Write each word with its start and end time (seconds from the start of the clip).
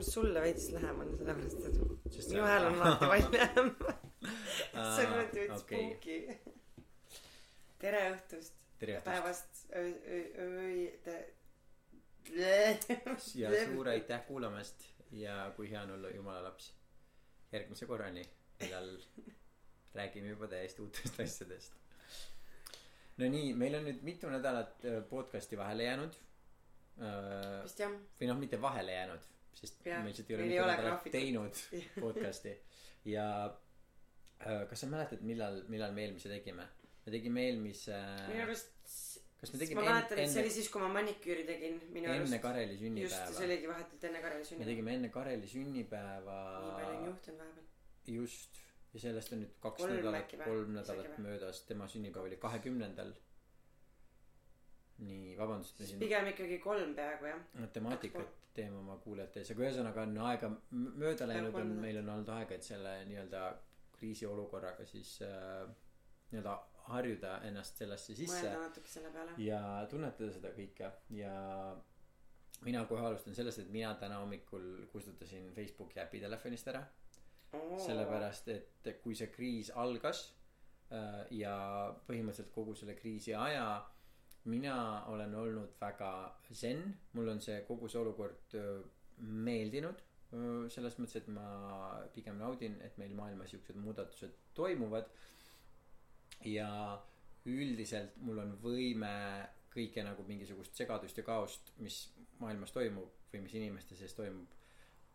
olema 0.00 0.12
sulle 0.12 0.40
veits 0.40 0.70
lähemal, 0.72 1.08
sellepärast 1.18 1.66
et 1.66 2.28
minu 2.30 2.44
hääl 2.46 2.66
on 2.66 2.82
alati 2.82 3.08
valjem. 3.12 3.70
See 4.72 5.06
on 5.06 5.12
alati 5.12 5.40
veits 5.40 5.62
okei. 5.62 5.82
spooky. 5.90 6.16
tere 7.80 8.00
õhtust, 8.14 8.54
tere 8.80 8.96
õhtust 8.98 9.08
päevast, 9.08 9.66
öö, 9.76 9.88
ja 13.34 13.50
suur 13.66 13.88
aitäh 13.92 14.24
kuulamast 14.28 14.86
ja 15.12 15.52
kui 15.56 15.70
hea 15.70 15.82
on 15.82 15.96
olla 15.98 16.12
jumala 16.14 16.44
laps. 16.48 16.72
järgmise 17.52 17.86
korrani, 17.86 18.22
millal 18.60 18.92
räägime 19.94 20.28
juba 20.28 20.46
täiesti 20.48 20.82
uutest 20.82 21.20
asjadest. 21.20 21.72
no 23.18 23.28
nii, 23.28 23.52
meil 23.54 23.74
on 23.74 23.84
nüüd 23.88 24.00
mitu 24.06 24.30
nädalat 24.32 24.84
äh, 24.84 25.02
podcast'i 25.12 25.58
vahele 25.58 25.84
jäänud. 25.84 26.16
vist 27.64 27.78
jah, 27.80 27.92
või 28.20 28.28
noh, 28.28 28.38
mitte 28.38 28.60
vahele 28.60 28.92
jäänud, 28.92 29.28
sest 29.60 29.86
Jah, 29.86 30.02
me 30.04 30.12
lihtsalt 30.12 30.30
ei 30.30 30.36
ole 30.36 30.60
ole 30.64 30.76
nädalat 30.76 31.08
teinud 31.12 31.62
podcast'i 32.04 32.54
ja 33.08 33.26
äh, 33.46 34.62
kas 34.70 34.84
sa 34.84 34.90
mäletad, 34.92 35.24
millal, 35.26 35.62
millal 35.72 35.96
me 35.96 36.06
eelmise 36.06 36.32
tegime? 36.32 36.68
me 37.06 37.14
tegime 37.16 37.46
eelmise, 37.48 37.98
minu 38.28 38.46
arust. 38.46 38.72
kas 39.40 39.52
me 39.52 39.58
ma 39.58 39.62
tegime 39.64 39.84
mäletan, 39.84 40.22
et 40.22 40.32
see 40.32 40.40
enne 40.40 40.46
oli, 40.46 40.54
siis, 40.56 40.70
kui 40.72 40.82
ma 40.84 40.88
maniküüri 40.96 41.44
tegin, 41.48 41.78
minu 41.92 42.10
enne 42.12 42.26
arust. 42.26 42.40
Kareli 42.44 42.76
just, 42.76 42.82
see 42.82 42.88
sünnipäeva? 42.88 43.46
oligi 43.48 43.70
vahetult 43.74 44.08
enne 44.10 44.24
Kareli 44.26 44.42
me 44.42 44.50
sünnipäeva. 44.50 44.72
tegime 44.72 44.96
enne 44.98 45.12
Kareli 45.18 45.52
sünnipäeva 45.54 46.40
nii 46.64 46.74
palju 46.80 46.98
on 46.98 47.06
juhtunud 47.12 47.44
vahepeal. 47.44 47.70
just 48.16 48.60
ja 48.94 49.02
sellest 49.04 49.34
on 49.34 49.44
nüüd 49.44 49.56
kaks 49.62 49.82
Kolm 49.84 49.96
nädalat 49.96 50.36
kolm 50.44 50.72
nädalat 50.74 51.18
möödas, 51.22 51.64
tema 51.68 51.88
sünnipäev 51.88 52.26
oli 52.26 52.38
kahekümnendal. 52.42 53.12
nii, 55.06 55.34
vabandust, 55.38 55.78
me 55.80 55.88
siin 55.88 56.00
pigem 56.02 56.30
ikkagi 56.32 56.58
kolm 56.62 56.94
peaaegu 56.96 57.30
jah. 57.30 57.42
matemaatikat 57.60 58.38
teeme 58.54 58.80
oma 58.80 58.96
kuulajate 59.02 59.42
ees, 59.42 59.52
aga 59.54 59.66
ühesõnaga 59.66 60.06
on 60.06 60.16
aega 60.30 60.50
mööda 60.72 61.28
läinud, 61.30 61.54
on, 61.60 61.76
meil 61.82 62.00
on 62.02 62.10
olnud 62.16 62.32
aega, 62.34 62.56
et 62.56 62.66
selle 62.66 62.96
nii-öelda 63.08 63.44
kriisiolukorraga 63.96 64.86
siis 64.88 65.14
äh, 65.26 65.68
nii-öelda 66.32 66.56
harjuda 66.90 67.36
ennast 67.46 67.78
sellesse 67.78 68.16
sisse 68.18 68.50
selle 68.88 69.12
peale. 69.14 69.36
ja 69.38 69.60
tunnetada 69.90 70.32
seda 70.34 70.50
kõike 70.56 70.90
ja 71.14 71.34
mina 72.66 72.84
kohe 72.88 73.04
alustan 73.06 73.36
sellest, 73.36 73.62
et 73.62 73.70
mina 73.72 73.92
täna 74.00 74.18
hommikul 74.22 74.86
kustutasin 74.92 75.52
Facebooki 75.54 76.00
äpi 76.02 76.20
telefonist 76.20 76.68
ära 76.72 76.82
sellepärast, 77.84 78.50
et 78.52 78.90
kui 79.02 79.16
see 79.18 79.30
kriis 79.32 79.70
algas 79.74 80.26
äh, 80.94 81.24
ja 81.34 81.54
põhimõtteliselt 82.06 82.52
kogu 82.54 82.76
selle 82.78 82.94
kriisi 82.98 83.34
aja 83.34 83.64
mina 84.44 85.04
olen 85.12 85.34
olnud 85.34 85.74
väga 85.80 86.12
zen, 86.52 86.84
mul 87.12 87.28
on 87.28 87.40
see 87.44 87.60
kogu 87.68 87.88
see 87.88 88.00
olukord 88.00 88.56
meeldinud. 89.20 90.06
selles 90.70 90.94
mõttes, 90.98 91.16
et 91.18 91.28
ma 91.34 91.44
pigem 92.14 92.36
naudin, 92.38 92.76
et 92.86 92.96
meil 92.98 93.14
maailmas 93.18 93.50
siuksed 93.50 93.76
muudatused 93.76 94.36
toimuvad. 94.54 95.08
ja 96.44 96.70
üldiselt 97.44 98.16
mul 98.16 98.38
on 98.38 98.52
võime 98.62 99.10
kõike 99.74 100.04
nagu 100.04 100.24
mingisugust 100.26 100.74
segadust 100.76 101.18
ja 101.18 101.24
kaost, 101.24 101.72
mis 101.78 102.02
maailmas 102.40 102.72
toimub 102.74 103.30
või 103.32 103.44
mis 103.44 103.54
inimeste 103.54 103.96
sees 103.96 104.14
toimub, 104.18 104.50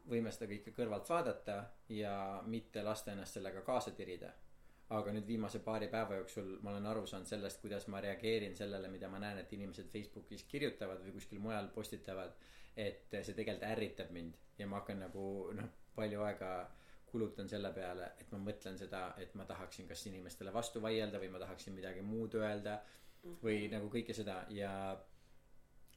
võime 0.09 0.31
seda 0.31 0.47
kõike 0.51 0.73
kõrvalt 0.75 1.09
vaadata 1.09 1.57
ja 1.91 2.15
mitte 2.47 2.83
lasta 2.85 3.13
ennast 3.13 3.37
sellega 3.37 3.63
kaasa 3.67 3.91
tirida. 3.97 4.31
Aga 4.93 5.13
nüüd 5.15 5.25
viimase 5.27 5.59
paari 5.65 5.87
päeva 5.89 6.19
jooksul 6.19 6.57
ma 6.61 6.69
olen 6.71 6.85
aru 6.85 7.05
saanud 7.09 7.27
sellest, 7.29 7.61
kuidas 7.61 7.87
ma 7.89 8.01
reageerin 8.05 8.55
sellele, 8.55 8.89
mida 8.93 9.09
ma 9.09 9.19
näen, 9.19 9.39
et 9.41 9.53
inimesed 9.53 9.89
Facebookis 9.89 10.43
kirjutavad 10.51 11.01
või 11.01 11.15
kuskil 11.15 11.41
mujal 11.41 11.71
postitavad. 11.73 12.35
et 12.75 13.07
see 13.23 13.33
tegelikult 13.33 13.63
ärritab 13.63 14.09
mind 14.11 14.33
ja 14.59 14.65
ma 14.67 14.81
hakkan 14.81 14.99
nagu 14.99 15.51
noh, 15.55 15.69
palju 15.95 16.21
aega 16.27 16.49
kulutan 17.07 17.47
selle 17.47 17.71
peale, 17.71 18.09
et 18.19 18.31
ma 18.33 18.39
mõtlen 18.43 18.77
seda, 18.77 19.13
et 19.23 19.35
ma 19.39 19.45
tahaksin 19.47 19.87
kas 19.87 20.01
inimestele 20.09 20.51
vastu 20.53 20.81
vaielda 20.83 21.21
või 21.21 21.29
ma 21.31 21.39
tahaksin 21.39 21.73
midagi 21.73 22.01
muud 22.03 22.35
öelda 22.35 22.81
või 23.43 23.69
nagu 23.71 23.87
kõike 23.93 24.13
seda 24.13 24.41
ja 24.51 24.71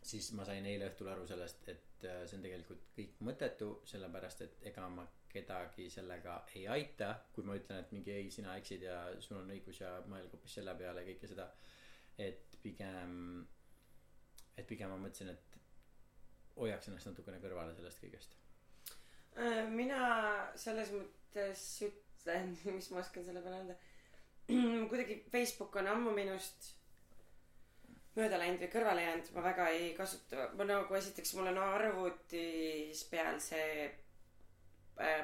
siis 0.03 0.31
ma 0.39 0.47
sain 0.47 0.67
eile 0.67 0.93
õhtul 0.93 1.11
aru 1.11 1.27
sellest, 1.27 1.67
et 1.69 2.07
äh, 2.07 2.23
see 2.27 2.39
on 2.39 2.45
tegelikult 2.47 2.87
kõik 2.95 3.19
mõttetu, 3.27 3.73
sellepärast 3.91 4.45
et 4.47 4.63
ega 4.71 4.87
ma 4.93 5.05
kedagi 5.33 5.89
sellega 5.93 6.39
ei 6.57 6.65
aita, 6.73 7.13
kui 7.35 7.45
ma 7.47 7.57
ütlen, 7.59 7.83
et 7.83 7.93
mingi 7.95 8.15
ei, 8.15 8.31
sina 8.33 8.57
eksid 8.59 8.87
ja 8.87 8.99
sul 9.25 9.41
on 9.43 9.53
õigus 9.55 9.83
ja 9.83 9.93
mõelge 10.09 10.33
hoopis 10.35 10.59
selle 10.59 10.75
peale 10.79 11.05
kõike 11.07 11.31
seda. 11.31 11.51
et 12.19 12.57
pigem, 12.63 13.13
et 14.59 14.67
pigem 14.67 14.91
ma 14.91 14.97
mõtlesin, 14.99 15.31
et 15.31 15.59
hoiaks 16.57 16.89
ennast 16.91 17.07
natukene 17.07 17.39
kõrvale 17.43 17.77
sellest 17.77 18.01
kõigest. 18.03 18.35
Äh, 19.39 19.69
mina 19.71 20.01
selles 20.59 20.91
mõttes 20.95 21.63
ütlen, 21.87 22.57
mis 22.77 22.91
ma 22.91 23.05
oskan 23.05 23.27
selle 23.29 23.45
peale 23.45 23.63
öelda. 23.63 23.79
kuidagi 24.91 25.21
Facebook 25.31 25.77
on 25.79 25.93
ammu 25.93 26.17
minust 26.17 26.73
mööda 28.19 28.41
läinud 28.41 28.63
või 28.65 28.73
kõrvale 28.73 29.05
jäänud, 29.05 29.31
ma 29.37 29.45
väga 29.45 29.69
ei 29.77 29.93
kasuta, 29.95 30.49
ma 30.59 30.67
nagu 30.67 30.99
esiteks 30.99 31.37
mul 31.39 31.53
on 31.53 31.61
arvutis 31.63 33.05
peal 33.13 33.39
see 33.43 33.87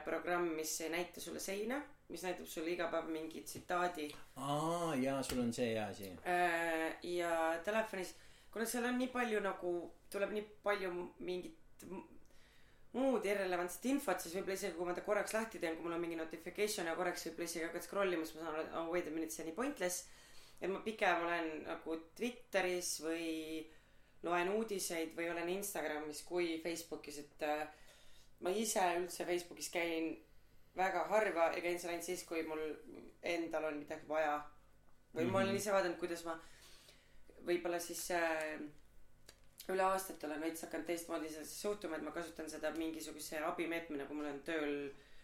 programm, 0.05 0.49
mis 0.55 0.81
ei 0.81 0.91
näita 0.93 1.21
sulle 1.21 1.41
seina, 1.43 1.81
mis 2.09 2.23
näitab 2.23 2.47
sulle 2.47 2.75
iga 2.75 2.89
päev 2.93 3.09
mingi 3.11 3.43
tsitaadi 3.43 4.09
aa 4.37 4.95
jaa, 5.01 5.23
sul 5.23 5.41
on 5.43 5.53
see 5.53 5.73
hea 5.73 5.87
asi. 5.87 6.11
Äh, 6.27 6.97
ja 7.03 7.61
telefonis, 7.65 8.15
kuna 8.53 8.67
seal 8.67 8.87
on 8.91 8.99
nii 8.99 9.11
palju 9.15 9.41
nagu, 9.45 9.77
tuleb 10.13 10.35
nii 10.37 10.45
palju 10.63 10.93
mingit 11.19 11.87
muud 12.95 13.25
irrelevantset 13.27 13.89
infot, 13.91 14.21
siis 14.23 14.37
võib-olla 14.37 14.59
isegi 14.59 14.77
kui 14.77 14.87
ma 14.87 14.95
ta 14.95 15.03
korraks 15.03 15.35
lahti 15.35 15.59
teen, 15.59 15.75
kui 15.75 15.87
mul 15.87 15.97
on 15.97 16.03
mingi 16.05 16.19
notification 16.19 16.87
ja 16.87 16.95
korraks 16.99 17.27
võib-olla 17.27 17.49
isegi 17.51 17.67
hakkad 17.67 17.87
scroll 17.87 18.15
ima, 18.15 18.27
siis 18.27 18.39
ma 18.39 18.45
saan 18.45 18.53
aru, 18.55 18.67
et 18.67 18.77
oh 18.79 18.91
wait 18.95 19.09
a 19.11 19.15
minute, 19.15 19.35
see 19.35 19.43
on 19.43 19.51
nii 19.51 19.57
pointless. 19.57 20.05
et 20.61 20.71
ma 20.71 20.79
pigem 20.85 21.25
olen 21.27 21.49
nagu 21.67 21.97
Twitteris 22.17 22.93
või 23.03 23.33
loen 24.25 24.53
uudiseid 24.55 25.11
või 25.17 25.27
olen 25.33 25.51
Instagramis 25.57 26.23
kui 26.25 26.55
Facebookis, 26.63 27.19
et 27.25 27.43
äh, 27.43 27.67
ma 28.41 28.51
ise 28.51 28.83
üldse 28.99 29.27
Facebookis 29.27 29.71
käin 29.71 30.17
väga 30.77 31.05
harva 31.11 31.51
ja 31.55 31.61
käin 31.63 31.79
seal 31.79 31.95
ainult 31.95 32.07
siis, 32.07 32.25
kui 32.27 32.43
mul 32.43 32.63
endal 33.23 33.71
on 33.71 33.79
midagi 33.79 34.09
vaja. 34.09 34.43
või 35.15 35.29
ma 35.31 35.45
olen 35.45 35.57
ise 35.57 35.73
vaadanud, 35.73 35.99
kuidas 35.99 36.25
ma 36.27 36.35
võib-olla 37.47 37.79
siis 37.81 38.09
äh, 38.11 38.59
üle 39.71 39.85
aastate 39.87 40.27
olen 40.27 40.41
veits 40.43 40.65
hakanud 40.67 40.87
teistmoodi 40.87 41.29
sellesse 41.31 41.61
suhtuma, 41.61 41.97
et 41.97 42.03
ma 42.03 42.13
kasutan 42.13 42.51
seda 42.51 42.73
mingisuguse 42.77 43.39
abimeetmena, 43.47 44.07
kui 44.09 44.19
mul 44.19 44.31
on 44.33 44.41
tööl 44.47 44.75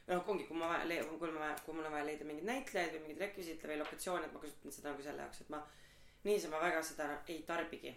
noh, 0.07 0.29
ongi, 0.29 0.47
kui 0.49 0.57
ma 0.57 0.71
vaja- 0.75 1.05
kui 1.09 1.29
mul 1.29 1.41
vaja, 1.41 1.57
kui 1.65 1.75
mul 1.75 1.89
on 1.89 1.93
vaja 1.93 2.07
leida 2.07 2.25
mingeid 2.29 2.47
näitlejaid 2.47 2.95
või 2.95 3.03
mingeid 3.05 3.25
rekvisiite 3.27 3.69
või 3.69 3.81
lokatsioone, 3.83 4.27
et 4.27 4.33
ma 4.33 4.43
kasutan 4.45 4.73
seda 4.73 4.93
nagu 4.93 5.03
selle 5.03 5.27
jaoks, 5.27 5.41
et 5.41 5.51
ma 5.51 5.65
niisama 6.25 6.61
väga 6.61 6.83
seda 6.83 7.11
ei 7.29 7.43
tarbigi. 7.49 7.97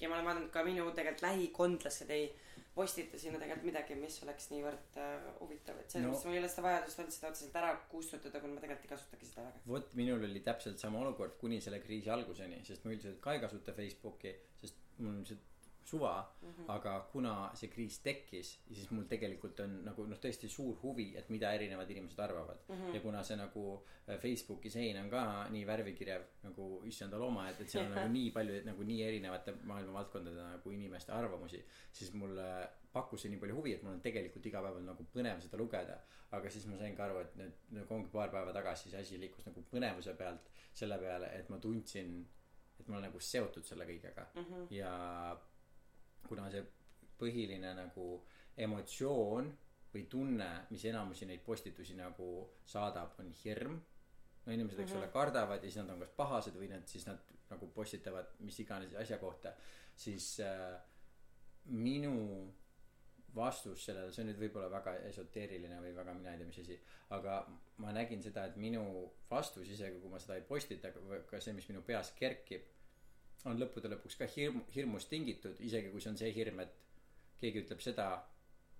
ja 0.00 0.08
ma 0.08 0.16
olen 0.16 0.26
vaadanud 0.26 0.50
ka 0.50 0.64
minu 0.64 0.90
tegelikult 0.90 1.22
lähikondlased 1.22 2.10
ei 2.10 2.24
postita 2.26 2.53
sinna 2.74 3.38
tegelikult 3.38 3.64
midagi, 3.68 3.94
mis 3.94 4.16
oleks 4.26 4.48
niivõrd 4.50 4.96
äh, 4.98 5.26
huvitav, 5.40 5.78
et 5.78 5.90
selles 5.90 6.06
No. 6.06 6.12
mõttes 6.12 6.26
mul 6.26 6.34
ei 6.34 6.40
ole 6.42 6.48
seda 6.50 6.62
vajadust 6.66 6.98
olnud 6.98 7.12
seda 7.16 7.28
otseselt 7.30 7.56
ära 7.60 7.72
kustutada, 7.92 8.40
kuna 8.42 8.54
ma 8.56 8.60
tegelikult 8.64 8.88
ei 8.90 8.92
kasutagi 8.96 9.26
seda 9.30 9.42
väga. 9.46 9.60
vot 9.66 9.94
minul 9.94 10.24
oli 10.30 10.40
täpselt 10.40 10.78
sama 10.82 10.98
olukord 11.04 11.36
kuni 11.38 11.60
selle 11.60 11.78
kriisi 11.80 12.10
alguseni, 12.10 12.64
sest 12.66 12.84
ma 12.84 12.90
üldiselt 12.96 13.20
ka 13.22 13.34
ei 13.36 13.40
kasuta 13.46 13.72
Facebooki, 13.72 14.34
sest 14.60 14.74
mul 14.98 15.14
on 15.20 15.24
see 15.28 15.38
suva 15.84 16.14
mm, 16.42 16.48
-hmm. 16.48 16.64
aga 16.68 16.94
kuna 17.12 17.50
see 17.54 17.68
kriis 17.68 17.98
tekkis, 18.02 18.52
siis 18.72 18.90
mul 18.90 19.04
tegelikult 19.08 19.60
on 19.60 19.74
nagu 19.84 20.06
noh, 20.06 20.18
tõesti 20.18 20.48
suur 20.48 20.78
huvi, 20.82 21.10
et 21.16 21.28
mida 21.30 21.52
erinevad 21.52 21.90
inimesed 21.90 22.18
arvavad 22.18 22.62
mm. 22.68 22.74
-hmm. 22.74 22.94
ja 22.94 23.00
kuna 23.00 23.22
see 23.22 23.36
nagu 23.36 23.64
äh, 24.08 24.18
Facebooki 24.18 24.70
sein 24.70 24.96
on 25.02 25.10
ka 25.10 25.24
nii 25.50 25.66
värvikirev 25.66 26.22
nagu 26.42 26.82
issanda 26.84 27.18
looma, 27.18 27.48
et, 27.50 27.60
et 27.60 27.70
seal 27.70 27.86
on 27.86 27.94
nagu 27.98 28.12
nii 28.18 28.30
palju 28.30 28.62
nagu 28.64 28.82
nii 28.82 29.02
erinevate 29.02 29.54
maailmavaldkondade 29.62 30.48
nagu 30.52 30.70
inimeste 30.70 31.12
arvamusi, 31.12 31.64
siis 31.92 32.14
mulle 32.14 32.48
pakkus 32.92 33.24
see 33.24 33.30
nii 33.32 33.40
palju 33.42 33.56
huvi, 33.56 33.72
et 33.74 33.82
mul 33.82 33.96
on 33.96 34.02
tegelikult 34.04 34.46
iga 34.46 34.62
päev 34.64 34.76
on 34.80 34.86
nagu 34.92 35.06
põnev 35.14 35.40
seda 35.44 35.58
lugeda. 35.60 35.98
aga 36.34 36.50
siis 36.50 36.64
ma 36.66 36.76
sain 36.78 36.96
ka 36.98 37.04
aru, 37.04 37.18
et 37.22 37.34
nüüd 37.38 37.74
nagu 37.76 37.94
ongi 37.94 38.08
paar 38.10 38.30
päeva 38.30 38.52
tagasi 38.52 38.90
see 38.90 39.00
asi 39.00 39.18
liikus 39.22 39.46
nagu 39.46 39.62
põnevuse 39.70 40.14
pealt 40.18 40.48
selle 40.74 40.98
peale, 40.98 41.28
et 41.38 41.50
ma 41.50 41.58
tundsin, 41.62 42.14
et 42.80 42.88
ma 42.88 42.96
olen 42.96 43.06
nagu 43.08 43.20
seotud 43.20 43.66
selle 43.68 43.86
kõigega 43.90 44.24
mm. 44.34 44.46
-hmm. 44.48 44.64
ja 44.74 44.94
kuna 46.28 46.48
see 46.52 46.64
põhiline 47.18 47.74
nagu 47.76 48.08
emotsioon 48.56 49.50
või 49.94 50.06
tunne, 50.10 50.48
mis 50.74 50.84
enamusi 50.90 51.26
neid 51.30 51.44
postitusi 51.46 51.94
nagu 51.98 52.28
saadab, 52.66 53.14
on 53.22 53.30
hirm. 53.44 53.78
no 54.44 54.52
inimesed, 54.52 54.80
eks 54.82 54.96
ole, 54.98 55.06
kardavad 55.12 55.62
ja 55.62 55.70
siis 55.70 55.78
nad 55.80 55.94
on 55.94 56.02
kas 56.02 56.10
pahased 56.16 56.56
või 56.58 56.68
nad 56.68 56.84
siis 56.90 57.06
nad 57.06 57.30
nagu 57.50 57.68
postitavad 57.72 58.34
mis 58.44 58.58
iganes 58.60 58.94
asja 58.98 59.18
kohta, 59.18 59.54
siis 59.96 60.40
äh, 60.40 60.74
minu 61.64 62.14
vastus 63.34 63.84
sellele, 63.86 64.12
see 64.14 64.22
on 64.22 64.30
nüüd 64.30 64.40
võib-olla 64.44 64.68
väga 64.70 64.94
esoteeriline 65.08 65.80
või 65.82 65.94
väga 65.96 66.14
mina 66.14 66.34
ei 66.34 66.40
tea, 66.40 66.48
mis 66.48 66.60
asi, 66.62 66.76
aga 67.16 67.40
ma 67.82 67.94
nägin 67.94 68.22
seda, 68.22 68.44
et 68.46 68.58
minu 68.60 68.84
vastus, 69.30 69.70
isegi 69.74 69.98
kui 70.02 70.12
ma 70.12 70.20
seda 70.22 70.38
ei 70.38 70.44
postita, 70.46 70.92
ka 70.94 71.40
see, 71.42 71.54
mis 71.56 71.66
minu 71.70 71.82
peas 71.86 72.12
kerkib, 72.18 72.68
on 73.50 73.60
lõppude 73.60 73.90
lõpuks 73.92 74.16
ka 74.20 74.28
hirm, 74.34 74.62
hirmust 74.74 75.10
tingitud, 75.12 75.58
isegi 75.60 75.90
kui 75.92 76.02
see 76.02 76.12
on 76.12 76.20
see 76.20 76.30
hirm, 76.36 76.62
et 76.64 76.78
keegi 77.40 77.64
ütleb 77.64 77.82
seda 77.84 78.08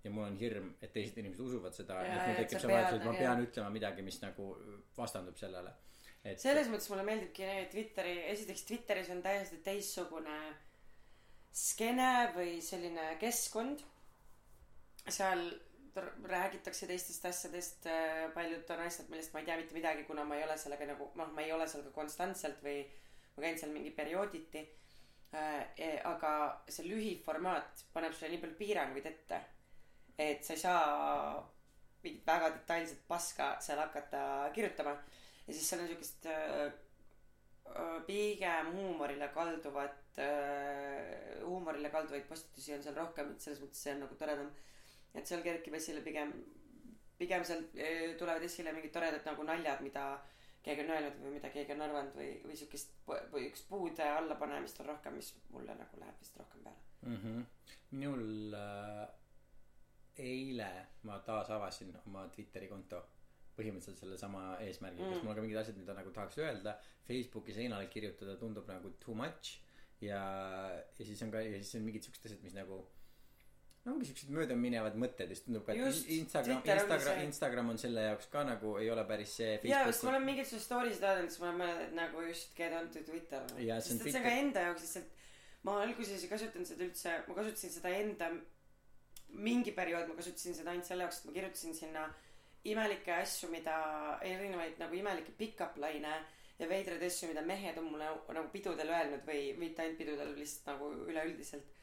ja 0.05 0.13
mul 0.13 0.27
on 0.27 0.37
hirm 0.41 0.69
et 0.85 0.93
teised 0.93 1.17
inimesed 1.21 1.41
usuvad 1.45 1.77
seda 1.77 1.97
Jaa, 2.05 2.15
et 2.15 2.29
mul 2.29 2.39
tekib 2.43 2.61
see 2.61 2.71
vajadus 2.71 3.01
et 3.01 3.09
ma 3.09 3.17
pean 3.17 3.43
ütlema 3.45 3.73
midagi 3.73 4.05
mis 4.05 4.21
nagu 4.23 4.51
vastandub 4.97 5.37
sellele. 5.41 5.73
Et 6.25 6.41
selles 6.41 6.69
mõttes 6.73 6.89
mulle 6.93 7.05
meeldibki 7.05 7.49
Twitteri 7.73 8.15
esiteks 8.33 8.65
Twitteris 8.69 9.11
on 9.13 9.21
täiesti 9.25 9.61
teistsugune 9.65 10.39
skeene 11.55 12.11
või 12.35 12.59
selline 12.65 13.15
keskkond. 13.21 13.85
Seal 15.05 15.45
räägitakse 16.27 16.89
teistest 16.91 17.27
asjadest 17.29 17.87
äh, 17.87 18.25
paljud 18.35 18.71
on 18.75 18.81
asjad 18.83 19.11
millest 19.13 19.33
ma 19.33 19.41
ei 19.41 19.47
tea 19.47 19.59
mitte 19.61 19.77
midagi 19.77 20.03
kuna 20.09 20.25
ma 20.27 20.41
ei 20.41 20.43
ole 20.43 20.57
sellega 20.59 20.89
nagu 20.91 21.07
noh 21.21 21.31
ma 21.37 21.45
ei 21.45 21.53
ole 21.55 21.69
seal 21.71 21.85
ka 21.87 21.93
konstantselt 21.95 22.65
või 22.65 22.81
ma 23.35 23.43
käin 23.47 23.59
seal 23.59 23.73
mingi 23.75 23.91
periooditi 23.91 24.63
äh, 25.35 25.65
e- 25.77 26.01
aga 26.13 26.33
see 26.69 26.87
lühiformaat 26.89 27.85
paneb 27.93 28.15
sulle 28.15 28.33
nii 28.35 28.43
palju 28.45 28.61
piiranguid 28.61 29.11
ette 29.13 29.41
et 30.19 30.45
sa 30.47 30.55
ei 30.55 30.61
saa 30.63 30.85
mingit 32.05 32.27
väga 32.29 32.51
detailset 32.55 33.01
paska 33.09 33.55
seal 33.65 33.81
hakata 33.81 34.51
kirjutama. 34.55 34.95
Ja 35.47 35.53
siis 35.55 35.69
seal 35.69 35.83
on 35.83 35.89
siukest 35.91 36.27
äh, 36.27 36.73
äh, 37.75 37.97
pigem 38.07 38.71
huumorile 38.77 39.29
kalduvat 39.35 40.19
äh, 40.21 41.41
huumorile 41.45 41.91
kalduvaid 41.91 42.29
postitusi 42.29 42.75
on 42.77 42.85
seal 42.85 42.97
rohkem 42.97 43.33
et 43.35 43.41
selles 43.45 43.63
mõttes 43.65 43.83
see 43.85 43.95
on 43.97 44.05
nagu 44.07 44.19
toredam. 44.21 44.53
Et 45.15 45.27
seal 45.27 45.43
kerkib 45.47 45.75
esile 45.81 46.05
pigem 46.07 46.33
pigem 47.19 47.45
seal 47.47 47.65
äh, 47.79 48.15
tulevad 48.21 48.45
esile 48.47 48.73
mingid 48.77 48.93
toredad 48.95 49.27
nagu 49.29 49.47
naljad 49.49 49.83
mida 49.87 50.07
keegi 50.65 50.85
on 50.85 50.95
öelnud 50.97 51.19
või 51.23 51.35
mida 51.37 51.51
keegi 51.55 51.75
on 51.77 51.85
arvanud 51.87 52.17
või 52.19 52.31
või 52.45 52.57
siukest 52.61 52.95
või 53.07 53.49
üks 53.49 53.67
puude 53.69 54.07
allapanemist 54.19 54.81
on 54.81 54.91
rohkem 54.93 55.19
mis 55.21 55.35
mulle 55.53 55.77
nagu 55.81 56.01
läheb 56.01 56.21
vist 56.21 56.39
rohkem 56.41 56.65
peale 56.65 57.11
mm 57.11 57.19
-hmm. 57.23 57.45
minul 58.01 58.57
äh, 58.61 59.09
eile 60.31 60.71
ma 61.03 61.19
taas 61.27 61.51
avasin 61.51 61.93
oma 62.07 62.29
Twitteri 62.35 62.69
konto 62.71 63.03
põhimõtteliselt 63.59 64.01
sellesama 64.03 64.57
eesmärgiga 64.67 65.07
mm., 65.07 65.15
sest 65.15 65.25
mul 65.25 65.33
on 65.33 65.39
ka 65.39 65.45
mingid 65.45 65.61
asjad, 65.61 65.77
mida 65.79 65.95
nagu 65.95 66.11
tahaks 66.15 66.39
öelda. 66.43 66.75
Facebooki 67.07 67.55
seinale 67.55 67.87
kirjutada 67.93 68.37
tundub 68.41 68.67
nagu 68.71 68.91
too 69.05 69.15
much 69.15 69.61
ja, 70.03 70.23
ja 70.99 71.07
siis 71.07 71.23
on 71.23 71.31
ka, 71.35 71.43
ja 71.45 71.61
siis 71.61 71.79
on 71.79 71.87
mingid 71.87 72.07
siuksed 72.07 72.27
asjad, 72.29 72.43
mis 72.43 72.57
nagu 72.57 72.81
no 73.85 73.93
ongi 73.93 74.09
siuksed 74.09 74.31
möödaminevad 74.33 74.97
mõtted 75.01 75.33
siis 75.33 75.43
tundub 75.45 75.67
ka, 75.67 75.75
et 75.75 75.83
Just, 75.83 76.09
Instagram, 76.17 76.63
Instagram. 76.65 77.21
Instagram 77.27 77.73
on 77.75 77.81
selle 77.81 78.07
jaoks 78.07 78.31
ka 78.33 78.45
nagu 78.49 78.77
ei 78.81 78.89
ole 78.95 79.05
päris 79.09 79.35
see. 79.41 79.59
jaa, 79.69 79.85
sest 79.91 80.07
ma 80.07 80.15
olen 80.15 80.41
su 80.49 80.61
story 80.63 80.95
sid 80.95 81.05
vaadanud, 81.05 81.33
siis 81.33 81.43
ma 81.43 81.51
olen 81.51 81.61
mõelnud, 81.61 81.85
et 81.89 81.99
nagu 81.99 82.25
just 82.29 82.57
get 82.57 82.77
on 82.79 82.89
to 82.95 83.05
Twitter. 83.05 83.45
Sest 83.55 83.95
et 83.99 84.09
see 84.09 84.21
on 84.23 84.27
ka 84.29 84.35
enda 84.41 84.67
jaoks 84.69 84.87
lihtsalt, 84.87 85.23
ma 85.69 85.79
alguses 85.83 86.25
ei 86.25 86.33
kasutanud 86.33 86.71
seda 86.71 86.87
üldse, 86.89 87.17
ma 87.29 87.39
kasutasin 87.41 87.75
seda 87.77 87.93
enda, 87.99 88.31
mingi 89.35 89.75
periood 89.77 90.09
ma 90.09 90.17
kasutasin 90.21 90.57
seda 90.57 90.73
ainult 90.73 90.89
selle 90.89 91.05
jaoks, 91.05 91.21
et 91.21 91.29
ma 91.29 91.37
kirjutasin 91.37 91.77
sinna 91.77 92.07
imelikke 92.65 93.13
asju, 93.19 93.51
mida, 93.53 93.77
erinevaid 94.25 94.81
nagu 94.81 94.97
imelikke 94.97 95.37
pickup 95.37 95.77
laine 95.83 96.15
ja 96.59 96.69
veidraid 96.71 97.03
asju, 97.05 97.29
mida 97.29 97.43
mehed 97.45 97.79
on 97.81 97.91
mulle 97.91 98.09
nagu 98.09 98.49
pidudel 98.53 98.93
öelnud 98.95 99.25
või 99.29 99.51
mitte 99.61 99.85
ainult 99.85 100.01
pidudel, 100.01 100.33
lihtsalt 100.39 100.73
nagu 100.73 100.91
üleüldiselt. 101.05 101.74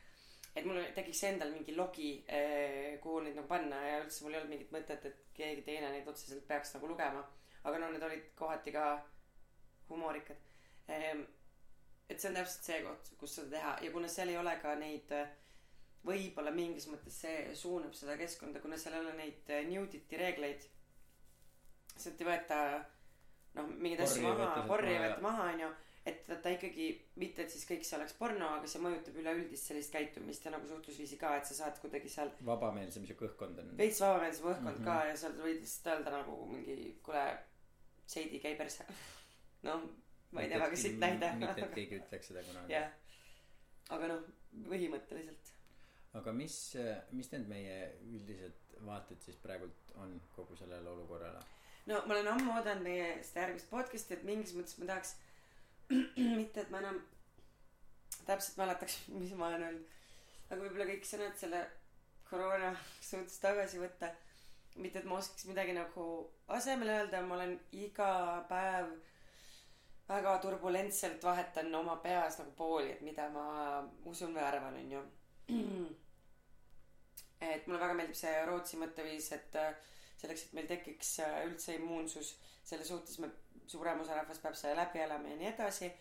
Et 0.56 0.66
mul 0.68 0.82
tekiks 0.96 1.24
endal 1.30 1.52
mingi 1.54 1.76
logi, 1.76 2.12
kuhu 3.04 3.22
neid 3.24 3.38
nagu 3.40 3.48
panna 3.48 3.80
ja 3.88 4.02
üldse 4.04 4.26
mul 4.26 4.36
ei 4.36 4.42
olnud 4.42 4.52
mingit 4.52 4.74
mõtet, 4.76 5.06
et 5.08 5.22
keegi 5.38 5.64
teine 5.68 5.92
neid 5.94 6.08
otseselt 6.08 6.44
peaks 6.48 6.76
nagu 6.76 6.90
lugema. 6.92 7.24
aga 7.64 7.78
no 7.78 7.92
need 7.94 8.04
olid 8.04 8.32
kohati 8.36 8.72
ka 8.72 8.86
humoorikad. 9.90 10.38
et 12.10 12.20
see 12.20 12.30
on 12.30 12.36
täpselt 12.36 12.68
see 12.68 12.80
koht, 12.84 13.12
kus 13.20 13.36
seda 13.38 13.56
teha 13.56 13.76
ja 13.86 13.92
kuna 13.92 14.10
seal 14.12 14.32
ei 14.32 14.38
ole 14.38 14.56
ka 14.64 14.74
neid 14.80 15.14
äh, 15.16 15.30
võib-olla 16.08 16.52
mingis 16.56 16.88
mõttes 16.92 17.20
see 17.24 17.54
suunab 17.56 17.94
seda 17.96 18.18
keskkonda, 18.20 18.60
kuna 18.64 18.80
seal 18.82 18.98
ei 18.98 19.04
ole 19.06 19.14
neid 19.20 19.52
äh, 19.54 19.64
nudity 19.70 20.20
reegleid. 20.20 20.66
sealt 21.96 22.22
ei 22.22 22.28
võeta 22.28 22.58
noh, 23.56 23.72
mingeid 23.78 24.04
asju 24.08 24.26
maha, 24.26 24.66
porri 24.68 24.96
ei 24.96 25.02
võeta 25.06 25.24
maha, 25.24 25.48
onju. 25.54 25.72
Et 26.06 26.24
ta, 26.26 26.36
ta 26.42 26.50
ikkagi, 26.50 26.88
mitte 27.22 27.44
et 27.44 27.52
siis 27.54 27.66
kõik 27.70 27.84
see 27.86 27.98
oleks 28.00 28.14
porno, 28.18 28.48
aga 28.58 28.68
see 28.68 28.82
mõjutab 28.82 29.18
üleüldist 29.22 29.68
sellist 29.70 29.92
käitumist 29.94 30.46
ja 30.46 30.52
nagu 30.56 30.68
suhtlusviisi 30.68 31.18
ka, 31.22 31.36
et 31.38 31.46
sa 31.46 31.54
saad 31.60 31.78
kuidagi 31.84 32.10
seal 32.10 32.32
vabameelsem 32.48 33.06
see 33.06 33.18
kõhkkond 33.20 33.60
on. 33.62 33.70
veits 33.78 34.02
vabameelsem 34.02 34.46
õhkkond 34.54 34.66
mm 34.66 34.82
Mhm. 34.82 34.88
-hmm. 34.88 35.02
ka 35.04 35.10
ja 35.12 35.16
seal 35.24 35.34
võid 35.44 35.60
lihtsalt 35.62 35.92
öelda 35.96 36.12
nagu 36.18 36.46
mingi 36.54 36.98
kuule, 37.04 37.26
Seidi 38.12 38.40
käi 38.44 38.56
perse. 38.60 38.84
noh, 39.68 39.84
ma 40.32 40.42
ei 40.42 40.50
tea 40.50 40.60
väga 40.60 40.76
siit 40.76 40.98
näide. 41.00 41.30
mitte, 41.38 41.62
et 41.62 41.74
keegi 41.76 42.00
ütleks 42.02 42.28
seda 42.28 42.44
kunagi. 42.44 42.74
jah, 42.74 42.92
aga 43.90 44.08
noh, 44.08 44.24
põhimõtteliselt. 44.72 45.52
aga 46.20 46.34
mis, 46.34 46.58
mis 47.12 47.32
need 47.32 47.48
meie 47.48 47.78
üldised 48.10 48.58
vaated 48.86 49.22
siis 49.22 49.38
praegult 49.38 49.92
on 49.96 50.22
kogu 50.36 50.56
sellele 50.56 50.90
olukorrale? 50.90 51.40
no 51.86 52.02
ma 52.08 52.14
olen 52.14 52.28
ammu 52.28 52.56
oodanud 52.58 52.84
meie 52.84 53.24
seda 53.24 53.46
järgmist 53.46 53.70
podcast'i, 53.70 54.14
et 54.18 54.24
mingis 54.28 54.54
mõttes 54.58 54.78
ma 54.80 54.86
tahaks, 54.92 55.16
mitte 56.40 56.64
et 56.64 56.72
ma 56.72 56.82
enam 56.84 57.00
täpselt 58.26 58.58
mäletaks, 58.62 58.98
mis 59.16 59.34
ma 59.36 59.50
olen 59.52 59.68
öelnud, 59.68 59.96
aga 60.50 60.60
võib-olla 60.62 60.90
kõik 60.90 61.08
sõnad 61.08 61.38
selle 61.40 61.62
koroona 62.30 62.74
suhtes 63.02 63.40
tagasi 63.44 63.82
võtta. 63.82 64.12
mitte 64.76 65.00
et 65.00 65.06
ma 65.06 65.18
oskaks 65.20 65.46
midagi 65.50 65.74
nagu 65.76 66.04
asemele 66.48 66.94
öelda, 67.02 67.20
ma 67.28 67.36
olen 67.36 67.58
iga 67.76 68.12
päev 68.50 68.94
väga 70.08 70.38
turbulentselt 70.44 71.24
vahetan 71.24 71.76
oma 71.76 71.98
peas 72.04 72.40
nagu 72.40 72.52
pooli, 72.56 72.92
et 72.92 73.02
mida 73.02 73.28
ma 73.30 73.46
usun 74.06 74.34
või 74.36 74.44
arvan, 74.44 74.78
onju. 74.80 75.04
et 77.52 77.68
mulle 77.68 77.82
väga 77.84 77.98
meeldib 78.00 78.18
see 78.20 78.34
Rootsi 78.48 78.80
mõtteviis, 78.80 79.32
et 79.36 79.56
äh, 79.60 79.76
selleks, 80.22 80.48
et 80.48 80.58
meil 80.58 80.68
tekiks 80.70 81.14
äh, 81.26 81.38
üldse 81.50 81.76
immuunsus 81.76 82.36
selle 82.64 82.86
suhtes, 82.88 83.20
me, 83.20 83.32
suurem 83.72 84.02
osa 84.04 84.18
rahvast 84.18 84.44
peab 84.44 84.56
selle 84.60 84.76
läbi 84.80 85.04
elama 85.04 85.34
ja 85.34 85.40
nii 85.42 85.52
edasi. 85.54 85.92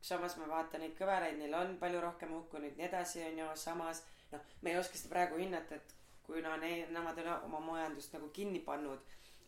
samas 0.00 0.36
ma 0.38 0.46
vaatan 0.46 0.80
neid 0.84 0.94
kõveraid, 0.94 1.38
neil 1.40 1.54
on 1.58 1.72
palju 1.80 2.00
rohkem 2.00 2.30
hukkunuid, 2.36 2.76
nii 2.78 2.86
edasi, 2.86 3.22
onju, 3.32 3.48
samas 3.58 4.04
noh, 4.32 4.44
me 4.62 4.70
ei 4.70 4.78
oska 4.78 4.98
seda 4.98 5.10
praegu 5.14 5.40
hinnata, 5.40 5.74
et 5.74 5.94
kuna 6.26 6.56
need, 6.62 6.92
nemad 6.94 7.18
on 7.24 7.32
oma 7.48 7.60
majandust 7.72 8.14
nagu 8.14 8.28
kinni 8.36 8.60
pannud, 8.64 9.00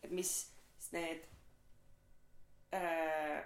et 0.03 0.11
mis 0.11 0.33
need 0.91 1.23
äh, 2.75 3.39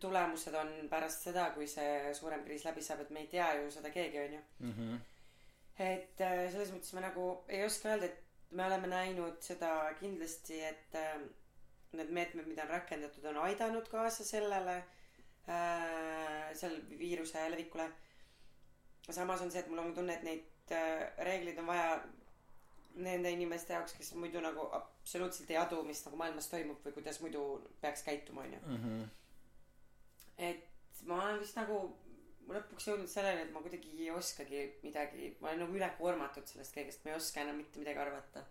tulemused 0.00 0.54
on 0.54 0.72
pärast 0.90 1.26
seda, 1.28 1.48
kui 1.56 1.66
see 1.70 2.14
suurem 2.16 2.44
kriis 2.46 2.64
läbi 2.66 2.84
saab, 2.84 3.04
et 3.04 3.10
me 3.14 3.24
ei 3.24 3.30
tea 3.34 3.48
ju 3.58 3.70
seda 3.74 3.90
keegi, 3.94 4.20
onju. 4.26 4.42
Mhm. 4.68 5.00
et 5.82 6.20
äh, 6.20 6.46
selles 6.52 6.70
mõttes 6.70 6.92
ma 6.94 7.00
nagu 7.06 7.22
ei 7.48 7.64
oska 7.64 7.88
öelda, 7.92 8.08
et 8.08 8.52
me 8.56 8.66
oleme 8.66 8.88
näinud 8.92 9.38
seda 9.40 9.70
kindlasti, 10.00 10.60
et 10.68 10.98
äh, 11.00 11.22
need 11.98 12.10
meetmed, 12.14 12.48
mida 12.48 12.64
on 12.66 12.72
rakendatud, 12.76 13.24
on 13.30 13.42
aidanud 13.46 13.88
kaasa 13.92 14.24
sellele 14.24 14.78
äh,, 15.48 16.48
selle 16.54 16.98
viiruse 16.98 17.50
levikule. 17.50 17.90
samas 19.10 19.40
on 19.40 19.50
see, 19.50 19.60
et 19.60 19.70
mul 19.70 19.82
on 19.82 19.94
tunne, 19.94 20.14
et 20.14 20.26
neid 20.26 20.74
äh, 20.76 21.08
reegleid 21.18 21.58
on 21.58 21.66
vaja 21.66 22.02
nende 22.94 23.30
inimeste 23.32 23.72
jaoks, 23.72 23.94
kes 23.96 24.12
muidu 24.20 24.40
nagu 24.44 24.66
absoluutselt 24.76 25.50
ei 25.50 25.56
adu, 25.56 25.82
mis 25.82 26.04
nagu 26.04 26.18
maailmas 26.20 26.48
toimub 26.52 26.84
või 26.84 26.94
kuidas 26.98 27.20
muidu 27.24 27.42
peaks 27.80 28.04
käituma, 28.08 28.44
onju. 28.46 28.60
Mhm. 28.66 29.02
et 30.38 30.68
ma 31.06 31.18
olen 31.22 31.40
vist 31.40 31.56
nagu 31.56 31.78
lõpuks 32.50 32.86
jõudnud 32.88 33.10
selleni, 33.10 33.46
et 33.46 33.52
ma 33.54 33.62
kuidagi 33.64 33.92
ei 33.96 34.10
oskagi 34.10 34.62
midagi, 34.82 35.32
ma 35.40 35.50
olen 35.50 35.64
nagu 35.64 35.76
ülekoormatud 35.78 36.48
sellest 36.48 36.74
kõigest, 36.76 37.04
ma 37.04 37.12
ei 37.12 37.18
oska 37.18 37.42
enam 37.44 37.60
mitte 37.60 37.80
midagi 37.82 38.02
arvata. 38.02 38.44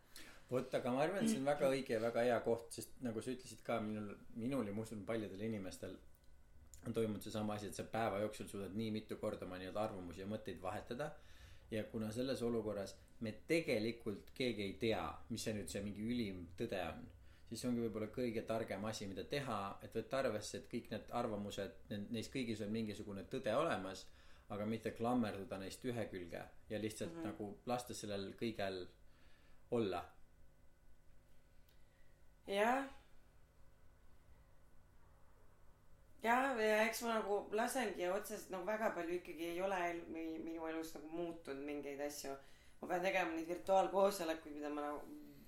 vot, 0.51 0.73
aga 0.77 0.91
ma 0.91 1.03
arvan, 1.05 1.23
et 1.23 1.31
see 1.31 1.39
on 1.39 1.47
väga 1.47 1.69
õige 1.71 1.95
ja 1.95 2.01
väga 2.03 2.23
hea 2.27 2.39
koht, 2.45 2.71
sest 2.75 2.97
nagu 3.05 3.21
sa 3.23 3.31
ütlesid 3.31 3.61
ka 3.63 3.79
minul, 3.83 4.15
minul 4.35 4.67
ja 4.67 4.73
ma 4.75 4.83
usun 4.83 5.05
paljudel 5.07 5.45
inimestel 5.47 5.95
on 6.87 6.93
toimunud 6.93 7.21
seesama 7.21 7.53
asi, 7.53 7.69
et 7.69 7.77
sa 7.77 7.83
päeva 7.83 8.19
jooksul 8.23 8.47
suudad 8.49 8.73
nii 8.75 8.91
mitu 8.91 9.17
korda 9.21 9.45
oma 9.45 9.59
nii-öelda 9.61 9.83
arvamusi 9.83 10.23
ja 10.23 10.27
mõtteid 10.27 10.61
vahetada. 10.61 11.11
ja 11.71 11.83
kuna 11.83 12.11
selles 12.11 12.41
olukorras 12.43 12.95
me 13.19 13.31
tegelikult 13.47 14.31
keegi 14.35 14.63
ei 14.63 14.73
tea, 14.79 15.03
mis 15.29 15.43
see 15.43 15.53
nüüd 15.55 15.69
see 15.71 15.81
mingi 15.85 16.03
ülim 16.03 16.41
tõde 16.59 16.81
on, 16.87 17.05
siis 17.47 17.61
see 17.61 17.69
ongi 17.69 17.85
võib-olla 17.85 18.09
kõige 18.11 18.41
targem 18.47 18.83
asi, 18.89 19.07
mida 19.07 19.23
teha, 19.23 19.59
et 19.85 19.95
võtta 19.95 20.19
arvesse, 20.19 20.57
et 20.57 20.67
kõik 20.73 20.89
need 20.91 21.13
arvamused, 21.21 21.77
neis 22.09 22.27
kõigis 22.33 22.63
on 22.65 22.73
mingisugune 22.73 23.23
tõde 23.31 23.55
olemas, 23.55 24.03
aga 24.51 24.65
mitte 24.67 24.91
klammerduda 24.97 25.61
neist 25.61 25.85
ühe 25.87 26.05
külge 26.11 26.41
ja 26.69 26.81
lihtsalt 26.81 27.13
mm 27.13 27.21
-hmm. 27.21 27.27
nagu 27.31 27.57
lasta 27.71 27.93
sellel 27.93 28.33
kõigel 28.41 28.81
olla 29.71 30.03
jah. 32.47 32.83
jah, 36.23 36.55
ja 36.59 36.83
eks 36.85 37.01
ma 37.05 37.15
nagu 37.17 37.35
lasengi 37.57 38.07
otseselt 38.09 38.51
nagu 38.53 38.65
väga 38.67 38.91
palju 38.95 39.13
ikkagi 39.19 39.45
ei 39.53 39.61
ole 39.61 39.77
el- 39.89 40.05
mi- 40.13 40.39
minu 40.45 40.67
elus 40.69 40.93
nagu 40.95 41.07
muutunud 41.17 41.63
mingeid 41.65 41.99
asju. 42.07 42.35
ma 42.81 42.87
pean 42.87 43.01
tegema 43.01 43.31
neid 43.35 43.47
virtuaalkoosolekuid, 43.47 44.55
mida 44.55 44.69
ma 44.69 44.81
nagu 44.81 45.01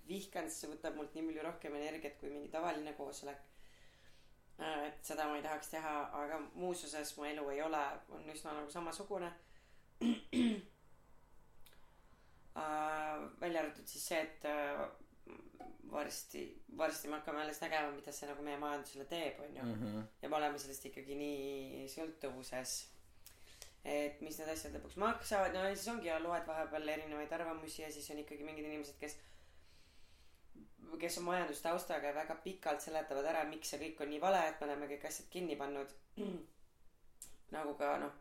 vihkan, 0.08 0.50
sest 0.50 0.62
see 0.62 0.70
võtab 0.74 0.96
mult 0.96 1.14
nii 1.16 1.26
palju 1.28 1.44
rohkem 1.48 1.76
energiat 1.76 2.18
kui 2.20 2.30
mingi 2.30 2.50
tavaline 2.52 2.94
koosolek. 2.94 3.38
et 4.60 5.00
seda 5.06 5.26
ma 5.28 5.36
ei 5.38 5.42
tahaks 5.44 5.68
teha, 5.70 5.94
aga 6.24 6.40
muus 6.56 6.84
osas 6.86 7.18
mu 7.18 7.26
elu 7.26 7.50
ei 7.50 7.62
ole, 7.62 7.84
on 8.10 8.30
üsna 8.36 8.54
nagu 8.54 8.70
samasugune. 8.72 9.32
äh, 12.56 13.18
välja 13.42 13.60
arvatud 13.62 13.88
siis 13.88 14.06
see 14.08 14.20
et 14.22 14.46
äh, 14.46 14.84
varsti 15.92 16.42
varsti 16.78 17.08
me 17.08 17.20
hakkame 17.20 17.42
alles 17.42 17.62
nägema 17.62 17.92
mida 17.92 18.12
see 18.12 18.30
nagu 18.30 18.44
meie 18.44 18.58
majandusele 18.58 19.06
teeb 19.06 19.40
onju 19.46 19.64
mm 19.64 19.76
-hmm. 19.82 20.08
ja 20.22 20.30
me 20.30 20.36
oleme 20.36 20.60
sellest 20.60 20.86
ikkagi 20.90 21.16
nii 21.16 21.88
sõltuvuses 21.96 22.74
et 23.84 24.22
mis 24.24 24.38
need 24.40 24.50
asjad 24.54 24.76
lõpuks 24.78 24.96
maksavad. 25.02 25.54
No 25.54 25.66
ja 25.68 25.76
siis 25.76 25.90
ongi 25.92 26.08
ja 26.08 26.20
loed 26.24 26.48
vahepeal 26.48 26.88
erinevaid 26.96 27.32
arvamusi 27.36 27.82
ja 27.82 27.92
siis 27.92 28.10
on 28.12 28.22
ikkagi 28.24 28.44
mingid 28.48 28.66
inimesed 28.66 29.00
kes 29.00 29.18
kes 31.00 31.18
on 31.18 31.24
majandustaustaga 31.28 32.08
ja 32.08 32.16
väga 32.16 32.36
pikalt 32.44 32.82
seletavad 32.82 33.26
ära 33.26 33.44
miks 33.50 33.74
see 33.74 33.80
kõik 33.82 34.04
on 34.06 34.12
nii 34.14 34.22
vale 34.22 34.44
et 34.48 34.60
me 34.62 34.68
oleme 34.68 34.88
kõik 34.92 35.08
asjad 35.10 35.30
kinni 35.30 35.56
pannud. 35.60 35.96
Nagu 37.56 37.74
ka 37.80 37.98
noh 38.06 38.14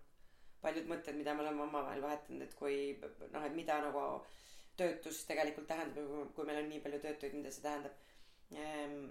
paljud 0.62 0.88
mõtted 0.90 1.18
mida 1.18 1.34
me 1.34 1.44
oleme 1.44 1.62
omavahel 1.62 2.02
vahetanud 2.02 2.42
et 2.42 2.54
kui 2.58 2.98
noh 3.32 3.46
et 3.46 3.54
mida 3.54 3.78
nagu 3.82 4.02
töötus 4.76 5.24
tegelikult 5.28 5.68
tähendab 5.68 6.32
kui 6.36 6.46
meil 6.48 6.62
on 6.62 6.70
nii 6.70 6.80
palju 6.84 7.02
töötuid 7.02 7.36
mida 7.36 7.52
see 7.52 7.64
tähendab. 7.64 7.92
Ehm, 8.52 9.10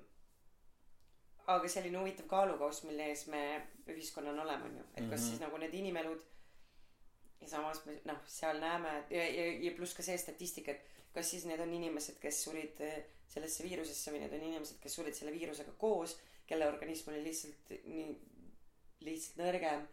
aga 1.51 1.69
selline 1.69 1.99
huvitav 1.99 2.27
kaalukauss 2.31 2.83
mille 2.87 3.07
ees 3.11 3.25
me 3.33 3.41
ühiskonnana 3.89 4.43
oleme 4.45 4.69
onju 4.69 4.83
et 4.83 4.95
kas 4.95 5.03
mm 5.03 5.15
-hmm. 5.15 5.29
siis 5.29 5.39
nagu 5.41 5.57
need 5.57 5.73
inimelud 5.73 6.25
ja 7.41 7.47
samas 7.47 7.85
me 7.85 7.99
noh 8.05 8.19
seal 8.27 8.59
näeme 8.59 9.05
ja 9.09 9.23
ja 9.37 9.45
ja 9.65 9.71
pluss 9.77 9.93
ka 9.97 10.03
see 10.03 10.17
statistika 10.17 10.71
et 10.71 10.85
kas 11.13 11.31
siis 11.31 11.45
need 11.45 11.59
on 11.59 11.73
inimesed 11.73 12.19
kes 12.21 12.43
surid 12.43 12.79
eh, 12.79 13.03
sellesse 13.27 13.63
viirusesse 13.63 14.11
või 14.11 14.19
need 14.19 14.33
on 14.33 14.43
inimesed 14.49 14.79
kes 14.83 14.95
surid 14.95 15.13
selle 15.13 15.31
viirusega 15.31 15.71
koos 15.77 16.17
kelle 16.45 16.67
organism 16.67 17.09
oli 17.09 17.23
lihtsalt 17.23 17.73
nii 17.85 18.07
lihtsalt 19.05 19.41
nõrgem. 19.41 19.85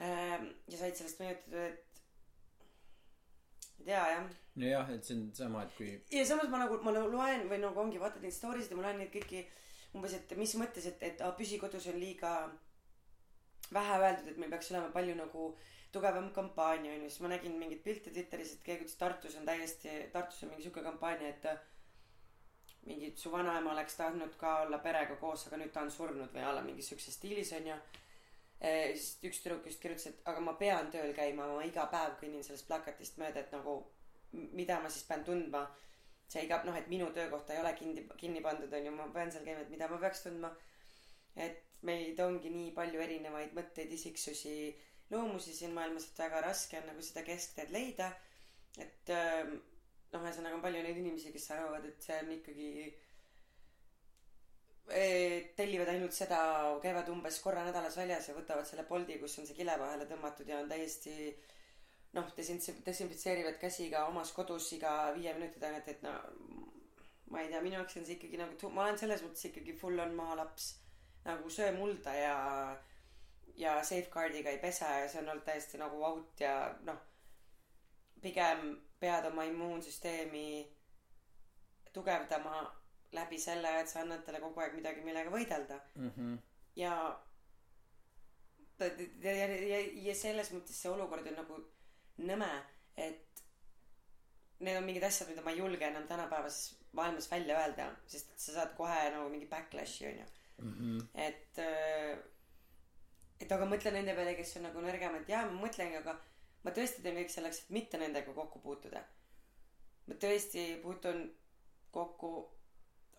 Ähm, 0.00 0.46
ja 0.70 0.78
said 0.80 0.96
sellest 0.96 1.20
mõjutatud 1.20 1.58
et 1.60 1.89
ei 3.80 3.86
tea 3.88 4.04
jah. 4.14 4.30
Nojah 4.60 4.90
et 4.94 5.04
see 5.06 5.16
on 5.16 5.28
sama 5.34 5.64
et 5.64 5.76
kui 5.78 5.90
ja 6.12 6.24
samas 6.26 6.50
ma 6.52 6.62
nagu 6.64 6.78
ma 6.84 6.92
nagu 6.96 7.10
loen 7.12 7.46
või 7.50 7.60
nagu 7.62 7.80
ongi 7.80 8.00
vaatad 8.02 8.22
neid 8.24 8.36
story 8.36 8.62
sid 8.62 8.74
ja 8.74 8.80
ma 8.80 8.88
loen 8.88 9.00
neid 9.02 9.12
kõiki 9.14 9.44
umbes 9.96 10.14
et 10.18 10.36
mis 10.38 10.54
mõttes 10.60 10.86
et 10.90 11.02
et 11.08 11.22
aa 11.24 11.32
püsi 11.38 11.58
kodus 11.62 11.88
on 11.92 11.98
liiga 12.02 12.34
vähe 13.74 13.98
öeldud 13.98 14.32
et 14.32 14.38
meil 14.42 14.52
peaks 14.52 14.70
olema 14.74 14.92
palju 14.94 15.16
nagu 15.18 15.48
tugevam 15.94 16.30
kampaania 16.36 16.94
onju 16.94 17.08
siis 17.10 17.22
ma 17.24 17.32
nägin 17.32 17.56
mingeid 17.58 17.82
pilte 17.86 18.12
twitteris 18.14 18.54
et 18.56 18.62
keegi 18.66 18.86
ütles 18.86 18.98
Tartus 19.00 19.36
on 19.40 19.48
täiesti 19.48 19.96
Tartus 20.12 20.42
on 20.44 20.52
mingi 20.52 20.66
siuke 20.66 20.84
kampaania 20.86 21.32
et 21.34 21.48
mingi 22.86 23.12
su 23.16 23.32
vanaema 23.32 23.72
oleks 23.72 23.96
tahtnud 23.96 24.36
ka 24.40 24.60
olla 24.66 24.78
perega 24.84 25.16
koos 25.22 25.46
aga 25.46 25.58
nüüd 25.62 25.72
ta 25.74 25.82
on 25.86 25.90
surnud 25.90 26.30
või 26.34 26.44
a 26.46 26.54
la 26.56 26.62
mingis 26.66 26.92
siukses 26.92 27.18
stiilis 27.18 27.52
onju 27.58 27.76
siis 28.60 29.14
üks 29.24 29.40
tüdruk 29.40 29.66
just 29.66 29.80
kirjutas 29.80 30.10
et 30.10 30.26
aga 30.28 30.40
ma 30.44 30.52
pean 30.60 30.90
tööl 30.92 31.14
käima 31.16 31.46
ma 31.48 31.62
iga 31.64 31.86
päev 31.92 32.18
kõnnin 32.20 32.44
sellest 32.44 32.68
plakatist 32.68 33.16
mööda 33.22 33.40
et 33.40 33.54
nagu 33.56 33.78
mida 34.32 34.80
ma 34.80 34.90
siis 34.90 35.06
pean 35.08 35.24
tundma. 35.24 35.64
See 36.30 36.44
iga 36.46 36.60
noh 36.66 36.76
et 36.78 36.90
minu 36.92 37.08
töökohta 37.14 37.54
ei 37.54 37.62
ole 37.62 37.72
kinni 37.78 38.04
kinni 38.20 38.42
pandud 38.44 38.72
onju 38.78 38.92
ma 38.94 39.08
pean 39.14 39.32
seal 39.32 39.46
käima 39.48 39.64
et 39.64 39.72
mida 39.72 39.88
ma 39.90 39.98
peaks 40.02 40.22
tundma. 40.26 40.52
Et 41.36 41.64
meid 41.88 42.20
ongi 42.20 42.52
nii 42.52 42.70
palju 42.76 43.00
erinevaid 43.00 43.56
mõtteid 43.56 43.92
isiksusi 43.96 44.54
loomusi 45.10 45.54
siin 45.56 45.72
maailmas 45.74 46.10
et 46.10 46.22
väga 46.22 46.44
raske 46.44 46.78
on 46.78 46.86
nagu 46.92 47.02
seda 47.02 47.24
keskteed 47.26 47.72
leida. 47.74 48.12
Et 48.78 49.10
ähm, 49.16 49.56
noh 50.12 50.26
ühesõnaga 50.26 50.58
on 50.58 50.64
palju 50.66 50.82
neid 50.84 51.00
inimesi 51.00 51.32
kes 51.34 51.50
arvavad 51.56 51.86
et 51.88 52.04
see 52.04 52.18
on 52.22 52.34
ikkagi 52.36 52.68
tellivad 55.56 55.88
ainult 55.92 56.12
seda 56.16 56.40
käivad 56.82 57.08
umbes 57.12 57.38
korra 57.44 57.64
nädalas 57.66 57.96
väljas 57.96 58.28
ja 58.28 58.34
võtavad 58.34 58.66
selle 58.66 58.84
Bolti 58.88 59.18
kus 59.22 59.38
on 59.38 59.46
see 59.46 59.56
kile 59.58 59.76
vahele 59.78 60.06
tõmmatud 60.10 60.48
ja 60.50 60.58
on 60.58 60.68
täiesti 60.70 61.14
noh 62.16 62.30
desin- 62.36 62.82
desinfitseerivad 62.86 63.58
käsi 63.62 63.90
ka 63.90 64.06
omas 64.10 64.32
kodus 64.34 64.72
iga 64.74 65.12
viie 65.14 65.34
minuti 65.36 65.62
tagant 65.62 65.88
et 65.88 66.02
no 66.02 66.14
ma 67.30 67.42
ei 67.42 67.50
tea 67.52 67.60
minu 67.62 67.78
jaoks 67.78 67.96
on 68.00 68.06
see 68.06 68.16
ikkagi 68.18 68.40
nagu 68.40 68.70
ma 68.74 68.86
olen 68.86 68.98
selles 68.98 69.22
mõttes 69.22 69.46
ikkagi 69.50 69.76
full 69.78 70.02
on 70.02 70.16
maalaps 70.18 70.72
nagu 71.24 71.50
söö 71.50 71.70
mulda 71.76 72.14
ja 72.14 72.34
ja 73.56 73.76
safeguard'iga 73.84 74.50
ei 74.50 74.58
pese 74.58 74.84
ja 74.84 75.08
see 75.08 75.22
on 75.22 75.28
olnud 75.28 75.46
täiesti 75.46 75.78
nagu 75.78 76.02
out 76.10 76.40
ja 76.42 76.54
noh 76.88 76.98
pigem 78.22 78.76
pead 79.00 79.26
oma 79.30 79.44
immuunsüsteemi 79.48 80.46
tugevdama 81.92 82.79
läbi 83.16 83.38
selle 83.38 83.72
et 83.80 83.88
sa 83.90 84.00
annad 84.04 84.22
talle 84.26 84.40
kogu 84.40 84.60
aeg 84.60 84.76
midagi 84.78 85.04
millega 85.06 85.30
võidelda 85.30 85.80
mm 85.94 86.10
-hmm. 86.16 86.38
ja 86.76 86.94
ja, 88.80 89.32
ja, 89.32 89.46
ja, 89.46 89.80
ja 90.08 90.14
selles 90.14 90.52
mõttes 90.52 90.78
see 90.82 90.90
olukord 90.90 91.26
on 91.26 91.36
nagu 91.42 91.58
nõme 92.18 92.50
et 92.96 93.42
need 94.60 94.76
on 94.76 94.84
mingid 94.84 95.04
asjad 95.04 95.28
mida 95.28 95.42
ma 95.42 95.50
ei 95.50 95.58
julge 95.58 95.86
enam 95.86 96.06
tänapäevases 96.08 96.76
maailmas 96.92 97.30
välja 97.30 97.58
öelda 97.60 97.90
sest 98.06 98.32
sa 98.36 98.52
saad 98.52 98.74
kohe 98.76 98.98
nagu 99.10 99.28
mingi 99.32 99.46
backlash'i 99.46 100.06
onju 100.10 100.26
mm 100.58 100.72
-hmm. 100.72 101.06
et 101.14 101.60
et 103.40 103.52
aga 103.52 103.64
mõtle 103.64 103.92
nende 103.92 104.14
peale 104.14 104.34
kes 104.36 104.56
on 104.56 104.68
nagu 104.68 104.82
nõrgemad 104.84 105.28
jaa 105.28 105.46
ma 105.50 105.66
mõtlengi 105.66 105.96
aga 106.02 106.18
ma 106.64 106.70
tõesti 106.70 107.02
teen 107.02 107.16
kõik 107.16 107.32
selleks 107.34 107.62
et 107.62 107.70
mitte 107.76 107.98
nendega 107.98 108.34
kokku 108.40 108.58
puutuda 108.66 109.04
ma 110.06 110.14
tõesti 110.24 110.64
puutun 110.82 111.22
kokku 111.90 112.32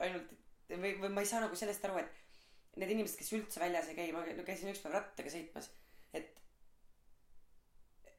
ainult 0.07 0.33
või 0.71 0.93
või 1.01 1.13
ma 1.15 1.23
ei 1.23 1.29
saa 1.29 1.43
nagu 1.43 1.57
sellest 1.59 1.85
aru 1.87 1.99
et 2.01 2.19
need 2.79 2.93
inimesed 2.95 3.19
kes 3.19 3.33
üldse 3.37 3.59
väljas 3.63 3.89
ei 3.91 3.97
käi 3.97 4.11
ma 4.15 4.23
käisin 4.47 4.71
ükspäev 4.71 4.95
rattaga 4.95 5.33
sõitmas 5.33 5.71
et 6.17 6.37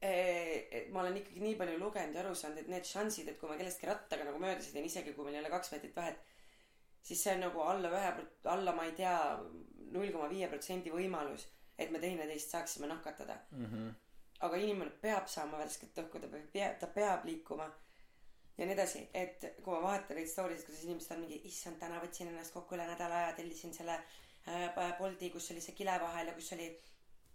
et 0.02 0.90
ma 0.92 1.04
olen 1.04 1.16
ikkagi 1.20 1.40
nii 1.44 1.56
palju 1.60 1.78
lugenud 1.80 2.18
ja 2.18 2.24
aru 2.24 2.34
saanud 2.38 2.62
et 2.64 2.70
need 2.72 2.88
šansid 2.88 3.30
et 3.32 3.38
kui 3.40 3.50
ma 3.50 3.56
kellestki 3.60 3.88
rattaga 3.88 4.26
nagu 4.28 4.40
mööda 4.42 4.64
sõidan 4.64 4.88
isegi 4.88 5.14
kui 5.16 5.26
meil 5.26 5.38
ei 5.38 5.44
ole 5.44 5.52
kaks 5.54 5.72
meetrit 5.72 5.96
vahet 5.96 6.18
siis 7.02 7.22
see 7.22 7.34
on 7.36 7.44
nagu 7.46 7.62
alla 7.66 7.90
ühe 7.90 8.12
alla 8.54 8.74
ma 8.76 8.86
ei 8.88 8.96
tea 8.98 9.16
null 9.92 10.12
koma 10.14 10.28
viie 10.32 10.48
protsendi 10.50 10.92
võimalus 10.94 11.46
et 11.78 11.90
me 11.90 12.00
teineteist 12.02 12.52
saaksime 12.52 12.90
nakatada 12.90 13.38
mm 13.50 13.64
-hmm. 13.66 13.94
aga 14.48 14.56
inimene 14.56 14.90
peab 15.06 15.28
saama 15.28 15.58
värsket 15.58 15.98
õhku 16.04 16.20
ta 16.20 16.28
peab 16.34 16.78
ta 16.80 16.86
peab 16.98 17.24
liikuma 17.24 17.70
ja 18.58 18.66
nii 18.66 18.74
edasi 18.76 19.06
et 19.14 19.44
kui 19.64 19.74
ma 19.74 19.82
vaatan 19.88 20.18
neid 20.18 20.30
story 20.30 20.56
sid 20.56 20.68
kuidas 20.68 20.84
inimesed 20.86 21.14
on 21.16 21.22
mingi 21.24 21.40
issand 21.48 21.80
täna 21.80 22.00
võtsin 22.02 22.30
ennast 22.32 22.54
kokku 22.54 22.76
üle 22.76 22.86
nädala 22.88 23.24
aja 23.24 23.36
tellisin 23.38 23.74
selle 23.74 23.98
äh, 23.98 24.98
Bolti 24.98 25.30
kus 25.30 25.50
oli 25.54 25.64
see 25.64 25.76
kile 25.78 25.96
vahel 26.00 26.28
ja 26.28 26.34
kus 26.36 26.52
oli 26.56 26.68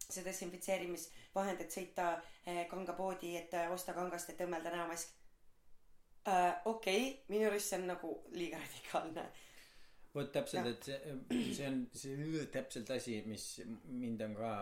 see 0.08 0.24
desinfitseerimisvahend 0.26 1.64
et 1.64 1.74
sõita 1.74 2.12
äh, 2.16 2.64
kangapoodi 2.72 3.34
et 3.40 3.56
äh, 3.58 3.72
osta 3.74 3.96
kangast 3.98 4.32
et 4.32 4.44
õmmelda 4.46 4.72
näomask. 4.74 5.12
Äh, 6.28 6.54
okei 6.66 7.04
okay, 7.10 7.26
minu 7.34 7.50
arust 7.50 7.72
see 7.72 7.82
on 7.82 7.90
nagu 7.92 8.14
liiga 8.36 8.60
radikaalne. 8.62 9.26
Vot 10.16 10.32
täpselt 10.34 10.70
et 10.72 10.88
see 10.88 11.18
see 11.58 11.68
on 11.68 11.82
see 11.96 12.46
täpselt 12.54 12.92
asi 12.96 13.20
mis 13.28 13.50
mind 13.90 14.24
on 14.30 14.38
ka 14.38 14.54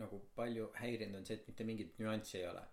nagu 0.00 0.20
palju 0.38 0.72
häirinud 0.80 1.20
on 1.20 1.28
see 1.28 1.38
et 1.38 1.46
mitte 1.50 1.68
mingit 1.68 2.02
nüanssi 2.02 2.40
ei 2.42 2.48
ole. 2.50 2.64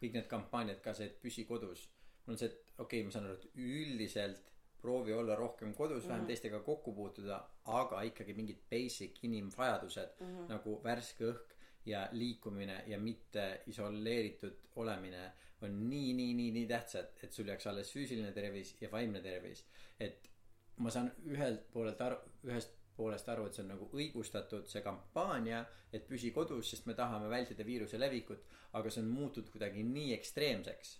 Kõik 0.00 0.18
need 0.18 0.28
kampaaniad 0.28 0.82
ka 0.84 0.92
see 0.96 1.08
et 1.08 1.20
püsi 1.22 1.46
kodus 1.48 1.88
mul 2.24 2.34
on 2.34 2.40
see 2.40 2.50
et 2.50 2.60
okei 2.78 3.00
okay, 3.00 3.06
ma 3.06 3.14
saan 3.14 3.28
aru 3.28 3.38
et 3.38 3.62
üldiselt 3.68 4.52
proovi 4.84 5.12
olla 5.16 5.34
rohkem 5.34 5.74
kodus 5.74 5.96
mm 5.96 6.04
-hmm. 6.04 6.12
vähem 6.12 6.26
teistega 6.26 6.60
kokku 6.60 6.92
puutuda 6.92 7.40
aga 7.80 8.02
ikkagi 8.10 8.34
mingid 8.34 8.60
basic 8.70 9.18
inimvajadused 9.22 10.10
mm 10.20 10.26
-hmm. 10.26 10.48
nagu 10.48 10.80
värske 10.84 11.24
õhk 11.30 11.54
ja 11.86 12.08
liikumine 12.12 12.84
ja 12.86 12.98
mitte 12.98 13.62
isoleeritud 13.66 14.56
olemine 14.76 15.32
on 15.62 15.90
nii 15.90 16.12
nii 16.14 16.34
nii 16.34 16.50
nii 16.56 16.66
tähtsad 16.66 17.10
et 17.22 17.32
sul 17.32 17.48
jääks 17.48 17.66
alles 17.66 17.92
füüsiline 17.96 18.32
tervis 18.32 18.76
ja 18.80 18.90
vaimne 18.92 19.20
tervis 19.20 19.64
et 20.00 20.30
ma 20.76 20.90
saan 20.90 21.12
ühelt 21.26 21.70
poolelt 21.72 22.00
aru 22.00 22.16
ühest 22.44 22.74
poolest 22.96 23.28
aru 23.28 23.46
et 23.46 23.56
see 23.56 23.64
on 23.64 23.72
nagu 23.74 23.88
õigustatud 24.00 24.66
see 24.70 24.82
kampaania 24.82 25.64
et 25.92 26.06
püsi 26.08 26.30
kodus 26.30 26.70
sest 26.70 26.86
me 26.86 26.94
tahame 26.94 27.30
vältida 27.30 27.66
viiruse 27.66 28.00
levikut 28.00 28.44
aga 28.72 28.90
see 28.90 29.02
on 29.02 29.10
muutunud 29.18 29.50
kuidagi 29.54 29.82
nii 29.88 30.12
ekstreemseks 30.18 30.94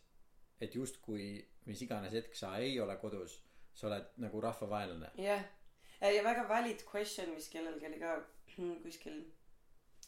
et 0.60 0.74
justkui 0.74 1.28
mis 1.66 1.82
iganes 1.82 2.12
hetk 2.12 2.36
sa 2.36 2.56
ei 2.58 2.78
ole 2.80 2.96
kodus 3.00 3.38
sa 3.74 3.88
oled 3.88 4.10
nagu 4.22 4.40
rahvavaenlane 4.40 5.10
jah 5.16 5.42
yeah. 6.00 6.14
ja 6.14 6.24
väga 6.24 6.48
valid 6.48 6.84
question 6.92 7.34
mis 7.34 7.48
kellelgi 7.48 7.86
oli 7.86 8.02
ka 8.02 8.18
kuskil 8.84 9.24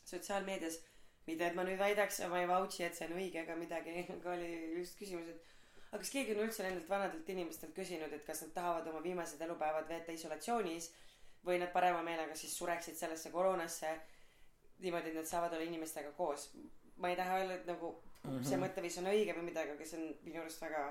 sotsiaalmeedias 0.05 0.79
mitte 1.27 1.47
et 1.47 1.59
ma 1.59 1.65
nüüd 1.67 1.79
väidaks 1.81 2.21
ma 2.31 2.41
ei 2.43 2.49
vouch'i 2.51 2.87
et 2.87 2.99
see 2.99 3.09
on 3.09 3.17
õige 3.19 3.43
ega 3.43 3.57
midagi 3.59 3.97
aga 4.19 4.35
oli 4.37 4.51
just 4.79 4.99
küsimus 5.01 5.33
et 5.33 5.55
aga 5.91 6.03
kas 6.03 6.13
keegi 6.15 6.37
on 6.37 6.45
üldse 6.47 6.67
nendelt 6.67 6.89
vanadelt 6.91 7.35
inimestelt 7.35 7.75
küsinud 7.75 8.13
et 8.13 8.25
kas 8.27 8.45
nad 8.45 8.55
tahavad 8.61 8.89
oma 8.93 9.03
viimased 9.03 9.43
elupäevad 9.49 9.89
veeta 9.91 10.15
isolatsioonis 10.15 10.91
või 11.47 11.61
nad 11.63 11.73
parema 11.75 12.03
meelega 12.07 12.35
siis 12.39 12.55
sureksid 12.59 12.99
sellesse 12.99 13.31
koroonasse 13.35 13.93
niimoodi 14.85 15.13
et 15.13 15.21
nad 15.21 15.31
saavad 15.31 15.55
olla 15.57 15.67
inimestega 15.67 16.13
koos 16.19 16.51
ma 17.03 17.11
ei 17.11 17.19
taha 17.19 17.41
öelda 17.41 17.59
et 17.61 17.71
nagu 17.71 17.95
mm 18.27 18.39
-hmm. 18.39 18.49
see 18.49 18.61
mõtteviis 18.63 18.99
on 18.99 19.11
õige 19.13 19.37
või 19.37 19.49
midagi, 19.51 19.71
aga 19.71 19.85
see 19.85 20.01
on 20.01 20.17
minu 20.25 20.41
arust 20.41 20.63
väga 20.63 20.83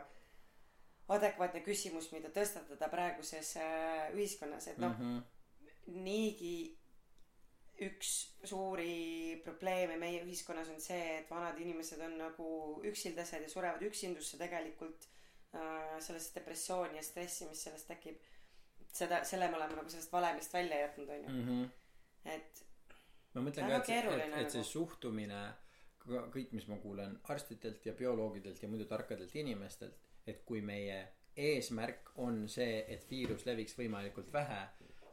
adekvaatne 1.15 1.61
küsimus, 1.61 2.11
mida 2.11 2.29
tõstatada 2.33 2.89
praeguses 2.89 3.55
äh, 3.57 4.13
ühiskonnas, 4.13 4.67
et 4.67 4.77
noh 4.77 4.97
mm 4.97 5.05
-hmm., 5.05 5.23
niigi 6.01 6.77
üks 7.85 8.11
suuri 8.47 9.41
probleeme 9.43 9.97
meie 9.99 10.21
ühiskonnas 10.23 10.69
on 10.71 10.79
see 10.81 11.17
et 11.17 11.31
vanad 11.31 11.59
inimesed 11.59 11.99
on 12.01 12.17
nagu 12.17 12.47
üksildased 12.87 13.43
ja 13.43 13.49
surevad 13.51 13.83
üksindusse 13.83 14.39
tegelikult 14.39 15.07
äh, 15.53 15.99
sellesse 15.99 16.35
depressiooni 16.35 16.95
ja 16.95 17.03
stressi 17.03 17.49
mis 17.49 17.63
sellest 17.67 17.87
tekib 17.91 18.21
seda 18.95 19.23
selle 19.27 19.49
me 19.51 19.59
oleme 19.59 19.75
nagu 19.75 19.91
sellest 19.91 20.13
valemist 20.13 20.53
välja 20.53 20.79
jätnud 20.85 21.09
onju 21.17 21.35
-hmm. 21.35 21.69
et 22.37 22.65
ma 23.33 23.41
mõtlen 23.41 23.69
ka 23.69 23.81
et 23.81 23.89
et 23.89 24.41
et 24.41 24.51
see 24.51 24.63
nagu. 24.63 24.71
suhtumine 24.71 25.41
kõik 26.07 26.51
mis 26.53 26.67
ma 26.69 26.77
kuulen 26.81 27.19
arstidelt 27.33 27.85
ja 27.85 27.93
bioloogidelt 27.93 28.61
ja 28.61 28.69
muidu 28.69 28.85
tarkadelt 28.89 29.35
inimestelt 29.35 30.01
et 30.27 30.41
kui 30.45 30.61
meie 30.61 30.99
eesmärk 31.35 32.13
on 32.23 32.45
see 32.49 32.83
et 32.87 33.05
viirus 33.09 33.45
leviks 33.45 33.77
võimalikult 33.77 34.31
vähe 34.33 34.61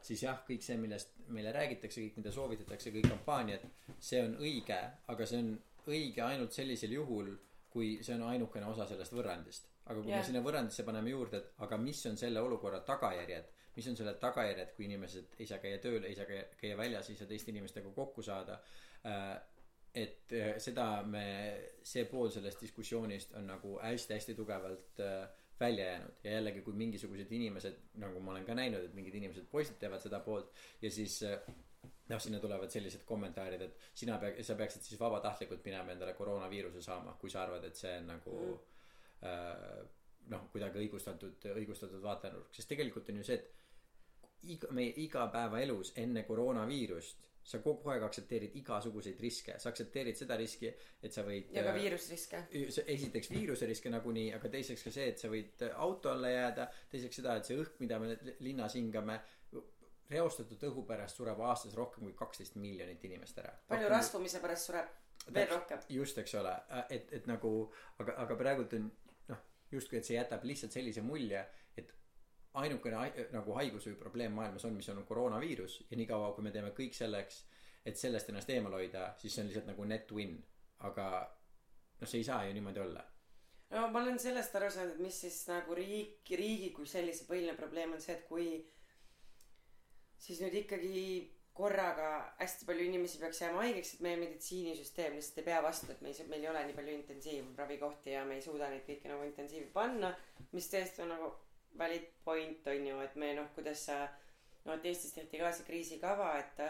siis 0.03 0.23
jah 0.23 0.43
kõik 0.47 0.63
see 0.63 0.77
millest 0.77 1.15
meile 1.27 1.51
räägitakse 1.55 2.01
kõik 2.01 2.19
mida 2.21 2.31
soovitatakse 2.31 2.91
kõik 2.91 3.09
kampaaniad 3.09 3.65
see 3.99 4.21
on 4.23 4.37
õige 4.39 4.79
aga 5.07 5.25
see 5.25 5.41
on 5.43 5.55
õige 5.87 6.23
ainult 6.23 6.55
sellisel 6.55 6.95
juhul 6.95 7.33
kui 7.73 7.97
see 8.05 8.15
on 8.15 8.27
ainukene 8.29 8.69
osa 8.69 8.85
sellest 8.89 9.15
võrrandist. 9.15 9.69
Aga 9.89 9.99
kui 9.99 10.11
Jah. 10.13 10.21
me 10.21 10.27
sinna 10.27 10.41
võrrandisse 10.45 10.85
paneme 10.87 11.11
juurde 11.11 11.39
et 11.41 11.63
aga 11.65 11.79
mis 11.81 11.99
on 12.07 12.19
selle 12.19 12.43
olukorra 12.45 12.83
tagajärjed? 12.87 13.49
Mis 13.73 13.87
on 13.89 13.97
selle 13.97 14.13
tagajärjed 14.21 14.75
kui 14.77 14.85
inimesed 14.85 15.33
ei 15.41 15.47
saa 15.49 15.57
käia 15.63 15.79
tööl 15.81 16.05
ei 16.05 16.13
saa 16.15 16.27
käia, 16.29 16.45
käia 16.59 16.77
väljas 16.77 17.09
ei 17.09 17.17
saa 17.17 17.27
teiste 17.27 17.51
inimestega 17.51 17.91
kokku 17.95 18.23
saada? 18.23 18.59
Äh, 19.09 19.33
et 19.93 20.33
äh, 20.33 20.55
seda 20.57 20.87
me 21.05 21.23
see 21.85 22.05
pool 22.09 22.31
sellest 22.33 22.63
diskussioonist 22.65 23.35
on 23.37 23.45
nagu 23.51 23.75
hästi-hästi 23.81 24.33
tugevalt 24.35 25.01
äh, 25.05 25.27
välja 25.59 25.85
jäänud 25.85 26.23
ja 26.23 26.31
jällegi 26.31 26.61
kui 26.65 26.73
mingisugused 26.73 27.31
inimesed 27.31 27.77
nagu 28.01 28.19
ma 28.19 28.31
olen 28.33 28.45
ka 28.45 28.55
näinud 28.57 28.87
et 28.87 28.95
mingid 28.97 29.19
inimesed 29.19 29.45
postitavad 29.51 30.01
seda 30.01 30.19
poolt 30.25 30.49
ja 30.81 30.91
siis 30.91 31.19
äh, 31.29 31.37
noh 32.09 32.21
sinna 32.21 32.39
tulevad 32.41 32.73
sellised 32.73 33.05
kommentaarid 33.05 33.61
et 33.61 33.89
sina 33.93 34.17
pea- 34.17 34.43
sa 34.43 34.55
peaksid 34.59 34.81
siis 34.81 34.99
vabatahtlikult 34.99 35.65
minema 35.65 35.93
endale 35.93 36.13
koroonaviiruse 36.17 36.81
saama 36.81 37.13
kui 37.21 37.29
sa 37.29 37.43
arvad 37.43 37.63
et 37.69 37.77
see 37.77 37.93
on 37.99 38.09
nagu 38.15 38.37
mm. 38.49 39.91
noh 40.33 40.47
kuidagi 40.51 40.81
õigustatud 40.81 41.45
õigustatud 41.53 42.01
vaatenurk 42.03 42.55
sest 42.55 42.69
tegelikult 42.73 43.13
on 43.13 43.21
ju 43.21 43.27
see 43.29 43.37
et 43.39 43.53
iga 44.55 44.73
meie 44.75 44.93
igapäevaelus 45.05 45.93
enne 46.03 46.25
koroonaviirust 46.27 47.29
sa 47.43 47.59
kogu 47.59 47.89
aeg 47.91 48.03
aktsepteerid 48.07 48.55
igasuguseid 48.55 49.19
riske. 49.19 49.57
Sa 49.59 49.69
aktsepteerid 49.73 50.15
seda 50.15 50.37
riski 50.39 50.69
et 51.03 51.11
sa 51.13 51.25
võid 51.27 51.51
ja 51.51 51.63
ka 51.65 51.73
äh, 51.73 51.79
viirusriske. 51.81 52.43
esiteks 52.87 53.29
viiruse 53.33 53.67
riske 53.67 53.91
nagunii 53.91 54.29
aga 54.37 54.49
teiseks 54.49 54.83
ka 54.87 54.93
see 54.95 55.09
et 55.11 55.19
sa 55.19 55.31
võid 55.31 55.65
äh, 55.67 55.75
auto 55.75 56.11
alla 56.13 56.31
jääda. 56.31 56.69
Teiseks 56.91 57.19
seda 57.19 57.35
et 57.39 57.49
see 57.49 57.59
õhk 57.59 57.79
mida 57.83 57.99
me 57.99 58.13
li- 58.15 58.35
linnas 58.47 58.75
hingame 58.79 59.19
reostatud 60.13 60.63
õhu 60.69 60.83
pärast 60.87 61.19
sureb 61.19 61.39
aastas 61.47 61.75
rohkem 61.77 62.03
kui 62.07 62.13
kaksteist 62.17 62.55
miljonit 62.61 63.03
inimest 63.07 63.39
ära. 63.43 63.53
Palju 63.67 63.89
rasvumise 63.91 64.41
pärast 64.43 64.69
sureb? 64.69 64.91
Veel 65.33 65.47
rohkem? 65.53 65.79
Just 65.89 66.17
eks 66.19 66.33
ole. 66.39 66.53
Et 66.91 67.11
et 67.19 67.27
nagu 67.27 67.51
aga 68.03 68.17
aga 68.25 68.35
praegult 68.39 68.73
on 68.79 68.89
noh 69.31 69.43
justkui 69.71 69.99
et 69.99 70.05
see 70.07 70.17
jätab 70.17 70.43
lihtsalt 70.47 70.75
sellise 70.75 71.01
mulje 71.01 71.43
ainukene 72.61 73.29
nagu 73.33 73.55
haigus 73.57 73.87
või 73.89 73.95
probleem 73.97 74.35
maailmas 74.37 74.65
on 74.65 74.75
mis 74.77 74.89
on 74.93 75.03
koroonaviirus 75.07 75.79
ja 75.89 75.97
niikaua 75.97 76.33
kui 76.35 76.45
me 76.45 76.51
teeme 76.53 76.69
kõik 76.77 76.93
selleks 76.97 77.43
et 77.85 77.99
sellest 77.99 78.29
ennast 78.29 78.49
eemal 78.53 78.77
hoida 78.77 79.09
siis 79.19 79.33
see 79.35 79.43
on 79.43 79.49
lihtsalt 79.49 79.71
nagu 79.71 79.87
net 79.89 80.11
win. 80.11 80.37
Aga 80.87 81.07
noh 81.99 82.09
see 82.09 82.21
ei 82.21 82.27
saa 82.27 82.43
ju 82.47 82.53
niimoodi 82.55 82.81
olla. 82.83 83.03
No 83.73 83.87
ma 83.91 84.01
olen 84.03 84.19
sellest 84.19 84.55
aru 84.55 84.69
saanud 84.71 84.97
et 84.97 85.05
mis 85.05 85.21
siis 85.25 85.39
nagu 85.49 85.75
riik 85.77 86.29
riigi 86.39 86.71
kui 86.75 86.87
sellise 86.89 87.25
põhiline 87.29 87.55
probleem 87.57 87.95
on 87.95 88.03
see 88.03 88.15
et 88.17 88.27
kui 88.27 88.49
siis 90.23 90.41
nüüd 90.43 90.59
ikkagi 90.61 91.05
korraga 91.53 92.09
hästi 92.39 92.65
palju 92.65 92.85
inimesi 92.89 93.19
peaks 93.21 93.41
jääma 93.43 93.61
haigeks 93.61 93.95
et 93.95 94.03
meie 94.05 94.17
meditsiinisüsteem 94.21 95.17
lihtsalt 95.17 95.41
ei 95.41 95.47
pea 95.49 95.59
vastu 95.65 95.91
et 95.93 96.01
me 96.01 96.09
ei 96.09 96.27
meil 96.29 96.45
ei 96.45 96.49
ole 96.49 96.63
nii 96.67 96.77
palju 96.77 96.95
intensiivravikohti 96.99 98.15
ja 98.15 98.23
me 98.25 98.39
ei 98.39 98.45
suuda 98.45 98.69
neid 98.71 98.85
kõiki 98.87 99.11
nagu 99.11 99.25
intensiivi 99.27 99.69
panna 99.73 100.13
mis 100.51 100.69
tõesti 100.71 101.03
on 101.05 101.13
nagu 101.13 101.29
valid 101.77 102.07
point 102.25 102.67
on 102.67 102.87
ju 102.87 102.99
et 103.01 103.15
me 103.15 103.33
noh 103.37 103.49
kuidas 103.55 103.85
sa 103.89 103.99
no 104.65 104.73
et 104.73 104.85
Eestis 104.85 105.13
tehti 105.13 105.41
ka 105.41 105.51
see 105.51 105.65
kriisikava 105.67 106.29
et 106.39 106.63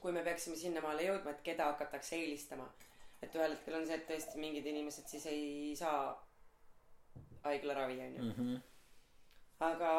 kui 0.00 0.12
me 0.12 0.22
peaksime 0.22 0.56
sinnamaale 0.56 1.08
jõudma 1.08 1.34
et 1.34 1.42
keda 1.42 1.72
hakatakse 1.72 2.16
eelistama. 2.18 2.68
Et 3.22 3.34
ühel 3.34 3.54
hetkel 3.56 3.74
on 3.74 3.86
see 3.86 3.96
et 3.98 4.06
tõesti 4.06 4.38
mingid 4.38 4.66
inimesed 4.70 5.08
siis 5.10 5.24
ei 5.26 5.74
saa 5.78 6.02
haiglaravi 7.42 8.00
onju 8.06 8.22
mm 8.22 8.32
-hmm. 8.36 8.60
aga 9.70 9.92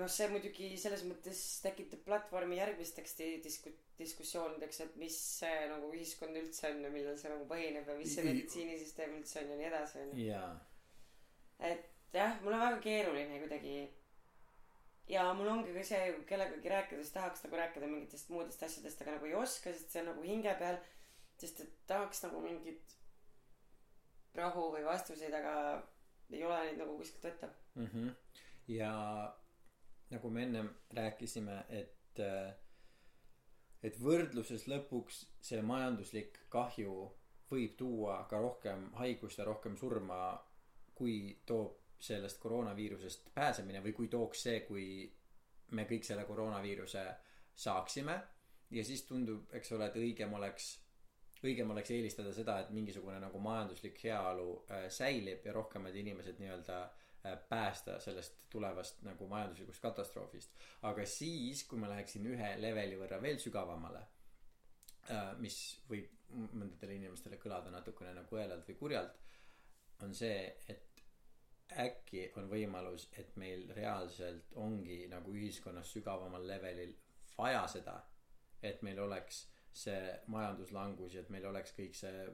noh 0.00 0.10
see 0.10 0.28
muidugi 0.32 0.70
selles 0.80 1.04
mõttes 1.08 1.40
tekitab 1.62 2.04
platvormi 2.06 2.56
järgmisteks 2.56 3.18
di- 3.18 3.40
disku- 3.44 3.74
diskussioonideks 3.98 4.80
et 4.80 4.96
mis 5.02 5.18
see 5.40 5.68
nagu 5.72 5.90
ühiskond 5.92 6.36
üldse 6.42 6.70
on 6.70 6.82
ja 6.84 6.90
millel 6.96 7.18
see 7.18 7.30
nagu 7.34 7.46
põhineb 7.52 7.88
ja 7.88 7.98
mis 7.98 8.14
see 8.14 8.24
meditsiinisüsteem 8.24 9.18
üldse 9.18 9.42
on 9.42 9.50
ja 9.50 9.56
nii 9.60 9.68
edasi 9.72 9.98
onju 10.04 10.26
jaa 10.26 10.52
et 12.14 12.20
jah 12.22 12.40
mul 12.42 12.56
on 12.56 12.64
väga 12.64 12.80
keeruline 12.86 13.38
kuidagi 13.42 13.76
ja 15.10 15.26
mul 15.34 15.50
ongi 15.52 15.74
ka 15.74 15.84
see 15.84 16.12
kellegagi 16.28 16.74
rääkides 16.74 17.12
tahaks 17.12 17.44
nagu 17.44 17.56
rääkida 17.60 17.90
mingitest 17.90 18.30
muudest 18.30 18.62
asjadest 18.62 19.02
aga 19.02 19.16
nagu 19.16 19.26
ei 19.30 19.34
oska 19.34 19.72
sest 19.72 19.90
see 19.90 20.02
on 20.02 20.12
nagu 20.12 20.22
hinge 20.22 20.54
peal 20.60 20.78
sest 21.42 21.64
et 21.66 21.72
tahaks 21.90 22.22
nagu 22.26 22.40
mingit 22.44 22.96
rahu 24.38 24.70
või 24.76 24.84
vastuseid 24.86 25.34
aga 25.34 25.54
ei 26.30 26.44
ole 26.44 26.60
neid 26.64 26.78
nagu 26.80 26.96
kuskilt 26.98 27.26
võtta 27.26 27.50
mm. 27.74 27.86
-hmm. 27.86 28.14
ja 28.68 28.92
nagu 30.10 30.30
me 30.30 30.42
ennem 30.42 30.70
rääkisime, 30.94 31.64
et, 31.68 32.20
et 33.82 34.00
võrdluses 34.00 34.66
lõpuks 34.70 35.24
see 35.42 35.62
majanduslik 35.62 36.38
kahju 36.52 36.94
võib 37.50 37.76
tuua 37.78 38.22
ka 38.30 38.40
rohkem 38.40 38.90
haigust 39.00 39.38
ja 39.38 39.46
rohkem 39.48 39.76
surma, 39.76 40.18
kui 40.94 41.40
toob 41.46 41.83
sellest 42.00 42.40
koroonaviirusest 42.42 43.30
pääsemine 43.34 43.82
või 43.84 43.92
kui 43.96 44.08
tooks 44.08 44.42
see, 44.46 44.60
kui 44.68 44.86
me 45.72 45.86
kõik 45.88 46.04
selle 46.04 46.24
koroonaviiruse 46.24 47.04
saaksime. 47.54 48.20
ja 48.70 48.84
siis 48.84 49.04
tundub, 49.06 49.52
eks 49.54 49.72
ole, 49.72 49.86
et 49.86 49.96
õigem 50.00 50.32
oleks, 50.34 50.70
õigem 51.44 51.70
oleks 51.70 51.90
eelistada 51.90 52.32
seda, 52.32 52.58
et 52.60 52.70
mingisugune 52.70 53.20
nagu 53.20 53.38
majanduslik 53.38 54.00
heaolu 54.04 54.64
äh, 54.70 54.88
säilib 54.88 55.46
ja 55.46 55.52
rohkemad 55.52 55.94
inimesed 55.94 56.40
nii-öelda 56.40 56.80
äh, 56.82 57.38
päästa 57.48 58.00
sellest 58.00 58.40
tulevast 58.50 59.02
nagu 59.02 59.28
majanduslikust 59.28 59.82
katastroofist. 59.82 60.58
aga 60.82 61.06
siis, 61.06 61.64
kui 61.64 61.78
ma 61.78 61.88
läheksin 61.92 62.26
ühe 62.26 62.54
leveli 62.60 62.98
võrra 62.98 63.20
veel 63.22 63.38
sügavamale, 63.38 64.02
mis 65.36 65.56
võib 65.88 66.08
mõndadele 66.32 66.96
inimestele 66.96 67.36
kõlada 67.40 67.70
natukene 67.72 68.14
nagu 68.16 68.36
õelalt 68.36 68.68
või 68.68 68.76
kurjalt, 68.78 69.18
on 70.04 70.14
see, 70.16 70.38
et 70.68 70.93
äkki 71.72 72.28
on 72.38 72.48
võimalus, 72.50 73.08
et 73.18 73.36
meil 73.40 73.66
reaalselt 73.76 74.52
ongi 74.60 75.04
nagu 75.10 75.32
ühiskonnas 75.34 75.90
sügavamal 75.96 76.46
levelil 76.46 76.94
vaja 77.38 77.64
seda, 77.70 77.96
et 78.62 78.82
meil 78.82 79.00
oleks 79.02 79.44
see 79.74 80.12
majanduslangus 80.30 81.16
ja 81.16 81.24
et 81.24 81.32
meil 81.34 81.46
oleks 81.50 81.74
kõik 81.74 81.96
see 81.98 82.26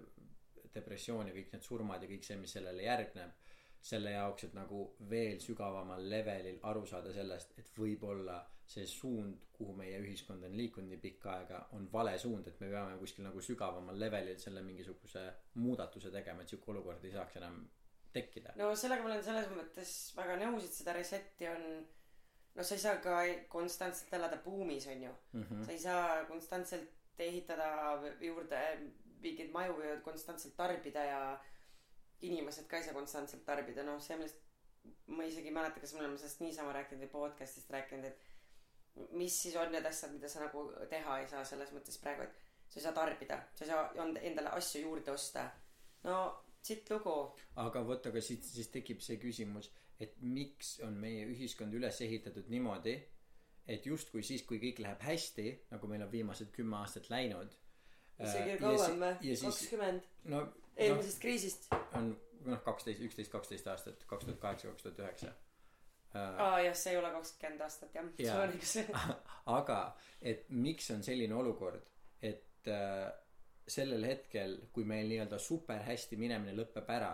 depressioon 0.75 1.31
ja 1.31 1.35
kõik 1.35 1.55
need 1.55 1.65
surmad 1.67 2.03
ja 2.03 2.11
kõik 2.11 2.27
see, 2.27 2.37
mis 2.39 2.53
sellele 2.57 2.85
järgneb, 2.85 3.33
selle 3.81 4.13
jaoks, 4.13 4.45
et 4.45 4.55
nagu 4.55 4.83
veel 5.11 5.41
sügavamal 5.41 6.03
levelil 6.13 6.59
aru 6.69 6.85
saada 6.87 7.15
sellest, 7.17 7.55
et 7.59 7.71
võib-olla 7.79 8.43
see 8.71 8.85
suund, 8.87 9.47
kuhu 9.57 9.73
meie 9.79 9.99
ühiskond 10.03 10.45
on 10.47 10.53
liikunud 10.57 10.93
nii 10.93 11.01
pikka 11.03 11.33
aega, 11.33 11.63
on 11.77 11.89
vale 11.93 12.13
suund, 12.21 12.47
et 12.47 12.61
me 12.61 12.69
peame 12.71 12.99
kuskil 13.01 13.25
nagu 13.27 13.41
sügavamal 13.43 13.99
levelil 13.99 14.39
selle 14.39 14.63
mingisuguse 14.63 15.25
muudatuse 15.65 16.13
tegema, 16.13 16.45
et 16.45 16.53
sihuke 16.53 16.71
olukord 16.75 17.05
ei 17.05 17.17
saaks 17.17 17.41
enam 17.41 17.63
tekkida. 18.13 18.53
no 18.57 18.75
sellega 18.77 19.03
ma 19.03 19.13
olen 19.13 19.25
selles 19.25 19.51
mõttes 19.55 19.95
väga 20.17 20.37
nõus, 20.45 20.65
et 20.65 20.79
seda 20.81 20.95
reset'i 20.97 21.49
on 21.51 21.67
no 22.55 22.65
sa 22.67 22.75
ei 22.75 22.83
saa 22.83 22.97
ka 23.05 23.19
konstantselt 23.49 24.13
elada 24.19 24.41
buumis 24.45 24.87
onju 24.87 25.13
Mm 25.33 25.43
-hmm. 25.43 25.65
sa 25.67 25.73
ei 25.73 25.79
saa 25.79 26.25
konstantselt 26.25 26.91
ehitada 27.19 28.01
juurde 28.21 28.59
mingeid 29.21 29.51
maju 29.53 29.81
ja 29.83 30.01
konstantselt 30.01 30.57
tarbida 30.57 31.05
ja 31.05 31.41
inimesed 32.21 32.67
ka 32.67 32.77
ei 32.77 32.85
saa 32.85 32.95
konstantselt 32.95 33.45
tarbida 33.45 33.83
noh 33.83 34.01
see 34.03 34.17
millest 34.17 34.37
ma 35.07 35.25
isegi 35.25 35.49
ei 35.49 35.55
mäleta 35.55 35.81
kas 35.81 35.95
me 35.95 36.01
oleme 36.01 36.19
sellest 36.19 36.41
niisama 36.41 36.73
rääkinud 36.73 37.03
või 37.03 37.13
podcast'ist 37.17 37.71
rääkinud 37.71 38.05
et 38.05 38.23
mis 39.11 39.43
siis 39.43 39.57
on 39.57 39.73
need 39.73 39.87
asjad 39.87 40.13
mida 40.13 40.29
sa 40.29 40.41
nagu 40.41 40.65
teha 40.91 41.19
ei 41.21 41.29
saa 41.29 41.45
selles 41.45 41.73
mõttes 41.73 42.01
praegu 42.01 42.23
et 42.23 42.39
sa 42.69 42.81
ei 42.81 42.83
saa 42.83 42.93
tarbida 42.93 43.43
sa 43.55 43.65
ei 43.65 43.71
saa 43.71 43.91
endale 44.23 44.49
asju 44.49 44.83
juurde 44.83 45.13
osta 45.13 45.51
no 46.03 46.17
sitt 46.67 46.91
lugu. 46.91 47.15
Aga 47.63 47.83
vot, 47.87 48.07
aga 48.11 48.23
siit 48.25 48.45
siis 48.47 48.71
tekib 48.73 49.03
see 49.05 49.19
küsimus, 49.23 49.71
et 50.01 50.17
miks 50.21 50.79
on 50.87 50.97
meie 51.01 51.27
ühiskond 51.29 51.75
üles 51.77 52.01
ehitatud 52.05 52.49
niimoodi, 52.53 52.95
et 53.71 53.87
justkui 53.87 54.25
siis, 54.27 54.45
kui 54.49 54.61
kõik 54.63 54.81
läheb 54.85 55.03
hästi, 55.05 55.47
nagu 55.73 55.91
meil 55.91 56.07
on 56.07 56.13
viimased 56.13 56.51
kümme 56.55 56.81
aastat 56.81 57.11
läinud. 57.13 57.53
isegi 58.21 58.57
kauem 58.61 58.99
või? 59.05 59.13
ja 59.29 59.37
kakskümmend? 59.43 60.09
no, 60.33 60.41
eelmisest 60.77 61.21
kriisist. 61.23 61.71
on 61.97 62.11
noh, 62.47 62.65
kaksteist, 62.65 63.05
üksteist, 63.05 63.33
kaksteist 63.33 63.71
aastat, 63.73 64.03
kaks 64.11 64.29
tuhat 64.29 64.43
kaheksa, 64.43 64.73
kaks 64.73 64.89
tuhat 64.89 65.01
üheksa. 65.05 65.33
äh, 66.15 66.43
aa 66.49 66.61
jah 66.67 66.77
see 66.77 66.97
ei 66.97 67.01
ole 67.01 67.13
kakskümmend 67.15 67.65
aastat 67.69 67.97
jah. 67.97 68.11
On 68.41 68.53
õigus 68.57 68.77
aga 69.61 69.81
et 70.21 70.49
miks 70.51 70.91
on 70.97 71.05
selline 71.07 71.37
olukord 71.37 71.89
et 72.23 72.69
äh, 72.69 73.13
sellel 73.71 74.05
hetkel 74.09 74.57
kui 74.75 74.85
meil 74.89 75.09
nii-öelda 75.11 75.39
super 75.39 75.85
hästi 75.87 76.19
minemine 76.21 76.55
lõpeb 76.59 76.89
ära 76.91 77.13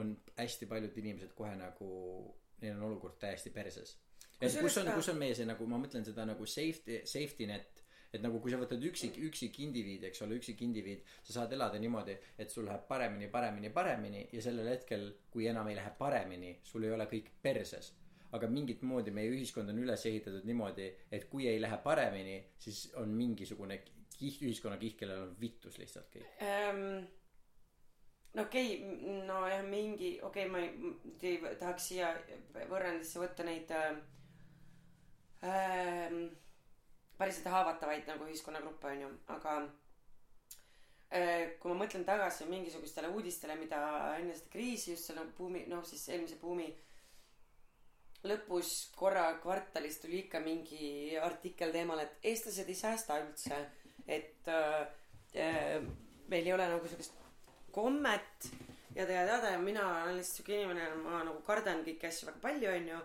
on 0.00 0.14
hästi 0.38 0.66
paljud 0.66 0.96
inimesed 0.96 1.34
kohe 1.36 1.52
nagu 1.56 1.90
neil 2.62 2.76
on 2.76 2.88
olukord 2.88 3.18
täiesti 3.20 3.50
perses. 3.50 3.96
Et 4.40 4.58
kus 4.58 4.78
on 4.80 4.90
kus 4.96 5.10
on 5.12 5.18
meie 5.20 5.34
see 5.38 5.46
nagu 5.46 5.66
ma 5.70 5.78
mõtlen 5.82 6.04
seda 6.06 6.26
nagu 6.26 6.46
safety 6.48 7.02
safety 7.08 7.46
net. 7.50 7.78
Et 8.12 8.20
nagu 8.20 8.42
kui 8.44 8.52
sa 8.52 8.58
võtad 8.60 8.82
üksik 8.84 9.16
üksik 9.24 9.56
indiviid 9.64 10.02
eks 10.04 10.20
ole 10.26 10.36
üksik 10.36 10.60
indiviid 10.66 11.06
sa 11.24 11.38
saad 11.38 11.54
elada 11.56 11.78
niimoodi 11.80 12.12
et 12.44 12.50
sul 12.52 12.66
läheb 12.68 12.84
paremini 12.88 13.30
paremini 13.32 13.70
paremini 13.72 14.26
ja 14.34 14.42
sellel 14.44 14.68
hetkel 14.68 15.06
kui 15.32 15.46
enam 15.48 15.70
ei 15.72 15.78
lähe 15.78 15.94
paremini 15.98 16.58
sul 16.68 16.84
ei 16.84 16.92
ole 16.92 17.06
kõik 17.08 17.30
perses. 17.42 17.94
Aga 18.36 18.48
mingit 18.52 18.84
moodi 18.88 19.12
meie 19.16 19.32
ühiskond 19.32 19.72
on 19.72 19.80
üles 19.80 20.04
ehitatud 20.08 20.44
niimoodi 20.48 20.90
et 21.10 21.24
kui 21.32 21.48
ei 21.48 21.60
lähe 21.60 21.78
paremini 21.84 22.36
siis 22.60 22.84
on 23.00 23.16
mingisugune 23.16 23.80
kiht 24.22 24.46
ühiskonnakiht 24.46 24.96
kellel 25.00 25.26
on 25.26 25.34
vittus 25.40 25.78
lihtsalt 25.82 26.08
kõik. 26.14 26.30
Ähm, 26.46 27.02
no 28.34 28.46
okei 28.46 28.76
okay, 28.78 29.18
nojah 29.26 29.64
mingi 29.66 30.14
okei 30.22 30.46
okay, 30.46 30.52
ma 30.52 30.62
ei, 30.62 31.34
ei 31.34 31.56
tahaks 31.60 31.90
siia 31.90 32.12
võrrandisse 32.70 33.20
võtta 33.20 33.46
neid 33.46 33.72
äh, 33.76 33.90
ähm, 35.50 36.24
päriselt 37.18 37.50
haavatavaid 37.52 38.08
nagu 38.08 38.28
ühiskonnagruppe 38.30 38.92
onju 38.94 39.10
aga 39.34 39.58
äh, 41.12 41.58
kui 41.60 41.72
ma 41.72 41.82
mõtlen 41.84 42.06
tagasi 42.08 42.48
mingisugustele 42.48 43.12
uudistele 43.12 43.58
mida 43.60 43.82
enne 44.16 44.38
seda 44.38 44.54
kriisi 44.54 44.94
just 44.94 45.10
selle 45.10 45.26
buumi 45.36 45.66
noh 45.70 45.84
siis 45.88 46.08
eelmise 46.14 46.40
buumi 46.40 46.70
lõpus 48.24 48.72
korra 48.96 49.26
kvartalis 49.42 49.98
tuli 50.00 50.22
ikka 50.24 50.40
mingi 50.40 51.18
artikkel 51.18 51.72
teemal 51.74 52.00
et 52.00 52.28
eestlased 52.32 52.68
ei 52.70 52.78
säästa 52.78 53.18
üldse 53.26 53.60
et 54.06 54.48
äh, 54.48 54.86
äh, 55.36 55.80
meil 56.28 56.46
ei 56.46 56.54
ole 56.54 56.68
nagu 56.68 56.88
siukest 56.88 57.18
kommet 57.72 58.50
ja 58.94 59.06
teada 59.06 59.50
ja 59.50 59.58
mina 59.58 59.84
olen 60.02 60.16
lihtsalt 60.16 60.36
siuke 60.36 60.54
inimene 60.56 60.88
ma 61.00 61.22
nagu 61.24 61.40
kardan 61.46 61.84
kõiki 61.86 62.08
asju 62.08 62.28
väga 62.28 62.42
palju 62.44 62.70
onju. 62.76 63.00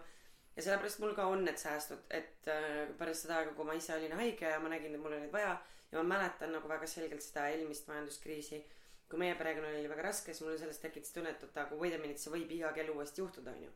Ja 0.57 0.63
sellepärast 0.65 0.99
mul 1.03 1.13
ka 1.15 1.27
on 1.29 1.43
need 1.45 1.60
säästud 1.62 2.07
et 2.10 2.47
äh, 2.49 2.88
pärast 2.99 3.25
seda 3.25 3.41
aega 3.41 3.53
kui 3.55 3.65
ma 3.67 3.75
ise 3.77 3.93
olin 3.95 4.15
haige 4.17 4.49
ja 4.49 4.60
ma 4.60 4.71
nägin 4.73 4.95
et 4.95 5.01
mul 5.01 5.13
oli 5.13 5.21
neid 5.25 5.33
vaja 5.33 5.53
ja 5.91 6.01
ma 6.01 6.15
mäletan 6.15 6.51
nagu 6.51 6.69
väga 6.69 6.89
selgelt 6.89 7.23
seda 7.23 7.45
eelmist 7.53 7.88
majanduskriisi 7.88 8.63
kui 9.10 9.21
meie 9.21 9.36
perekonnal 9.39 9.77
oli 9.79 9.91
väga 9.91 10.07
raske 10.10 10.33
siis 10.33 10.43
mul 10.43 10.57
sellest 10.60 10.81
tekitas 10.83 11.13
tunne 11.15 11.31
et 11.31 11.43
oota 11.45 11.63
aga 11.63 11.77
wait 11.79 11.95
a 11.95 12.01
minute 12.01 12.19
see 12.19 12.33
võib 12.33 12.51
iga 12.57 12.73
kell 12.75 12.89
uuesti 12.95 13.21
juhtuda 13.21 13.53
onju. 13.53 13.69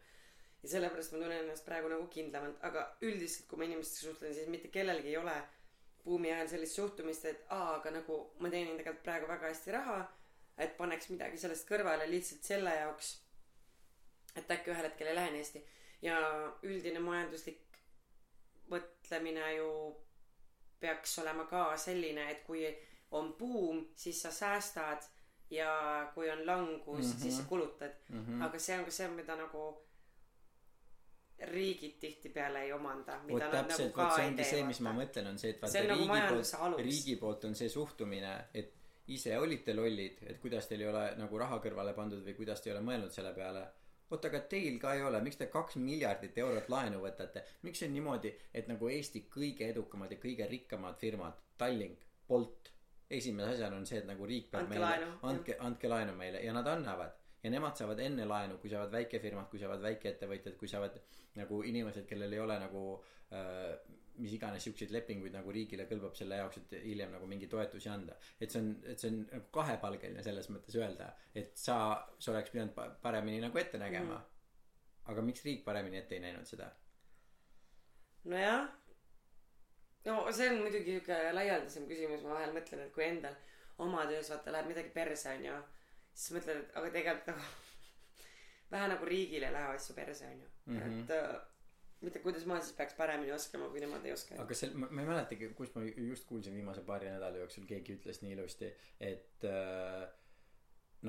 Ja 0.64 0.74
sellepärast 0.74 1.14
ma 1.14 1.22
tunnen 1.22 1.46
ennast 1.46 1.66
praegu 1.66 1.90
nagu 1.94 2.10
kindlamalt 2.12 2.66
aga 2.68 2.84
üldiselt 3.06 3.48
kui 3.50 3.62
ma 3.62 3.70
inimestega 3.70 4.10
suhtlen 4.10 4.36
siis 4.36 4.50
mitte 4.52 4.74
kellelgi 4.74 5.14
ei 5.14 5.18
ole 5.22 5.38
buumi 6.06 6.32
ajal 6.32 6.48
sellist 6.54 6.76
suhtumist 6.80 7.26
et 7.26 7.46
aa 7.58 7.76
aga 7.76 7.92
nagu 7.98 8.18
ma 8.40 8.50
teenin 8.50 8.78
tegelikult 8.78 9.04
praegu 9.04 9.28
väga 9.28 9.52
hästi 9.52 9.76
raha 9.78 10.00
et 10.58 10.78
paneks 10.78 11.10
midagi 11.14 11.38
sellest 11.42 11.68
kõrvale 11.70 12.08
lihtsalt 12.10 12.44
selle 12.52 12.76
jaoks 12.76 13.12
et 14.36 14.52
äkki 14.56 14.72
ühel 14.74 14.88
hetkel 14.90 15.12
ei 15.12 15.18
lähe 15.20 15.32
nii 15.32 15.44
hästi 15.44 15.64
ja 16.08 16.18
üldine 16.68 17.04
majanduslik 17.04 17.80
mõtlemine 18.72 19.56
ju 19.58 19.72
peaks 20.82 21.18
olema 21.22 21.46
ka 21.50 21.66
selline 21.78 22.30
et 22.32 22.44
kui 22.48 22.66
on 23.18 23.34
buum 23.40 23.84
siis 23.96 24.22
sa 24.24 24.32
säästad 24.32 25.08
ja 25.52 25.72
kui 26.16 26.30
on 26.30 26.46
langus 26.48 27.06
mm 27.06 27.12
-hmm. 27.12 27.22
siis 27.22 27.38
sa 27.38 27.44
kulutad 27.44 27.96
mm 28.10 28.26
-hmm. 28.26 28.46
aga 28.46 28.60
see 28.60 28.80
on 28.80 28.86
ka 28.86 28.92
see 28.92 29.08
mida 29.08 29.36
nagu 29.36 29.84
riigid 31.50 31.98
tihtipeale 32.00 32.62
ei 32.68 32.74
omanda 32.74 33.18
vot 33.24 33.40
nagu 33.40 33.52
täpselt 33.56 33.98
vot 33.98 34.14
see 34.16 34.28
ongi 34.30 34.46
see 34.52 34.64
mis 34.68 34.80
ma 34.86 34.94
mõtlen 34.98 35.32
on 35.32 35.40
see 35.42 35.56
et 35.56 35.66
See 35.74 35.82
on 35.82 35.90
vaata 35.90 35.96
nagu 35.96 35.98
riigi 35.98 36.12
majanduse 36.14 36.58
poolt 36.62 36.86
riigi 36.88 37.16
poolt 37.24 37.50
on 37.50 37.58
see 37.58 37.70
suhtumine 37.70 38.34
et 38.62 38.74
ise 39.16 39.38
olite 39.38 39.76
lollid 39.76 40.24
et 40.30 40.40
kuidas 40.42 40.68
teil 40.70 40.84
ei 40.86 40.90
ole 40.92 41.06
nagu 41.20 41.40
raha 41.42 41.60
kõrvale 41.64 41.94
pandud 41.98 42.24
või 42.26 42.36
kuidas 42.38 42.62
te 42.62 42.70
ei 42.70 42.76
ole 42.76 42.84
mõelnud 42.86 43.14
selle 43.14 43.34
peale. 43.36 43.64
Oota 44.12 44.28
aga 44.28 44.42
teil 44.52 44.78
ka 44.80 44.94
ei 44.98 45.04
ole 45.08 45.22
miks 45.24 45.40
te 45.40 45.48
kaks 45.52 45.78
miljardit 45.80 46.38
eurot 46.44 46.68
laenu 46.70 47.00
võtate? 47.04 47.46
Miks 47.64 47.84
on 47.88 47.94
niimoodi 47.96 48.34
et 48.54 48.68
nagu 48.68 48.90
Eesti 48.92 49.26
kõige 49.32 49.70
edukamad 49.72 50.12
ja 50.12 50.20
kõige 50.20 50.48
rikkamad 50.52 51.00
firmad 51.00 51.40
Tallink 51.58 52.04
Bolt 52.28 52.72
esimese 53.10 53.56
asjana 53.56 53.80
on 53.80 53.88
see 53.88 54.02
et 54.02 54.08
nagu 54.08 54.28
riik 54.28 54.52
peab 54.52 54.68
Andke 54.68 54.80
meile 54.80 55.08
andke 55.32 55.58
andke 55.68 55.92
laenu 55.92 56.16
meile 56.16 56.44
ja 56.44 56.54
nad 56.56 56.68
annavad 56.68 57.18
ja 57.44 57.50
nemad 57.50 57.78
saavad 57.78 58.00
enne 58.00 58.26
laenu 58.26 58.58
kui 58.62 58.70
saavad 58.70 58.92
väikefirmad 58.94 59.50
kui 59.50 59.60
saavad 59.60 59.82
väikeettevõtjad 59.82 60.58
kui 60.60 60.70
saavad 60.70 61.00
nagu 61.40 61.64
inimesed 61.64 62.06
kellel 62.10 62.34
ei 62.34 62.40
ole 62.44 62.60
nagu 62.62 62.84
äh, 63.34 63.76
mis 64.22 64.34
iganes 64.36 64.64
siukseid 64.68 64.92
lepinguid 64.94 65.34
nagu 65.34 65.54
riigile 65.56 65.86
kõlbab 65.90 66.16
selle 66.18 66.38
jaoks 66.42 66.60
et 66.62 66.76
hiljem 66.84 67.14
nagu 67.16 67.28
mingi 67.30 67.48
toetusi 67.52 67.90
anda. 67.90 68.18
Et 68.40 68.52
see 68.52 68.62
on 68.62 68.70
et 68.92 69.00
see 69.00 69.12
on 69.12 69.22
nagu 69.32 69.48
kahepalgeline 69.56 70.24
selles 70.26 70.50
mõttes 70.54 70.78
öelda 70.80 71.12
et 71.36 71.56
sa 71.58 71.78
sa 72.20 72.34
oleks 72.34 72.54
pidanud 72.54 72.76
pa- 72.76 72.90
paremini 73.06 73.42
nagu 73.44 73.58
ette 73.58 73.80
nägema. 73.82 74.20
Mm. 74.20 74.28
aga 75.12 75.22
miks 75.26 75.44
riik 75.46 75.64
paremini 75.66 75.98
ette 75.98 76.16
ei 76.16 76.22
näinud 76.24 76.46
seda? 76.46 76.70
Nojah. 78.32 78.68
No 80.06 80.32
see 80.32 80.50
on 80.50 80.62
muidugi 80.62 80.98
siuke 80.98 81.18
laialdasem 81.34 81.88
küsimus 81.90 82.24
ma 82.26 82.36
vahel 82.36 82.54
mõtlen 82.54 82.86
et 82.86 82.94
kui 82.94 83.06
endal 83.06 83.36
oma 83.82 84.06
töös 84.10 84.30
vaata 84.30 84.54
läheb 84.54 84.70
midagi 84.70 84.94
perse 84.94 85.30
onju 85.32 85.56
siis 86.22 86.38
mõtled 86.38 86.62
et 86.64 86.76
aga 86.80 86.92
tegelikult 86.98 87.32
nagu 87.34 87.48
vähe 88.74 88.92
nagu 88.94 89.10
riigile 89.10 89.50
ei 89.50 89.56
lähe 89.58 89.74
asju 89.78 89.98
perse 89.98 90.28
onju 90.28 90.48
mm. 90.48 90.78
-hmm. 90.78 91.02
et 91.04 91.16
äh, 91.18 91.42
mitte 92.06 92.22
kuidas 92.24 92.46
ma 92.50 92.60
siis 92.62 92.78
peaks 92.78 92.98
paremini 92.98 93.34
oskama 93.36 93.70
kui 93.74 93.84
nemad 93.84 94.06
ei 94.06 94.14
oska 94.16 94.40
aga 94.44 94.58
sel- 94.62 94.78
ma, 94.78 94.90
ei 94.90 95.10
mäletagi 95.12 95.52
kus 95.58 95.76
ma 95.76 95.84
just 95.84 96.28
kuulsin 96.30 96.56
viimase 96.58 96.86
paari 96.88 97.12
nädala 97.12 97.44
jooksul 97.44 97.68
keegi 97.74 97.98
ütles 98.00 98.22
nii 98.24 98.34
ilusti 98.38 98.72
et 99.12 99.50
äh, 99.50 100.08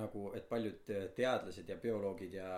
nagu 0.00 0.30
et 0.36 0.48
paljud 0.48 0.92
teadlased 1.16 1.68
ja 1.68 1.76
bioloogid 1.76 2.34
ja 2.40 2.50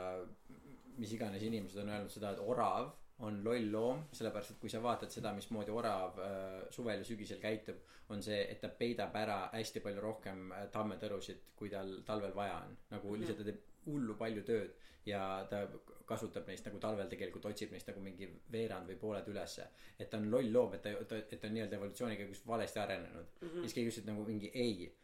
mis 0.98 1.12
iganes 1.12 1.42
inimesed 1.42 1.82
on 1.82 1.90
öelnud 1.90 2.12
seda 2.14 2.30
et 2.34 2.42
orav 2.42 2.92
on 3.18 3.44
loll 3.44 3.70
loom 3.72 4.00
sellepärast 4.12 4.54
et 4.54 4.60
kui 4.60 4.70
sa 4.70 4.80
vaatad 4.82 5.12
seda 5.14 5.32
mismoodi 5.36 5.70
orav 5.70 6.18
äh, 6.18 6.64
suvel 6.74 6.98
ja 6.98 7.06
sügisel 7.06 7.38
käitub 7.42 8.10
on 8.10 8.22
see 8.22 8.40
et 8.50 8.60
ta 8.60 8.68
peidab 8.68 9.14
ära 9.16 9.36
hästi 9.52 9.82
palju 9.84 10.02
rohkem 10.02 10.50
äh, 10.52 10.64
tammetõrusid 10.74 11.44
kui 11.56 11.70
tal 11.70 12.00
talvel 12.06 12.34
vaja 12.34 12.56
on 12.64 12.76
nagu 12.90 13.08
-hmm. 13.08 13.20
lihtsalt 13.20 13.38
ta 13.38 13.44
teeb 13.44 13.62
hullu 13.86 14.16
palju 14.18 14.42
tööd 14.42 14.74
ja 15.06 15.46
ta 15.50 15.66
kasutab 16.04 16.46
neist 16.48 16.66
nagu 16.66 16.78
talvel 16.78 17.08
tegelikult 17.08 17.46
otsib 17.46 17.70
neist 17.70 17.86
nagu 17.88 18.00
mingi 18.00 18.28
veerand 18.52 18.90
või 18.90 18.98
pooled 19.00 19.28
ülesse 19.28 19.68
et 19.98 20.10
ta 20.10 20.18
on 20.18 20.30
loll 20.30 20.52
loom 20.52 20.74
et 20.74 20.82
ta 20.82 20.92
ta 21.08 21.16
et 21.16 21.40
ta 21.40 21.46
on 21.46 21.54
nii-öelda 21.54 21.76
evolutsiooni 21.76 22.16
käigus 22.16 22.46
valesti 22.46 22.78
arenenud 22.78 23.26
mm 23.40 23.48
-hmm. 23.48 23.56
ja 23.56 23.62
siis 23.62 23.74
keegi 23.74 23.90
ütles 23.90 23.98
et 23.98 24.10
nagu 24.12 24.24
mingi 24.24 24.50
ei 24.54 24.94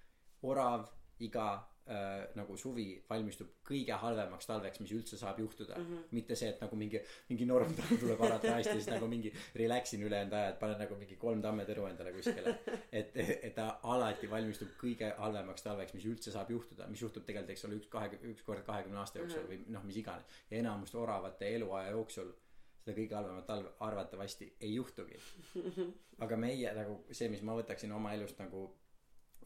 orav 0.42 0.88
iga 1.20 1.69
äh, 1.88 2.26
nagu 2.38 2.56
suvi 2.60 2.86
valmistub 3.08 3.52
kõige 3.66 3.96
halvemaks 4.02 4.48
talveks 4.50 4.82
mis 4.82 4.92
üldse 4.96 5.18
saab 5.20 5.38
juhtuda. 5.42 5.78
Mm 5.78 5.86
-hmm. 5.86 6.08
mitte 6.18 6.36
see 6.36 6.48
et 6.48 6.60
nagu 6.60 6.76
mingi 6.76 7.00
mingi 7.28 7.46
norm 7.46 7.74
tuleb 8.00 8.20
alati 8.20 8.48
hästi 8.48 8.72
siis 8.72 8.90
nagu 8.90 9.08
mingi 9.08 9.32
relax 9.54 9.94
in 9.94 10.02
ülejäänud 10.02 10.32
aja 10.32 10.48
et 10.48 10.58
panen 10.58 10.78
nagu 10.78 10.96
mingi 10.96 11.16
kolm 11.16 11.42
tammetõru 11.42 11.86
endale 11.90 12.12
kuskile. 12.12 12.58
et 12.92 13.16
et 13.16 13.54
ta 13.54 13.80
alati 13.82 14.30
valmistub 14.30 14.68
kõige 14.82 15.14
halvemaks 15.16 15.62
talveks 15.62 15.94
mis 15.94 16.04
üldse 16.04 16.32
saab 16.32 16.50
juhtuda 16.50 16.86
mis 16.86 17.02
juhtub 17.02 17.24
tegelikult 17.24 17.50
eks 17.50 17.64
ole 17.64 17.80
üks 17.80 17.88
kahe 17.88 18.20
üks 18.34 18.42
kord 18.42 18.64
kahekümne 18.64 18.98
aasta 18.98 19.18
jooksul 19.18 19.48
või 19.48 19.64
noh 19.66 19.84
mis 19.84 19.96
iganes. 19.96 20.24
ja 20.50 20.58
enamus 20.58 20.94
oravate 20.94 21.54
eluaja 21.56 21.90
jooksul 21.90 22.32
seda 22.80 22.96
kõige 22.96 23.16
halvemat 23.16 23.46
talve 23.46 23.72
arvatavasti 23.86 24.52
ei 24.60 24.74
juhtugi. 24.74 25.18
aga 26.24 26.36
meie 26.36 26.72
nagu 26.76 27.00
see 27.12 27.28
mis 27.32 27.42
ma 27.46 27.56
võtaksin 27.58 27.92
oma 27.96 28.14
elust 28.16 28.38
nagu 28.40 28.66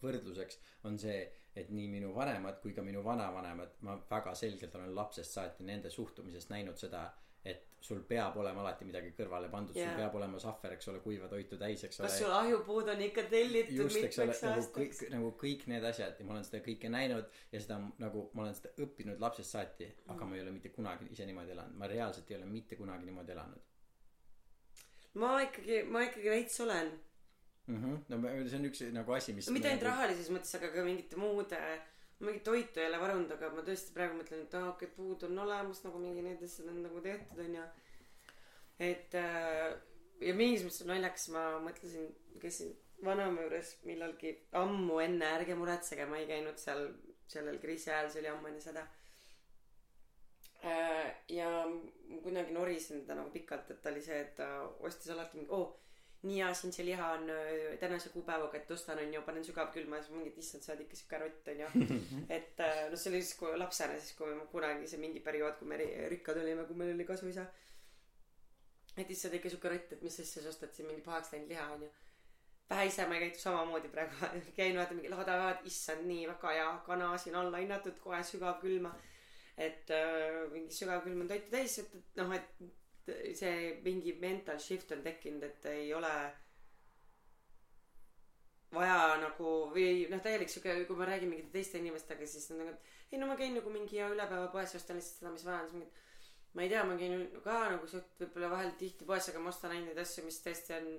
võrdluseks 0.05 0.61
on 0.89 0.99
see 1.01 1.19
et 1.55 1.71
nii 1.71 1.89
minu 1.91 2.15
vanemad 2.15 2.59
kui 2.63 2.75
ka 2.75 2.83
minu 2.83 3.03
vanavanemad 3.05 3.77
ma 3.87 3.99
väga 4.11 4.35
selgelt 4.39 4.75
olen 4.75 4.95
lapsest 4.95 5.39
saati 5.39 5.67
nende 5.67 5.91
suhtumisest 5.91 6.51
näinud 6.51 6.81
seda 6.81 7.05
et 7.45 7.67
sul 7.81 8.01
peab 8.09 8.37
olema 8.41 8.63
alati 8.63 8.87
midagi 8.89 9.11
kõrvale 9.17 9.51
pandud 9.53 9.77
yeah. 9.77 9.91
Sul 9.93 10.01
peab 10.01 10.15
olema 10.17 10.41
sahver 10.41 10.75
eks 10.77 10.89
ole 10.93 11.03
kuiva 11.05 11.29
toitu 11.29 11.59
täis 11.61 11.85
eks 11.85 12.01
kas 12.01 12.07
ole. 12.07 12.21
sul 12.23 12.33
ahjupuud 12.39 12.89
on 12.95 13.03
ikka 13.07 13.27
tellitud 13.35 13.77
just 13.83 14.01
eks 14.01 14.19
ole 14.19 14.31
mitmeks 14.31 14.43
nagu 14.47 14.63
aastaks? 14.63 15.01
kõik 15.03 15.13
nagu 15.13 15.33
kõik 15.43 15.67
need 15.73 15.89
asjad. 15.91 16.17
Ja 16.19 16.27
ma 16.29 16.37
olen 16.37 16.49
seda 16.49 16.63
kõike 16.65 16.91
näinud 16.95 17.39
ja 17.53 17.63
seda 17.67 17.79
nagu 18.01 18.27
ma 18.33 18.47
olen 18.47 18.57
seda 18.57 18.73
õppinud 18.87 19.21
lapsest 19.27 19.57
saati 19.57 19.91
aga 20.15 20.31
ma 20.31 20.39
ei 20.39 20.45
ole 20.47 20.57
mitte 20.57 20.73
kunagi 20.73 21.11
ise 21.13 21.29
niimoodi 21.29 21.53
elanud. 21.57 21.77
Ma 21.81 21.91
reaalselt 21.93 22.33
ei 22.33 22.39
ole 22.41 22.49
mitte 22.49 22.81
kunagi 22.81 23.11
niimoodi 23.11 23.37
elanud. 23.37 23.71
Ma 25.21 25.35
ikkagi 25.45 25.83
ma 25.93 26.07
ikkagi 26.09 26.33
veits 26.33 26.57
olen 26.65 26.95
mm-hmm. 27.67 27.97
no 28.09 28.19
ma- 28.23 28.35
see 28.49 28.61
on 28.61 28.69
üks 28.71 28.85
nagu 28.95 29.17
asi 29.17 29.35
mis 29.37 29.49
no 29.49 29.57
mitte 29.57 29.71
ainult 29.71 29.87
nagu, 29.87 29.93
rahalises 29.93 30.31
mõttes 30.35 30.59
aga 30.59 30.71
ka 30.75 30.85
mingite 30.87 31.21
muude 31.21 31.61
mingit 32.25 32.45
toitu 32.47 32.81
ei 32.83 32.89
ole 32.91 33.01
varunud 33.03 33.35
aga 33.37 33.51
ma 33.55 33.65
tõesti 33.67 33.95
praegu 33.97 34.19
mõtlen 34.21 34.47
et 34.47 34.57
aa 34.59 34.71
okei 34.73 34.93
puud 34.97 35.27
on 35.29 35.43
olemas 35.47 35.83
nagu 35.87 36.03
mingi 36.03 36.25
need 36.27 36.45
asjad 36.47 36.71
on 36.73 36.83
nagu 36.87 37.03
tehtud 37.05 37.45
onju 37.47 37.67
et 38.89 39.19
äh, 39.21 39.71
ja 40.29 40.35
mingis 40.39 40.67
mõttes 40.67 40.85
on 40.85 40.93
naljakas 40.95 41.29
ma 41.35 41.47
mõtlesin 41.69 42.11
käisin 42.43 42.75
vanaema 43.05 43.47
juures 43.47 43.77
millalgi 43.89 44.37
ammu 44.61 45.01
enne 45.05 45.33
ärge 45.39 45.57
muretsege 45.59 46.07
ma 46.09 46.21
ei 46.21 46.29
käinud 46.31 46.61
seal 46.61 46.87
sellel 47.29 47.59
kriisi 47.63 47.91
ajal 47.91 48.13
see 48.13 48.23
oli 48.23 48.31
ammu 48.33 48.53
enne 48.53 48.63
seda 48.63 48.85
Äh, 50.65 51.15
ja 51.29 51.67
ma 52.09 52.21
kunagi 52.25 52.55
norisin 52.57 53.03
teda 53.03 53.19
nagu 53.19 53.31
pikalt 53.31 53.69
et 53.71 53.83
ta 53.85 53.91
oli 53.91 54.01
see 54.01 54.17
et 54.17 54.31
ta 54.39 54.47
ostis 54.89 55.11
alati 55.13 55.37
mingi 55.37 55.53
oo 55.53 55.67
nii 56.25 56.39
hea 56.41 56.53
siin 56.59 56.73
see 56.77 56.87
liha 56.89 57.11
on 57.17 57.27
tänase 57.81 58.09
kuupäevaga 58.15 58.57
et 58.59 58.71
ostan 58.77 58.99
onju 59.03 59.23
panen 59.27 59.45
sügavkülma 59.49 59.97
ja 59.99 60.03
siis 60.07 60.15
mingi 60.17 60.31
et 60.33 60.39
issand 60.45 60.65
sa 60.65 60.73
oled 60.73 60.85
ikka 60.87 60.97
siuke 61.01 61.21
rott 61.23 61.51
onju 61.53 61.69
et 62.39 62.63
äh, 62.69 62.81
no 62.91 62.97
see 63.01 63.13
oli 63.13 63.23
siis 63.23 63.37
kui 63.41 63.53
lapsena 63.65 63.99
siis 63.99 64.17
kui 64.21 64.33
kunagi 64.53 64.89
see 64.93 65.03
mingi 65.03 65.21
periood 65.29 65.59
kui 65.61 65.69
me 65.73 65.81
ri- 65.83 66.09
rikkad 66.15 66.41
olime 66.45 66.65
kui 66.71 66.77
meil 66.81 66.95
oli 66.95 67.07
kasuisa. 67.11 67.47
Et 68.97 69.11
issand 69.11 69.35
ikka 69.35 69.51
siuke 69.51 69.71
rott 69.75 69.93
et 69.97 70.03
mis 70.07 70.21
asja 70.25 70.43
sa 70.43 70.49
ostad 70.55 70.73
siin 70.75 70.89
mingi 70.91 71.03
pahaks 71.07 71.33
läinud 71.35 71.53
liha 71.53 71.69
onju 71.77 71.91
vähe 72.71 72.87
ise 72.89 73.07
ma 73.07 73.17
ei 73.17 73.27
käitu 73.27 73.41
samamoodi 73.41 73.89
praegu 73.89 74.31
käin 74.59 74.79
vaata 74.79 74.95
mingi 74.97 75.11
laadavad 75.13 75.67
issand 75.71 76.07
nii 76.11 76.29
väga 76.31 76.53
hea 76.59 76.71
kana 76.87 77.11
siin 77.25 77.37
alla 77.41 77.61
hinnatud 77.65 77.99
kohe 78.05 78.23
sügavkülma 78.31 78.95
et 79.67 79.91
äh, 79.91 80.39
mingi 80.55 80.73
sügavkülm 80.79 81.21
on 81.27 81.29
toitu 81.29 81.53
täis 81.57 81.79
et 81.83 81.95
et 82.01 82.23
noh 82.23 82.33
et 82.39 82.65
see 83.07 83.81
mingi 83.85 84.15
mental 84.21 84.59
shift 84.59 84.93
on 84.97 85.03
tekkinud 85.05 85.43
et 85.45 85.67
ei 85.73 85.93
ole 85.95 86.13
vaja 88.75 89.17
nagu 89.21 89.51
või 89.75 90.07
noh 90.11 90.23
täielik 90.25 90.51
siuke 90.51 90.75
kui 90.89 90.99
ma 90.99 91.09
räägin 91.09 91.31
mingite 91.31 91.53
teiste 91.55 91.79
inimestega 91.79 92.27
siis 92.27 92.49
nad 92.51 92.65
nagu 92.65 92.79
ei 93.13 93.21
no 93.21 93.29
ma 93.31 93.37
käin 93.39 93.55
nagu 93.59 93.71
mingi 93.71 94.01
hea 94.01 94.09
ülepäevapoes 94.15 94.75
ja 94.75 94.81
ostan 94.81 94.99
lihtsalt 94.99 95.21
seda 95.21 95.35
mis 95.35 95.45
vaja 95.47 95.61
on 95.63 95.69
siis 95.71 95.81
mingi 95.81 95.91
et 95.91 96.57
ma 96.57 96.65
ei 96.65 96.73
tea 96.73 96.85
ma 96.89 96.97
käin 97.01 97.27
ka 97.45 97.59
nagu 97.75 97.91
suht 97.91 98.23
võib-olla 98.23 98.51
vahel 98.55 98.73
tihti 98.81 99.07
poes 99.11 99.29
aga 99.31 99.43
ma 99.45 99.53
ostan 99.53 99.75
ainult 99.75 99.93
neid 99.93 100.03
asju 100.05 100.25
mis 100.27 100.41
tõesti 100.47 100.77
on 100.79 100.91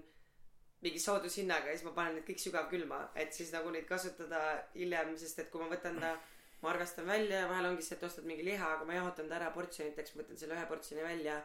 mingi 0.85 1.01
soodushinnaga 1.01 1.71
ja 1.71 1.75
siis 1.75 1.87
ma 1.87 1.95
panen 1.97 2.19
need 2.19 2.27
kõik 2.29 2.41
sügavkülma 2.45 3.01
et 3.25 3.33
siis 3.33 3.51
nagu 3.55 3.73
neid 3.73 3.89
kasutada 3.89 4.41
hiljem 4.75 5.15
sest 5.19 5.43
et 5.43 5.51
kui 5.51 5.63
ma 5.63 5.69
võtan 5.73 5.99
ta 6.03 6.15
ma 6.61 6.71
arvestan 6.71 7.07
välja 7.09 7.43
ja 7.43 7.51
vahel 7.51 7.71
ongi 7.71 7.85
see 7.85 7.97
et 7.97 8.07
ostad 8.07 8.27
mingi 8.29 8.45
liha 8.45 8.71
aga 8.77 8.87
ma 8.87 8.99
jaotan 8.99 9.29
ta 9.29 9.39
ära 9.39 9.51
portsjoniteks 9.55 10.15
ma 10.15 10.23
võtan 10.23 10.39
selle 10.39 10.57
ühe 10.57 10.67
portsjoni 10.71 11.03
välja 11.07 11.39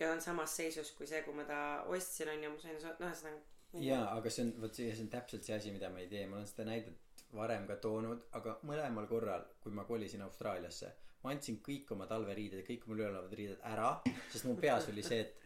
ja 0.00 0.12
on 0.12 0.20
samas 0.20 0.56
seisus 0.56 0.92
kui 0.98 1.06
see 1.06 1.22
kui 1.26 1.34
ma 1.34 1.44
ta 1.44 1.60
ostsin 1.96 2.28
onju 2.34 2.50
ma 2.54 2.58
sain 2.64 2.78
noh 2.82 3.08
ühesõnaga 3.08 3.84
jaa 3.88 4.04
aga 4.18 4.30
see 4.36 4.44
on 4.46 4.52
vot 4.62 4.78
see 4.78 4.92
see 4.92 5.06
on 5.06 5.10
täpselt 5.16 5.48
see 5.48 5.56
asi 5.56 5.72
mida 5.72 5.90
ma 5.90 6.00
ei 6.04 6.08
tee. 6.12 6.26
Ma 6.26 6.38
olen 6.38 6.48
seda 6.52 6.68
näidet 6.68 7.24
varem 7.36 7.66
ka 7.70 7.76
toonud 7.86 8.28
aga 8.38 8.58
mõlemal 8.68 9.08
korral 9.10 9.48
kui 9.62 9.72
ma 9.78 9.84
kolisin 9.88 10.22
Austraaliasse 10.26 10.92
ma 11.24 11.32
andsin 11.34 11.58
kõik 11.68 11.90
oma 11.96 12.06
talveriided 12.10 12.62
ja 12.62 12.68
kõik 12.68 12.86
mul 12.86 13.02
üle 13.02 13.10
olevad 13.10 13.34
riided 13.40 13.64
ära 13.72 13.90
sest 14.32 14.46
mu 14.48 14.56
peas 14.66 14.88
oli 14.92 15.04
see 15.06 15.24
et 15.24 15.42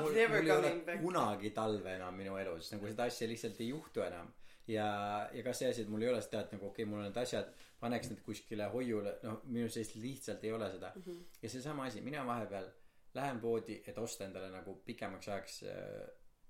mul, 0.00 0.12
mul 0.12 0.16
ei 0.16 0.52
ole 0.56 0.98
kunagi 1.02 1.50
talve 1.56 1.94
enam 1.94 2.16
minu 2.16 2.36
elus. 2.40 2.70
Nagu 2.74 2.88
seda 2.90 3.08
asja 3.10 3.28
lihtsalt 3.30 3.60
ei 3.60 3.70
juhtu 3.70 4.04
enam. 4.06 4.30
Ja 4.70 4.86
ja 5.34 5.42
ka 5.46 5.52
see 5.56 5.70
asi 5.70 5.84
et 5.84 5.90
mul 5.92 6.04
ei 6.04 6.12
ole 6.12 6.20
seda 6.24 6.44
et 6.44 6.54
nagu 6.54 6.68
okei 6.68 6.84
okay, 6.84 6.90
mul 6.90 7.02
on 7.02 7.08
need 7.08 7.20
asjad 7.22 7.50
paneks 7.80 8.10
need 8.10 8.22
kuskile 8.26 8.68
hoiule. 8.74 9.16
Noh 9.26 9.42
minu 9.46 9.68
sees 9.72 9.94
lihtsalt 9.96 10.44
ei 10.44 10.52
ole 10.56 10.70
seda. 10.72 10.92
Mm 10.96 11.02
-hmm. 11.06 11.24
ja 11.42 11.48
seesama 11.48 11.86
asi 11.86 12.00
mina 12.00 12.26
vahepeal 12.26 12.70
lähen 13.14 13.40
poodi 13.40 13.80
et 13.86 13.98
osta 13.98 14.26
endale 14.26 14.50
nagu 14.52 14.74
pikemaks 14.86 15.28
ajaks 15.28 15.62
äh, 15.70 16.04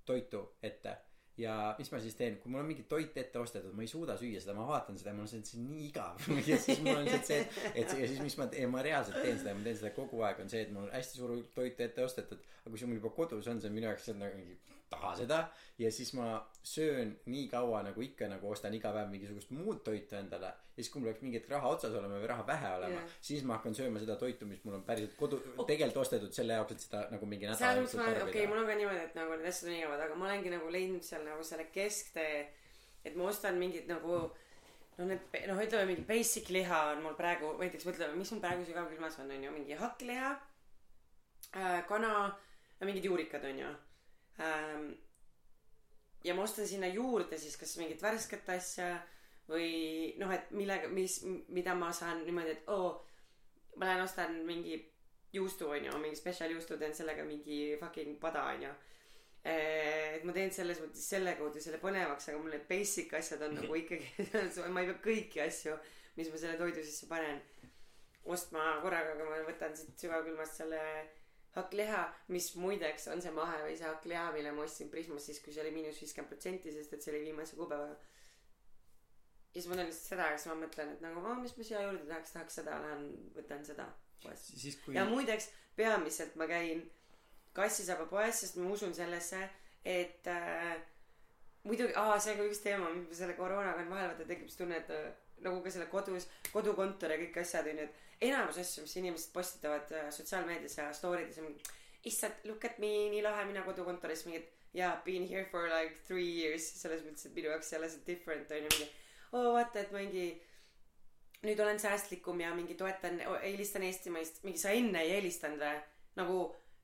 toitu 0.05 0.43
ette. 0.63 0.97
Ja 1.41 1.75
mis 1.79 1.89
ma 1.93 2.01
siis 2.03 2.17
teen? 2.19 2.37
Kui 2.41 2.51
mul 2.53 2.61
on 2.61 2.67
mingi 2.69 2.83
toit 2.91 3.17
ette 3.17 3.39
ostetud 3.41 3.73
ma 3.77 3.85
ei 3.85 3.89
suuda 3.89 4.17
süüa 4.21 4.43
seda 4.43 4.53
ma 4.59 4.67
vaatan 4.69 4.99
seda 5.01 5.13
ja 5.13 5.17
mul 5.17 5.25
on 5.25 5.31
see, 5.31 5.45
see 5.47 5.61
on 5.61 5.71
nii 5.71 5.87
igav. 5.89 6.27
Ja 6.51 6.59
siis 6.61 6.83
mul 6.85 6.99
on 6.99 7.09
see 7.09 7.39
et, 7.39 7.57
et 7.73 7.95
ja 8.03 8.11
siis 8.11 8.21
mis 8.25 8.37
ma 8.41 8.49
teen 8.53 8.69
ma 8.73 8.83
reaalselt 8.85 9.23
teen 9.23 9.39
seda 9.39 9.55
ja 9.55 9.61
ma 9.61 9.65
teen 9.65 9.79
seda 9.79 9.95
kogu 9.97 10.21
aeg 10.27 10.43
on 10.45 10.53
see 10.53 10.67
et 10.67 10.75
mul 10.75 10.89
on 10.89 10.93
hästi 10.93 11.21
suur 11.21 11.33
hulk 11.37 11.55
toitu 11.57 11.87
ette 11.87 12.05
ostetud. 12.05 12.45
Aga 12.61 12.75
kui 12.75 12.83
see 12.83 12.91
mul 12.91 13.01
juba 13.01 13.15
kodus 13.17 13.49
on 13.49 13.63
see 13.63 13.73
on 13.73 13.79
minu 13.79 13.89
jaoks 13.89 14.09
see 14.09 14.17
on 14.17 14.23
nagu 14.27 14.43
mingi 14.43 14.59
taha 14.91 15.13
seda 15.17 15.39
ja 15.79 15.91
siis 15.95 16.13
ma 16.19 16.27
söön 16.63 17.13
nii 17.33 17.47
kaua 17.49 17.83
nagu 17.87 18.03
ikka 18.05 18.29
nagu 18.29 18.51
ostan 18.51 18.75
iga 18.75 18.93
päev 18.93 19.09
mingisugust 19.13 19.53
muud 19.57 19.81
toitu 19.87 20.17
endale 20.19 20.51
ja 20.51 20.83
siis 20.83 20.91
kui 20.93 21.01
mul 21.01 21.11
peaks 21.11 21.23
mingi 21.25 21.39
hetk 21.39 21.53
raha 21.55 21.73
otsas 21.77 21.95
olema 22.01 22.19
või 22.21 22.29
raha 22.31 22.47
vähe 22.47 22.73
olema 22.77 22.99
yeah. 22.99 23.15
siis 23.29 23.47
ma 23.49 23.57
hakkan 23.59 23.77
sööma 23.79 24.03
seda 24.03 24.17
toitu 24.21 24.49
mis 24.51 24.61
mul 24.65 24.77
on 24.81 24.85
päriselt 24.89 25.17
kodu 25.21 25.41
tegelikult 25.71 26.03
ostetud 26.03 26.37
selle 26.37 26.59
jaoks 26.59 26.77
et 26.77 26.87
seda 26.87 27.03
nagu 27.15 27.31
mingi 27.31 27.49
nädal 27.49 27.63
selles 27.63 27.95
mõttes 27.95 28.01
ma 28.03 28.27
okei 28.27 28.29
okay, 28.29 28.47
mul 28.51 28.63
on 28.63 28.71
ka 28.71 28.79
niimoodi 28.83 29.03
et 29.07 29.19
nagu 29.21 29.37
need 29.39 29.53
asjad 29.53 29.71
on 29.73 29.79
igavad 29.79 30.05
aga 30.07 30.21
ma 30.21 30.31
olengi 30.31 30.55
nagu 30.57 30.77
leidnud 30.77 31.07
seal 31.07 31.27
nagu 31.29 31.49
selle 31.53 31.69
kesktee 31.75 32.39
et 33.05 33.17
ma 33.17 33.29
ostan 33.33 33.61
mingid 33.63 33.89
nagu 33.91 34.23
noh 34.99 35.09
need 35.09 35.37
noh 35.49 35.61
ütleme 35.65 35.89
mingi 35.95 36.07
basic 36.09 36.51
liha 36.53 36.81
on 36.95 37.05
mul 37.07 37.17
praegu 37.19 37.55
näiteks 37.63 37.89
mõtleme 37.89 38.19
mis 38.21 38.33
mul 38.35 38.43
praegu 38.45 38.67
sügavkülmas 38.69 39.21
on 39.23 39.33
onju 39.37 39.55
mingi 39.55 39.79
hakkliha 39.81 40.35
äh, 41.57 41.79
kana 41.89 42.13
ja 42.81 42.89
mingid 42.89 43.09
juurikad 43.09 43.47
onju 43.53 43.71
ähm, 44.45 44.91
ja 46.25 46.35
ma 46.35 46.45
ostan 46.45 46.69
sinna 46.69 46.89
juurde 46.93 47.39
siis 47.39 47.57
kas 47.61 47.77
mingit 47.81 48.03
värsket 48.03 48.49
asja 48.57 48.93
või 49.51 50.15
noh 50.21 50.33
et 50.35 50.51
millega 50.55 50.91
mis 50.93 51.21
mida 51.49 51.75
ma 51.75 51.91
saan 51.97 52.25
niimoodi 52.27 52.57
et 52.57 52.69
oo 52.71 52.93
ma 53.77 53.89
lähen 53.89 54.05
ostan 54.05 54.41
mingi 54.47 54.79
juustu 55.33 55.71
onju 55.71 55.99
mingi 55.99 56.19
spetsial 56.19 56.53
juustu 56.55 56.79
teen 56.79 56.95
sellega 56.95 57.25
mingi 57.25 57.77
fucking 57.81 58.19
pada 58.21 58.45
onju. 58.53 58.73
Et 59.51 60.25
ma 60.29 60.35
teen 60.37 60.51
selles 60.53 60.83
mõttes 60.83 61.07
selle 61.15 61.33
kaudu 61.39 61.63
selle 61.65 61.79
põnevaks 61.81 62.29
aga 62.29 62.41
mul 62.43 62.53
need 62.53 62.67
basic 62.69 63.15
asjad 63.17 63.41
on 63.47 63.55
nagu 63.57 63.79
ikkagi 63.79 64.27
ma 64.75 64.83
ei 64.83 64.91
pea 64.91 64.99
kõiki 65.07 65.41
asju 65.47 65.79
mis 66.19 66.29
ma 66.29 66.41
selle 66.43 66.59
toidu 66.61 66.85
sisse 66.85 67.09
panen 67.09 67.41
ostma 68.29 68.75
korraga 68.83 69.15
aga 69.15 69.29
ma 69.31 69.39
võtan 69.47 69.73
siit 69.79 69.97
sügavkülmast 70.03 70.61
selle 70.61 70.83
hakkliha 71.55 72.03
mis 72.29 72.53
muideks 72.57 73.09
on 73.11 73.23
see 73.23 73.33
mahe 73.35 73.59
või 73.65 73.77
see 73.79 73.89
hakkliha 73.89 74.29
mille 74.37 74.53
ma 74.55 74.67
ostsin 74.67 74.91
Prismas 74.93 75.27
siis 75.27 75.41
kui 75.43 75.55
see 75.55 75.65
oli 75.65 75.75
miinus 75.75 75.99
viiskümmend 76.03 76.31
protsenti 76.31 76.73
sest 76.75 76.95
et 76.95 77.03
see 77.03 77.15
oli 77.15 77.25
viimase 77.27 77.59
kuupäevaga. 77.59 77.97
Ja 79.51 79.59
siis 79.59 79.67
ma 79.67 79.79
teen 79.79 79.89
lihtsalt 79.91 80.13
seda 80.13 80.29
ja 80.31 80.37
siis 80.39 80.53
ma 80.53 80.61
mõtlen 80.61 80.93
et 80.95 81.03
nagu 81.03 81.35
mis 81.41 81.57
ma 81.57 81.67
siia 81.67 81.83
juurde 81.87 82.07
tahaks 82.07 82.37
tahaks 82.37 82.61
seda 82.61 82.79
lähen 82.85 83.09
võtan 83.35 83.67
seda 83.67 83.89
poest. 84.23 84.53
Kui 84.85 84.95
ja 84.95 85.05
muideks 85.09 85.51
peamiselt 85.77 86.37
ma 86.39 86.47
käin 86.51 86.85
kassisaba 87.57 88.07
poes 88.07 88.45
sest 88.45 88.61
ma 88.61 88.71
usun 88.71 88.95
sellesse 88.95 89.41
et 89.85 90.29
äh, 90.31 90.77
muidugi 91.65 91.97
aa 91.99 92.19
see 92.21 92.37
on 92.37 92.39
ka 92.43 92.47
üks 92.53 92.63
teema 92.63 92.93
selle 93.17 93.35
koroonaga 93.39 93.83
on 93.83 93.91
vahel 93.91 94.13
vaata 94.13 94.29
tekib 94.29 94.49
siis 94.49 94.61
tunne 94.61 94.79
et 94.79 94.95
äh, 94.95 95.11
nagu 95.45 95.63
ka 95.65 95.73
selle 95.73 95.89
kodus 95.91 96.29
kodukontor 96.53 97.15
ja 97.15 97.19
kõik 97.25 97.41
asjad 97.43 97.73
onju 97.73 97.89
et 97.89 98.07
enamus 98.21 98.59
asju 98.61 98.85
mis 98.85 98.97
inimesed 99.01 99.33
postitavad 99.33 99.93
äh, 99.97 100.09
sotsiaalmeedias 100.15 100.79
ja 100.79 100.89
story 100.97 101.27
des 101.29 101.39
on 101.39 101.55
issand 102.05 102.49
look 102.49 102.65
at 102.65 102.79
me 102.79 102.91
nii 103.15 103.23
lahe 103.25 103.45
mina 103.49 103.63
kodukontoris 103.67 104.27
mingi 104.27 104.43
et 104.43 104.57
yeah 104.75 105.01
been 105.05 105.27
here 105.27 105.45
for 105.51 105.69
like 105.69 105.97
three 106.07 106.29
years. 106.43 106.67
Selles 106.83 107.03
mõttes 107.07 107.27
et 107.27 107.35
minu 107.35 107.51
jaoks 107.51 107.73
ei 107.73 107.79
ole 107.81 107.91
see 107.91 108.07
different 108.07 108.53
onju 108.57 108.71
mingi 108.71 108.89
oo 109.33 109.43
oh, 109.43 109.53
vaata 109.57 109.83
et 109.83 109.93
mingi 109.95 110.27
nüüd 111.47 111.61
olen 111.65 111.81
säästlikum 111.81 112.41
ja 112.43 112.55
mingi 112.55 112.77
toetan 112.79 113.21
eelistan 113.41 113.87
eestimaist 113.89 114.43
mingi 114.45 114.61
sa 114.61 114.75
enne 114.77 115.05
ei 115.07 115.17
eelistanud 115.19 115.63
või? 115.65 115.81
Nagu 116.21 116.41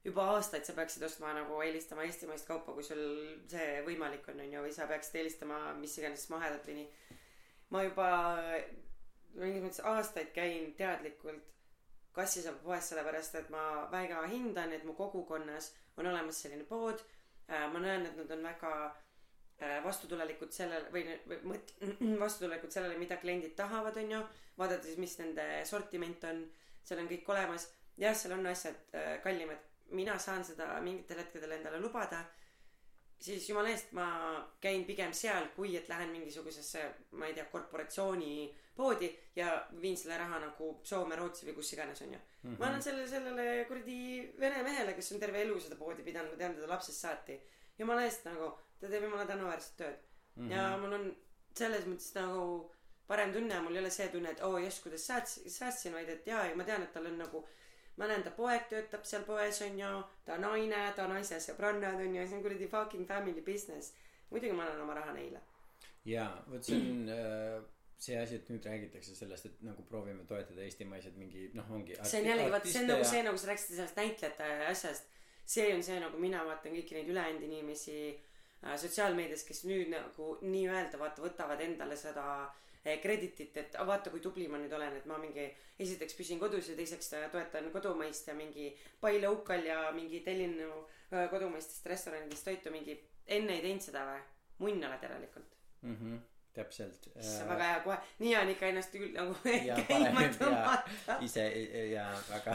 juba 0.07 0.29
aastaid 0.37 0.67
sa 0.67 0.75
peaksid 0.77 1.03
ostma 1.03 1.33
nagu 1.35 1.61
eelistama 1.63 2.07
eestimaist 2.07 2.47
kaupa 2.49 2.75
kui 2.75 2.87
sul 2.87 3.03
see 3.51 3.81
võimalik 3.87 4.29
on 4.33 4.43
onju 4.47 4.67
või 4.67 4.75
sa 4.75 4.87
peaksid 4.91 5.21
eelistama 5.21 5.61
mis 5.81 5.97
iganes 5.99 6.29
mahedat 6.33 6.67
või 6.69 6.81
nii. 6.81 7.15
Ma 7.75 7.83
juba 7.83 8.09
mingis 9.41 9.63
mõttes 9.65 9.85
aastaid 9.85 10.33
käin 10.35 10.73
teadlikult 10.79 11.53
kassisaba 12.17 12.63
poes 12.65 12.89
sellepärast 12.91 13.35
et 13.41 13.51
ma 13.53 13.63
väga 13.93 14.23
hindan 14.31 14.73
et 14.73 14.85
mu 14.89 14.95
kogukonnas 14.97 15.73
on 15.97 16.07
olemas 16.07 16.39
selline 16.43 16.65
pood. 16.65 17.03
Äh, 17.49 17.67
ma 17.73 17.81
näen 17.83 18.07
et 18.07 18.17
nad 18.17 18.31
on 18.31 18.43
väga 18.43 18.73
äh, 18.87 19.83
vastutulelikud 19.85 20.53
sellele 20.53 20.91
või, 20.93 21.05
või 21.29 21.41
mõt- 21.53 21.75
vastutulelikud 22.25 22.73
sellele 22.73 22.99
mida 22.99 23.21
kliendid 23.23 23.55
tahavad 23.59 23.97
onju 24.03 24.23
vaadata 24.59 24.89
siis 24.89 24.99
mis 24.99 25.19
nende 25.21 25.47
sortiment 25.69 26.25
on 26.25 26.43
seal 26.87 27.03
on 27.03 27.11
kõik 27.11 27.29
olemas. 27.35 27.69
Jah 28.01 28.17
seal 28.17 28.35
on 28.37 28.47
asjad 28.51 28.97
äh, 28.97 29.17
kallimad. 29.25 29.63
Mina 29.97 30.19
saan 30.19 30.45
seda 30.45 30.73
mingitel 30.83 31.21
hetkedel 31.23 31.53
endale 31.55 31.79
lubada 31.81 32.25
siis 33.21 33.49
jumala 33.49 33.73
eest 33.73 33.93
ma 33.97 34.07
käin 34.61 34.85
pigem 34.85 35.13
seal 35.17 35.49
kui 35.57 35.77
et 35.77 35.89
lähen 35.89 36.11
mingisugusesse 36.13 36.83
ma 37.13 37.27
ei 37.27 37.35
tea 37.35 37.45
korporatsiooni 37.53 38.55
poodi 38.77 39.09
ja 39.37 39.67
viin 39.81 39.97
selle 39.97 40.19
raha 40.19 40.39
nagu 40.43 40.71
Soome 40.85 41.17
Rootsi 41.17 41.47
või 41.49 41.55
kus 41.57 41.73
iganes 41.73 42.03
onju 42.03 42.19
mm 42.19 42.51
-hmm. 42.51 42.59
ma 42.59 42.67
annan 42.67 42.83
selle 42.83 43.09
sellele 43.09 43.65
kuradi 43.69 43.99
vene 44.41 44.63
mehele 44.63 44.95
kes 44.95 45.13
on 45.13 45.21
terve 45.21 45.43
elu 45.43 45.61
seda 45.61 45.77
poodi 45.77 46.03
pidanud 46.03 46.31
ma 46.31 46.39
tean 46.43 46.55
teda 46.55 46.69
lapsest 46.69 47.01
saati 47.01 47.41
jumala 47.79 48.05
eest 48.05 48.25
nagu 48.25 48.53
ta 48.81 48.89
teeb 48.89 49.03
jumala 49.09 49.27
tänuväärset 49.27 49.77
tööd 49.77 49.99
mm 50.37 50.49
-hmm. 50.49 50.53
ja 50.53 50.79
mul 50.79 50.93
on 50.93 51.17
selles 51.55 51.87
mõttes 51.87 52.15
nagu 52.15 52.73
parem 53.07 53.33
tunne 53.33 53.61
mul 53.61 53.77
ei 53.77 53.81
ole 53.85 53.91
see 53.91 54.09
tunne 54.09 54.31
et 54.31 54.41
oo 54.41 54.53
oh, 54.53 54.63
jess 54.63 54.81
kuidas 54.81 55.09
sääst- 55.11 55.49
säästsin 55.49 55.93
vaid 55.93 56.09
et 56.09 56.27
jaa 56.27 56.47
ja 56.47 56.57
ma 56.57 56.65
tean 56.65 56.83
et 56.83 56.93
tal 56.93 57.07
on 57.07 57.19
nagu 57.19 57.47
ma 57.97 58.09
näen 58.11 58.25
ta 58.25 58.33
poeg 58.37 58.67
töötab 58.71 59.05
seal 59.09 59.25
poes 59.25 59.61
onju 59.65 59.93
ta 60.25 60.37
naine 60.43 60.83
ta 60.97 61.07
naise 61.09 61.39
sõbrannad 61.41 62.01
onju 62.07 62.27
see 62.27 62.37
on 62.39 62.43
kuradi 62.45 62.69
fucking 62.69 63.09
family 63.09 63.41
business. 63.47 63.95
Muidugi 64.31 64.57
ma 64.59 64.67
annan 64.67 64.83
oma 64.83 64.99
raha 64.99 65.15
neile. 65.15 65.41
Jaa 66.05 66.31
vot 66.51 66.65
see 66.67 66.77
on 66.77 67.09
äh, 67.15 67.63
see 67.99 68.19
asi 68.21 68.37
et 68.37 68.49
nüüd 68.53 68.67
räägitakse 68.69 69.15
sellest 69.17 69.49
et 69.49 69.63
nagu 69.65 69.83
proovime 69.91 70.27
toetada 70.29 70.65
eestimaiseid 70.67 71.17
mingi 71.17 71.49
noh 71.57 71.71
ongi 71.79 71.97
see 72.03 72.21
on 72.21 72.31
jällegi 72.31 72.53
vaata 72.53 72.73
see 72.73 72.83
on 72.83 72.91
nagu 72.93 73.09
see 73.13 73.23
nagu 73.27 73.41
sa 73.41 73.51
rääkisid 73.53 73.81
sellest 73.81 74.01
näitlejate 74.03 74.53
asjast. 74.71 75.13
See 75.47 75.67
on 75.75 75.83
see 75.87 75.99
nagu 76.03 76.19
mina 76.19 76.43
vaatan 76.45 76.75
kõiki 76.75 76.99
neid 76.99 77.11
ülejäänud 77.15 77.49
inimesi 77.49 77.99
äh, 78.13 78.77
sotsiaalmeedias 78.83 79.47
kes 79.49 79.65
nüüd 79.71 79.93
nagu 79.95 80.37
nii-öelda 80.43 81.01
vaata 81.01 81.25
võtavad 81.25 81.63
endale 81.65 81.97
seda 81.97 82.27
eh, 82.45 82.66
kreditit, 83.03 83.57
et 83.57 83.75
"Ah, 83.75 83.87
vaata, 83.89 84.11
kui 84.11 84.21
tubli 84.21 84.47
ma 84.49 84.59
nüüd 84.63 84.73
olen, 84.77 84.97
et 84.97 85.07
ma 85.11 85.19
mingi 85.19 85.47
esiteks 85.79 86.15
püsin 86.19 86.39
kodus 86.39 86.69
ja 86.71 86.77
teiseks 86.79 87.13
äh, 87.19 87.27
toetan 87.33 87.71
kodumaist 87.75 88.29
ja 88.29 88.35
mingi 88.35 88.69
buy 89.03 89.19
local 89.23 89.65
ja 89.67 89.91
mingi 89.93 90.21
tellin 90.27 90.55
äh, 90.63 91.27
kodumaistest 91.31 91.87
restoranidest 91.87 92.45
toitu 92.45 92.71
mingi, 92.71 92.97
enne 93.27 93.57
ei 93.59 93.63
teinud 93.67 93.83
seda 93.83 94.05
või? 94.13 94.23
munn 94.59 94.85
oled 94.89 95.03
järelikult. 95.05 95.57
mhmh, 95.83 96.19
täpselt. 96.57 97.09
see 97.21 97.43
on 97.43 97.49
väga 97.51 97.65
hea, 97.73 97.81
kohe, 97.85 97.97
nii 98.23 98.37
on 98.39 98.49
ikka 98.55 98.67
ennast 98.73 98.95
küll 98.97 99.11
nagu 99.13 99.35
käima 99.91 100.23
tõmmata. 100.39 101.19
ise 101.27 101.45
ja 101.93 102.07
väga 102.31 102.55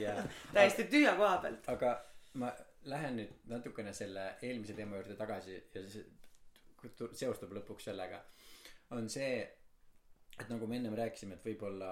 ja 0.00 0.14
täiesti 0.52 0.88
tühja 0.90 1.12
koha 1.20 1.36
pealt. 1.44 1.68
aga 1.74 1.92
ma 2.34 2.50
lähen 2.90 3.16
nüüd 3.20 3.30
natukene 3.50 3.92
selle 3.94 4.24
eelmise 4.42 4.74
teema 4.74 4.96
juurde 4.98 5.14
tagasi 5.18 5.54
ja 5.74 5.84
see 5.86 6.04
tu- 6.98 7.12
seostub 7.14 7.52
lõpuks 7.56 7.86
sellega 7.90 8.20
on 8.90 9.08
see 9.10 9.30
et 10.40 10.48
nagu 10.48 10.66
me 10.66 10.76
ennem 10.76 10.94
rääkisime 10.94 11.38
et 11.38 11.46
võib-olla 11.46 11.90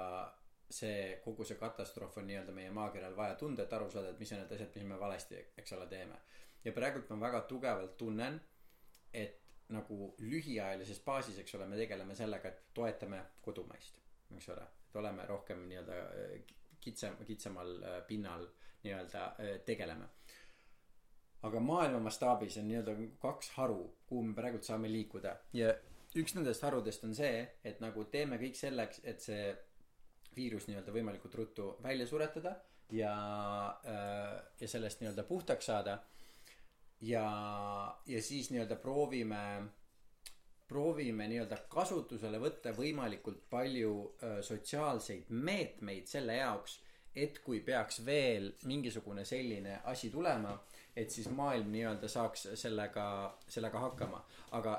see 0.70 1.20
kogu 1.24 1.44
see 1.44 1.58
katastroof 1.60 2.18
on 2.18 2.26
nii-öelda 2.28 2.52
meie 2.56 2.70
maakeral 2.74 3.16
vaja 3.16 3.36
tunda 3.40 3.64
et 3.64 3.72
aru 3.72 3.90
saada 3.90 4.10
et 4.12 4.20
mis 4.20 4.32
on 4.32 4.42
need 4.42 4.52
asjad 4.56 4.76
mis 4.76 4.86
me 4.88 4.98
valesti 5.00 5.40
eks 5.62 5.72
ole 5.76 5.86
teeme. 5.86 6.18
Ja 6.64 6.72
praegult 6.72 7.10
ma 7.10 7.20
väga 7.26 7.44
tugevalt 7.48 7.96
tunnen 8.00 8.40
et 9.12 9.40
nagu 9.74 10.14
lühiajalises 10.20 11.00
baasis 11.04 11.38
eks 11.40 11.54
ole 11.54 11.68
me 11.68 11.76
tegeleme 11.80 12.16
sellega 12.16 12.48
et 12.48 12.62
toetame 12.74 13.22
kodumaist 13.42 14.00
eks 14.36 14.48
ole. 14.54 14.66
Et 14.88 14.96
oleme 15.00 15.26
rohkem 15.26 15.66
nii-öelda 15.68 16.00
äh, 16.00 16.34
kitsam 16.80 17.16
kitsamal 17.26 17.76
äh, 17.82 18.00
pinnal 18.06 18.46
nii-öelda 18.84 19.24
äh, 19.26 19.58
tegeleme. 19.66 20.08
Aga 21.44 21.60
maailma 21.60 22.00
mastaabis 22.00 22.56
on 22.60 22.68
nii-öelda 22.68 22.96
kaks 23.20 23.50
haru 23.58 23.82
kuhu 24.06 24.22
me 24.22 24.34
praegult 24.34 24.64
saame 24.64 24.92
liikuda. 24.92 25.36
Ja 25.52 25.74
üks 26.20 26.34
nendest 26.36 26.62
harudest 26.62 27.04
on 27.04 27.14
see 27.16 27.42
et 27.66 27.80
nagu 27.82 28.04
teeme 28.12 28.38
kõik 28.40 28.58
selleks 28.58 29.00
et 29.04 29.22
see 29.22 29.52
viirus 30.36 30.68
nii-öelda 30.68 30.94
võimalikult 30.94 31.34
ruttu 31.38 31.68
välja 31.82 32.06
suretada 32.10 32.56
ja 32.94 33.14
äh, 33.86 34.42
ja 34.60 34.68
sellest 34.68 35.00
nii-öelda 35.00 35.24
puhtaks 35.28 35.70
saada. 35.70 35.98
Ja 37.00 37.24
ja 38.06 38.22
siis 38.22 38.50
nii-öelda 38.50 38.76
proovime 38.76 39.40
proovime 40.68 41.28
nii-öelda 41.28 41.58
kasutusele 41.68 42.38
võtta 42.40 42.72
võimalikult 42.76 43.44
palju 43.50 43.94
äh, 44.22 44.40
sotsiaalseid 44.42 45.30
meetmeid 45.30 46.08
selle 46.08 46.38
jaoks 46.40 46.80
et 47.14 47.38
kui 47.44 47.60
peaks 47.62 48.00
veel 48.06 48.48
mingisugune 48.66 49.24
selline 49.24 49.80
asi 49.90 50.10
tulema 50.10 50.56
et 50.96 51.10
siis 51.10 51.28
maailm 51.30 51.70
nii-öelda 51.74 52.08
saaks 52.08 52.48
sellega 52.58 53.06
sellega 53.48 53.80
hakkama. 53.88 54.20
Aga 54.58 54.74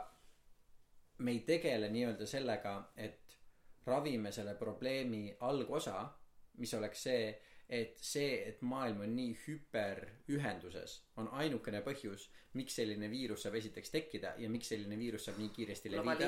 me 1.17 1.31
ei 1.31 1.39
tegele 1.47 1.89
nii-öelda 1.89 2.25
sellega 2.27 2.75
et 2.97 3.37
ravime 3.85 4.31
selle 4.31 4.55
probleemi 4.55 5.35
algosa 5.39 5.99
mis 6.57 6.73
oleks 6.73 7.03
see 7.03 7.35
et 7.69 7.97
see 7.97 8.33
et 8.47 8.61
maailm 8.61 8.99
on 9.01 9.15
nii 9.15 9.31
hüperühenduses 9.45 10.99
on 11.21 11.27
ainukene 11.33 11.79
põhjus 11.85 12.27
miks 12.55 12.75
selline 12.79 13.07
viirus 13.11 13.41
saab 13.45 13.55
esiteks 13.59 13.89
tekkida 13.91 14.33
ja 14.39 14.49
miks 14.49 14.69
selline 14.71 14.97
viirus 14.99 15.25
saab 15.27 15.39
nii 15.41 15.49
kiiresti 15.55 15.89
levida. 15.91 16.27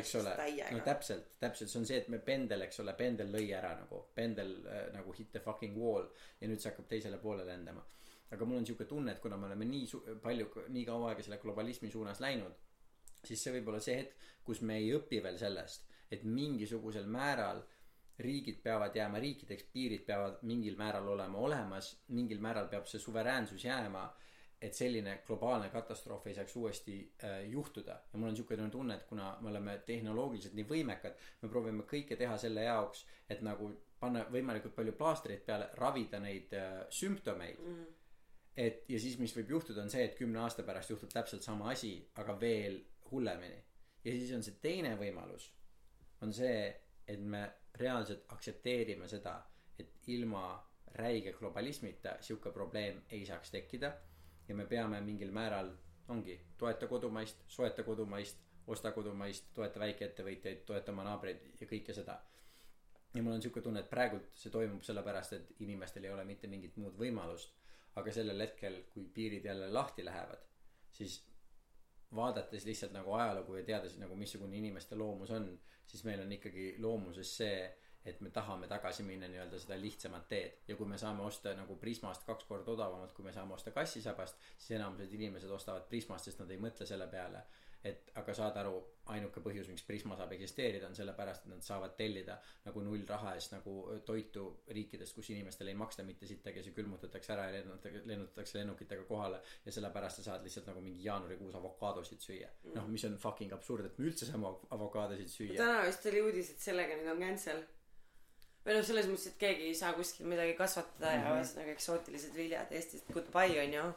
Eks 0.00 0.14
ole. 0.20 0.32
no 0.72 0.80
täpselt 0.88 1.28
täpselt. 1.40 1.70
See 1.70 1.78
on 1.80 1.86
see 1.86 1.98
et 2.00 2.08
me 2.08 2.18
pendel 2.18 2.64
eks 2.66 2.80
ole 2.82 2.94
pendel 2.98 3.30
lõi 3.34 3.44
ära 3.54 3.74
nagu 3.78 4.00
pendel 4.14 4.54
äh, 4.66 4.86
nagu 4.96 5.12
hit 5.18 5.30
the 5.32 5.40
fucking 5.44 5.76
wall 5.78 6.08
ja 6.40 6.48
nüüd 6.50 6.58
see 6.64 6.70
hakkab 6.72 6.88
teisele 6.90 7.18
poole 7.22 7.44
lendama. 7.46 7.84
Aga 8.34 8.44
mul 8.48 8.58
on 8.62 8.66
siuke 8.66 8.84
tunne 8.90 9.12
et 9.12 9.20
kuna 9.22 9.36
me 9.36 9.46
oleme 9.46 9.64
nii 9.68 9.86
su- 9.86 10.02
palju 10.22 10.48
nii 10.74 10.84
kaua 10.88 11.12
aega 11.12 11.22
selle 11.22 11.38
globalismi 11.42 11.90
suunas 11.92 12.20
läinud 12.24 12.56
siis 13.26 13.42
see 13.42 13.52
võib 13.58 13.68
olla 13.72 13.80
see 13.80 13.96
hetk 14.00 14.16
kus 14.44 14.60
me 14.60 14.76
ei 14.80 14.90
õpi 14.96 15.22
veel 15.24 15.38
sellest 15.40 15.86
et 16.12 16.24
mingisugusel 16.24 17.06
määral 17.06 17.62
riigid 18.24 18.60
peavad 18.62 18.94
jääma 18.96 19.18
riikideks 19.18 19.64
piirid 19.72 20.04
peavad 20.06 20.42
mingil 20.42 20.76
määral 20.78 21.08
olema 21.08 21.38
olemas 21.38 21.94
mingil 22.08 22.38
määral 22.40 22.68
peab 22.70 22.86
see 22.86 23.00
suveräänsus 23.02 23.64
jääma 23.64 24.04
et 24.64 24.74
selline 24.74 25.16
globaalne 25.26 25.68
katastroof 25.68 26.26
ei 26.26 26.34
saaks 26.34 26.54
uuesti 26.56 26.94
äh, 27.24 27.40
juhtuda 27.50 27.96
ja 28.12 28.18
mul 28.18 28.28
on 28.28 28.36
niisugune 28.36 28.68
tunne 28.70 28.94
et 28.94 29.02
kuna 29.08 29.32
me 29.40 29.50
oleme 29.50 29.74
tehnoloogiliselt 29.86 30.54
nii 30.54 30.68
võimekad 30.70 31.18
me 31.42 31.48
proovime 31.48 31.82
kõike 31.90 32.16
teha 32.16 32.38
selle 32.38 32.64
jaoks 32.68 33.04
et 33.28 33.42
nagu 33.42 33.72
panna 34.00 34.24
võimalikult 34.30 34.74
palju 34.76 34.94
plaastreid 35.00 35.42
peale 35.46 35.68
ravida 35.80 36.20
neid 36.20 36.54
äh, 36.54 36.72
sümptomeid 36.90 37.58
Mhm. 37.60 37.84
et 38.56 38.84
ja 38.88 38.98
siis 39.00 39.18
mis 39.18 39.34
võib 39.36 39.50
juhtuda 39.56 39.82
on 39.82 39.90
see 39.90 40.04
et 40.04 40.14
kümne 40.14 40.38
aasta 40.38 40.62
pärast 40.62 40.90
juhtub 40.90 41.10
täpselt 41.10 41.42
sama 41.42 41.70
asi 41.70 41.96
aga 42.22 42.38
veel 42.40 42.78
hullemini. 43.14 43.60
Ja 44.04 44.12
siis 44.12 44.32
on 44.36 44.42
see 44.44 44.58
teine 44.62 44.96
võimalus 45.00 45.48
on 46.24 46.32
see 46.32 46.58
et 47.08 47.20
me 47.20 47.42
reaalselt 47.80 48.24
aktsepteerime 48.32 49.08
seda 49.08 49.34
et 49.78 50.08
ilma 50.14 50.44
räige 51.00 51.32
globalismita 51.32 52.16
sihuke 52.20 52.52
probleem 52.52 53.00
ei 53.10 53.26
saaks 53.26 53.50
tekkida. 53.50 53.92
Ja 54.48 54.54
me 54.54 54.66
peame 54.66 55.00
mingil 55.00 55.32
määral 55.32 55.72
ongi 56.08 56.36
toeta 56.58 56.86
kodumaist 56.86 57.44
soeta 57.48 57.82
kodumaist 57.82 58.38
osta 58.66 58.92
kodumaist 58.92 59.50
toeta 59.54 59.80
väikeettevõtjaid 59.80 60.64
toeta 60.68 60.92
oma 60.92 61.04
naabreid 61.04 61.42
ja 61.60 61.66
kõike 61.68 61.96
seda. 61.96 62.18
Ja 63.14 63.22
mul 63.22 63.36
on 63.36 63.42
siuke 63.42 63.60
tunne 63.62 63.84
et 63.84 63.90
praegult 63.90 64.30
see 64.38 64.52
toimub 64.52 64.82
sellepärast 64.82 65.36
et 65.36 65.52
inimestel 65.66 66.04
ei 66.04 66.12
ole 66.12 66.24
mitte 66.24 66.48
mingit 66.50 66.76
muud 66.76 66.96
võimalust. 66.98 67.52
Aga 68.00 68.12
sellel 68.12 68.40
hetkel 68.42 68.80
kui 68.90 69.04
piirid 69.14 69.44
jälle 69.46 69.68
lahti 69.72 70.04
lähevad 70.04 70.40
siis 70.90 71.20
vaadates 72.14 72.64
lihtsalt 72.64 72.92
nagu 72.92 73.12
ajalugu 73.12 73.56
ja 73.56 73.64
teades 73.64 73.96
nagu 73.98 74.16
missugune 74.16 74.56
inimeste 74.56 74.96
loomus 74.96 75.30
on 75.30 75.48
siis 75.86 76.04
meil 76.04 76.20
on 76.20 76.32
ikkagi 76.32 76.74
loomuses 76.78 77.36
see 77.36 77.56
et 78.04 78.20
me 78.20 78.30
tahame 78.30 78.68
tagasi 78.68 79.02
minna 79.02 79.28
nii-öelda 79.32 79.58
seda 79.58 79.78
lihtsamat 79.80 80.26
teed. 80.28 80.58
Ja 80.68 80.76
kui 80.76 80.86
me 80.86 80.98
saame 81.00 81.24
osta 81.24 81.54
nagu 81.56 81.76
Prismast 81.80 82.26
kaks 82.28 82.44
korda 82.44 82.74
odavamalt 82.74 83.14
kui 83.16 83.24
me 83.24 83.32
saame 83.32 83.54
osta 83.56 83.72
kassisabast 83.72 84.40
siis 84.58 84.74
enamused 84.78 85.12
inimesed 85.12 85.50
ostavad 85.50 85.86
Prismast 85.88 86.28
sest 86.28 86.42
nad 86.42 86.52
ei 86.52 86.60
mõtle 86.60 86.86
selle 86.86 87.08
peale 87.08 87.40
et 87.84 88.10
aga 88.20 88.34
saad 88.36 88.56
aru 88.60 88.76
ainuke 89.12 89.42
põhjus 89.44 89.68
miks 89.68 89.84
Prisma 89.84 90.16
saab 90.16 90.32
eksisteerida 90.32 90.88
on 90.88 90.94
sellepärast 90.96 91.44
et 91.44 91.50
nad 91.52 91.64
saavad 91.64 91.92
tellida 91.98 92.38
nagu 92.64 92.80
null 92.86 93.02
raha 93.08 93.34
eest 93.36 93.52
nagu 93.52 93.74
toitu 94.08 94.44
riikidest 94.78 95.16
kus 95.18 95.28
inimestele 95.34 95.74
ei 95.74 95.78
maksta 95.80 96.06
mitte 96.06 96.26
sittagi 96.26 96.62
see 96.64 96.76
külmutatakse 96.78 97.34
ära 97.34 97.50
ja 97.50 97.58
lennutatakse 97.58 98.02
lennutatakse 98.08 98.58
lennukitega 98.58 99.04
kohale. 99.10 99.42
Ja 99.66 99.76
sellepärast 99.76 100.22
sa 100.22 100.26
saad 100.30 100.48
lihtsalt 100.48 100.70
nagu 100.72 100.80
mingi 100.84 101.04
jaanuarikuus 101.04 101.60
avokaadosid 101.60 102.24
süüa. 102.24 102.48
Noh 102.72 102.88
mis 102.88 103.04
on 103.04 103.20
fucking 103.20 103.52
absurd 103.52 103.90
et 103.90 104.00
me 104.00 104.08
üldse 104.08 104.30
saame 104.30 104.54
avokaadosid 104.78 105.32
süüa. 105.36 105.60
Täna 105.60 105.84
vist 105.84 106.10
oli 106.12 106.24
uudis 106.24 106.52
et 106.56 106.68
sellega 106.70 106.96
nüüd 107.00 107.12
on 107.12 107.24
cancel. 107.26 107.64
Või 108.64 108.78
noh 108.78 108.84
selles 108.88 109.10
mõttes 109.10 109.28
et 109.28 109.40
keegi 109.40 109.68
ei 109.68 109.76
saa 109.76 109.92
kuskil 109.92 110.30
midagi 110.32 110.56
kasvatada 110.56 111.10
mm 111.10 111.20
-hmm. 111.20 111.34
ja 111.34 111.40
ühesõnaga 111.40 111.72
eksootilised 111.76 112.36
viljad 112.36 112.72
Eestist. 112.72 113.12
Goodbye 113.12 113.60
onju 113.66 113.90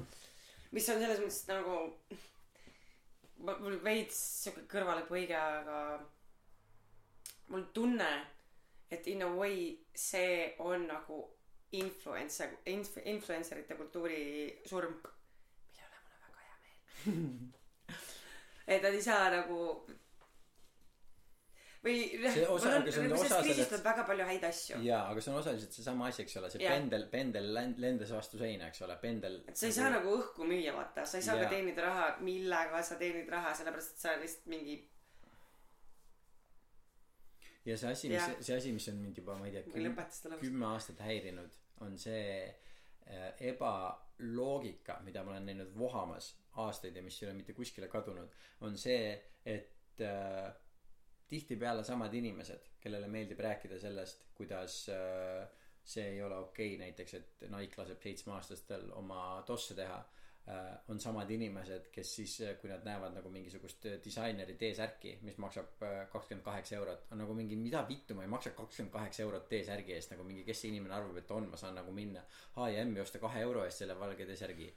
mis 0.75 0.89
on 0.91 0.99
selles 1.01 1.21
mõttes 1.23 1.45
nagu 1.47 1.77
mul 3.39 3.77
veits 3.83 4.17
siuke 4.43 4.65
kõrvalepõige 4.71 5.37
aga 5.37 5.79
mul 7.53 7.65
tunne 7.73 8.09
et 8.91 9.07
in 9.07 9.21
a 9.21 9.29
way 9.35 9.77
see 9.95 10.53
on 10.63 10.87
nagu 10.87 11.19
influencer 11.71 12.49
inf- 12.71 13.01
influencerite 13.03 13.75
kultuuri 13.75 14.61
surm. 14.65 14.93
Mille 15.67 15.87
üle 15.87 15.99
mul 16.03 16.13
on 16.15 16.21
väga 16.23 16.43
hea 16.47 16.57
meel. 16.63 17.53
Et 18.67 18.83
nad 18.83 18.93
ei 18.93 19.01
saa 19.03 19.29
nagu 19.31 19.59
või 21.87 21.99
See 22.33 22.45
osa- 22.55 22.73
aga 22.79 22.91
see 22.95 23.05
on 23.05 23.13
osa 23.17 23.27
sellest 23.27 23.45
kriisist 23.47 23.71
tuleb 23.73 23.85
väga 23.89 24.03
palju 24.09 24.25
häid 24.31 24.43
asju 24.49 24.81
jaa 24.87 25.01
aga 25.11 25.21
see 25.23 25.31
on 25.33 25.39
osaliselt 25.41 25.71
seesama 25.79 26.07
asi 26.11 26.21
eks 26.25 26.37
ole 26.41 26.49
see 26.53 26.63
Jah. 26.65 26.73
pendel 26.75 27.07
pendel 27.15 27.47
lend- 27.57 27.79
lendas 27.85 28.11
vastu 28.17 28.37
seina 28.43 28.67
eks 28.71 28.81
ole 28.87 28.97
pendel 29.05 29.39
et 29.47 29.55
sa 29.57 29.65
ei 29.71 29.75
saa 29.79 29.89
nagu 29.95 30.13
õhku 30.19 30.47
müüa 30.51 30.75
vaata 30.75 31.05
sa 31.05 31.17
ei 31.21 31.25
saa 31.29 31.35
Jaa. 31.39 31.47
ka 31.47 31.55
teenida 31.55 31.87
raha 31.87 32.05
millega 32.29 32.83
sa 32.91 32.95
teenid 33.01 33.29
raha 33.37 33.53
sellepärast 33.61 33.95
et 33.97 34.05
sa 34.05 34.15
lihtsalt 34.21 34.45
mingi 34.53 34.77
ja 37.67 37.75
see 37.77 37.89
asi 37.91 38.09
mis 38.13 38.27
see 38.47 38.55
asi 38.57 38.71
mis 38.75 38.87
on 38.91 38.99
mind 39.03 39.17
juba 39.19 39.35
ma 39.39 39.47
ei 39.47 39.55
tea 39.57 39.63
kümme 40.41 40.65
aastat 40.73 40.99
häirinud 41.07 41.57
on 41.85 41.97
see 41.99 42.27
äh, 42.47 43.33
ebaloogika 43.51 44.99
mida 45.07 45.23
ma 45.23 45.33
olen 45.35 45.45
näinud 45.51 45.73
vohamas 45.77 46.29
aastaid 46.63 46.95
ja 46.95 47.03
mis 47.05 47.17
ei 47.21 47.27
ole 47.29 47.35
mitte 47.41 47.53
kuskile 47.57 47.87
kadunud 47.91 48.31
on 48.61 48.77
see 48.77 49.11
et 49.45 50.01
äh, 50.01 50.47
tihtipeale 51.29 51.83
samad 51.83 52.13
inimesed 52.13 52.69
kellele 52.81 53.07
meeldib 53.11 53.39
rääkida 53.43 53.79
sellest 53.79 54.27
kuidas 54.35 54.83
äh, 54.89 55.47
see 55.83 56.05
ei 56.13 56.21
ole 56.23 56.37
okei 56.37 56.75
okay, 56.75 56.85
näiteks 56.85 57.17
et 57.19 57.49
naik 57.51 57.75
laseb 57.77 57.99
seitsmeaastastel 58.03 58.89
oma 58.99 59.43
tosse 59.47 59.75
teha 59.75 59.97
äh, 59.99 60.65
on 60.91 60.99
samad 60.99 61.31
inimesed 61.31 61.89
kes 61.91 62.15
siis 62.19 62.37
äh, 62.47 62.55
kui 62.61 62.71
nad 62.71 62.87
näevad 62.87 63.15
nagu 63.15 63.31
mingisugust 63.33 63.89
disaineri 64.05 64.55
T-särki 64.59 65.17
mis 65.27 65.39
maksab 65.43 65.83
kakskümmend 66.11 66.45
kaheksa 66.45 66.75
eurot 66.79 67.11
on 67.11 67.23
nagu 67.23 67.35
mingi 67.37 67.59
mida 67.59 67.83
vittu 67.89 68.15
ma 68.15 68.27
ei 68.27 68.33
maksa 68.35 68.55
kakskümmend 68.59 68.93
kaheksa 68.95 69.23
eurot 69.27 69.49
T-särgi 69.51 69.95
eest 69.99 70.15
nagu 70.15 70.27
mingi 70.27 70.47
kes 70.47 70.63
see 70.63 70.73
inimene 70.73 70.99
arvab 70.99 71.23
et 71.23 71.31
on 71.39 71.49
ma 71.51 71.59
saan 71.59 71.75
nagu 71.81 71.95
minna 71.95 72.23
H&M-i 72.55 73.03
osta 73.03 73.23
kahe 73.23 73.43
euro 73.47 73.67
eest 73.67 73.83
selle 73.83 73.99
valge 73.99 74.27
T-särgi 74.31 74.71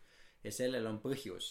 ja 0.44 0.52
sellel 0.52 0.86
on 0.86 1.00
põhjus. 1.02 1.48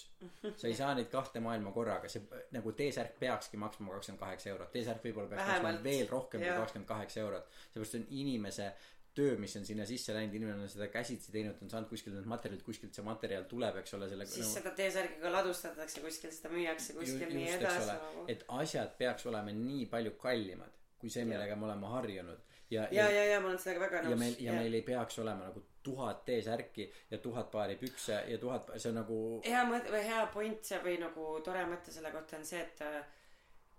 sa 0.58 0.68
ei 0.68 0.76
saa 0.82 0.94
neid 0.98 1.10
kahte 1.14 1.40
maailma 1.40 1.72
korraga 1.72 2.10
see 2.10 2.24
nagu 2.56 2.72
T-särk 2.72 3.20
peakski 3.20 3.58
maksma 3.58 3.92
kakskümmend 3.94 4.20
kaheksa 4.24 4.50
eurot 4.54 4.72
T-särk 4.74 5.04
võib-olla 5.06 5.30
peaks 5.30 5.44
maksma 5.46 5.64
Vähemalt. 5.64 5.84
veel 5.84 6.08
rohkem 6.10 6.42
kui 6.42 6.56
kakskümmend 6.64 6.88
kaheksa 6.94 7.20
eurot. 7.26 7.52
seepärast 7.74 7.92
see 7.92 8.02
on 8.02 8.08
inimese 8.24 8.72
töö 9.20 9.38
mis 9.42 9.56
on 9.58 9.66
sinna 9.66 9.86
sisse 9.90 10.14
läinud 10.14 10.36
inimene 10.38 10.64
on 10.64 10.70
seda 10.70 10.88
käsitsi 10.88 11.32
teinud 11.34 11.62
on 11.62 11.70
saanud 11.70 11.90
kuskilt 11.90 12.16
need 12.16 12.28
materjalid 12.30 12.64
kuskilt 12.66 12.94
see 12.96 13.04
materjal 13.06 13.44
tuleb 13.52 13.78
eks 13.82 13.94
ole 13.98 14.10
selle 14.10 14.26
siis 14.30 14.54
seda 14.58 14.72
T-särgi 14.78 15.18
ka 15.22 15.32
ladustatakse 15.34 16.02
kuskil 16.06 16.32
seda 16.34 16.52
müüakse 16.54 16.94
kuskil 16.98 17.26
Ju- 17.28 17.34
nii 17.38 17.48
just, 17.48 17.62
edasi 17.62 17.88
nagu. 17.94 18.26
Et 18.34 18.46
asjad 18.62 18.94
peaks 19.02 19.26
olema 19.32 19.52
nii 19.54 19.86
palju 19.92 20.14
kallimad 20.22 20.78
kui 21.00 21.10
see 21.10 21.24
millega 21.26 21.56
me 21.56 21.66
oleme 21.66 21.88
harjunud. 21.88 22.40
Ja 22.70 22.88
ja 22.92 23.10
ja 23.10 23.26
ja 23.26 23.40
ma 23.42 23.48
olen 23.48 23.60
sellega 23.60 23.86
väga 23.86 24.02
ja 24.04 24.10
nõus. 24.10 24.20
meil 24.20 24.36
ja 24.46 24.54
meil 24.54 24.74
ei 24.78 24.82
peaks 24.86 25.20
olema 25.24 25.48
nagu 25.48 25.64
tuhat 25.84 26.26
T-särki 26.26 26.90
ja 27.12 27.18
tuhat 27.18 27.52
paari 27.52 27.76
pükse 27.76 28.24
ja 28.28 28.38
tuhat 28.38 28.72
see 28.78 28.90
on 28.92 28.96
nagu 29.02 29.20
hea 29.46 29.64
mõte 29.70 29.92
või 29.94 30.04
hea 30.08 30.26
point 30.34 30.64
see 30.64 30.80
või 30.84 30.98
nagu 31.00 31.28
tore 31.46 31.66
mõte 31.66 31.92
selle 31.96 32.12
kohta 32.12 32.38
on 32.38 32.46
see 32.46 32.62
et 32.62 32.82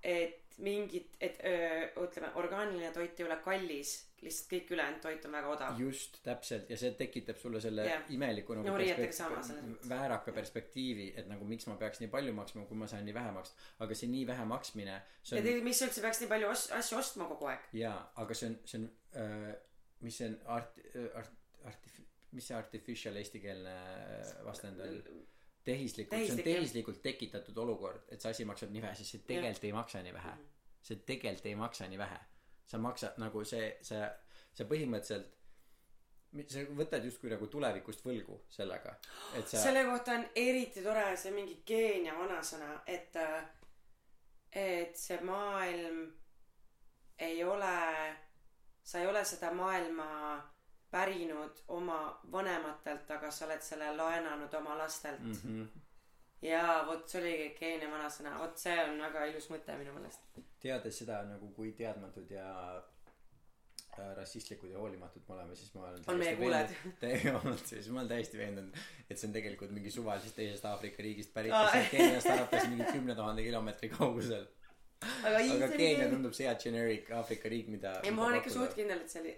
et 0.03 0.37
mingid 0.61 1.07
et 1.21 1.39
öö, 1.45 2.05
ütleme 2.05 2.31
orgaaniline 2.37 2.91
toit 2.93 3.21
ei 3.21 3.25
ole 3.27 3.37
kallis 3.45 3.93
lihtsalt 4.21 4.51
kõik 4.53 4.73
ülejäänud 4.75 5.01
toit 5.01 5.25
on 5.25 5.33
väga 5.33 5.49
odav. 5.49 5.79
Just 5.81 6.19
täpselt. 6.25 6.67
Ja 6.69 6.77
see 6.77 6.91
tekitab 6.99 7.39
sulle 7.41 7.61
selle 7.65 7.87
Jah. 7.89 8.03
imeliku 8.13 8.53
nagu 8.59 8.69
No 8.69 8.75
mõttes. 8.77 9.21
vääraka 9.89 10.33
perspektiivi 10.37 11.07
et 11.17 11.29
nagu 11.31 11.45
miks 11.49 11.65
ma 11.71 11.77
peaks 11.81 12.01
nii 12.03 12.11
palju 12.13 12.35
maksma 12.37 12.67
kui 12.69 12.77
ma 12.77 12.87
saan 12.87 13.05
nii 13.09 13.15
vähe 13.17 13.33
maksta. 13.33 13.57
Aga 13.81 13.95
see 13.97 14.11
nii 14.13 14.27
vähe 14.29 14.45
maksmine 14.45 14.99
on 15.33 15.39
ei- 15.47 15.63
miks 15.65 15.81
üldse 15.87 16.01
peaks 16.05 16.21
nii 16.21 16.29
palju 16.29 16.49
os- 16.53 16.69
asju 16.77 16.99
ostma 16.99 17.29
kogu 17.33 17.49
aeg? 17.49 17.65
Jaa 17.73 17.97
aga 18.17 18.35
see 18.35 18.49
on 18.53 18.59
see 18.65 18.79
on 18.83 18.91
äh, 19.17 19.55
mis 20.01 20.19
see 20.21 20.29
on 20.29 20.37
art- 20.59 20.81
art- 21.15 21.40
artif- 21.67 22.01
mis 22.33 22.47
see 22.47 22.57
artificial 22.57 23.17
eestikeelne 23.17 23.75
vastand 24.47 24.81
on? 24.81 25.03
Tehislikult 25.65 26.23
see 26.25 26.33
on 26.39 26.45
tehislikult 26.45 27.03
tekitatud 27.03 27.59
olukord 27.59 28.07
et 28.09 28.21
see 28.23 28.31
asi 28.31 28.45
maksab 28.49 28.71
nii 28.73 28.83
vähe 28.83 28.95
sest 28.97 29.17
see 29.17 29.27
tegelikult 29.29 29.65
ei 29.69 29.73
maksa 29.77 30.03
nii 30.03 30.15
vähe. 30.15 30.33
See 30.83 30.97
tegelikult 31.11 31.47
ei 31.51 31.59
maksa 31.61 31.89
nii 31.91 31.99
vähe. 32.01 32.21
Sa 32.71 32.79
maksad 32.79 33.19
nagu 33.21 33.45
see 33.45 33.67
see 33.85 34.07
see 34.55 34.67
põhimõtteliselt 34.71 35.37
sa 36.49 36.63
võtad 36.79 37.05
justkui 37.05 37.31
nagu 37.33 37.47
tulevikust 37.51 38.05
võlgu 38.07 38.37
sellega 38.55 38.93
et 39.35 39.49
sa 39.51 39.65
selle 39.65 39.83
kohta 39.89 40.15
on 40.15 40.27
eriti 40.39 40.83
tore 40.85 41.09
see 41.19 41.33
mingi 41.35 41.57
Keenia 41.67 42.15
vanasõna 42.15 42.69
et 42.87 43.17
äh, 43.19 43.41
et 44.55 44.97
see 44.99 45.19
maailm 45.27 46.05
ei 47.19 47.43
ole 47.45 47.75
sa 48.83 49.03
ei 49.03 49.11
ole 49.11 49.25
seda 49.27 49.51
maailma 49.55 50.07
pärinud 50.91 51.63
oma 51.69 52.01
vanematelt 52.33 53.11
aga 53.17 53.31
sa 53.31 53.47
oled 53.47 53.63
selle 53.63 53.93
laenanud 53.97 54.55
oma 54.61 54.79
lastelt 54.79 55.21
mm. 55.21 55.41
Mhm. 55.45 55.67
ja 56.43 56.63
vot 56.87 57.09
see 57.09 57.21
oligi 57.23 57.51
Keenia 57.59 57.91
vanasõna 57.93 58.39
vot 58.39 58.59
see 58.59 58.77
on 58.85 58.99
väga 59.07 59.25
ilus 59.33 59.51
mõte 59.53 59.77
minu 59.79 59.93
meelest 59.97 60.41
teades 60.63 61.03
seda 61.03 61.23
nagu 61.29 61.51
kui 61.57 61.73
teadmatud 61.79 62.31
ja 62.35 62.49
äh, 62.79 64.15
rassistlikud 64.17 64.71
ja 64.73 64.79
hoolimatud 64.83 65.23
me 65.29 65.35
oleme 65.35 65.57
siis 65.57 65.75
ma 65.75 65.87
olen 65.89 66.05
On 66.07 66.19
meie 66.19 66.37
kuulajad. 66.37 66.75
siis 67.71 67.89
ma 67.89 68.01
olen 68.01 68.09
täiesti 68.15 68.39
veendunud 68.41 68.81
et 69.09 69.19
see 69.19 69.29
on 69.29 69.37
tegelikult 69.37 69.75
mingi 69.77 69.93
suvalisest 69.95 70.37
teisest 70.41 70.65
Aafrika 70.73 71.03
riigist 71.07 71.35
pärit 71.35 71.55
mis 71.55 71.77
on 71.83 71.93
Keeniast 71.93 72.33
arvates 72.35 72.67
mingi 72.73 72.89
kümne 72.93 73.15
tuhande 73.15 73.45
kilomeetri 73.47 73.93
kaugusel 73.95 74.49
aga 75.25 75.39
aga 75.39 75.69
Keenia 75.77 76.11
tundub 76.11 76.35
see 76.37 76.57
generic 76.65 77.13
Aafrika 77.21 77.53
riik 77.53 77.71
mida 77.77 77.95
ei 78.03 78.11
ma 78.17 78.27
olen 78.27 78.43
ikka 78.43 78.57
suht 78.57 78.75
kindel 78.81 79.05
et 79.05 79.15
see 79.15 79.23
oli 79.23 79.37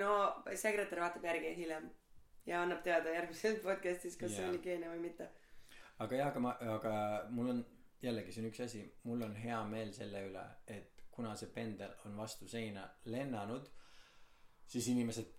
no 0.00 0.12
sekretär 0.54 1.00
vaatab 1.00 1.24
järgi 1.24 1.54
hiljem 1.56 1.90
ja 2.46 2.62
annab 2.62 2.82
teada 2.82 3.14
järgmises 3.14 3.60
podcastis 3.62 4.16
kas 4.16 4.34
see 4.34 4.42
Jaa. 4.42 4.50
oli 4.50 4.62
Keenia 4.64 4.90
või 4.94 5.04
mitte. 5.08 5.28
Aga 5.98 6.18
jah 6.18 6.32
aga 6.32 6.42
ma 6.42 6.56
aga 6.76 6.94
mul 7.30 7.52
on 7.54 7.62
jällegi 8.02 8.32
see 8.32 8.42
on 8.42 8.50
üks 8.50 8.64
asi. 8.64 8.82
Mul 9.04 9.22
on 9.28 9.36
hea 9.38 9.60
meel 9.70 9.92
selle 9.94 10.24
üle 10.30 10.42
et 10.66 11.04
kuna 11.12 11.36
see 11.36 11.52
pendel 11.54 11.94
on 12.06 12.16
vastu 12.16 12.48
seina 12.48 12.88
lennanud 13.04 13.68
siis 14.72 14.88
inimesed 14.88 15.34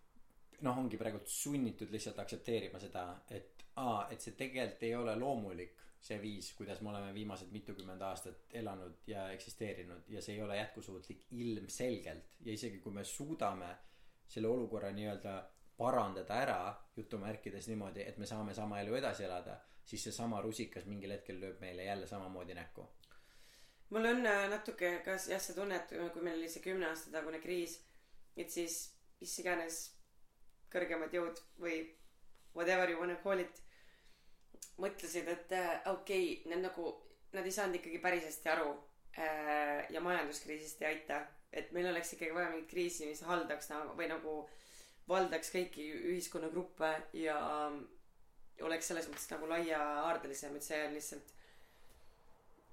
noh 0.63 0.77
ongi 0.79 0.97
praegu 0.97 1.19
sunnitud 1.25 1.91
lihtsalt 1.91 2.19
aktsepteerima 2.23 2.79
seda 2.79 3.07
et 3.35 3.65
aa 3.81 4.07
et 4.13 4.21
see 4.21 4.37
tegelikult 4.37 4.85
ei 4.87 4.95
ole 4.95 5.15
loomulik 5.19 5.79
see 6.03 6.19
viis 6.21 6.51
kuidas 6.57 6.81
me 6.83 6.91
oleme 6.91 7.13
viimased 7.15 7.51
mitukümmend 7.55 8.01
aastat 8.03 8.55
elanud 8.59 9.07
ja 9.07 9.29
eksisteerinud. 9.31 10.09
Ja 10.11 10.21
see 10.21 10.35
ei 10.35 10.41
ole 10.43 10.57
jätkusuutlik 10.57 11.25
ilmselgelt. 11.31 12.35
Ja 12.43 12.53
isegi 12.53 12.79
kui 12.83 12.91
me 12.93 13.03
suudame 13.07 13.69
selle 14.27 14.47
olukorra 14.47 14.91
nii-öelda 14.91 15.35
parandada 15.77 16.39
ära 16.41 16.57
jutumärkides 16.97 17.67
niimoodi 17.67 18.03
et 18.07 18.17
me 18.17 18.25
saame 18.25 18.53
sama 18.53 18.81
elu 18.81 18.95
edasi 18.95 19.23
elada 19.23 19.57
siis 19.85 20.03
seesama 20.03 20.41
rusikas 20.41 20.85
mingil 20.85 21.11
hetkel 21.15 21.39
lööb 21.41 21.59
meile 21.61 21.83
jälle 21.83 22.07
samamoodi 22.07 22.53
näkku. 22.53 22.85
Mul 23.89 24.05
on 24.09 24.25
äh, 24.25 24.45
natuke 24.49 24.91
ka 25.05 25.17
jah 25.29 25.41
see 25.41 25.55
tunne 25.55 25.75
et 25.75 25.91
kui 26.13 26.21
meil 26.21 26.39
oli 26.39 26.49
see 26.49 26.63
kümne 26.63 26.87
aasta 26.89 27.11
tagune 27.11 27.41
kriis 27.43 27.75
et 28.37 28.49
siis 28.49 28.77
mis 29.21 29.35
iganes 29.43 29.83
kõrgemad 30.73 31.13
jõud 31.13 31.41
või 31.59 31.83
whatever 32.55 32.89
you 32.89 32.99
wanna 32.99 33.19
call 33.23 33.43
it 33.43 33.61
mõtlesid 34.81 35.29
et 35.29 35.53
äh, 35.53 35.75
okei 35.91 36.31
okay, 36.31 36.49
need 36.49 36.65
nagu 36.65 36.89
nad 37.33 37.45
ei 37.45 37.53
saanud 37.53 37.77
ikkagi 37.79 38.01
päris 38.01 38.25
hästi 38.29 38.49
aru 38.55 38.71
äh, 39.17 39.85
ja 39.93 40.01
majanduskriisist 40.01 40.81
ei 40.81 40.93
aita 40.95 41.21
et 41.53 41.71
meil 41.75 41.89
oleks 41.91 42.15
ikkagi 42.15 42.35
vaja 42.35 42.51
mingit 42.53 42.69
kriisi 42.71 43.09
mis 43.09 43.23
haldaks 43.27 43.69
nagu 43.73 43.95
või 43.97 44.09
nagu 44.11 44.37
valdaks 45.09 45.51
kõiki 45.53 45.85
ühiskonnagruppe 46.13 46.91
ja 47.19 47.37
ähm, 47.67 47.83
oleks 48.63 48.89
selles 48.91 49.09
mõttes 49.11 49.29
nagu 49.31 49.49
laiahaardelisem 49.51 50.55
et 50.57 50.65
see 50.65 50.81
on 50.87 50.97
lihtsalt 50.97 51.33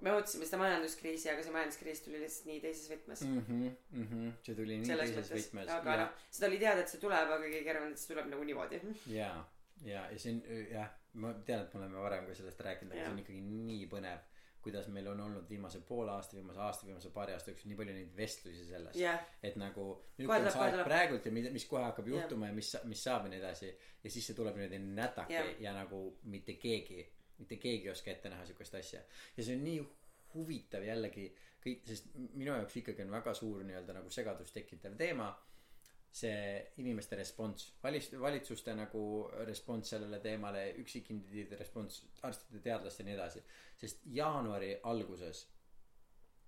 me 0.01 0.13
ootasime 0.15 0.47
seda 0.47 0.61
majanduskriisi 0.63 1.29
aga 1.29 1.43
see 1.45 1.53
majanduskriis 1.53 2.03
tuli 2.05 2.21
lihtsalt 2.21 2.47
nii 2.49 2.61
teises 2.63 2.89
võtmes 2.89 3.25
mm. 3.25 3.35
mm. 3.35 3.43
-hmm, 3.47 3.75
mm 3.99 4.07
-hmm. 4.11 4.31
see 4.45 4.57
tuli 4.57 4.79
nii 4.79 4.91
selles 4.91 5.13
teises 5.15 5.33
mõttes 5.33 5.49
võtmes 5.49 5.73
aga 5.75 5.95
ja 5.95 6.03
noh 6.03 6.25
seda 6.29 6.49
oli 6.49 6.61
teada 6.63 6.85
et 6.85 6.93
see 6.93 7.03
tuleb 7.03 7.27
aga 7.27 7.41
kõige 7.43 7.63
kergem 7.67 7.87
on 7.87 7.93
et 7.95 8.03
see 8.03 8.13
tuleb 8.13 8.31
nagu 8.33 8.49
niimoodi 8.49 8.81
ja 9.19 9.29
ja 9.85 10.07
ja 10.13 10.19
see 10.23 10.33
on 10.37 10.41
jah 10.71 10.89
ma 11.13 11.33
tean 11.45 11.65
et 11.65 11.73
me 11.73 11.81
oleme 11.83 12.03
varem 12.07 12.27
ka 12.27 12.35
sellest 12.35 12.61
rääkinud 12.67 12.93
aga 12.93 13.01
Jah. 13.01 13.09
see 13.09 13.13
on 13.17 13.23
ikkagi 13.25 13.41
nii 13.41 13.87
põnev 13.91 14.27
kuidas 14.61 14.87
meil 14.93 15.07
on 15.11 15.19
olnud 15.25 15.49
viimase 15.49 15.79
poole 15.87 16.11
aasta 16.11 16.35
viimase 16.37 16.59
aasta 16.59 16.85
viimase 16.85 17.09
paari 17.15 17.33
aasta 17.33 17.51
jooksul 17.51 17.69
nii 17.71 17.77
palju 17.79 17.93
neid 17.97 18.11
vestlusi 18.17 18.65
sellest 18.69 18.99
jah. 18.99 19.19
Et 19.43 19.55
nagu 19.61 19.85
nüüd 20.17 20.29
on 20.29 20.49
see 20.51 20.61
aeg 20.67 20.83
praegult 20.87 21.25
ja 21.25 21.31
mida 21.37 21.51
mis 21.53 21.65
kohe 21.69 21.83
hakkab 21.83 22.07
juhtuma 22.13 22.47
ja 22.51 22.53
mis 22.57 22.73
mis 22.89 23.03
saab 23.03 23.25
ja 23.25 23.33
nii 23.35 23.39
edasi 23.41 23.71
ja 24.03 24.09
siis 24.09 24.27
see 24.29 24.35
tuleb 24.37 24.55
niimoodi 24.59 24.79
nätake 25.01 25.33
Jah. 25.33 25.49
ja 25.67 25.73
nagu 25.77 26.01
mitte 26.23 26.53
keegi 26.61 27.05
mitte 27.41 27.57
keegi 27.57 27.87
ei 27.89 27.91
oska 27.91 28.11
ette 28.11 28.29
näha 28.29 28.45
siukest 28.45 28.75
asja. 28.77 29.01
Ja 29.37 29.43
see 29.43 29.55
on 29.57 29.63
nii 29.65 29.79
huvitav 30.35 30.83
jällegi 30.85 31.25
kõik 31.61 31.85
sest 31.85 32.11
minu 32.17 32.51
jaoks 32.53 32.77
ikkagi 32.81 33.03
on 33.05 33.11
väga 33.13 33.33
suur 33.37 33.63
nii-öelda 33.65 33.93
nagu 33.97 34.09
segadust 34.13 34.53
tekitav 34.53 34.93
teema 34.97 35.31
see 36.11 36.71
inimeste 36.83 37.15
respons 37.15 37.69
valis- 37.83 38.11
valitsuste 38.19 38.73
nagu 38.75 39.01
respons 39.47 39.89
sellele 39.93 40.19
teemale 40.19 40.65
üksikindiviidide 40.81 41.55
respons 41.59 42.01
arstide 42.27 42.59
teadlaste 42.65 43.03
ja 43.03 43.07
nii 43.07 43.15
edasi. 43.15 43.43
Sest 43.79 44.01
jaanuari 44.17 44.73
alguses 44.83 45.45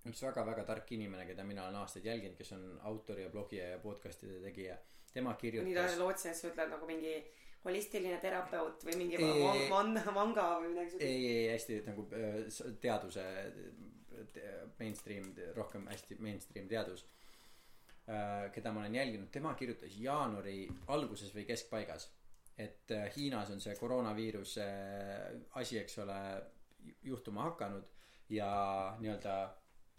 üks 0.04 0.20
väga-väga 0.26 0.64
tark 0.68 0.90
inimene 0.92 1.24
keda 1.26 1.44
mina 1.48 1.62
olen 1.64 1.78
aastaid 1.80 2.04
jälginud 2.04 2.36
kes 2.36 2.52
on 2.52 2.66
autor 2.90 3.18
ja 3.22 3.30
blogija 3.32 3.68
ja 3.70 3.78
podcast'ide 3.80 4.42
tegija 4.44 4.76
tema 5.14 5.32
nii 5.32 5.38
ta 5.38 5.40
kirjutas 5.62 5.96
lootsin 5.98 6.30
et 6.30 6.36
sa 6.36 6.50
ütled 6.50 6.70
nagu 6.74 6.86
mingi 6.90 7.14
holistiline 7.64 8.18
terapeut 8.20 8.84
või 8.84 8.96
mingi 9.00 9.16
Ei, 9.16 9.40
van- 9.72 10.02
manga 10.12 10.44
või 10.60 10.74
midagi 10.74 10.90
siukest 10.92 11.08
ei 11.08 11.26
ei 11.30 11.48
hästi 11.54 11.78
nagu 11.86 12.04
äh, 12.12 12.36
teaduse 12.84 13.24
te- 14.34 14.52
mainstream 14.78 15.32
rohkem 15.56 15.86
hästi 15.88 16.18
mainstream 16.20 16.68
teadus 16.68 17.06
keda 18.52 18.72
ma 18.72 18.80
olen 18.84 18.94
jälginud 18.94 19.30
tema 19.32 19.54
kirjutas 19.54 19.94
jaanuari 19.96 20.68
alguses 20.92 21.30
või 21.34 21.46
keskpaigas 21.48 22.10
et 22.58 22.90
äh, 22.94 23.08
Hiinas 23.16 23.50
on 23.50 23.60
see 23.60 23.74
koroonaviiruse 23.78 24.66
asi 25.60 25.78
eks 25.80 25.98
ole 26.04 26.18
ju- 26.84 26.94
juhtuma 27.10 27.42
hakanud 27.48 27.86
ja 28.28 28.50
nii-öelda 29.00 29.36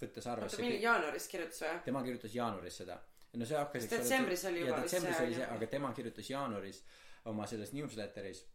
võttes 0.01 0.24
oota 0.28 0.32
arvesse 0.38 0.62
mingi 0.62 0.78
kõik- 0.78 0.86
jaanuaris 0.86 1.28
kirjutas 1.32 1.62
või? 1.66 1.80
Tema 1.86 2.03
kirjutas 2.03 2.36
jaanuaris 2.36 2.78
seda. 2.84 2.99
No 3.36 3.45
see 3.45 3.58
hakkas 3.60 3.89
detsembris 3.91 4.45
oli 4.47 4.62
juba 4.64 4.78
detsembris 4.84 5.20
oli 5.26 5.36
see 5.36 5.47
aga 5.58 5.68
tema 5.68 5.91
kirjutas 5.97 6.30
jaanuaris 6.30 6.84
oma 7.32 7.47
selles 7.47 7.74
newsletteris 7.76 8.45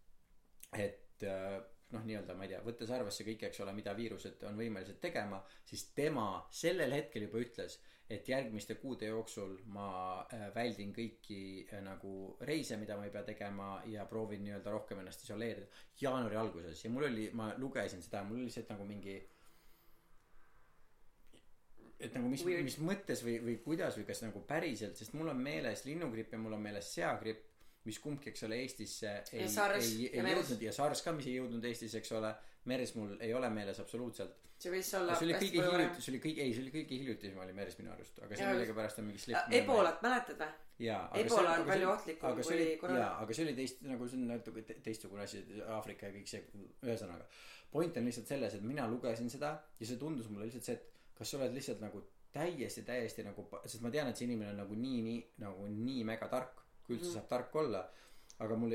et 0.79 1.23
äh, 1.27 1.61
noh 1.91 2.05
nii-öelda 2.07 2.37
ma 2.39 2.47
ei 2.47 2.53
tea 2.55 2.61
võttes 2.67 2.91
arvesse 2.95 3.27
kõike 3.27 3.49
eks 3.49 3.63
ole 3.65 3.73
mida 3.75 3.95
viirused 3.99 4.45
on 4.49 4.59
võimelised 4.59 5.01
tegema 5.03 5.41
siis 5.67 5.89
tema 5.97 6.27
sellel 6.55 6.93
hetkel 6.95 7.27
juba 7.27 7.43
ütles 7.43 7.81
et 8.11 8.29
järgmiste 8.29 8.75
kuude 8.75 9.07
jooksul 9.07 9.53
ma 9.75 9.89
äh, 10.35 10.49
väldin 10.55 10.91
kõiki 10.95 11.43
äh, 11.69 11.83
nagu 11.85 12.15
reise 12.47 12.79
mida 12.81 12.97
ma 12.99 13.07
ei 13.07 13.13
pea 13.15 13.23
tegema 13.27 13.69
ja 13.87 14.07
proovin 14.11 14.43
nii-öelda 14.45 14.73
rohkem 14.75 14.99
ennast 14.99 15.23
isoleerida. 15.23 15.69
Jaanuari 16.01 16.39
alguses. 16.41 16.83
Ja 16.85 16.91
mul 16.91 17.07
oli 17.07 17.29
ma 17.39 17.53
lugesin 17.59 18.03
seda 18.03 18.25
mul 18.27 18.41
oli 18.41 18.49
lihtsalt 18.49 18.73
nagu 18.75 18.87
mingi 18.89 19.15
et 22.01 22.17
nagu 22.17 22.33
mis 22.33 22.43
mis 22.49 22.81
mõttes 22.83 23.23
või 23.27 23.37
või 23.45 23.57
kuidas 23.63 23.99
või 24.01 24.09
kas 24.09 24.25
nagu 24.25 24.43
päriselt 24.49 24.99
sest 24.99 25.15
mul 25.15 25.31
on 25.31 25.43
meeles 25.45 25.85
linnugripp 25.87 26.35
ja 26.35 26.43
mul 26.43 26.57
on 26.59 26.67
meeles 26.67 26.91
seagripp 26.95 27.50
mis 27.89 27.99
kumbki 28.03 28.31
eks 28.31 28.43
ole 28.47 28.59
Eestisse 28.65 29.11
ei 29.33 29.47
ei, 29.47 30.11
ei 30.13 30.35
jõudnud 30.35 30.63
ja 30.67 30.73
SARS 30.77 31.03
ka 31.07 31.13
mis 31.17 31.27
ei 31.31 31.39
jõudnud 31.39 31.65
Eestisse 31.65 31.99
eks 32.03 32.13
ole 32.19 32.35
MERS 32.71 32.95
mul 32.99 33.15
ei 33.25 33.33
ole 33.35 33.49
meeles 33.51 33.79
absoluutselt. 33.81 34.35
See 34.61 34.69
võis 34.75 34.91
olla 34.99 35.15
see 35.17 35.25
oli 35.31 35.37
kõige 35.41 35.63
hiljuti 35.65 36.03
see 36.05 36.13
oli 36.13 36.19
kõige 36.27 36.43
ei 36.45 36.51
see 36.53 36.63
oli 36.67 36.73
kõige 36.75 36.99
hiljutisem 37.01 37.39
oli 37.41 37.55
MERS 37.57 37.79
minu 37.81 37.93
arust 37.95 38.19
aga 38.21 38.37
see 38.37 38.51
millegipärast 38.51 39.01
on 39.01 39.07
mingi 39.09 39.21
Äh, 39.23 39.25
slip 39.25 39.55
ebolat 39.63 40.03
mäletad 40.05 40.43
või? 40.43 40.51
Jaa 40.85 41.01
Ebola 41.23 41.55
on 41.61 41.67
palju 41.69 41.89
ohtlikum 41.95 42.37
kui 42.43 42.77
koroona. 42.83 43.01
jaa 43.01 43.15
aga 43.25 43.35
see 43.37 43.47
oli 43.47 43.55
teist 43.57 43.81
nagu 43.89 44.09
see 44.09 44.21
on 44.21 44.29
natuke 44.35 44.63
te- 44.69 44.77
teistsugune 44.85 45.25
asi 45.25 45.41
Aafrika 45.79 46.09
ja 46.09 46.15
kõik 46.19 46.29
see 46.29 46.45
ühesõnaga. 46.85 47.25
Point 47.73 47.97
on 47.97 48.09
lihtsalt 48.09 48.29
selles 48.29 48.55
et 48.59 48.63
mina 48.69 48.87
lugesin 48.93 49.29
seda 49.33 49.55
ja 49.81 49.87
see 49.89 49.97
tundus 50.01 50.29
mulle 50.29 50.49
lihtsalt 50.51 50.69
see 50.69 50.77
et 50.77 50.87
kas 51.17 51.33
sa 51.33 51.41
oled 51.41 51.57
lihtsalt 51.57 51.81
nagu 51.85 52.05
täiesti 52.33 52.85
täiesti 52.87 53.25
nagu 53.27 53.49
sest 53.65 53.81
ma 53.85 53.91
tean 53.93 54.09
et 54.13 54.17
see 54.21 54.29
inimene 54.29 54.53
on 54.53 54.61
nagu 54.65 54.77
nii 54.77 55.01
nii 55.09 55.21
nagu 55.45 55.69
nii 55.73 56.05
mega 56.13 56.29
tark 56.33 56.60
kui 56.91 56.99
üldse 56.99 57.11
Mhm. 57.11 57.19
saab 57.19 57.29
tark 57.31 57.57
olla 57.63 57.85
aga 58.39 58.57
mul 58.57 58.75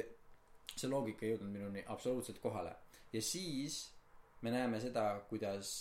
see 0.75 0.89
loogika 0.91 1.25
ei 1.25 1.33
jõudnud 1.33 1.51
minuni 1.51 1.83
absoluutselt 1.95 2.39
kohale 2.43 2.75
ja 3.13 3.21
siis 3.21 3.81
me 4.41 4.51
näeme 4.51 4.79
seda 4.83 5.03
kuidas 5.29 5.75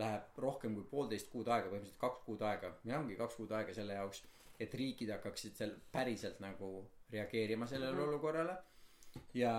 läheb 0.00 0.38
rohkem 0.44 0.74
kui 0.74 0.86
poolteist 0.90 1.30
kuud 1.32 1.48
aega 1.48 1.70
põhimõtteliselt 1.70 2.00
kaks 2.04 2.22
kuud 2.26 2.42
aega 2.42 2.72
ja 2.90 2.98
ongi 2.98 3.16
kaks 3.16 3.36
kuud 3.40 3.52
aega 3.58 3.74
selle 3.76 3.98
jaoks 3.98 4.22
et 4.60 4.74
riigid 4.80 5.10
hakkaksid 5.14 5.56
seal 5.58 5.74
päriselt 5.92 6.40
nagu 6.42 6.70
reageerima 7.12 7.66
sellele 7.66 7.92
mm. 7.92 7.98
-hmm. 7.98 8.08
olukorrale 8.08 8.56
ja 9.34 9.54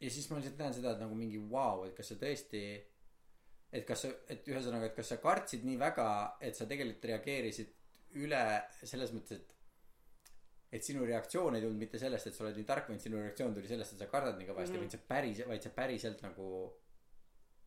ja 0.00 0.10
siis 0.10 0.30
ma 0.30 0.38
lihtsalt 0.38 0.58
näen 0.58 0.74
seda 0.74 0.92
et 0.92 1.00
nagu 1.00 1.14
mingi 1.14 1.40
vau 1.50 1.78
wow, 1.78 1.86
et 1.86 1.94
kas 1.96 2.12
sa 2.12 2.18
tõesti 2.20 2.62
et 3.72 3.86
kas 3.86 4.02
sa 4.04 4.12
et 4.28 4.48
ühesõnaga 4.48 4.90
et 4.90 4.96
kas 4.96 5.08
sa 5.08 5.16
kartsid 5.22 5.64
nii 5.66 5.78
väga 5.78 6.08
et 6.40 6.56
sa 6.56 6.66
tegelikult 6.70 7.10
reageerisid 7.10 7.74
üle 8.22 8.44
selles 8.82 9.12
mõttes 9.14 9.40
et 9.40 9.53
et 10.74 10.82
sinu 10.82 11.04
reaktsioon 11.06 11.54
ei 11.54 11.62
tulnud 11.62 11.78
mitte 11.78 12.00
sellest 12.02 12.30
et 12.30 12.36
sa 12.36 12.44
oled 12.44 12.56
nii 12.58 12.66
tark 12.70 12.88
vaid 12.90 13.02
sinu 13.02 13.20
reaktsioon 13.20 13.54
tuli 13.54 13.70
sellest 13.70 13.94
et 13.94 14.02
sa 14.02 14.10
kardad 14.10 14.40
nii 14.40 14.48
kõvasti 14.48 14.74
mm 14.74 14.80
-hmm. 14.80 14.88
vaid 14.88 14.96
sa 14.96 15.12
päris 15.12 15.42
vaid 15.50 15.62
sa 15.68 15.70
päriselt 15.78 16.22
nagu 16.26 16.48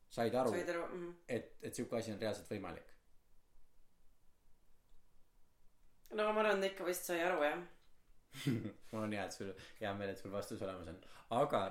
said 0.09 0.35
aru 0.35 0.51
said 0.51 0.69
aru 0.75 0.85
mhm. 0.85 1.09
et 1.27 1.55
et 1.61 1.75
siuke 1.75 1.97
asi 1.97 2.11
on 2.11 2.21
reaalselt 2.21 2.51
võimalik 2.51 2.93
no 6.19 6.33
ma 6.33 6.43
arvan 6.43 6.61
ta 6.61 6.71
ikka 6.71 6.87
vist 6.87 7.09
sai 7.11 7.21
aru 7.29 7.43
jah 7.43 7.59
mul 8.91 9.03
on 9.03 9.13
hea 9.17 9.25
et 9.25 9.37
sul 9.39 9.53
hea 9.79 9.93
meel 9.93 10.13
et 10.13 10.19
sul 10.23 10.31
vastus 10.31 10.61
olemas 10.67 10.91
on 10.93 10.99
aga 11.41 11.63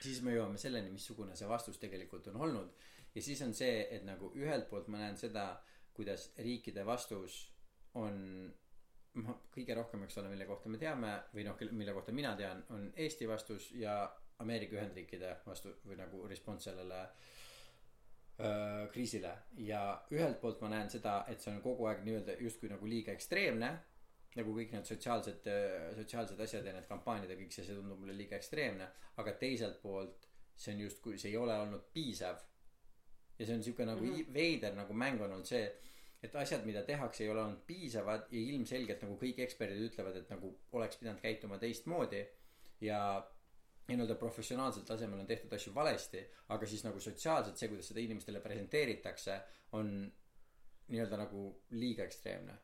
siis 0.00 0.22
me 0.22 0.34
jõuame 0.36 0.58
selleni 0.58 0.90
missugune 0.90 1.36
see 1.36 1.48
vastus 1.48 1.78
tegelikult 1.84 2.32
on 2.32 2.40
olnud 2.46 2.72
ja 3.14 3.22
siis 3.22 3.42
on 3.46 3.54
see 3.54 3.86
et 3.96 4.04
nagu 4.08 4.32
ühelt 4.40 4.68
poolt 4.70 4.88
ma 4.88 5.04
näen 5.04 5.16
seda 5.20 5.46
kuidas 5.96 6.30
riikide 6.38 6.84
vastus 6.88 7.38
on 7.94 8.18
noh 9.20 9.42
kõige 9.52 9.74
rohkem 9.76 10.02
eks 10.06 10.18
ole 10.22 10.32
mille 10.32 10.46
kohta 10.48 10.70
me 10.72 10.78
teame 10.80 11.12
või 11.34 11.44
noh 11.44 11.58
mille 11.70 11.92
kohta 11.92 12.14
mina 12.16 12.32
tean 12.36 12.64
on 12.72 12.88
Eesti 12.96 13.28
vastus 13.28 13.70
ja 13.76 13.96
Ameerika 14.40 14.78
Ühendriikide 14.78 15.36
vastu 15.46 15.74
või 15.84 15.98
nagu 16.00 16.24
response 16.26 16.70
sellele 16.70 17.02
öö, 18.40 18.86
kriisile. 18.90 19.34
Ja 19.56 19.82
ühelt 20.10 20.40
poolt 20.40 20.60
ma 20.64 20.72
näen 20.72 20.90
seda 20.90 21.24
et 21.28 21.40
see 21.40 21.52
on 21.52 21.60
kogu 21.62 21.86
aeg 21.90 22.02
nii-öelda 22.06 22.38
justkui 22.40 22.72
nagu 22.72 22.88
liiga 22.88 23.12
ekstreemne 23.12 23.70
nagu 24.38 24.54
kõik 24.56 24.72
need 24.72 24.88
sotsiaalsed 24.88 25.48
sotsiaalsed 25.98 26.40
asjad 26.40 26.66
ja 26.66 26.72
need 26.76 26.88
kampaaniad 26.88 27.30
ja 27.32 27.36
kõik 27.36 27.52
see 27.52 27.66
see 27.66 27.76
tundub 27.76 28.00
mulle 28.00 28.16
liiga 28.16 28.38
ekstreemne. 28.38 28.88
Aga 29.20 29.36
teiselt 29.40 29.80
poolt 29.82 30.28
see 30.56 30.74
on 30.74 30.84
justkui 30.86 31.18
see 31.20 31.32
ei 31.32 31.40
ole 31.40 31.56
olnud 31.66 31.84
piisav. 31.92 32.40
Ja 33.38 33.46
see 33.46 33.56
on 33.58 33.64
siuke 33.64 33.84
nagu 33.88 34.04
mm 34.04 34.14
-hmm. 34.14 34.34
veider 34.34 34.74
nagu 34.76 34.94
mäng 34.94 35.20
on 35.20 35.32
olnud 35.32 35.48
see 35.48 35.64
et 36.22 36.34
asjad 36.38 36.64
mida 36.66 36.84
tehakse 36.86 37.24
ei 37.24 37.30
ole 37.30 37.42
olnud 37.42 37.64
piisavad 37.66 38.28
ja 38.30 38.40
ilmselgelt 38.40 39.02
nagu 39.02 39.16
kõik 39.18 39.42
eksperdid 39.42 39.88
ütlevad 39.90 40.16
et 40.20 40.30
nagu 40.30 40.52
oleks 40.78 41.00
pidanud 41.00 41.20
käituma 41.22 41.58
teistmoodi. 41.58 42.22
Ja 42.80 43.00
ja 43.88 43.96
nii-öelda 43.96 44.14
professionaalsel 44.14 44.84
tasemel 44.86 45.20
on 45.20 45.26
tehtud 45.26 45.52
asju 45.52 45.74
valesti 45.74 46.22
aga 46.54 46.66
siis 46.66 46.84
nagu 46.86 47.00
sotsiaalselt 47.00 47.58
see 47.58 47.68
kuidas 47.70 47.88
seda 47.90 48.00
inimestele 48.00 48.40
presenteeritakse 48.40 49.38
on 49.78 49.90
nii-öelda 50.92 51.18
nagu 51.18 51.44
liiga 51.78 52.04
ekstreemne. 52.04 52.54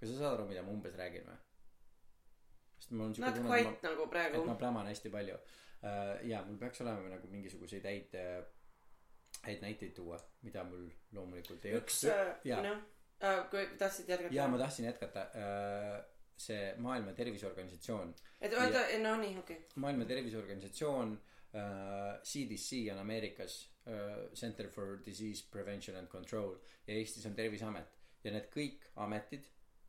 Kas 0.00 0.10
sa 0.12 0.18
saad 0.18 0.36
aru 0.36 0.48
mida 0.48 0.62
ma 0.62 0.72
umbes 0.74 0.96
räägin 0.98 1.28
või? 1.28 1.36
Sest 2.78 2.94
mul 2.94 3.06
on 3.06 3.14
siuke 3.14 3.34
tunne 3.36 3.58
et 3.60 3.82
ma 3.82 3.90
nagu 3.90 4.08
praegu. 4.10 4.40
et 4.40 4.48
ma 4.48 4.56
pläman 4.58 4.90
hästi 4.90 5.12
palju. 5.12 5.36
Uh, 5.82 6.16
ja 6.30 6.42
mul 6.46 6.58
peaks 6.58 6.80
olema 6.84 7.10
nagu 7.10 7.30
mingisuguseid 7.30 7.86
häid 7.86 8.16
uh, 8.18 8.42
häid 9.42 9.62
näiteid 9.64 9.94
tuua 9.96 10.18
mida 10.46 10.64
mul 10.64 10.88
loomulikult 11.12 11.64
ei 11.66 11.74
üks 11.80 12.04
äh, 12.06 12.36
noh. 12.62 12.76
äh, 12.76 12.82
kui 13.50 13.66
tahtsid 13.78 14.08
jätkata? 14.08 14.34
Ja 14.34 14.48
ma 14.48 14.58
tahtsin 14.58 14.88
jätkata. 14.88 15.26
Uh, 15.38 15.98
see 16.42 16.72
maailma 16.82 17.12
terviseorganisatsioon. 17.14 18.14
Et 18.40 18.54
oota 18.58 18.86
no 19.02 19.16
nii 19.20 19.36
okei. 19.38 19.56
Okay. 19.56 19.82
maailma 19.84 20.04
terviseorganisatsioon 20.08 21.20
CDC 22.24 22.88
on 22.92 22.98
Ameerikas 22.98 23.58
Center 24.34 24.68
for 24.72 25.02
Disease 25.06 25.44
Prevention 25.50 25.96
and 25.96 26.08
Control 26.08 26.54
ja 26.86 26.94
Eestis 26.94 27.26
on 27.26 27.34
Terviseamet. 27.36 27.92
Ja 28.24 28.32
need 28.32 28.48
kõik 28.54 28.86
ametid 28.96 29.46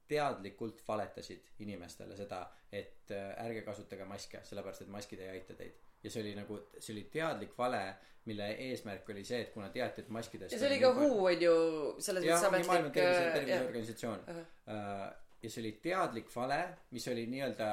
teadlikult 0.08 0.82
valetasid 0.88 1.54
inimestele 1.66 2.18
seda 2.18 2.44
et 2.72 3.12
uh, 3.12 3.46
ärge 3.46 3.62
kasutage 3.66 4.06
maske 4.10 4.42
sellepärast 4.44 4.86
et 4.86 4.92
maskid 4.94 5.22
ei 5.24 5.30
aita 5.38 5.56
teid. 5.58 5.80
Ja 6.04 6.12
see 6.12 6.24
oli 6.24 6.34
nagu 6.36 6.60
see 6.78 6.92
oli 6.96 7.06
teadlik 7.14 7.54
vale 7.58 7.84
mille 8.26 8.50
eesmärk 8.66 9.10
oli 9.10 9.24
see 9.28 9.42
et 9.46 9.52
kuna 9.54 9.70
teati 9.70 10.04
et 10.04 10.12
maskidest 10.16 10.56
ja 10.56 10.60
see 10.60 10.70
oli 10.70 10.80
ka 10.82 10.92
WHO 10.98 11.26
on 11.30 11.42
ju 11.46 11.56
selles 12.04 12.26
mõttes 12.26 12.48
ametlik 12.48 12.94
tervise 12.96 13.18
äh, 13.20 13.26
jah. 13.26 13.34
terviseorganisatsioon. 13.40 14.24
Uh, 14.28 15.08
ja 15.44 15.50
see 15.50 15.64
oli 15.64 15.74
teadlik 15.84 16.32
vale 16.36 16.60
mis 16.96 17.08
oli 17.12 17.26
nii-öelda 17.32 17.72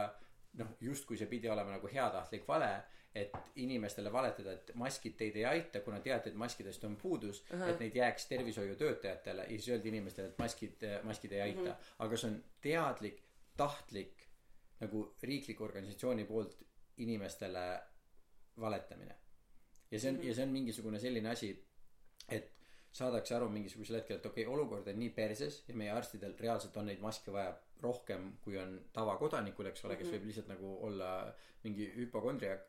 noh 0.61 0.72
justkui 0.83 1.18
see 1.18 1.31
pidi 1.31 1.51
olema 1.51 1.76
nagu 1.76 1.91
heatahtlik 1.91 2.49
vale 2.49 2.70
et 3.15 3.33
inimestele 3.59 4.13
valetada 4.13 4.53
et 4.55 4.71
maskid 4.79 5.17
teid 5.19 5.37
ei 5.41 5.45
aita 5.45 5.81
kuna 5.83 5.99
teati 6.01 6.31
et 6.31 6.37
maskidest 6.39 6.85
on 6.87 6.95
puudus 6.97 7.43
Ahah. 7.51 7.73
et 7.73 7.81
neid 7.83 7.97
jääks 7.99 8.27
tervishoiutöötajatele 8.31 9.43
ja 9.43 9.57
siis 9.57 9.69
öeldi 9.69 9.91
inimestele 9.91 10.29
et 10.31 10.39
maskid 10.39 10.87
maskid 11.03 11.33
ei 11.33 11.41
aita. 11.49 11.75
Aga 11.99 12.17
see 12.17 12.31
on 12.31 12.37
teadlik 12.63 13.23
tahtlik 13.57 14.29
nagu 14.81 15.03
riikliku 15.23 15.65
organisatsiooni 15.65 16.25
poolt 16.25 16.63
inimestele 16.97 17.65
valetamine. 18.61 19.17
Ja 19.91 20.01
see 20.01 20.15
on 20.15 20.23
ja 20.25 20.35
see 20.35 20.47
on 20.47 20.55
mingisugune 20.55 21.03
selline 21.03 21.35
asi 21.35 21.51
et 22.29 22.53
saadakse 22.93 23.35
aru 23.35 23.49
mingisugusel 23.51 24.01
hetkel 24.01 24.19
et 24.19 24.27
okei 24.27 24.45
okay, 24.45 24.55
olukord 24.55 24.89
on 24.91 24.99
nii 24.99 25.11
perses 25.15 25.61
ja 25.69 25.75
meie 25.79 25.91
arstidel 25.95 26.35
reaalselt 26.39 26.77
on 26.77 26.89
neid 26.91 27.03
maske 27.03 27.33
vaja 27.35 27.53
rohkem 27.83 28.33
kui 28.45 28.59
on 28.59 28.77
tavakodanikul 28.93 29.71
eks 29.71 29.85
ole 29.87 29.97
kes 29.99 30.11
võib 30.15 30.27
lihtsalt 30.31 30.51
nagu 30.51 30.73
olla 30.89 31.11
mingi 31.65 31.87
hüpokondriak 31.97 32.67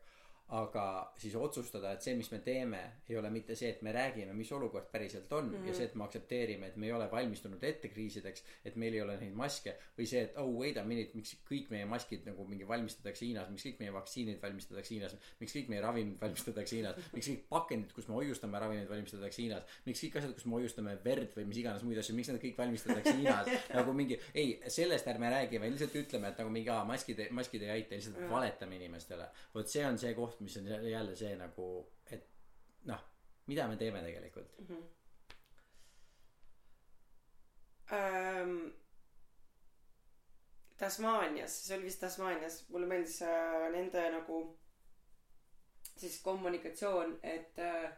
aga 0.52 0.84
siis 1.16 1.34
otsustada 1.38 1.94
et 1.96 2.04
see 2.04 2.14
mis 2.18 2.28
me 2.32 2.38
teeme 2.44 2.80
ei 3.08 3.16
ole 3.16 3.30
mitte 3.32 3.56
see 3.56 3.70
et 3.72 3.82
me 3.82 3.92
räägime 3.94 4.34
mis 4.36 4.50
olukord 4.52 4.90
päriselt 4.92 5.32
on 5.32 5.48
mm 5.48 5.54
-hmm. 5.54 5.68
ja 5.68 5.74
see 5.74 5.84
et 5.84 5.94
me 5.94 6.04
aktsepteerime 6.04 6.66
et 6.66 6.76
me 6.76 6.86
ei 6.86 6.92
ole 6.92 7.10
valmistunud 7.10 7.64
ette 7.64 7.88
kriisideks 7.88 8.44
et 8.64 8.76
meil 8.76 8.94
ei 8.94 9.02
ole 9.02 9.16
neid 9.16 9.34
maske 9.34 9.74
või 9.98 10.06
see 10.06 10.22
et 10.22 10.36
oh 10.36 10.50
wait 10.58 10.76
a 10.76 10.84
minute 10.84 11.10
miks 11.14 11.36
kõik 11.50 11.70
meie 11.70 11.84
maskid 11.84 12.26
nagu 12.26 12.44
mingi 12.48 12.68
valmistatakse 12.68 13.24
Hiinas 13.24 13.48
miks 13.50 13.64
kõik 13.66 13.78
meie 13.78 13.92
vaktsiinid 13.92 14.42
valmistatakse 14.42 14.94
Hiinas 14.94 15.16
miks 15.40 15.56
kõik 15.56 15.68
meie 15.68 15.80
ravimid 15.80 16.20
valmistatakse 16.20 16.76
Hiinas 16.76 16.96
miks 17.12 17.28
kõik 17.28 17.48
pakendid 17.48 17.92
kus 17.92 18.08
me 18.08 18.14
hoiustame 18.14 18.58
ravimeid 18.58 18.88
valmistatakse 18.88 19.42
Hiinas 19.42 19.64
miks 19.86 20.04
kõik 20.04 20.20
asjad 20.20 20.34
kus 20.34 20.46
me 20.46 20.58
hoiustame 20.60 20.98
verd 21.04 21.32
või 21.36 21.46
mis 21.48 21.62
iganes 21.64 21.82
muid 21.82 21.98
asju 21.98 22.14
miks 22.16 22.28
need 22.28 22.42
kõik 22.42 22.58
valmistatakse 22.58 23.16
Hiinas? 23.16 23.48
Nagu 23.78 23.92
mingi 23.96 24.18
ei 24.34 24.60
sellest 24.68 25.08
ärme 25.08 25.30
räägi 25.32 25.60
vaid 25.60 25.72
lihtsalt 25.74 25.96
ütleme 25.96 26.28
et 26.28 26.38
nagu 26.38 26.52
mingi 26.52 26.70
aa 26.72 26.84
maskid 26.84 27.24
maskid 27.30 27.64
ei 27.64 27.70
aita 27.78 27.96
lihtsalt 27.96 28.20
valetame 28.30 28.76
inimestele. 28.76 29.28
Vot 29.54 29.68
see 29.68 29.84
on 29.86 29.98
see 29.98 30.12
koht 30.18 30.41
mis 30.42 30.56
on 30.60 30.68
jälle 30.90 31.16
see 31.16 31.36
nagu 31.36 31.68
et 32.10 32.28
noh 32.90 33.08
mida 33.46 33.68
me 33.68 33.76
teeme 33.76 34.02
tegelikult? 34.02 34.58
Ähm, 37.92 38.70
Tasmaanias 40.78 41.56
see 41.66 41.76
oli 41.76 41.84
vist 41.90 42.00
Tasmaanias 42.00 42.62
mulle 42.68 42.86
meeldis 42.86 43.20
äh, 43.22 43.68
nende 43.72 44.04
nagu 44.14 44.42
siis 45.96 46.20
kommunikatsioon 46.24 47.18
et 47.22 47.58
äh, 47.58 47.90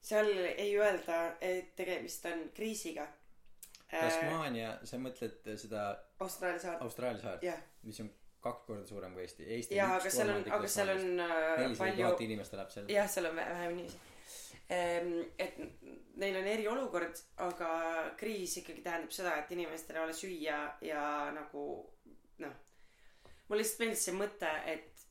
seal 0.00 0.30
ei 0.44 0.76
öelda 0.78 1.36
et 1.40 1.74
tegemist 1.76 2.24
on 2.30 2.46
kriisiga. 2.54 3.08
Äh, 3.92 4.04
Tasmaania 4.04 4.78
sa 4.84 5.00
mõtled 5.02 5.50
seda 5.56 5.90
Austraalia 6.20 6.62
saar 6.62 6.82
Austraalia 6.84 7.22
saart 7.22 7.82
mis 7.82 8.00
on 8.04 8.12
kaks 8.48 8.66
korda 8.66 8.86
suurem 8.88 9.16
kui 9.16 9.24
Eesti. 9.24 9.48
Eesti 9.56 9.78
jah 9.78 9.96
aga 9.96 10.12
seal 10.12 10.34
on 10.34 10.52
aga 10.58 10.70
seal 10.74 10.94
on 10.94 11.04
nelisada 11.16 11.80
palju 11.84 12.04
tuhat 12.04 12.22
inimest 12.28 12.58
elab 12.58 12.70
seal. 12.74 12.92
Jah 12.92 13.10
seal 13.10 13.30
on 13.30 13.36
vä- 13.40 13.48
vähem 13.54 13.74
inimesi. 13.78 14.00
Ehm, 14.68 15.12
et 15.40 15.56
neil 16.20 16.36
on 16.36 16.46
eriolukord 16.52 17.20
aga 17.46 17.68
kriis 18.20 18.58
ikkagi 18.60 18.82
tähendab 18.84 19.14
seda 19.16 19.38
et 19.40 19.52
inimestel 19.56 19.96
ei 19.96 20.02
ole 20.04 20.16
süüa 20.16 20.58
ja 20.84 21.04
nagu 21.32 21.62
noh 22.44 22.56
mulle 23.48 23.62
lihtsalt 23.62 23.80
meeldis 23.84 24.04
see 24.04 24.16
mõte 24.16 24.50
et 24.68 25.04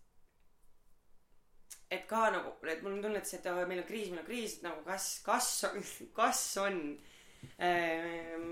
et 1.89 2.05
ka 2.09 2.27
nagu 2.35 2.53
et 2.69 2.83
mul 2.85 2.97
on 2.99 3.03
tunne 3.07 3.21
et 3.21 3.29
see 3.29 3.39
et 3.39 3.49
oh, 3.49 3.63
meil 3.69 3.81
on 3.81 3.89
kriis 3.89 4.11
meil 4.11 4.21
on 4.21 4.29
kriis 4.29 4.57
et 4.59 4.67
nagu 4.67 4.83
kas 4.85 5.07
kas 5.25 5.49
kas 6.19 6.41
on? 6.61 6.81
Ähm, 7.61 8.49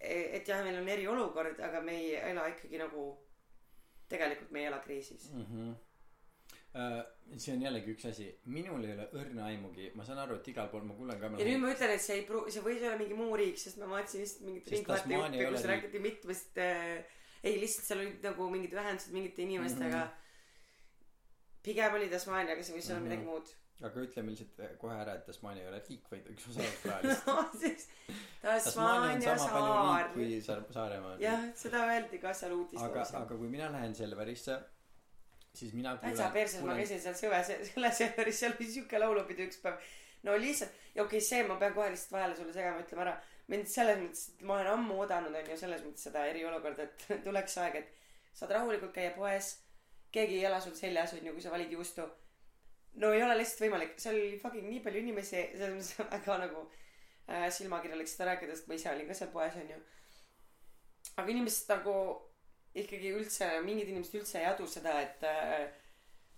et 0.00 0.48
jah 0.48 0.62
meil 0.64 0.80
on 0.80 0.88
eriolukord 0.88 1.60
aga 1.68 1.80
me 1.84 1.98
ei 1.98 2.14
ela 2.32 2.48
ikkagi 2.54 2.80
nagu 2.80 3.04
tegelikult 4.08 4.50
me 4.50 4.60
ei 4.60 4.66
ela 4.70 4.78
kriisis 4.84 5.30
mm. 5.32 5.48
-hmm. 5.48 5.74
See 7.36 7.52
on 7.52 7.62
jällegi 7.62 7.92
üks 7.92 8.06
asi, 8.08 8.26
minul 8.48 8.84
ei 8.84 8.94
ole 8.94 9.04
õrna 9.20 9.44
aimugi, 9.50 9.90
ma 9.94 10.04
saan 10.08 10.22
aru, 10.22 10.38
et 10.40 10.46
igal 10.48 10.70
pool 10.72 10.86
ma 10.88 10.94
kuulen 10.96 11.18
ka. 11.20 11.28
ja 11.36 11.44
nüüd 11.48 11.60
ma 11.60 11.72
ütlen, 11.72 11.90
et 11.92 12.00
see 12.00 12.16
ei 12.20 12.24
pru-, 12.28 12.46
see 12.52 12.62
võis 12.64 12.80
olla 12.80 12.96
mingi 13.00 13.16
muu 13.16 13.36
riik, 13.36 13.58
sest 13.60 13.76
ma 13.80 13.90
vaatasin 13.90 14.22
lihtsalt 14.24 14.46
mingit 14.46 14.70
ringvaatejutte, 14.72 15.50
kus 15.52 15.66
räägiti 15.68 16.00
mitmest 16.06 16.60
äh, 16.64 17.04
ei 17.42 17.58
lihtsalt 17.60 17.88
seal 17.88 18.04
olid 18.04 18.24
nagu 18.24 18.48
mingid 18.54 18.76
ühendused 18.78 19.12
mingite 19.12 19.44
inimestega 19.44 19.98
mm. 19.98 20.08
-hmm. 20.08 21.58
pigem 21.68 21.98
oli 21.98 22.08
Tasmaania, 22.12 22.56
aga 22.56 22.64
see 22.64 22.78
võis 22.78 22.88
olla 22.90 23.00
mm 23.00 23.06
-hmm. 23.06 23.10
midagi 23.10 23.28
muud 23.28 23.54
aga 23.88 24.04
ütleme 24.06 24.34
lihtsalt 24.34 24.76
kohe 24.80 24.98
ära, 24.98 25.16
et 25.18 25.24
Tasmaania 25.26 25.64
ei 25.64 25.70
ole 25.70 25.80
riik, 25.88 26.04
vaid 26.10 26.28
üks 26.34 26.48
osa 26.50 26.64
Austraaliast 26.68 27.26
no 27.30 27.38
siis 27.60 27.88
Tasmaania 28.42 29.38
saar. 29.38 30.12
kui 30.14 30.28
Saaremaa 30.44 31.16
on. 31.16 31.22
jah, 31.22 31.48
seda 31.64 31.82
öeldi 31.94 32.22
ka 32.22 32.34
seal 32.36 32.54
uudistes. 32.58 32.86
aga, 32.88 33.08
aga 33.22 33.40
kui 33.40 33.50
mina 33.52 33.72
lähen 33.72 33.94
Selverisse, 33.98 34.60
siis 35.54 35.74
mina 35.78 35.96
kuulen. 35.96 36.16
täitsa 36.16 36.30
perses 36.34 36.60
kuulen..., 36.60 36.76
ma 36.76 36.80
käisin 36.80 37.02
seal 37.02 37.18
Sõve, 37.18 37.42
selle 37.48 37.92
Selveris, 37.98 38.40
seal 38.44 38.56
oli 38.58 38.70
siuke 38.78 39.02
laulupidu 39.02 39.48
üks 39.48 39.60
päev. 39.64 39.92
no 40.28 40.38
lihtsalt, 40.38 40.80
ja 40.94 41.04
okei 41.04 41.18
okay,, 41.18 41.28
see 41.28 41.44
ma 41.48 41.58
pean 41.60 41.76
kohe 41.76 41.90
lihtsalt 41.94 42.18
vahele 42.18 42.38
sulle 42.38 42.56
segama 42.56 42.84
ütlema 42.86 43.06
ära 43.08 43.18
mind 43.50 43.68
selles 43.68 44.00
mõttes, 44.00 44.28
et 44.32 44.44
ma 44.46 44.56
olen 44.58 44.70
ammu 44.76 44.98
oodanud, 45.02 45.34
on 45.34 45.50
ju, 45.50 45.58
selles 45.60 45.84
mõttes 45.84 46.06
seda 46.08 46.24
eriolukorda, 46.30 46.86
et 46.86 47.06
tuleks 47.26 47.58
aeg, 47.62 47.78
et 47.82 48.36
saad 48.38 48.54
rahulikult 48.56 48.94
käia 48.94 49.12
poes. 49.16 49.56
keegi 50.12 50.38
ei 50.38 50.44
ela 50.44 50.60
sul 50.60 50.74
seljas, 50.76 51.14
on 51.16 51.26
ju, 51.26 51.32
kui 51.32 51.44
sa 51.44 51.52
valid 51.52 51.72
juustu. 51.72 52.04
No 53.00 53.12
ei 53.12 53.22
ole 53.24 53.38
lihtsalt 53.40 53.64
võimalik, 53.66 53.94
seal 54.00 54.18
oli 54.18 54.38
fucking 54.40 54.68
nii 54.68 54.82
palju 54.84 55.02
inimesi, 55.02 55.44
selles 55.54 55.76
mõttes 55.76 55.98
väga 56.00 56.38
nagu 56.44 56.64
äh, 56.66 57.48
silmakirjalik 57.54 58.10
seda 58.10 58.32
rääkida, 58.32 58.56
sest 58.56 58.68
ma 58.68 58.78
ise 58.78 58.90
olin 58.92 59.08
ka 59.08 59.16
seal 59.16 59.32
poes, 59.32 59.56
on 59.60 59.72
ju. 59.74 59.78
aga 61.16 61.34
inimesed 61.34 61.72
nagu 61.72 61.96
ikkagi 62.82 63.12
üldse, 63.18 63.48
mingid 63.64 63.92
inimesed 63.92 64.20
üldse 64.20 64.40
ei 64.40 64.48
adu 64.48 64.66
seda, 64.70 64.96
et 65.04 65.24
äh, 65.28 65.68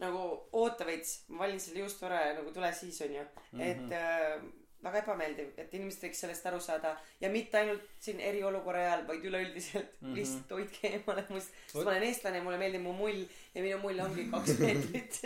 nagu 0.02 0.22
oota 0.58 0.86
veits, 0.86 1.22
ma 1.30 1.44
valin 1.44 1.60
selle 1.62 1.84
ja 1.84 2.34
nagu 2.38 2.52
tule 2.54 2.72
siis, 2.74 3.00
on 3.06 3.14
ju 3.14 3.22
mm. 3.24 3.60
-hmm. 3.60 3.64
et 3.70 3.92
äh, 3.92 4.63
väga 4.84 5.00
ebameeldiv, 5.02 5.52
et 5.60 5.74
inimesed 5.76 6.04
võiks 6.06 6.20
sellest 6.24 6.46
aru 6.50 6.60
saada 6.62 6.94
ja 7.20 7.30
mitte 7.32 7.58
ainult 7.60 7.84
siin 8.04 8.20
eriolukorra 8.20 8.82
ajal, 8.84 9.04
vaid 9.08 9.26
üleüldiselt 9.30 9.94
mm 10.00 10.08
-hmm. 10.08 10.16
lihtsalt 10.18 10.54
hoidke 10.56 10.90
eemale 10.90 11.24
must. 11.30 11.54
sest 11.66 11.80
ma 11.80 11.90
olen 11.90 12.06
eestlane 12.08 12.42
mulle 12.44 12.58
meeldib 12.60 12.84
mu 12.84 12.92
mull 12.98 13.22
ja 13.54 13.62
minu 13.62 13.78
mull 13.82 14.04
ongi 14.06 14.26
kaks 14.30 14.58
meetrit 14.64 15.20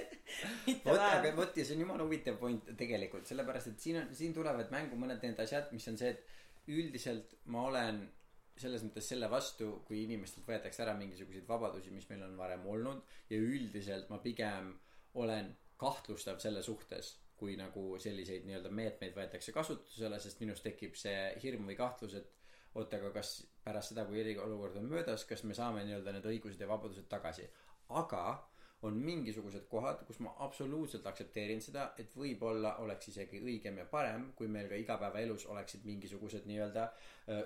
vot, 0.85 1.01
aga 1.01 1.35
vot 1.37 1.57
ja 1.57 1.65
see 1.65 1.77
on 1.77 1.87
jumala 1.87 2.05
huvitav 2.05 2.39
point 2.39 2.71
tegelikult, 2.77 3.27
sellepärast 3.27 3.73
et 3.73 3.81
siin 3.87 4.03
on, 4.03 4.15
siin 4.15 4.35
tulevad 4.35 4.71
mängu 4.75 4.97
mõned 4.97 5.23
need 5.23 5.41
asjad, 5.47 5.73
mis 5.73 5.89
on 5.89 5.99
see, 5.99 6.15
et 6.15 6.71
üldiselt 6.79 7.35
ma 7.45 7.67
olen 7.71 8.03
selles 8.59 8.83
mõttes 8.83 9.07
selle 9.13 9.31
vastu, 9.31 9.71
kui 9.87 10.03
inimestelt 10.03 10.47
võetakse 10.47 10.83
ära 10.83 10.95
mingisuguseid 10.99 11.47
vabadusi, 11.49 11.93
mis 11.95 12.09
meil 12.11 12.25
on 12.27 12.37
varem 12.39 12.67
olnud 12.67 13.03
ja 13.31 13.39
üldiselt 13.39 14.11
ma 14.11 14.19
pigem 14.19 14.75
olen 15.15 15.55
kahtlustav 15.79 16.41
selle 16.43 16.63
suhtes 16.63 17.15
kui 17.39 17.57
nagu 17.59 17.85
selliseid 18.03 18.47
nii-öelda 18.49 18.73
meetmeid 18.75 19.15
võetakse 19.17 19.55
kasutusele, 19.55 20.19
sest 20.21 20.43
minus 20.43 20.63
tekib 20.65 20.99
see 20.99 21.17
hirm 21.43 21.71
või 21.71 21.79
kahtlus, 21.79 22.19
et 22.19 22.35
oot, 22.75 22.93
aga 22.95 23.11
kas 23.15 23.39
pärast 23.65 23.95
seda, 23.95 24.05
kui 24.09 24.21
eriolukord 24.23 24.77
on 24.81 24.89
möödas, 24.91 25.25
kas 25.29 25.45
me 25.45 25.57
saame 25.57 25.85
nii-öelda 25.87 26.15
need 26.17 26.31
õigused 26.35 26.61
ja 26.61 26.71
vabadused 26.71 27.09
tagasi. 27.11 27.49
aga 27.89 28.23
on 28.83 28.95
mingisugused 29.03 29.65
kohad, 29.69 30.05
kus 30.07 30.21
ma 30.23 30.35
absoluutselt 30.45 31.07
aktsepteerin 31.11 31.61
seda, 31.63 31.89
et 31.99 32.13
võib-olla 32.15 32.77
oleks 32.85 33.11
isegi 33.11 33.41
õigem 33.43 33.81
ja 33.81 33.87
parem, 33.91 34.29
kui 34.39 34.47
meil 34.49 34.69
ka 34.71 34.79
igapäevaelus 34.79 35.49
oleksid 35.51 35.87
mingisugused 35.89 36.47
nii-öelda 36.47 36.85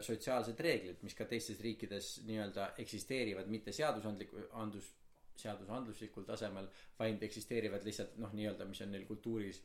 sotsiaalsed 0.05 0.61
reeglid, 0.61 1.01
mis 1.07 1.17
ka 1.17 1.25
teistes 1.31 1.63
riikides 1.65 2.19
nii-öelda 2.29 2.73
eksisteerivad, 2.85 3.49
mitte 3.49 3.73
seadusandliku, 3.73 4.45
andus, 4.61 4.93
seadusandluslikul 5.41 6.29
tasemel, 6.29 6.69
vaid 6.99 7.23
eksisteerivad 7.25 7.89
lihtsalt 7.89 8.19
noh, 8.21 8.35
nii-öelda, 8.37 8.69
mis 8.69 8.85
on 8.85 8.93
neil 8.93 9.09
kultuuris 9.09 9.63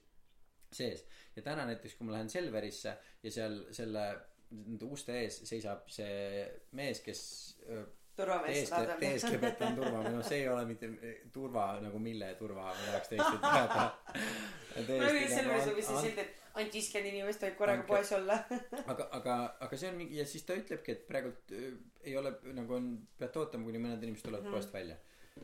sees. 0.74 1.06
Ja 1.36 1.44
täna 1.46 1.66
näiteks 1.70 1.96
kui 1.98 2.08
ma 2.08 2.18
lähen 2.18 2.30
Selverisse 2.30 2.98
ja 3.24 3.32
seal 3.32 3.62
selle 3.76 4.08
nende 4.52 4.88
uste 4.88 5.16
ees 5.22 5.42
seisab 5.48 5.90
see 5.92 6.46
mees 6.78 7.02
kes 7.04 7.22
turvamees 8.18 8.72
teeskleb 9.00 9.44
et 9.50 9.60
ta 9.60 9.70
on 9.70 9.78
turvamees. 9.78 10.16
No 10.16 10.24
see 10.26 10.42
ei 10.42 10.50
ole 10.50 10.66
mitte 10.70 10.90
turva 11.34 11.68
nagu 11.84 12.00
mille 12.02 12.34
turva 12.40 12.72
ma 12.72 12.76
tahaks 12.80 13.14
tõesti 13.14 13.42
teada. 13.46 13.88
Ma 14.78 15.12
võin 15.14 15.32
Selveris 15.32 15.72
on 15.72 15.78
vist 15.78 15.92
see 15.92 16.04
sild 16.08 16.22
et 16.24 16.44
ainult 16.58 16.74
viiskümmend 16.74 17.12
inimest 17.12 17.44
võib 17.46 17.58
korraga 17.60 17.86
poes 17.90 18.14
olla. 18.18 18.40
aga 18.92 19.10
aga 19.20 19.38
aga 19.68 19.80
see 19.80 19.92
on 19.92 20.00
mingi 20.02 20.18
ja 20.22 20.26
siis 20.30 20.48
ta 20.48 20.58
ütlebki 20.58 20.96
et 20.96 21.06
praegult 21.10 21.54
ei 21.58 22.16
ole 22.18 22.34
nagu 22.58 22.78
on 22.80 22.94
peate 23.20 23.44
ootama 23.44 23.70
kuni 23.70 23.84
mõned 23.84 24.04
inimesed 24.04 24.26
tulevad 24.26 24.48
mm 24.48 24.54
-hmm. 24.54 24.58
poest 24.58 24.74
välja. 24.74 24.98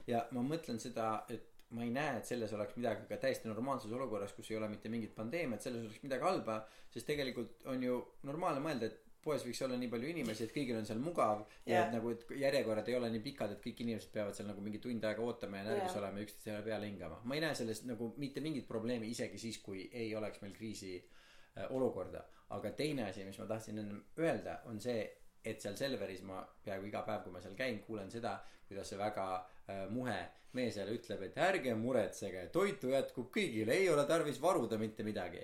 Ja 0.10 0.26
ma 0.32 0.42
mõtlen 0.42 0.80
seda 0.82 1.26
et 1.30 1.53
ma 1.74 1.86
ei 1.86 1.94
näe, 1.94 2.18
et 2.20 2.30
selles 2.30 2.54
oleks 2.54 2.78
midagi 2.78 3.08
ka 3.10 3.18
täiesti 3.22 3.50
normaalses 3.50 3.92
olukorras, 3.92 4.34
kus 4.38 4.52
ei 4.52 4.60
ole 4.60 4.70
mitte 4.70 4.92
mingit 4.94 5.16
pandeemiat, 5.16 5.64
selles 5.66 5.88
oleks 5.88 6.04
midagi 6.06 6.26
halba, 6.28 6.60
sest 6.94 7.08
tegelikult 7.10 7.66
on 7.74 7.84
ju 7.84 7.98
normaalne 8.30 8.62
mõelda, 8.64 8.90
et 8.92 9.04
poes 9.24 9.44
võiks 9.48 9.62
olla 9.64 9.78
nii 9.80 9.90
palju 9.92 10.10
inimesi, 10.12 10.46
et 10.46 10.54
kõigil 10.54 10.78
on 10.78 10.88
seal 10.88 11.00
mugav 11.00 11.46
ja 11.64 11.72
yeah. 11.72 11.86
et 11.88 11.96
nagu, 11.96 12.12
et 12.12 12.26
järjekorrad 12.42 12.90
ei 12.92 12.98
ole 12.98 13.10
nii 13.14 13.24
pikad, 13.24 13.56
et 13.56 13.64
kõik 13.64 13.80
inimesed 13.86 14.12
peavad 14.14 14.36
seal 14.36 14.50
nagu 14.50 14.64
mingi 14.64 14.82
tund 14.84 15.06
aega 15.08 15.24
ootama 15.24 15.62
ja 15.62 15.68
närvis 15.70 15.88
yeah. 15.88 16.00
olema 16.02 16.20
ja 16.20 16.28
üksteisele 16.28 16.64
peale 16.66 16.90
hingama. 16.90 17.20
ma 17.24 17.38
ei 17.38 17.44
näe 17.46 17.56
selles 17.58 17.84
nagu 17.88 18.12
mitte 18.20 18.44
mingit 18.44 18.68
probleemi, 18.68 19.10
isegi 19.16 19.40
siis, 19.40 19.60
kui 19.64 19.86
ei 19.92 20.12
oleks 20.20 20.44
meil 20.44 20.56
kriisi 20.58 20.98
äh, 21.00 21.70
olukorda. 21.70 22.26
aga 22.54 22.72
teine 22.78 23.08
asi, 23.08 23.24
mis 23.26 23.40
ma 23.40 23.48
tahtsin 23.50 23.80
ennem 23.80 24.04
öelda, 24.20 24.60
on 24.70 24.82
see, 24.84 25.06
et 25.46 25.62
seal 25.62 25.76
Selveris 25.78 26.22
ma 26.28 26.41
peaaegu 26.66 26.88
iga 26.88 27.02
päev, 27.08 27.24
kui 27.26 27.34
ma 27.34 27.41
seal 27.44 27.56
käin, 27.60 27.82
kuulen 27.84 28.12
seda, 28.12 28.38
kuidas 28.68 28.89
see 28.89 29.00
väga 29.00 29.28
äh, 29.36 29.84
muhe 29.91 30.20
mees 30.54 30.78
jälle 30.78 30.96
ütleb, 30.98 31.22
et 31.28 31.38
ärge 31.41 31.74
muretsege, 31.76 32.48
toitu 32.54 32.94
jätkub 32.94 33.32
kõigile, 33.34 33.74
ei 33.74 33.89
ole 33.89 34.06
tarvis 34.10 34.41
varuda 34.41 34.78
mitte 34.78 35.04
midagi. 35.04 35.41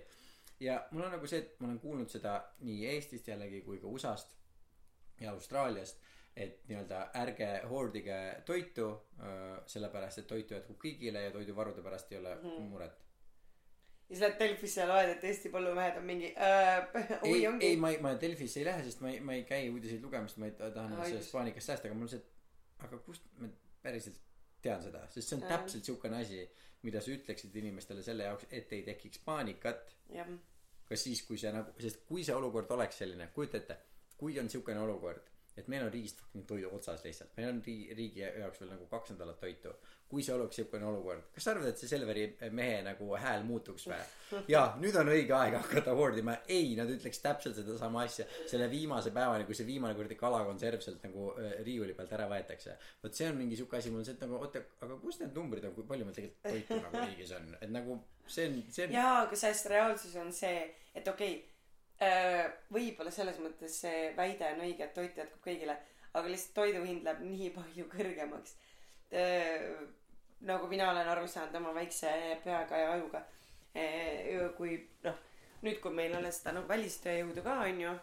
ja 0.60 0.82
mul 0.92 1.06
on 1.08 1.12
nagu 1.16 1.28
see, 1.28 1.40
et 1.40 1.60
ma 1.60 1.68
olen 1.68 1.80
kuulnud 1.80 2.10
seda 2.12 2.36
nii 2.68 2.86
Eestist 2.94 3.28
jällegi 3.28 3.62
kui 3.66 3.80
ka 3.80 3.88
USA-st 3.88 4.36
ja 5.24 5.32
Austraaliast, 5.32 6.02
et 6.36 6.62
nii-öelda 6.68 7.00
ärge 7.20 7.48
hoordige 7.72 8.18
toitu, 8.46 8.90
sellepärast 9.66 10.22
et 10.22 10.28
toitu 10.28 10.54
jätkub 10.54 10.78
kõigile 10.84 11.24
ja 11.26 11.32
toiduvarude 11.32 11.82
pärast 11.84 12.12
ei 12.12 12.20
ole 12.20 12.36
-hmm. 12.36 12.70
muret 12.70 13.09
ja 14.10 14.16
siis 14.16 14.22
lähed 14.26 14.40
Delfisse 14.40 14.82
ja 14.82 14.88
loed, 14.90 15.10
et 15.14 15.24
Eesti 15.30 15.52
põllumehed 15.54 16.00
on 16.02 16.06
mingi 16.08 16.32
äh,. 16.34 16.88
ei, 17.30 17.44
ei, 17.46 17.76
ma 17.78 17.92
ei, 17.94 18.00
ma 18.02 18.16
Delfisse 18.22 18.62
ei 18.62 18.66
lähe, 18.66 18.84
sest 18.88 19.04
ma 19.06 19.12
ei, 19.14 19.20
ma 19.22 19.36
ei 19.38 19.44
käi 19.46 19.70
uudiseid 19.70 20.02
lugemas, 20.04 20.38
ma 20.42 20.50
ei 20.50 20.56
taha 20.58 21.06
sellest 21.06 21.36
paanikast 21.36 21.72
säästa, 21.72 21.92
aga 21.92 22.00
mul 22.00 22.10
see, 22.10 22.24
aga 22.88 23.02
kust 23.06 23.30
me 23.38 23.52
päriselt 23.84 24.18
tean 24.66 24.82
seda, 24.84 25.06
sest 25.14 25.30
see 25.30 25.38
on 25.38 25.46
ja. 25.46 25.52
täpselt 25.54 25.92
siukene 25.92 26.24
asi, 26.24 26.42
mida 26.88 27.04
sa 27.04 27.14
ütleksid 27.14 27.56
inimestele 27.62 28.04
selle 28.04 28.26
jaoks, 28.26 28.50
et 28.50 28.74
ei 28.74 28.82
tekiks 28.88 29.22
paanikat. 29.26 29.94
ka 30.90 30.98
siis, 30.98 31.22
kui 31.28 31.38
see 31.38 31.52
nagu, 31.54 31.76
sest 31.78 32.02
kui 32.10 32.24
see 32.26 32.34
olukord 32.36 32.72
oleks 32.74 33.04
selline, 33.04 33.30
kujuta 33.36 33.62
ette, 33.62 33.78
kui 34.18 34.40
on 34.42 34.50
siukene 34.50 34.82
olukord 34.82 35.30
et 35.60 35.68
meil 35.72 35.86
on 35.86 35.92
riigist 35.94 36.20
fucking 36.22 36.46
toidu 36.48 36.72
otsas 36.76 37.04
lihtsalt, 37.06 37.34
meil 37.38 37.52
on 37.52 37.62
riigi, 37.66 37.96
riigi 37.98 38.24
jaoks 38.24 38.62
veel 38.62 38.72
nagu 38.74 38.88
kaks 38.92 39.14
nädalat 39.14 39.40
toitu. 39.42 39.74
Kui 40.10 40.24
see 40.26 40.34
oleks 40.34 40.58
siukene 40.60 40.88
olukord, 40.90 41.28
kas 41.36 41.46
sa 41.46 41.52
arvad, 41.54 41.68
et 41.70 41.82
see 41.82 41.90
Selveri 41.92 42.24
mehe 42.58 42.80
nagu 42.86 43.10
hääl 43.22 43.44
muutuks 43.48 43.86
või? 43.90 44.00
jaa, 44.50 44.76
nüüd 44.82 44.96
on 45.02 45.12
õige 45.14 45.36
aeg 45.38 45.58
hakata 45.60 45.94
hoordima, 45.98 46.38
ei, 46.50 46.72
nad 46.78 46.90
ütleks 46.90 47.22
täpselt 47.24 47.60
sedasama 47.60 48.04
asja 48.08 48.26
selle 48.50 48.70
viimase 48.72 49.14
päevani, 49.16 49.46
kui 49.46 49.58
see 49.58 49.68
viimane 49.70 49.98
kuradi 49.98 50.18
kalakonserv 50.20 50.82
sealt 50.86 51.06
nagu 51.06 51.30
äh, 51.36 51.60
riiuli 51.66 51.94
pealt 51.98 52.16
ära 52.18 52.30
võetakse. 52.32 52.78
vot 53.04 53.22
see 53.22 53.30
on 53.30 53.38
mingi 53.38 53.60
siuke 53.60 53.78
asi, 53.78 53.94
mul 53.94 54.04
on 54.04 54.10
see, 54.10 54.18
et 54.18 54.26
nagu 54.26 54.40
oota, 54.42 54.64
aga 54.82 54.98
kus 55.04 55.22
need 55.22 55.38
numbrid 55.38 55.70
on, 55.70 55.78
kui 55.78 55.88
palju 55.90 56.10
meil 56.10 56.18
tegelikult 56.18 56.50
toitu 56.50 56.82
nagu 56.84 57.06
riigis 57.06 57.38
on, 57.38 57.54
et 57.62 57.72
nagu 57.74 58.02
see 58.26 58.50
on, 58.50 58.60
see 58.74 58.90
on. 58.90 58.98
jaa, 58.98 59.16
aga 59.28 59.42
sest 59.46 59.72
reaalsus 59.74 60.18
on 60.22 60.34
see, 60.34 60.66
et 60.94 61.08
okei 61.08 61.38
okay, 61.38 61.48
Äh, 62.00 62.46
võib-olla 62.72 63.12
selles 63.12 63.42
mõttes 63.44 63.74
see 63.82 64.12
väide 64.16 64.54
on 64.54 64.62
õige, 64.64 64.86
et 64.86 64.94
toit 64.96 65.18
jätkub 65.20 65.42
kõigile, 65.44 65.76
aga 66.16 66.32
lihtsalt 66.32 66.54
toidu 66.56 66.84
hind 66.86 67.04
läheb 67.04 67.26
nii 67.28 67.50
palju 67.58 67.88
kõrgemaks. 67.92 68.54
Äh, 70.40 70.48
nagu 70.48 70.68
mina 70.68 70.92
olen 70.92 71.08
aru 71.08 71.28
saanud 71.28 71.56
oma 71.56 71.74
väikse 71.76 72.12
peaga 72.44 72.78
ja 72.78 72.92
ajuga. 72.94 73.24
Äh, 73.76 74.50
kui 74.58 74.78
noh, 75.04 75.18
nüüd, 75.62 75.80
kui 75.84 75.94
meil 75.94 76.16
on 76.18 76.28
seda 76.32 76.56
noh, 76.56 76.68
välistööjõudu 76.70 77.44
ka 77.46 77.60
onju. 77.66 77.96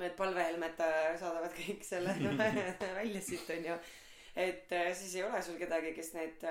Need 0.00 0.14
palvehelmed 0.16 0.78
saadavad 1.20 1.52
kõik 1.52 1.82
selle 1.84 2.14
välja 3.00 3.20
siit 3.20 3.50
onju. 3.50 3.76
et 4.36 4.70
siis 4.96 5.14
ei 5.18 5.22
ole 5.26 5.42
sul 5.44 5.58
kedagi, 5.60 5.90
kes 5.92 6.14
need 6.14 6.46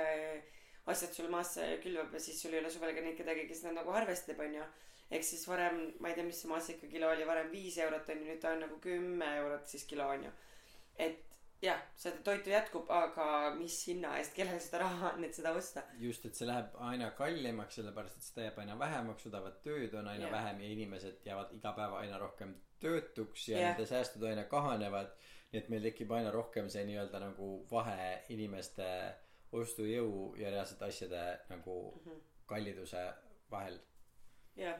asjad 0.85 1.15
sul 1.15 1.31
maasse 1.33 1.79
külvab 1.81 2.13
ja 2.13 2.21
siis 2.21 2.37
sul 2.41 2.53
ei 2.53 2.59
ole 2.61 2.69
suvel 2.69 2.93
ka 2.93 3.01
neid 3.01 3.17
kedagi, 3.17 3.47
kes 3.49 3.63
need 3.65 3.79
nagu 3.79 3.89
arvestab 3.97 4.37
onju 4.45 4.67
ehk 5.11 5.25
siis 5.25 5.43
varem, 5.49 5.81
ma 5.99 6.11
ei 6.11 6.15
tea, 6.15 6.25
mis 6.27 6.39
see 6.39 6.51
maasikakilo 6.51 7.09
oli, 7.11 7.25
varem 7.27 7.49
viis 7.51 7.77
eurot 7.83 8.09
on 8.13 8.21
ju, 8.21 8.27
nüüd 8.29 8.39
ta 8.43 8.53
on 8.55 8.61
nagu 8.63 8.77
kümme 8.83 9.27
eurot 9.41 9.67
siis 9.67 9.83
kilo 9.89 10.07
on 10.07 10.23
ju. 10.27 10.31
et 11.07 11.30
jah, 11.61 11.81
seda 11.99 12.21
toitu 12.25 12.49
jätkub, 12.51 12.89
aga 12.93 13.25
mis 13.55 13.75
hinna 13.87 14.15
eest, 14.19 14.33
kellel 14.37 14.59
seda 14.63 14.81
raha 14.83 15.11
on, 15.15 15.25
et 15.27 15.37
seda 15.37 15.53
osta. 15.57 15.83
just, 16.01 16.25
et 16.25 16.37
see 16.37 16.47
läheb 16.49 16.77
aina 16.89 17.11
kallimaks, 17.17 17.77
sellepärast 17.79 18.17
et 18.17 18.27
seda 18.27 18.47
jääb 18.47 18.61
aina 18.63 18.77
vähemaks, 18.79 19.27
odavat 19.29 19.61
tööd 19.65 19.93
on 19.99 20.09
aina 20.11 20.27
yeah. 20.27 20.35
vähem 20.37 20.61
ja 20.63 20.71
inimesed 20.75 21.27
jäävad 21.27 21.53
iga 21.57 21.73
päev 21.77 21.97
aina 21.99 22.21
rohkem 22.21 22.55
töötuks 22.81 23.49
ja 23.49 23.57
yeah. 23.57 23.69
nende 23.71 23.85
säästud 23.89 24.25
aina 24.29 24.47
kahanevad. 24.55 25.13
nii 25.51 25.59
et 25.59 25.69
meil 25.69 25.83
tekib 25.83 26.11
aina 26.15 26.31
rohkem 26.31 26.69
see 26.71 26.85
nii-öelda 26.87 27.19
nagu 27.19 27.47
vahe 27.71 28.23
inimeste 28.31 28.87
ostujõu 29.51 30.31
ja 30.39 30.49
reaalsete 30.53 30.85
asjade 30.87 31.23
nagu 31.49 31.75
kalliduse 32.47 33.03
vahel 33.51 33.75
jah 34.55 34.79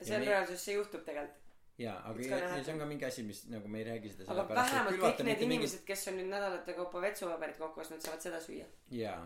see 0.00 0.14
Ja 0.14 0.20
on 0.20 0.26
reaalsus 0.26 0.64
see 0.64 0.74
juhtub 0.78 1.04
tegelikult 1.04 1.49
jaa 1.80 1.96
aga 2.10 2.28
ja, 2.28 2.38
ja 2.56 2.62
see 2.62 2.74
on 2.74 2.80
ka 2.82 2.88
mingi 2.90 3.08
asi 3.08 3.24
mis 3.26 3.42
nagu 3.52 3.68
me 3.72 3.80
ei 3.80 3.88
räägi 3.88 4.12
seda 4.14 4.30
aga 4.34 4.60
vähemalt 4.60 5.02
kõik 5.04 5.24
need 5.28 5.44
inimesed 5.48 5.84
kes 5.88 6.06
on 6.12 6.18
nüüd 6.20 6.30
nädalate 6.32 6.76
kaupa 6.78 7.02
vetsupaberit 7.06 7.60
kokku 7.60 7.84
ostnud 7.84 8.04
saavad 8.04 8.24
seda 8.28 8.40
süüa. 8.44 8.68
Jaa 8.94 9.20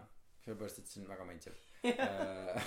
sellepärast 0.45 0.81
et 0.81 0.91
see 0.91 1.03
on 1.03 1.13
väga 1.13 1.29
maitsev. 1.31 1.61
Äh, 1.85 2.65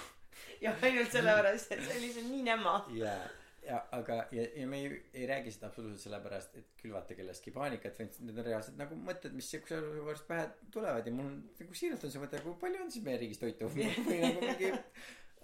ja 0.62 0.70
ainult 0.86 1.10
sellepärast 1.10 1.72
et 1.74 1.80
see 1.82 1.96
oli 1.96 2.04
lihtsalt 2.04 2.28
nii 2.30 2.44
nämma 2.46 2.74
jaa 2.94 3.24
ja 3.68 3.80
aga 3.98 4.18
ja, 4.32 4.44
ja 4.56 4.68
me 4.70 4.80
ei, 4.84 5.00
ei 5.18 5.26
räägi 5.28 5.52
seda 5.56 5.72
absoluutselt 5.72 6.06
sellepärast 6.06 6.56
et 6.60 6.68
külvata 6.82 7.18
kellestki 7.18 7.52
paanikat 7.56 7.98
vaid 8.00 8.20
need 8.22 8.38
on 8.38 8.48
reaalsed 8.48 8.78
nagu 8.80 8.98
mõtted 9.08 9.34
mis 9.36 9.50
siukse 9.52 9.80
olukorras 9.80 10.22
pähe 10.30 10.46
tulevad 10.74 11.10
ja 11.10 11.16
mul 11.16 11.32
on 11.32 11.40
nagu 11.60 11.80
siiralt 11.80 12.06
on 12.06 12.14
see 12.14 12.22
mõte 12.22 12.44
kui 12.46 12.56
palju 12.62 12.84
on 12.86 12.94
siis 12.94 13.08
meie 13.08 13.20
riigis 13.24 13.42
toitu? 13.42 13.70
Või 13.74 14.22
nagu 14.24 14.46
mingi 14.46 14.72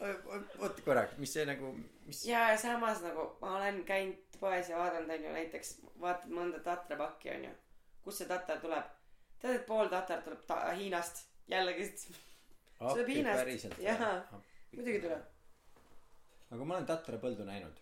oot 0.02 0.80
korraks 0.86 1.18
mis 1.22 1.34
see 1.34 1.46
nagu 1.46 1.74
mis 2.08 2.26
ja 2.26 2.50
ja 2.52 2.58
samas 2.58 3.02
nagu 3.06 3.30
ma 3.42 3.58
olen 3.58 3.84
käinud 3.88 4.40
poes 4.40 4.70
ja 4.70 4.80
vaadanud 4.82 5.14
onju 5.18 5.36
näiteks 5.38 5.76
vaatad 6.02 6.34
mõnda 6.34 6.60
tatrapakki 6.66 7.32
onju 7.38 7.54
kust 8.04 8.22
see 8.22 8.28
tatar 8.30 8.60
tuleb? 8.64 8.90
Tead 9.42 9.60
et 9.60 9.66
pool 9.68 9.90
tatart 9.92 10.26
tuleb 10.28 10.44
ta- 10.48 10.76
Hiinast. 10.76 11.26
Jällegi 11.52 11.88
appi 12.80 13.16
Hiinast. 13.18 13.80
Jaa. 13.84 14.12
Muidugi 14.74 15.00
tuleb. 15.06 15.26
Aga 16.54 16.68
ma 16.68 16.78
olen 16.78 16.88
tatrapõldu 16.88 17.48
näinud. 17.48 17.82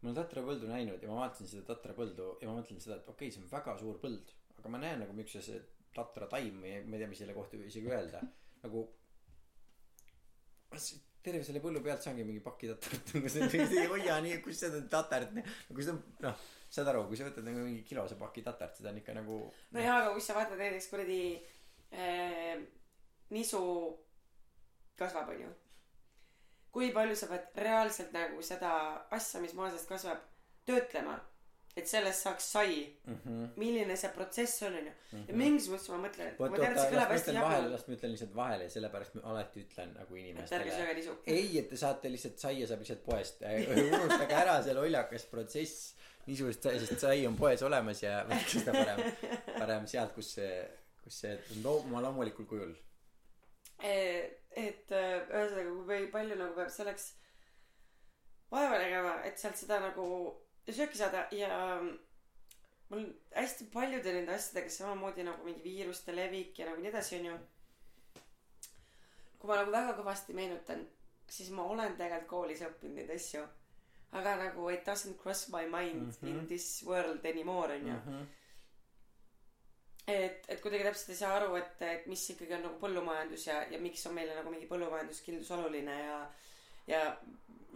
Ma 0.00 0.08
olen 0.08 0.18
tatrapõldu 0.22 0.70
näinud 0.70 1.02
ja 1.02 1.10
ma 1.10 1.24
vaatasin 1.24 1.50
seda 1.50 1.66
tatrapõldu 1.74 2.30
ja 2.40 2.48
ma 2.48 2.56
mõtlen 2.60 2.80
seda 2.80 2.96
et 3.00 3.08
okei 3.08 3.28
okay, 3.28 3.34
see 3.36 3.44
on 3.44 3.52
väga 3.52 3.76
suur 3.80 4.00
põld. 4.04 4.32
Aga 4.58 4.72
ma 4.72 4.80
näen 4.80 5.04
nagu 5.04 5.16
miks 5.16 5.36
see 5.36 5.60
tatrataim 5.96 6.62
või 6.62 6.74
ma 6.86 6.96
ei 6.96 7.02
tea 7.02 7.10
mis 7.10 7.22
selle 7.24 7.36
kohta 7.36 7.60
isegi 7.60 7.92
öelda. 7.92 8.22
Nagu 8.64 8.86
terve 11.24 11.44
selle 11.44 11.62
põllu 11.64 11.82
pealt 11.84 12.06
saangi 12.06 12.24
mingi 12.24 12.42
paki 12.44 12.72
tatart 12.72 13.14
nagu 13.14 13.28
see 13.34 13.50
ei 13.82 13.86
hoia 13.92 14.18
nii 14.24 14.40
kus 14.44 14.64
seda 14.64 14.82
tatart 14.96 15.36
nagu 15.36 15.86
see 15.86 15.94
on 15.94 16.02
noh 16.26 16.42
saad 16.70 16.90
aru 16.92 17.06
kui 17.08 17.18
sa 17.18 17.26
võtad 17.28 17.46
nagu 17.46 17.64
mingi 17.66 17.82
kilose 17.86 18.18
paki 18.20 18.44
tatart 18.46 18.76
seda 18.78 18.92
on 18.92 19.00
ikka 19.02 19.16
nagu 19.20 19.40
no 19.48 19.86
jaa 19.86 19.96
aga 20.02 20.12
kui 20.16 20.24
sa 20.26 20.36
vaatad 20.38 20.60
näiteks 20.60 20.90
kuradi 20.92 21.22
äh, 21.92 22.60
nisu 23.30 23.60
kasvab 25.00 25.32
onju. 25.34 25.50
Kui 26.70 26.92
palju 26.94 27.16
sa 27.18 27.26
pead 27.30 27.62
reaalselt 27.64 28.12
nagu 28.14 28.42
seda 28.46 28.72
asja 29.16 29.40
mis 29.42 29.54
maa 29.58 29.70
seest 29.72 29.88
kasvab 29.90 30.20
töötlema 30.68 31.16
et 31.76 31.86
sellest 31.88 32.24
saaks 32.26 32.46
sai. 32.52 32.72
Mhm. 33.06 33.44
Milline 33.60 33.96
see 33.96 34.10
protsess 34.14 34.62
on 34.66 34.74
onju. 34.80 34.92
Ja 35.28 35.34
mingis 35.38 35.68
mõttes 35.70 35.88
ma 35.92 35.98
mõtlen 36.02 36.32
et 36.32 36.40
oot 36.40 36.50
ma 36.50 36.58
tean 36.58 36.72
et 36.74 36.80
see 36.82 36.90
kõlab 36.94 37.12
hästi 37.14 37.34
jaburalt 37.36 37.70
las 37.74 37.86
ma 37.88 37.94
ütlen 37.96 38.12
lihtsalt 38.14 38.34
vahele 38.34 38.66
ja 38.66 38.72
sellepärast 38.74 39.14
ma 39.18 39.22
alati 39.32 39.62
ütlen 39.64 39.94
nagu 39.94 40.18
inimestele 40.18 40.74
ei 41.26 41.58
et 41.62 41.68
te 41.70 41.76
saate 41.80 42.10
lihtsalt 42.12 42.38
saia 42.42 42.66
saab 42.66 42.82
lihtsalt 42.84 43.04
poest. 43.06 43.42
Unustage 43.44 44.34
ära 44.42 44.58
see 44.66 44.74
lollakas 44.74 45.24
protsess. 45.30 45.94
Niisugust 46.26 46.62
sai 46.66 46.76
sest 46.82 47.00
sai 47.00 47.24
on 47.26 47.36
poes 47.38 47.62
olemas 47.64 48.02
ja 48.02 48.20
võtke 48.28 48.58
seda 48.58 48.72
parem 48.76 49.00
parem 49.56 49.86
sealt 49.88 50.12
kus 50.14 50.34
see 50.36 50.52
kus 51.04 51.16
see 51.22 51.32
on 51.56 51.62
loo- 51.64 51.80
oma 51.86 52.02
loomulikul 52.04 52.46
kujul. 52.50 52.74
Et 53.80 54.90
äh, 54.92 55.22
ühesõnaga 55.30 55.72
kui 55.86 56.06
palju 56.12 56.36
nagu 56.36 56.54
peab 56.58 56.70
selleks 56.74 57.12
vaeva 58.52 58.78
nägema 58.82 59.14
et 59.24 59.38
sealt 59.40 59.56
seda 59.56 59.78
nagu 59.80 60.06
sööki 60.68 60.98
saada 60.98 61.26
ja 61.32 61.80
mul 62.90 63.06
hästi 63.34 63.64
paljude 63.72 64.12
nende 64.12 64.34
asjadega 64.34 64.70
samamoodi 64.70 65.22
nagu 65.26 65.44
mingi 65.44 65.62
viiruste 65.64 66.14
levik 66.16 66.58
ja 66.58 66.66
nagu 66.66 66.82
nii 66.82 66.90
edasi 66.90 67.16
onju 67.20 67.38
kui 69.38 69.48
ma 69.48 69.56
nagu 69.60 69.72
väga 69.72 69.94
kõvasti 70.00 70.34
meenutan 70.36 70.82
siis 71.30 71.50
ma 71.54 71.62
olen 71.74 71.96
tegelikult 71.96 72.28
koolis 72.34 72.62
õppinud 72.66 72.98
neid 72.98 73.10
asju 73.14 73.46
aga 74.18 74.36
nagu 74.36 74.68
it 74.74 74.84
doesn't 74.88 75.18
cross 75.22 75.48
my 75.48 75.66
mind 75.66 76.02
mm. 76.02 76.10
-hmm. 76.20 76.28
in 76.28 76.46
this 76.46 76.82
world 76.86 77.24
anymore 77.26 77.74
onju 77.74 77.94
Mhm. 77.94 78.24
et 80.08 80.44
et 80.48 80.60
kuidagi 80.60 80.84
täpselt 80.84 81.08
ei 81.08 81.16
saa 81.16 81.34
aru 81.36 81.54
et 81.56 81.82
et 81.82 82.06
mis 82.06 82.30
ikkagi 82.30 82.54
on 82.54 82.62
nagu 82.62 82.78
põllumajandus 82.80 83.46
ja 83.46 83.62
ja 83.70 83.78
miks 83.78 84.06
on 84.06 84.14
meile 84.14 84.34
nagu 84.34 84.50
mingi 84.50 84.66
põllumajanduskindlus 84.66 85.50
oluline 85.50 86.00
ja 86.00 86.30
ja 86.86 87.16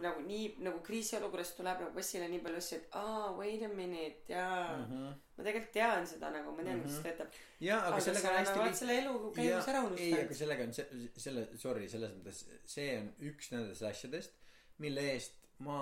nagu 0.03 0.21
nii 0.27 0.55
nagu 0.65 0.79
kriisiolukorras 0.83 1.51
tuleb 1.57 1.79
nagu 1.85 1.99
esile 1.99 2.27
nii 2.31 2.39
palju 2.45 2.57
asju 2.61 2.77
et 2.77 2.87
aa 3.01 3.31
wait 3.37 3.61
a 3.63 3.67
minute 3.67 4.33
jaa 4.33 4.77
Mhm. 4.77 5.05
ma 5.37 5.43
tegelikult 5.43 5.71
tean 5.73 6.07
seda 6.07 6.31
nagu 6.31 6.51
ma 6.57 6.63
tean 6.63 6.81
kuidas 6.81 6.97
Mhm. 6.97 7.03
töötab 7.07 7.27
jaa 7.67 7.79
aga 7.87 7.99
sellega 8.07 8.29
on 8.31 8.35
hästi 8.39 8.49
nagu 8.51 8.59
vaat 8.59 8.67
lihtne 8.67 8.79
selle 8.81 8.97
elu 9.01 9.31
käigus 9.37 9.67
ära 9.71 9.79
ei 9.79 9.85
aga 9.85 9.87
unustanud 9.87 10.35
sellega 10.41 10.63
on 10.67 10.73
see 10.73 11.09
selle 11.27 11.47
sorry 11.63 11.87
selles 11.89 12.11
mõttes 12.17 12.43
see 12.75 12.89
on 12.99 13.07
üks 13.31 13.51
nendest 13.51 13.81
asjadest 13.91 14.31
mille 14.79 15.01
eest 15.13 15.33
ma 15.59 15.79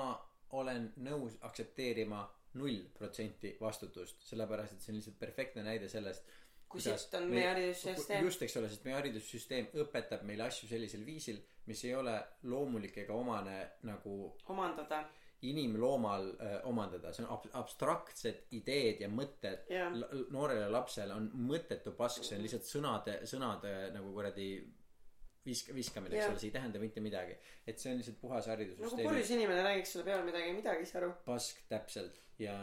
olen 0.51 0.91
nõus 1.09 1.33
aktsepteerima 1.41 2.21
null 2.61 2.83
protsenti 2.99 3.55
vastutust 3.61 4.21
sellepärast 4.29 4.73
et 4.73 4.81
see 4.81 4.91
on 4.93 4.97
lihtsalt 4.99 5.19
perfektne 5.19 5.63
näide 5.65 5.89
sellest 5.89 6.23
kui 6.69 6.81
sitt 6.81 7.13
on 7.17 7.23
me- 7.29 7.35
meie 7.35 7.47
haridussüsteem 7.49 8.23
just 8.25 8.41
eks 8.45 8.57
ole 8.57 8.69
sest 8.69 8.85
meie 8.85 8.95
haridussüsteem 8.99 9.67
õpetab 9.83 10.21
meile 10.29 10.43
asju 10.43 10.69
sellisel 10.69 11.03
viisil 11.05 11.39
mis 11.65 11.83
ei 11.85 11.95
ole 11.95 12.15
loomulik 12.43 12.97
ega 12.97 13.13
omane 13.13 13.57
nagu 13.83 14.35
omandada. 14.49 15.03
inimloomal 15.43 16.29
öö, 16.39 16.59
omandada. 16.63 17.11
See 17.13 17.25
on 17.25 17.31
ab- 17.35 17.49
abstraktsed 17.59 18.45
ideed 18.55 19.01
ja 19.01 19.09
mõtted. 19.11 19.65
L- 19.91 20.25
noorele 20.31 20.69
lapsele 20.71 21.13
on 21.13 21.25
mõttetu 21.49 21.91
pask 21.97 22.23
see 22.23 22.37
on 22.37 22.43
lihtsalt 22.45 22.63
sõnade 22.69 23.17
sõnade 23.27 23.73
nagu 23.93 24.13
kuradi 24.15 24.47
visk- 25.45 25.73
viskamine 25.75 26.15
eks 26.15 26.29
ole 26.29 26.39
see 26.39 26.47
ei 26.47 26.53
tähenda 26.55 26.79
mitte 26.79 27.01
midagi. 27.03 27.35
Et 27.67 27.77
see 27.79 27.91
on 27.91 27.97
lihtsalt 27.99 28.21
puhas 28.21 28.47
nagu 28.47 28.55
haridussüsteemi 28.55 29.09
purjus 29.09 29.31
inimene 29.35 29.63
räägiks 29.67 29.91
sulle 29.93 30.05
peale 30.05 30.23
midagi 30.23 30.53
midagi 30.55 30.79
ei 30.79 30.85
saa 30.85 31.01
aru. 31.01 31.11
Pask 31.25 31.59
täpselt. 31.69 32.21
Ja 32.39 32.55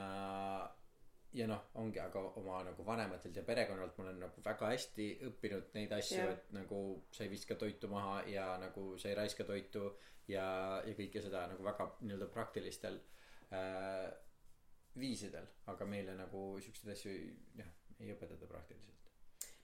ja 1.32 1.46
noh 1.46 1.60
ongi 1.78 2.00
aga 2.02 2.20
oma 2.40 2.62
nagu 2.66 2.84
vanematelt 2.86 3.36
ja 3.36 3.42
perekonnalt 3.46 3.98
ma 3.98 4.04
olen 4.04 4.18
nagu 4.24 4.42
väga 4.44 4.70
hästi 4.72 5.06
õppinud 5.28 5.68
neid 5.76 5.92
asju 5.94 6.24
et 6.32 6.48
nagu 6.56 6.80
sa 7.14 7.22
ei 7.24 7.30
viska 7.30 7.54
toitu 7.54 7.88
maha 7.88 8.22
ja 8.26 8.56
nagu 8.58 8.96
sa 8.98 9.08
ei 9.08 9.14
raiska 9.14 9.44
toitu 9.46 9.92
ja 10.28 10.46
ja 10.86 10.94
kõike 10.98 11.22
seda 11.22 11.44
nagu 11.52 11.62
väga 11.64 11.86
nii-öelda 12.00 12.26
praktilistel 12.34 12.98
äh, 13.52 14.10
viisidel. 14.98 15.46
Aga 15.70 15.86
meile 15.86 16.14
nagu 16.18 16.58
siukseid 16.62 16.92
asju 16.94 17.12
ei- 17.12 17.36
jah 17.58 17.70
ei 18.00 18.12
õpetata 18.14 18.46
praktiliselt. 18.48 18.96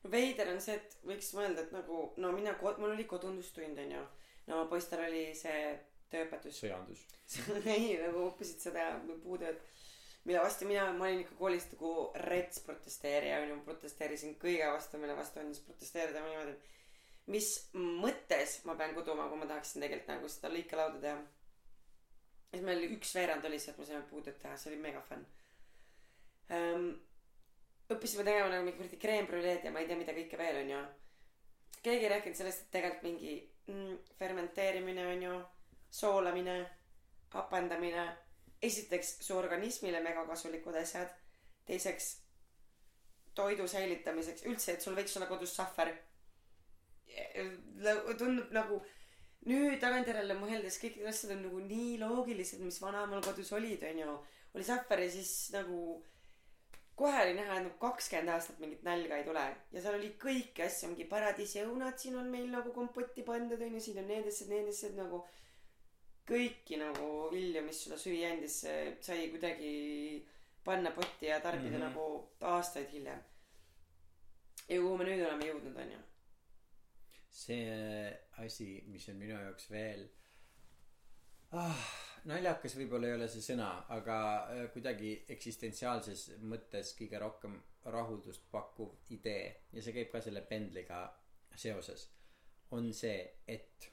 No 0.04 0.10
veider 0.12 0.52
on 0.52 0.60
see 0.60 0.76
et 0.76 0.96
võiks 1.08 1.32
mõelda 1.34 1.64
et 1.66 1.72
nagu 1.74 2.12
no 2.22 2.32
mina 2.32 2.54
mul 2.62 2.92
oli 2.92 3.04
kodundustund 3.10 3.78
onju. 3.78 4.02
No 4.46 4.66
poistel 4.70 5.02
oli 5.08 5.34
see 5.34 5.74
tööõpetus. 6.10 6.60
Sõjandus. 6.60 7.06
Ei 7.74 7.96
nagu 7.98 8.28
õppisid 8.30 8.60
seda 8.62 9.00
puutööd 9.24 9.58
mille 10.26 10.40
vastu 10.42 10.66
mina 10.66 10.86
ma 10.92 11.06
olin 11.06 11.22
ikka 11.22 11.36
koolis 11.38 11.68
nagu 11.72 11.90
rets 12.26 12.60
protesteerija 12.66 13.42
onju 13.44 13.58
ma 13.58 13.68
protesteerisin 13.68 14.34
kõige 14.42 14.66
vastu 14.72 14.98
mille 14.98 15.14
vastu 15.16 15.40
andis 15.40 15.62
protesteerida 15.62 16.24
niimoodi 16.24 16.56
et 16.56 16.72
mis 17.32 17.48
mõttes 17.74 18.60
ma 18.66 18.76
pean 18.78 18.94
kuduma 18.94 19.26
kui 19.30 19.40
ma 19.40 19.48
tahaksin 19.50 19.82
tegelikult 19.82 20.12
nagu 20.12 20.30
seda 20.30 20.50
lõikelauda 20.52 21.00
teha. 21.02 21.16
siis 22.50 22.62
meil 22.62 22.82
oli 22.82 22.92
üks 22.96 23.14
veerand 23.18 23.48
oli 23.48 23.58
see 23.62 23.72
et 23.72 23.80
me 23.80 23.88
saime 23.88 24.06
puutööd 24.10 24.38
teha 24.42 24.56
see 24.56 24.70
oli 24.72 24.82
mega 24.82 25.02
fun. 25.08 25.24
Ähm, 26.56 26.86
õppisime 27.90 28.24
tegema 28.26 28.52
nagu 28.52 28.66
mingi 28.66 28.78
kuradi 28.78 29.00
kreembrüleed 29.02 29.66
ja 29.66 29.74
ma 29.74 29.82
ei 29.82 29.90
tea 29.90 29.98
mida 29.98 30.14
kõike 30.14 30.38
veel 30.38 30.62
onju. 30.62 30.84
Keegi 31.82 32.06
ei 32.06 32.12
rääkinud 32.14 32.38
sellest 32.38 32.64
et 32.64 32.70
tegelikult 32.76 33.08
mingi 33.08 33.34
mm, 33.70 33.98
fermenteerimine 34.18 35.06
onju 35.14 35.34
soolamine 35.90 36.56
hapendamine 37.34 38.06
esiteks 38.62 39.16
su 39.26 39.36
organismile 39.36 40.00
mega 40.04 40.24
kasulikud 40.28 40.76
asjad. 40.80 41.10
Teiseks 41.66 42.12
toidu 43.36 43.68
säilitamiseks. 43.68 44.46
Üldse 44.48 44.76
et 44.76 44.84
sul 44.84 44.96
võiks 44.96 45.16
olla 45.18 45.28
kodus 45.30 45.54
sahver. 45.56 45.92
Tundub 48.18 48.52
nagu 48.54 48.80
nüüd 49.46 49.78
tagantjärele 49.82 50.36
mõeldes 50.38 50.80
kõik 50.82 50.98
need 50.98 51.10
asjad 51.10 51.36
on 51.36 51.46
nagu 51.46 51.62
nii 51.62 51.96
loogilised 52.02 52.62
mis 52.64 52.80
vanaemal 52.82 53.22
kodus 53.24 53.52
olid 53.56 53.84
onju. 53.90 54.18
Oli 54.56 54.66
sahver 54.66 55.04
ja 55.04 55.10
siis 55.12 55.32
nagu 55.54 55.80
kohe 56.96 57.16
oli 57.22 57.34
näha 57.36 57.58
et 57.58 57.66
nagu 57.66 57.76
kakskümmend 57.80 58.32
aastat 58.32 58.60
mingit 58.62 58.84
nälga 58.86 59.18
ei 59.18 59.26
tule. 59.26 59.44
Ja 59.72 59.82
seal 59.82 59.98
oli 59.98 60.14
kõiki 60.22 60.64
asju 60.64 60.92
mingi 60.92 61.08
paradiisiõunad 61.10 61.98
siin 62.00 62.16
on 62.16 62.30
meil 62.32 62.48
nagu 62.52 62.72
kompotti 62.72 63.24
pandud 63.26 63.60
onju. 63.68 63.82
Siin 63.84 64.00
on 64.02 64.08
need 64.12 64.30
asjad 64.32 64.52
need 64.54 64.70
asjad 64.72 64.96
nagu 64.96 65.20
kõiki 66.26 66.80
nagu 66.80 67.28
vilju 67.32 67.62
mis 67.62 67.84
sulle 67.84 67.98
suvi 67.98 68.24
andis 68.26 68.60
sai 69.08 69.28
kuidagi 69.30 69.72
panna 70.66 70.90
potti 70.90 71.26
ja 71.26 71.40
tarbida 71.40 71.78
mm 71.78 71.82
-hmm. 71.82 71.84
nagu 71.88 72.30
aastaid 72.40 72.90
hiljem 72.90 73.22
ja 74.68 74.80
kuhu 74.80 74.96
me 74.98 75.04
nüüd 75.04 75.22
oleme 75.26 75.46
jõudnud 75.46 75.76
onju 75.84 76.00
see 77.30 78.18
asi 78.44 78.68
mis 78.86 79.08
on 79.08 79.16
minu 79.22 79.38
jaoks 79.38 79.70
veel 79.70 80.02
ah, 81.52 81.86
naljakas 82.24 82.76
võib-olla 82.78 83.10
ei 83.10 83.16
ole 83.18 83.28
see 83.28 83.44
sõna 83.46 83.70
aga 83.98 84.18
äh, 84.54 84.62
kuidagi 84.74 85.12
eksistentsiaalses 85.36 86.26
mõttes 86.52 86.94
kõige 86.98 87.20
rohkem 87.22 87.60
rahuldust 87.96 88.48
pakkuv 88.50 89.12
idee 89.18 89.44
ja 89.72 89.82
see 89.82 89.94
käib 89.98 90.10
ka 90.12 90.20
selle 90.20 90.42
pendliga 90.50 91.02
seoses 91.54 92.08
on 92.70 92.92
see 92.92 93.18
et 93.56 93.92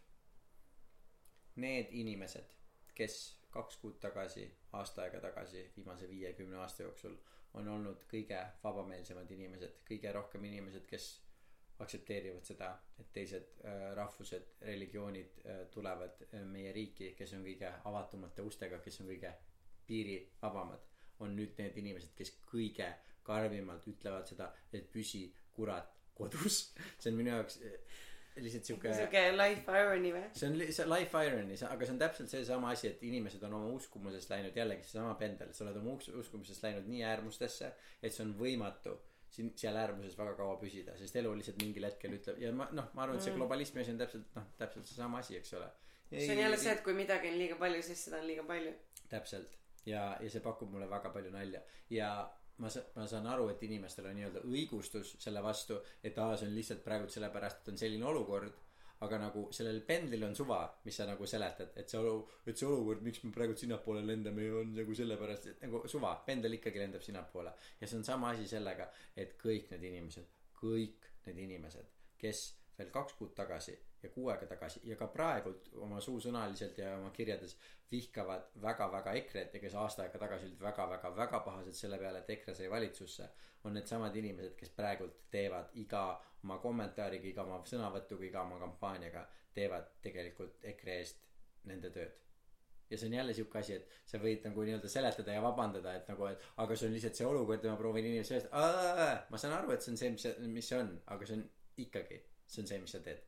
need 1.55 1.91
inimesed 1.91 2.55
kes 2.95 3.19
kaks 3.53 3.77
kuud 3.81 3.99
tagasi 4.01 4.45
aasta 4.79 5.03
aega 5.03 5.19
tagasi 5.21 5.67
viimase 5.75 6.09
viiekümne 6.09 6.57
aasta 6.57 6.83
jooksul 6.83 7.15
on 7.59 7.67
olnud 7.67 8.05
kõige 8.09 8.39
vabameelsemad 8.63 9.31
inimesed 9.31 9.77
kõige 9.89 10.11
rohkem 10.15 10.45
inimesed 10.49 10.87
kes 10.89 11.09
aktsepteerivad 11.83 12.45
seda 12.45 12.69
et 13.01 13.09
teised 13.13 13.57
äh, 13.65 13.85
rahvused 13.97 14.55
religioonid 14.61 15.39
äh, 15.45 15.61
tulevad 15.73 16.21
äh, 16.29 16.45
meie 16.45 16.73
riiki 16.73 17.13
kes 17.17 17.33
on 17.37 17.45
kõige 17.45 17.71
avatumate 17.89 18.45
ustega 18.45 18.79
kes 18.83 19.01
on 19.01 19.09
kõige 19.09 19.33
piirivabamad. 19.87 20.89
On 21.23 21.35
nüüd 21.35 21.57
need 21.59 21.75
inimesed 21.77 22.13
kes 22.17 22.33
kõige 22.49 22.87
karmimalt 23.23 23.85
ütlevad 23.87 24.27
seda 24.27 24.49
et 24.73 24.89
püsi 24.91 25.25
kurat 25.55 25.91
kodus. 26.15 26.73
See 26.99 27.11
on 27.11 27.19
minu 27.19 27.33
jaoks 27.35 27.59
lihtsalt 28.35 28.65
sihuke 28.65 28.93
siuke 28.97 29.21
life 29.37 29.71
irony 29.79 30.11
või? 30.15 30.23
See 30.33 30.47
on 30.49 30.57
li- 30.57 30.71
see 30.73 30.85
life 30.89 31.23
irony 31.27 31.57
aga 31.69 31.85
see 31.85 31.93
on 31.93 31.99
täpselt 32.01 32.29
seesama 32.33 32.71
asi 32.73 32.87
et 32.89 33.03
inimesed 33.05 33.43
on 33.47 33.53
oma 33.59 33.71
uskumusest 33.77 34.29
läinud 34.33 34.55
jällegi 34.57 34.83
seesama 34.89 35.15
pendel. 35.19 35.53
Sa 35.53 35.65
oled 35.65 35.77
oma 35.81 35.97
uskumusest 36.23 36.63
läinud 36.63 36.87
nii 36.89 37.03
äärmustesse 37.13 37.73
et 38.01 38.13
see 38.13 38.25
on 38.25 38.33
võimatu 38.39 38.97
siin 39.33 39.49
seal 39.57 39.77
äärmuses 39.81 40.17
väga 40.17 40.35
kaua 40.37 40.57
püsida 40.61 40.93
sest 40.97 41.15
elu 41.17 41.31
lihtsalt 41.39 41.61
mingil 41.61 41.87
hetkel 41.87 42.13
ütleb 42.19 42.37
ja 42.41 42.51
ma 42.53 42.67
noh 42.71 42.91
ma 42.93 43.05
arvan 43.07 43.17
et 43.17 43.25
see 43.25 43.33
globalismi 43.33 43.81
asi 43.81 43.93
on 43.95 43.97
täpselt 44.03 44.35
noh 44.37 44.45
täpselt 44.59 44.85
seesama 44.85 45.19
asi 45.23 45.37
eks 45.39 45.53
ole. 45.57 45.69
See 46.11 46.29
on 46.35 46.41
jälle 46.43 46.57
see 46.61 46.71
et 46.75 46.83
kui 46.85 46.93
midagi 46.93 47.31
on 47.31 47.37
liiga 47.41 47.55
palju 47.57 47.81
siis 47.81 48.03
seda 48.05 48.19
on 48.21 48.27
liiga 48.29 48.43
palju. 48.45 48.73
Täpselt. 49.09 49.57
Ja 49.89 50.03
ja 50.21 50.29
see 50.29 50.41
pakub 50.45 50.69
mulle 50.71 50.89
väga 50.89 51.09
palju 51.15 51.31
nalja. 51.33 51.61
Ja 51.89 52.11
ma 52.57 52.69
sa- 52.69 52.85
ma 52.95 53.07
saan 53.07 53.27
aru 53.27 53.47
et 53.49 53.63
inimestel 53.63 54.05
on 54.09 54.15
nii-öelda 54.17 54.43
õigustus 54.49 55.15
selle 55.25 55.41
vastu 55.43 55.79
et 56.03 56.17
aa 56.17 56.35
see 56.37 56.47
on 56.47 56.55
lihtsalt 56.55 56.83
praegult 56.83 57.11
sellepärast 57.15 57.61
et 57.61 57.73
on 57.73 57.77
selline 57.81 58.05
olukord 58.11 58.53
aga 59.05 59.17
nagu 59.19 59.41
sellel 59.57 59.81
pendlil 59.87 60.23
on 60.27 60.35
suva 60.35 60.59
mis 60.85 60.95
sa 60.99 61.05
nagu 61.09 61.25
seletad 61.27 61.73
et 61.81 61.89
see 61.89 61.99
olu 61.99 62.13
et 62.47 62.57
see 62.57 62.67
olukord 62.69 63.01
miks 63.07 63.23
me 63.23 63.31
praegult 63.37 63.63
sinnapoole 63.63 64.03
lendame 64.09 64.45
on 64.61 64.75
nagu 64.79 64.95
sellepärast 64.99 65.47
et 65.51 65.65
nagu 65.65 65.81
suva 65.95 66.13
pendel 66.27 66.53
ikkagi 66.59 66.79
lendab 66.83 67.01
sinnapoole. 67.01 67.51
Ja 67.81 67.87
see 67.87 67.97
on 67.97 68.03
sama 68.11 68.29
asi 68.35 68.47
sellega 68.47 68.89
et 69.23 69.35
kõik 69.45 69.71
need 69.73 69.83
inimesed 69.91 70.29
kõik 70.61 71.09
need 71.25 71.41
inimesed 71.47 71.89
kes 72.21 72.45
veel 72.77 72.93
kaks 72.93 73.13
kuud 73.19 73.33
tagasi 73.35 73.75
ja 74.03 74.09
kuu 74.15 74.27
aega 74.33 74.49
tagasi 74.49 74.81
ja 74.89 74.97
ka 74.99 75.07
praegult 75.13 75.69
oma 75.85 76.01
suusõnaliselt 76.01 76.77
ja 76.77 76.97
oma 76.97 77.11
kirjades 77.15 77.55
vihkavad 77.91 78.51
väga-väga 78.61 79.13
EKRE-t 79.21 79.57
ja 79.57 79.63
kes 79.63 79.75
aasta 79.79 80.05
aega 80.05 80.21
tagasi 80.25 80.49
olid 80.49 80.61
väga-väga-väga 80.67 81.39
pahased 81.47 81.77
selle 81.77 81.99
peale 82.01 82.23
et 82.23 82.29
EKRE 82.37 82.55
sai 82.59 82.69
valitsusse 82.69 83.29
on 83.63 83.77
needsamad 83.77 84.15
inimesed 84.19 84.55
kes 84.59 84.73
praegult 84.77 85.19
teevad 85.31 85.71
iga 85.83 86.03
oma 86.43 86.57
kommentaariga 86.63 87.29
iga 87.29 87.45
oma 87.45 87.61
sõnavõtuga 87.69 88.27
iga 88.27 88.41
oma 88.43 88.59
kampaaniaga 88.63 89.23
teevad 89.55 89.87
tegelikult 90.03 90.65
EKRE 90.73 90.97
eest 90.99 91.23
nende 91.69 91.91
tööd. 91.95 92.19
Ja 92.89 92.97
see 92.99 93.07
on 93.07 93.15
jälle 93.15 93.33
siuke 93.33 93.57
asi 93.59 93.77
et 93.77 93.93
sa 94.05 94.19
võid 94.21 94.43
nagu 94.45 94.65
nii-öelda 94.67 94.89
seletada 94.91 95.37
ja 95.37 95.41
vabandada 95.41 95.93
et 95.97 96.09
nagu 96.11 96.27
et 96.29 96.43
aga 96.61 96.75
see 96.75 96.89
on 96.89 96.97
lihtsalt 96.97 97.19
see 97.19 97.29
olukord 97.29 97.63
ja 97.63 97.71
ma 97.71 97.79
proovin 97.79 98.09
inimesi 98.09 98.33
sellest 98.33 99.29
ma 99.31 99.39
saan 99.39 99.55
aru 99.57 99.73
et 99.73 99.85
see 99.85 99.93
on 99.93 100.01
see 100.01 100.11
mis 100.13 100.25
see 100.27 100.49
mis 100.57 100.69
see 100.69 100.81
on 100.83 100.91
aga 101.15 101.29
see 101.29 101.39
on 101.39 101.45
ikkagi 101.85 102.19
see 102.45 102.61
on 102.65 102.69
see 102.69 102.81
mis 102.83 102.93
sa 102.97 103.01
teed 103.07 103.23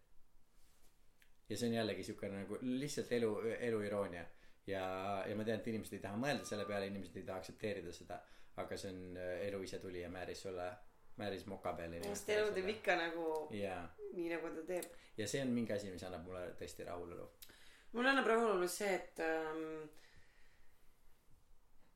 ja 1.50 1.58
see 1.58 1.70
on 1.70 1.78
jällegi 1.78 2.04
siuke 2.04 2.30
nagu 2.30 2.58
lihtsalt 2.62 3.12
elu 3.12 3.32
elu 3.60 3.82
iroonia 3.86 4.26
ja 4.68 4.84
ja 5.30 5.36
ma 5.36 5.43
tean 5.43 5.60
et 5.60 5.68
inimesed 5.68 5.98
ei 5.98 6.04
taha 6.06 6.18
mõelda 6.22 6.48
selle 6.48 6.66
peale 6.70 6.89
inimesed 6.89 7.18
ei 7.20 7.28
taha 7.28 7.41
aktsepteerida 7.43 7.93
seda. 7.93 8.20
Aga 8.62 8.78
see 8.80 8.91
on 8.93 9.18
äh, 9.20 9.48
elu 9.50 9.62
ise 9.66 9.80
tuli 9.84 10.02
ja 10.02 10.10
määris 10.10 10.41
sulle 10.46 10.70
määris 11.20 11.46
moka 11.52 11.74
peale 11.76 12.00
sest 12.04 12.30
elu 12.36 12.54
teeb 12.56 12.70
ikka 12.78 12.96
nagu 13.00 13.26
jaa 13.56 13.84
nii 14.14 14.30
nagu 14.32 14.54
ta 14.56 14.64
teeb. 14.72 14.88
Ja 15.18 15.28
see 15.28 15.43
on 15.43 15.54
mingi 15.56 15.74
asi 15.76 15.91
mis 15.91 16.04
annab 16.08 16.26
mulle 16.28 16.48
tõesti 16.60 16.88
rahulolu. 16.88 17.28
Mulle 17.93 18.12
annab 18.12 18.28
rahulolu 18.32 18.68
see 18.72 18.93
et 18.96 19.22
ähm, 19.24 19.86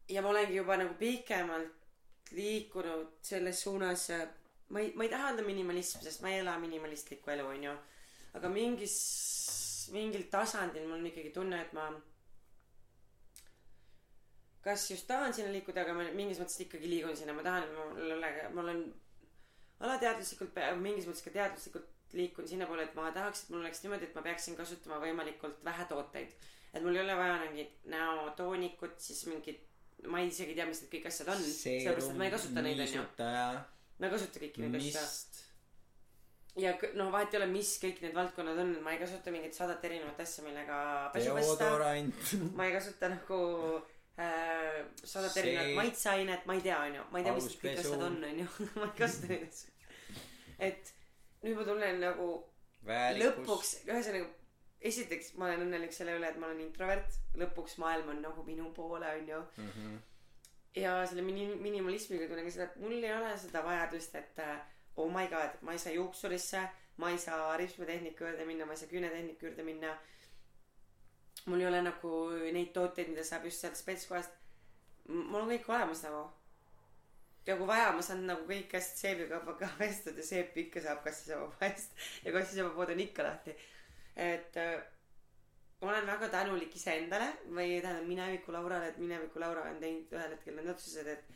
ja 0.10 0.22
ma 0.22 0.34
olengi 0.34 0.60
juba 0.60 0.78
nagu 0.78 0.96
pikemalt 1.00 2.36
liikunud 2.36 3.18
selles 3.26 3.64
suunas 3.64 4.10
ma 4.70 4.84
ei 4.84 4.92
ma 4.96 5.06
ei 5.06 5.10
taha 5.10 5.32
öelda 5.32 5.46
minimalism 5.48 6.04
sest 6.06 6.22
ma 6.22 6.30
ei 6.34 6.44
ela 6.44 6.60
minimalistlikku 6.62 7.32
elu 7.34 7.48
onju 7.56 7.74
aga 8.38 8.50
mingis 8.54 8.96
mingil 9.94 10.24
tasandil 10.30 10.86
mul 10.88 11.00
on 11.00 11.06
ikkagi 11.10 11.32
tunne 11.34 11.58
et 11.62 11.72
ma 11.74 11.88
kas 14.64 14.84
just 14.92 15.08
tahan 15.08 15.34
sinna 15.34 15.52
liikuda 15.56 15.82
aga 15.86 15.94
ma 15.98 16.04
mingis 16.20 16.40
mõttes 16.42 16.60
ikkagi 16.66 16.90
liigun 16.92 17.16
sinna. 17.18 17.34
Ma 17.34 17.44
tahan 17.46 17.64
et 17.66 17.74
mul 17.78 18.12
ole 18.18 18.32
mul 18.58 18.70
on 18.74 18.82
alateaduslikult 19.86 20.52
pe- 20.56 20.68
mingis 20.84 21.08
mõttes 21.08 21.24
ka 21.26 21.32
teaduslikult 21.38 21.88
liikun 22.20 22.48
sinnapoole 22.50 22.84
et 22.90 22.96
ma 22.98 23.10
tahaks 23.16 23.46
et 23.46 23.50
mul 23.54 23.64
oleks 23.64 23.82
niimoodi 23.84 24.10
et 24.10 24.16
ma 24.18 24.24
peaksin 24.26 24.58
kasutama 24.60 25.00
võimalikult 25.04 25.64
vähe 25.66 25.86
tooteid. 25.90 26.32
Et 26.74 26.84
mul 26.86 26.96
ei 26.98 27.02
ole 27.06 27.16
vaja 27.18 27.40
mingit 27.48 27.80
näotoonikut 27.90 29.00
siis 29.02 29.24
mingit 29.32 29.66
ma 30.12 30.20
ei 30.22 30.30
isegi 30.32 30.54
tea 30.58 30.66
mis 30.70 30.82
need 30.84 30.92
kõik 30.94 31.08
asjad 31.10 31.28
on 31.34 31.42
sellepärast 31.86 32.12
et 32.14 32.18
ma 32.22 32.26
ei 32.28 32.34
kasuta 32.36 32.62
neid 32.66 32.80
onju. 32.86 33.02
Ma 34.00 34.06
ei 34.08 34.14
kasuta 34.18 34.40
kõiki 34.44 34.62
neid 34.66 34.76
asju 35.00 35.48
ja 36.60 36.74
noh 37.00 37.12
vahet 37.14 37.34
ei 37.34 37.40
ole 37.42 37.48
mis 37.52 37.70
kõik 37.82 38.02
need 38.04 38.14
valdkonnad 38.18 38.58
on 38.64 38.74
ma 38.84 38.92
ei 38.96 39.00
kasuta 39.02 39.32
mingit 39.34 39.54
sadat 39.58 39.84
erinevat 39.90 40.20
asja 40.26 40.44
millega 40.46 40.80
pesu 41.14 41.34
pesta. 41.38 41.70
Ma 42.56 42.66
ei 42.68 42.74
kasuta 42.76 43.10
nagu 43.14 43.40
äh, 44.20 44.80
sadat 45.04 45.32
See- 45.34 45.44
erinevat 45.44 45.76
maitseainet 45.82 46.46
ma 46.50 46.54
ei 46.58 46.62
tea 46.66 46.80
onju. 46.88 47.04
Ma 47.12 47.20
ei 47.22 47.28
tea 47.30 47.36
mis 47.38 47.50
kõik 47.62 47.80
asjad 47.84 48.04
on 48.10 48.18
onju. 48.32 48.48
Ma 48.80 48.90
ei 48.90 48.98
kasuta 49.00 49.32
neid 49.34 49.48
asju. 49.48 49.72
Et 50.70 50.94
nüüd 51.46 51.56
ma 51.56 51.64
tunnen 51.70 52.02
nagu 52.04 52.28
väärikus. 52.86 53.24
lõpuks 53.26 53.74
ühesõnaga 53.88 54.28
esiteks 54.90 55.34
ma 55.40 55.48
olen 55.50 55.66
õnnelik 55.68 55.92
selle 55.96 56.14
üle 56.16 56.28
et 56.32 56.38
ma 56.40 56.48
olen 56.52 56.62
introvert. 56.66 57.16
Lõpuks 57.40 57.78
maailm 57.84 58.10
on 58.16 58.22
nagu 58.24 58.44
minu 58.48 58.72
poole 58.76 59.08
onju. 59.22 59.42
Mhm. 59.66 59.98
ja 60.80 60.92
selle 61.10 61.24
mini- 61.26 61.56
minimalismiga 61.60 62.28
tunnen 62.30 62.46
ka 62.46 62.52
seda 62.54 62.66
et 62.70 62.76
mul 62.80 62.92
ei 63.04 63.10
ole 63.12 63.32
seda 63.42 63.64
vajadust 63.66 64.14
et 64.16 64.38
äh, 64.40 64.60
oh 65.00 65.10
my 65.12 65.28
god 65.32 65.62
ma 65.62 65.76
ei 65.76 65.82
saa 65.82 65.94
juuksurisse 65.96 66.64
ma 67.00 67.10
ei 67.10 67.18
saa 67.18 67.58
ripsmetehniku 67.58 68.24
juurde 68.24 68.46
minna 68.46 68.66
ma 68.66 68.76
ei 68.76 68.82
saa 68.82 68.92
küünetehniku 68.92 69.46
juurde 69.46 69.64
minna. 69.64 69.98
mul 71.46 71.62
ei 71.62 71.68
ole 71.68 71.82
nagu 71.82 72.12
neid 72.52 72.74
tooteid 72.76 73.08
mida 73.14 73.24
saab 73.24 73.46
just 73.48 73.64
sealt 73.64 73.80
spetskohast. 73.80 74.36
Mul 75.08 75.42
on 75.42 75.50
kõik 75.50 75.70
olemas 75.72 76.04
nagu. 76.06 76.26
Ja 77.48 77.56
kui 77.58 77.68
vaja 77.68 77.94
ma 77.96 78.04
saan 78.06 78.26
nagu 78.28 78.44
kõik 78.50 78.76
asjad 78.78 79.00
seebikaubaga 79.04 79.70
pestud 79.80 80.20
ja 80.20 80.26
seep 80.28 80.58
ikka 80.66 80.84
saab 80.84 81.00
kassisabapa 81.06 81.70
eest 81.70 81.96
ja 82.26 82.36
kassisabapood 82.36 82.94
on 82.94 83.04
ikka 83.06 83.26
lahti. 83.30 83.56
Et 84.28 84.60
äh, 84.60 84.84
olen 85.82 86.08
väga 86.08 86.28
tänulik 86.36 86.76
iseendale 86.76 87.32
või 87.48 87.80
tähendab 87.80 88.08
mineviku 88.12 88.52
Laurale 88.52 88.92
et 88.92 89.00
mineviku 89.00 89.40
Laura 89.40 89.64
on 89.72 89.80
teinud 89.80 90.12
ühel 90.12 90.36
hetkel 90.36 90.60
need 90.60 90.68
otsused 90.76 91.08
et 91.08 91.36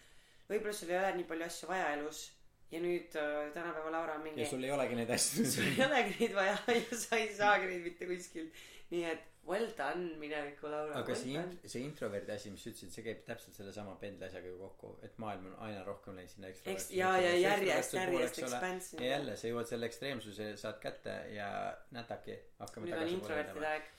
võib-olla 0.50 0.76
sul 0.76 0.92
ei 0.92 1.00
ole 1.00 1.14
nii 1.18 1.30
palju 1.30 1.48
asju 1.48 1.70
vaja 1.72 1.94
elus 1.96 2.26
ja 2.74 2.82
nüüd 2.84 3.18
äh, 3.20 3.52
tänapäeva 3.56 3.92
Laura 3.94 4.18
on 4.18 4.26
mingi 4.26 4.42
ja 4.42 4.50
sul 4.50 4.64
ei 4.66 4.72
olegi 4.74 4.98
neid 4.98 5.14
asju. 5.14 5.46
Sul 5.56 5.70
ei 5.70 5.86
olegi 5.86 6.18
neid 6.20 6.34
vaja. 6.40 6.58
Ja 6.80 6.98
sa 7.06 7.20
ei 7.22 7.30
saagi 7.36 7.70
neid 7.70 7.86
mitte 7.86 8.10
kuskilt. 8.10 8.66
Nii 8.94 9.06
et 9.10 9.30
well 9.48 9.68
done 9.78 10.18
mineviku 10.20 10.70
Laura 10.72 10.96
aga 11.00 11.12
well 11.12 11.20
see 11.20 11.34
int- 11.40 11.66
see 11.74 11.82
introverdi 11.84 12.32
asi 12.32 12.52
mis 12.54 12.64
sa 12.64 12.72
ütlesid 12.72 12.94
see 12.96 13.04
käib 13.08 13.24
täpselt 13.28 13.58
sellesama 13.58 13.96
pendli 14.00 14.24
asjaga 14.28 14.48
ju 14.48 14.60
kokku 14.62 14.92
et 15.04 15.18
maailm 15.20 15.50
on 15.50 15.58
aina 15.68 15.82
rohkem 15.88 16.16
läinud 16.16 16.32
sinna 16.32 16.52
eks 16.54 16.92
ja 16.96 17.10
ja 17.20 17.34
järjest 17.42 17.98
järjest 17.98 18.40
expansion 18.46 19.04
ja 19.04 19.10
jälle 19.18 19.36
sa 19.42 19.52
jõuad 19.52 19.68
selle 19.74 19.90
ekstreemsuse 19.92 20.48
saad 20.62 20.80
kätte 20.86 21.18
ja 21.36 21.50
hakkame 22.62 22.88
nüüd 22.88 23.02
on 23.02 23.12
introvertide 23.18 23.74
aeg 23.74 23.92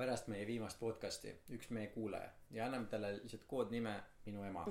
pärast 0.00 0.30
meie 0.32 0.46
viimast 0.48 0.78
podcast'i 0.80 1.32
üks 1.56 1.68
meie 1.76 1.90
kuulaja. 1.92 2.30
Ja 2.56 2.66
anname 2.70 2.88
talle 2.88 3.10
lihtsalt 3.18 3.44
koodnime 3.50 3.92
minu 4.24 4.44
ema. 4.48 4.62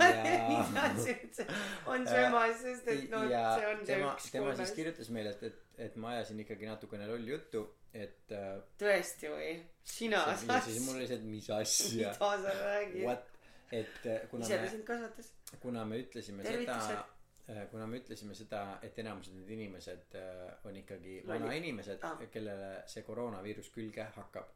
Mida 0.50 0.84
see 0.98 1.14
üldse 1.14 1.46
on 1.92 2.04
su 2.08 2.18
ema 2.20 2.42
sest 2.60 2.90
et 2.92 3.06
no 3.12 3.22
ja 3.30 3.44
see 3.56 3.70
on 3.70 3.80
see 3.80 3.88
tema 3.94 4.12
üks 4.12 4.28
tema 4.34 4.52
siis 4.52 4.58
kolmest 4.58 4.78
kirjutas 4.80 5.10
meile 5.16 5.32
et 5.36 5.46
et 5.48 5.82
et 5.86 5.96
ma 6.02 6.12
ajasin 6.16 6.40
ikkagi 6.44 6.68
natukene 6.68 7.08
lolli 7.08 7.32
juttu 7.32 7.62
et 7.96 8.32
äh, 8.36 8.52
tõesti 8.80 9.32
või? 9.32 9.50
Sina 9.96 10.22
ja 10.28 10.60
siis 10.60 10.80
mul 10.84 11.00
oli 11.00 11.08
see 11.08 11.20
et 11.20 11.26
mis 11.30 11.50
asja. 11.56 12.12
Mida 12.12 12.30
sa 12.44 12.54
räägid? 12.60 13.02
What? 13.04 13.28
Et 13.72 14.08
äh, 14.12 14.24
kuna 14.30 14.44
ise 14.46 14.56
ta 14.56 14.64
me 14.64 14.72
sind 14.74 14.86
kasvatas? 14.88 15.32
kuna 15.62 15.84
me 15.88 16.02
ütlesime 16.04 16.44
Tervitused. 16.44 16.90
seda 16.92 17.56
äh, 17.56 17.64
kuna 17.72 17.88
me 17.90 18.02
ütlesime 18.02 18.36
seda 18.36 18.62
et 18.84 18.98
enamused 19.02 19.34
need 19.40 19.56
inimesed 19.56 20.20
on 20.68 20.76
ikkagi 20.84 21.22
vanainimesed 21.28 22.04
Ah. 22.04 22.20
kellele 22.30 22.70
see 22.92 23.02
koroonaviirus 23.08 23.72
külge 23.74 24.08
hakkab 24.20 24.52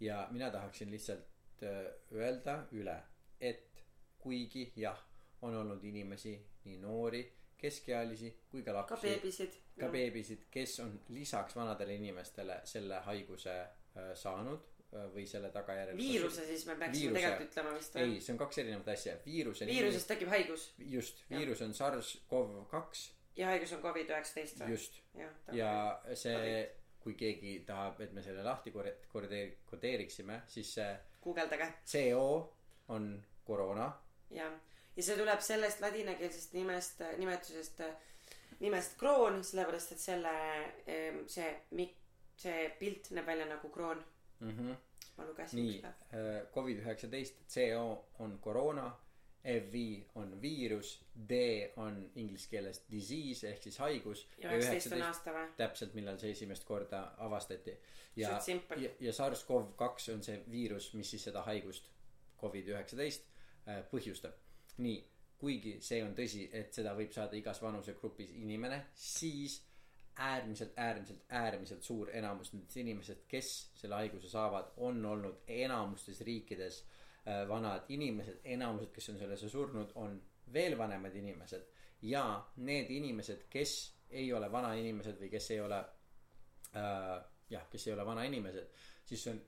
ja 0.00 0.28
mina 0.30 0.50
tahaksin 0.50 0.90
lihtsalt 0.90 1.62
äh, 1.62 1.86
öelda 2.12 2.64
üle 2.72 2.96
et 3.40 3.84
kuigi 4.18 4.72
jah 4.76 5.00
on 5.42 5.54
olnud 5.54 5.84
inimesi 5.84 6.34
nii 6.64 6.78
noori 6.80 7.24
keskealisi 7.56 8.30
kui 8.50 8.62
ka 8.62 8.72
ka 8.72 8.78
lapsi 8.78 9.08
beebisid. 9.08 9.56
Ka 9.80 9.88
beebisid 9.92 10.46
kes 10.52 10.78
on 10.84 10.94
lisaks 11.16 11.56
vanadele 11.56 11.96
inimestele 12.00 12.60
selle 12.68 13.00
haiguse 13.08 13.56
äh, 13.60 14.12
saanud 14.18 14.68
äh, 14.92 15.08
või 15.14 15.26
selle 15.28 15.50
tagajärjel 15.54 15.98
viiruse 15.98 16.46
siis 16.48 16.66
me 16.68 16.76
peaksime 16.80 17.00
Viiruse. 17.00 17.20
tegelikult 17.20 17.50
ütlema 17.50 17.74
vist 17.78 17.98
ei 18.02 18.20
see 18.20 18.36
on 18.36 18.40
kaks 18.44 18.62
erinevat 18.64 18.94
asja. 18.96 19.18
Viiruse 19.26 19.68
viirusest 19.68 20.10
tekib 20.14 20.32
haigus. 20.32 20.70
Just 20.78 21.24
viirus 21.30 21.64
on 21.66 21.76
SARS-CoV 21.80 22.56
kaks 22.72 23.10
ja 23.36 23.52
haigus 23.52 23.76
on 23.76 23.84
Covid 23.84 24.16
üheksateist 24.16 24.62
või? 24.62 24.72
Just. 24.76 25.00
Jah 25.18 25.54
ja 25.56 25.74
see 26.18 26.64
kui 27.04 27.14
keegi 27.18 27.58
tahab 27.68 28.00
et 28.00 28.12
me 28.16 28.22
selle 28.22 28.42
lahti 28.46 28.72
kodeer- 28.72 29.56
kodeeriksime 29.70 30.42
siis 30.48 30.74
see 30.78 30.90
guugeldage. 31.22 31.68
CO 31.86 32.54
on 32.88 33.10
koroona. 33.44 33.92
Jah. 34.30 34.52
Ja 34.96 35.02
see 35.02 35.16
tuleb 35.18 35.40
sellest 35.42 35.80
ladinakeelsest 35.82 36.52
nimest 36.54 37.00
nimetusest 37.18 37.80
nimest 38.60 38.98
kroon 38.98 39.42
sellepärast 39.44 39.92
et 39.92 40.02
selle 40.02 40.34
see 41.26 41.48
see 42.36 42.68
pilt 42.78 43.10
näeb 43.14 43.26
välja 43.26 43.46
nagu 43.46 43.68
kroon. 43.70 44.04
Mm 44.40 44.50
-hmm. 44.50 44.76
ma 45.16 45.24
lugesin 45.24 45.60
nii 45.60 45.74
ükspäev 45.78 46.46
Covid 46.54 46.78
üheksateist 46.78 47.44
CO 47.48 48.04
on 48.18 48.38
koroona 48.38 48.90
FV 49.44 49.74
on 50.14 50.42
viirus 50.42 50.94
D 51.28 51.32
on 51.76 52.10
inglise 52.16 52.48
keeles 52.48 52.80
disease 52.90 53.50
ehk 53.50 53.62
siis 53.62 53.78
haigus 53.78 54.22
ja 54.40 54.54
üheksateist 54.56 54.96
on 54.96 55.02
aasta 55.04 55.34
või? 55.36 55.50
täpselt 55.58 55.96
millal 55.98 56.18
see 56.20 56.32
esimest 56.32 56.64
korda 56.64 57.02
avastati. 57.26 57.76
Ja 58.16 58.38
ja, 58.76 58.90
ja 59.00 59.12
SARS-CoV 59.12 59.74
kaks 59.76 60.08
on 60.14 60.22
see 60.24 60.38
viirus 60.50 60.92
mis 60.94 61.10
siis 61.10 61.28
seda 61.28 61.42
haigust 61.44 61.90
Covid 62.40 62.72
üheksateist 62.72 63.28
põhjustab. 63.90 64.40
Nii 64.84 64.96
kuigi 65.38 65.76
see 65.84 66.00
on 66.04 66.16
tõsi 66.16 66.48
et 66.52 66.72
seda 66.72 66.94
võib 66.96 67.12
saada 67.12 67.36
igas 67.36 67.60
vanusegrupis 67.62 68.32
inimene 68.40 68.80
siis 68.96 69.60
äärmiselt 70.24 70.78
äärmiselt 70.78 71.24
äärmiselt 71.28 71.82
suur 71.82 72.10
enamus 72.14 72.52
nendest 72.54 72.76
inimesed 72.80 73.24
kes 73.28 73.54
selle 73.76 73.98
haiguse 73.98 74.30
saavad 74.30 74.72
on 74.88 75.04
olnud 75.04 75.42
enamustes 75.50 76.20
riikides 76.24 76.80
äh, 76.80 76.93
vanad 77.48 77.88
inimesed 77.88 78.40
enamused 78.44 78.90
kes 78.92 79.08
on 79.08 79.18
sellesse 79.18 79.48
surnud 79.48 79.92
on 79.94 80.18
veel 80.52 80.78
vanemad 80.78 81.14
inimesed. 81.16 81.62
Ja 82.02 82.44
need 82.56 82.90
inimesed 82.90 83.46
kes 83.50 83.94
ei 84.10 84.32
ole 84.32 84.50
vanainimesed 84.52 85.18
või 85.20 85.30
kes 85.32 85.50
ei 85.54 85.60
ole 85.60 85.78
äh, 86.76 87.16
jah 87.50 87.66
kes 87.70 87.88
ei 87.88 87.94
ole 87.94 88.06
vanainimesed 88.06 88.68
siis 89.04 89.24
see 89.24 89.32
on 89.32 89.40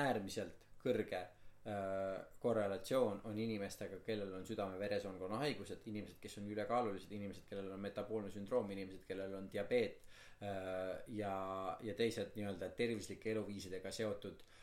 äärmiselt 0.00 0.66
kõrge 0.82 1.20
äh, 1.20 2.16
korrelatsioon 2.42 3.22
on 3.30 3.38
inimestega 3.38 4.00
kellel 4.06 4.34
on 4.34 4.46
südame-veresoonkonna 4.48 5.38
haigused 5.44 5.86
inimesed 5.92 6.18
kes 6.20 6.38
on 6.42 6.50
ülekaalulised 6.50 7.12
inimesed 7.12 7.46
kellel 7.48 7.70
on 7.72 7.86
metaboolne 7.86 8.34
sündroom 8.34 8.70
inimesed 8.74 9.06
kellel 9.06 9.38
on 9.38 9.48
diabeet 9.52 10.02
äh, 10.42 10.92
ja 11.22 11.36
ja 11.80 11.94
teised 11.94 12.34
nii-öelda 12.34 12.74
tervislike 12.82 13.32
eluviisidega 13.32 13.94
seotud 13.94 14.42
äh, 14.42 14.55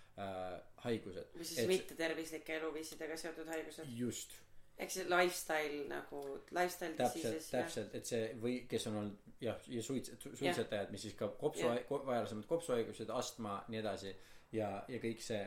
haigused. 0.84 1.36
Või 1.38 1.46
siis 1.48 1.68
mittetervislike 1.70 2.58
eluviisidega 2.60 3.18
seotud 3.18 3.48
haigused. 3.50 3.90
Just. 3.98 4.36
Ehk 4.78 4.90
see 4.90 5.06
lifestyle 5.06 5.84
nagu 5.90 6.20
lifestyle 6.50 6.96
diseases 6.98 7.50
täpselt 7.54 7.94
et 7.94 8.10
see 8.10 8.32
või 8.42 8.56
kes 8.70 8.88
on 8.90 8.96
olnud 9.04 9.28
jah 9.44 9.60
ja 9.70 9.84
suits- 9.86 10.16
suitsetajad 10.24 10.90
mis 10.94 11.04
siis 11.06 11.14
ka 11.18 11.28
kopsu 11.38 11.70
varasemad 12.08 12.48
kopsuhaigused 12.50 13.12
astma 13.14 13.60
nii 13.70 13.82
edasi 13.84 14.16
ja 14.58 14.72
ja 14.90 15.02
kõik 15.04 15.22
see. 15.22 15.44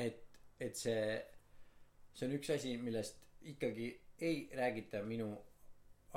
Et 0.00 0.24
et 0.60 0.76
see 0.76 1.04
see 2.14 2.28
on 2.28 2.36
üks 2.38 2.54
asi 2.56 2.76
millest 2.80 3.20
ikkagi 3.52 3.90
ei 4.22 4.48
räägita 4.56 5.02
minu 5.04 5.28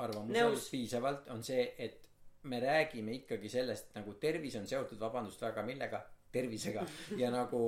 arvamusel 0.00 0.56
piisavalt 0.70 1.28
on 1.32 1.44
see 1.44 1.68
et 1.78 2.08
me 2.48 2.60
räägime 2.60 3.12
ikkagi 3.20 3.48
sellest 3.48 3.94
nagu 3.96 4.14
tervis 4.22 4.56
on 4.56 4.66
seotud 4.66 5.00
vabandust 5.00 5.42
väga 5.42 5.64
millega 5.66 6.00
tervisega. 6.32 6.84
Ja 7.16 7.30
nagu 7.32 7.60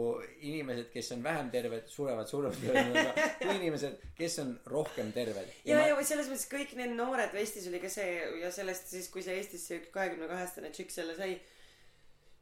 inimesed 0.45 0.91
kes 0.93 1.13
on 1.17 1.23
vähem 1.25 1.51
terved 1.53 1.87
surevad 1.91 2.29
surnuks 2.31 2.61
kui 2.63 3.55
inimesed 3.55 4.01
kes 4.19 4.39
on 4.45 4.55
rohkem 4.67 5.13
terved. 5.17 5.53
Ja 5.69 5.81
ja 5.87 5.97
või 5.99 6.07
selles 6.09 6.31
mõttes 6.31 6.49
kõik 6.51 6.75
need 6.79 6.97
noored 6.99 7.33
või 7.35 7.45
Eestis 7.45 7.69
oli 7.71 7.81
ka 7.83 7.91
see 7.93 8.19
ja 8.43 8.51
sellest 8.55 8.91
siis 8.93 9.09
kui 9.13 9.25
see 9.25 9.39
Eestis 9.39 9.69
see 9.69 9.81
üks 9.83 9.95
kahekümne 9.95 10.29
kahe 10.31 10.45
aastane 10.45 10.73
tšikk 10.75 10.95
selle 10.95 11.17
sai 11.19 11.39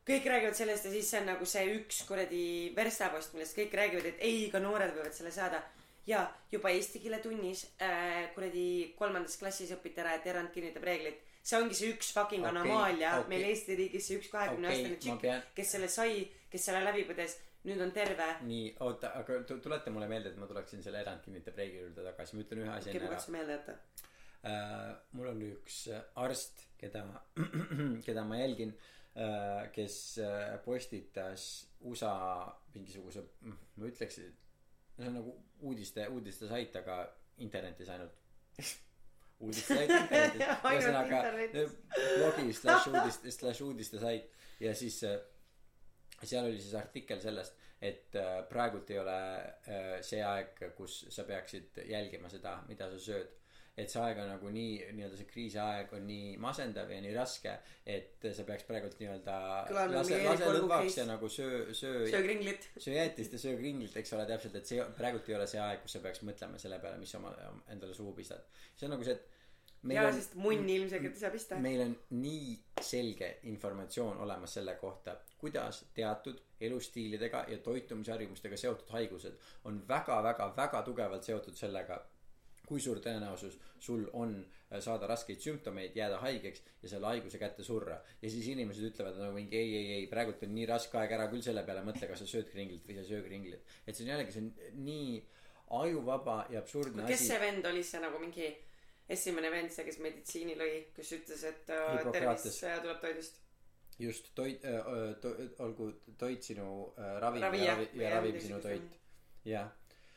kõik 0.07 0.29
räägivad 0.31 0.59
sellest 0.59 0.87
ja 0.87 0.95
siis 0.95 1.09
see 1.11 1.23
on 1.23 1.33
nagu 1.33 1.49
see 1.51 1.65
üks 1.77 2.03
kuradi 2.09 2.45
verstapost 2.77 3.35
millest 3.35 3.59
kõik 3.59 3.75
räägivad 3.75 4.13
et 4.13 4.23
ei 4.27 4.47
ka 4.53 4.63
noored 4.63 4.95
võivad 4.97 5.17
selle 5.17 5.35
saada. 5.35 5.63
Ja 6.07 6.21
juba 6.53 6.71
eesti 6.71 7.01
keele 7.03 7.19
tunnis 7.19 7.65
äh, 7.83 8.29
kuradi 8.35 8.95
kolmandas 8.99 9.39
klassis 9.41 9.73
õpiti 9.75 9.99
ära 10.03 10.15
et 10.15 10.29
erand 10.31 10.53
kinnitab 10.55 10.87
reeglit 10.87 11.26
see 11.47 11.59
ongi 11.61 11.75
see 11.79 11.91
üks 11.95 12.09
fucking 12.17 12.43
Okei, 12.45 12.53
anomaalia 12.55 13.11
okei. 13.21 13.29
meil 13.33 13.45
Eesti 13.53 13.77
riigis 13.79 14.09
see 14.11 14.17
üks 14.21 14.31
kahekümne 14.33 14.69
Okei, 14.73 14.81
aastane 14.83 15.01
tšikk 15.03 15.21
pean- 15.27 15.45
kes 15.59 15.75
selle 15.77 15.89
sai 15.99 16.17
kes 16.51 16.65
selle 16.71 16.81
läbi 16.87 17.05
põdes 17.09 17.37
nüüd 17.67 17.81
on 17.83 17.91
terve. 17.91 18.27
Nii 18.47 18.67
oota 18.87 19.09
aga 19.19 19.41
tu- 19.47 19.59
tuleta 19.63 19.91
mulle 19.91 20.07
meelde 20.11 20.31
et 20.31 20.37
ma 20.39 20.47
tuleksin 20.47 20.83
selle 20.85 21.01
erand 21.03 21.23
kinnitab 21.25 21.57
reegli 21.59 21.81
juurde 21.81 22.05
tagasi. 22.07 22.37
Ma 22.37 22.45
ütlen 22.45 22.61
ühe 22.63 22.71
asja 22.77 22.91
okei 22.93 23.01
enne 23.01 23.09
ära. 23.09 23.17
katsun 23.17 23.35
meelde 23.35 23.57
jätta 23.57 23.75
äh, 24.47 24.93
mul 25.19 25.27
on 25.33 25.41
üks 25.49 25.81
äh, 25.91 26.03
arst 26.23 26.63
keda 26.79 27.03
keda 28.07 28.25
ma 28.25 28.39
jälgin 28.39 28.75
äh, 29.17 29.67
kes 29.75 29.97
postitas 30.65 31.49
USA 31.81 32.13
mingisuguse 32.75 33.23
mm, 33.41 33.59
ma 33.77 33.91
ütleks 33.91 34.21
see 34.21 35.07
on 35.09 35.15
nagu 35.19 35.35
uudiste 35.67 36.07
uudistesait 36.09 36.77
aga 36.83 37.01
internetis 37.43 37.89
ainult 37.89 38.15
uudistesait 39.45 39.91
ühesõnaga 40.73 41.21
internetis. 41.21 41.77
blogi 42.17 42.53
slaš 42.57 42.91
uudiste 42.93 43.33
slaš 43.35 43.63
uudistesait 43.67 44.31
ja 44.61 44.75
siis 44.75 45.03
äh, 45.05 45.19
seal 46.23 46.49
oli 46.49 46.61
siis 46.61 46.75
artikkel 46.79 47.21
sellest 47.21 47.59
et 47.81 48.17
äh, 48.17 48.39
praegult 48.49 48.91
ei 48.91 49.01
ole 49.03 49.19
see 50.07 50.23
aeg 50.25 50.63
kus 50.79 51.05
sa 51.13 51.27
peaksid 51.29 51.83
jälgima 51.91 52.33
seda 52.33 52.59
mida 52.69 52.89
sa 52.95 53.03
sööd 53.11 53.35
et 53.77 53.93
see 53.93 54.01
aeg 54.01 54.21
on 54.23 54.31
nagu 54.33 54.51
nii 54.53 54.93
nii-öelda 54.97 55.19
see 55.21 55.29
kriisiaeg 55.29 55.93
on 55.99 56.07
nii 56.09 56.37
masendav 56.41 56.91
ja 56.93 57.01
nii 57.05 57.15
raske 57.17 57.53
et 57.97 58.27
sa 58.39 58.47
peaks 58.49 58.65
praegult 58.69 58.97
nii-öelda 59.03 59.37
lase 59.97 60.21
lase 60.25 60.51
lõdvaks 60.57 60.99
ja 61.03 61.07
nagu 61.11 61.29
söö 61.29 61.75
söö 61.77 62.07
söö 62.09 62.23
kringlit 62.25 62.71
söö 62.79 62.97
jäätist 62.97 63.37
ja 63.37 63.43
söö 63.45 63.61
kringlit 63.61 63.97
eks 64.01 64.17
ole 64.17 64.27
täpselt 64.33 64.57
et 64.63 64.73
see 64.73 64.85
praegult 64.97 65.29
ei 65.29 65.39
ole 65.39 65.49
see 65.51 65.61
aeg 65.61 65.85
kus 65.85 65.99
sa 65.99 66.05
peaks 66.05 66.25
mõtlema 66.25 66.61
selle 66.63 66.81
peale 66.81 67.01
mis 67.03 67.13
sa 67.13 67.21
oma 67.21 67.35
endale 67.73 67.95
suhu 67.95 68.17
pistad. 68.17 68.45
See 68.77 68.89
on 68.89 68.97
nagu 68.97 69.05
see 69.05 69.19
et 69.19 69.29
meil 69.87 70.01
ja 70.01 70.09
on 70.09 70.17
sest 70.17 70.35
munni 70.41 70.77
ilmselgelt 70.81 71.15
ei 71.15 71.21
saa 71.21 71.31
pista. 71.35 71.61
meil 71.61 71.85
on 71.85 71.95
nii 72.17 72.57
selge 72.83 73.31
informatsioon 73.53 74.19
olemas 74.25 74.57
selle 74.59 74.75
kohta 74.81 75.17
kuidas 75.39 75.85
teatud 75.95 76.41
elustiilidega 76.61 77.45
ja 77.53 77.59
toitumisharjumustega 77.69 78.57
seotud 78.57 78.91
haigused 78.97 79.37
on 79.65 79.83
väga 79.89 80.23
väga 80.23 80.53
väga 80.57 80.83
tugevalt 80.83 81.29
seotud 81.29 81.55
sellega 81.55 82.01
kui 82.67 82.83
suur 82.83 83.01
tõenäosus 83.05 83.57
sul 83.83 84.05
on 84.13 84.37
äh, 84.41 84.81
saada 84.85 85.09
raskeid 85.11 85.41
sümptomeid 85.43 85.97
jääda 85.97 86.19
haigeks 86.25 86.63
ja 86.83 86.91
selle 86.91 87.11
haiguse 87.13 87.41
kätte 87.41 87.65
surra? 87.67 87.99
Ja 88.23 88.31
siis 88.33 88.49
inimesed 88.53 88.91
ütlevad 88.91 89.19
nagu 89.21 89.37
mingi 89.37 89.59
ei 89.59 89.73
ei 89.79 89.93
ei 90.01 90.11
praegult 90.11 90.43
on 90.47 90.55
nii 90.57 90.67
raske 90.71 90.99
aeg 91.01 91.17
ära 91.19 91.31
küll 91.33 91.45
selle 91.47 91.65
peale 91.67 91.85
mõtle 91.87 92.11
kas 92.11 92.23
sa 92.25 92.29
sööd 92.31 92.51
kringlit 92.53 92.87
või 92.87 92.99
sa 92.99 93.07
ei 93.07 93.11
söö 93.13 93.25
kringlit 93.27 93.75
et 93.87 93.95
see 93.95 94.07
on 94.07 94.13
jällegi 94.15 94.37
see 94.37 94.45
on 94.45 94.85
nii 94.87 95.17
ajuvaba 95.81 96.37
ja 96.51 96.63
absurdne 96.63 97.07
kes 97.07 97.21
asi. 97.21 97.33
see 97.33 97.41
vend 97.43 97.67
oli 97.67 97.83
see 97.87 98.03
nagu 98.03 98.21
mingi 98.23 98.53
esimene 99.17 99.51
vend 99.51 99.75
see 99.75 99.87
kes 99.87 99.99
meditsiini 100.03 100.55
lõi 100.59 100.71
kes 100.97 101.13
ütles 101.19 101.43
et 101.51 101.75
äh, 101.75 102.07
tervis 102.13 102.63
äh, 102.67 102.79
tuleb 102.83 103.03
toidust? 103.03 103.43
Just 103.99 104.29
toit 104.37 104.65
äh, 104.69 105.17
to, 105.23 105.33
olgu 105.65 105.89
toit 106.21 106.45
sinu 106.45 106.93
äh, 106.99 107.17
ravim 107.23 107.47
Ravi, 107.47 107.65
ja 107.65 107.75
ja 107.79 107.91
Või 107.95 108.11
ravim 108.13 108.41
sinu 108.43 108.61
toit. 108.63 108.97
jah 109.47 109.71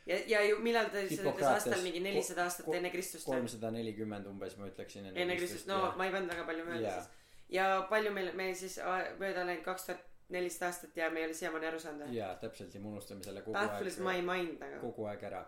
ja 0.06 0.18
ja 0.26 0.42
ju 0.48 0.58
millal 0.64 0.90
ta 0.90 1.02
ütles 1.02 1.18
Hippokrates. 1.18 1.48
aastal 1.54 1.82
mingi 1.82 2.00
nelisada 2.00 2.44
aastat 2.48 2.68
enne 2.74 2.90
Kristust 2.90 3.26
kolmsada 3.28 3.70
nelikümmend 3.70 4.26
umbes 4.26 4.56
ma 4.58 4.68
ütleksin 4.70 5.10
enne 5.12 5.36
Kristust 5.36 5.66
no 5.70 5.80
jah. 5.86 5.96
ma 5.96 6.06
ei 6.06 6.14
pannud 6.14 6.32
väga 6.34 6.46
palju 6.52 6.68
mööda 6.68 6.86
Jaa. 6.86 7.00
siis 7.00 7.56
ja 7.56 7.66
palju 7.90 8.12
meil 8.14 8.32
meil 8.36 8.54
siis 8.54 8.78
mööda 9.18 9.44
läinud 9.46 9.64
kaks 9.66 9.88
tuhat 9.88 10.06
nelisada 10.30 10.70
aastat 10.70 10.96
ja 10.96 11.10
me 11.10 11.20
ei 11.20 11.26
ole 11.26 11.34
siiamaani 11.34 11.66
aru 11.72 11.82
saanud 11.82 12.06
või 12.06 12.16
jaa 12.20 12.34
täpselt 12.44 12.74
ja 12.74 12.80
me 12.80 12.92
unustame 12.94 13.26
selle 13.26 13.42
kogu 13.42 13.58
my 14.06 14.14
aeg 14.14 14.24
mind 14.30 14.62
nagu 14.62 14.80
kogu 14.86 15.08
aeg 15.10 15.26
ära 15.30 15.42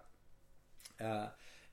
äh, 1.00 1.28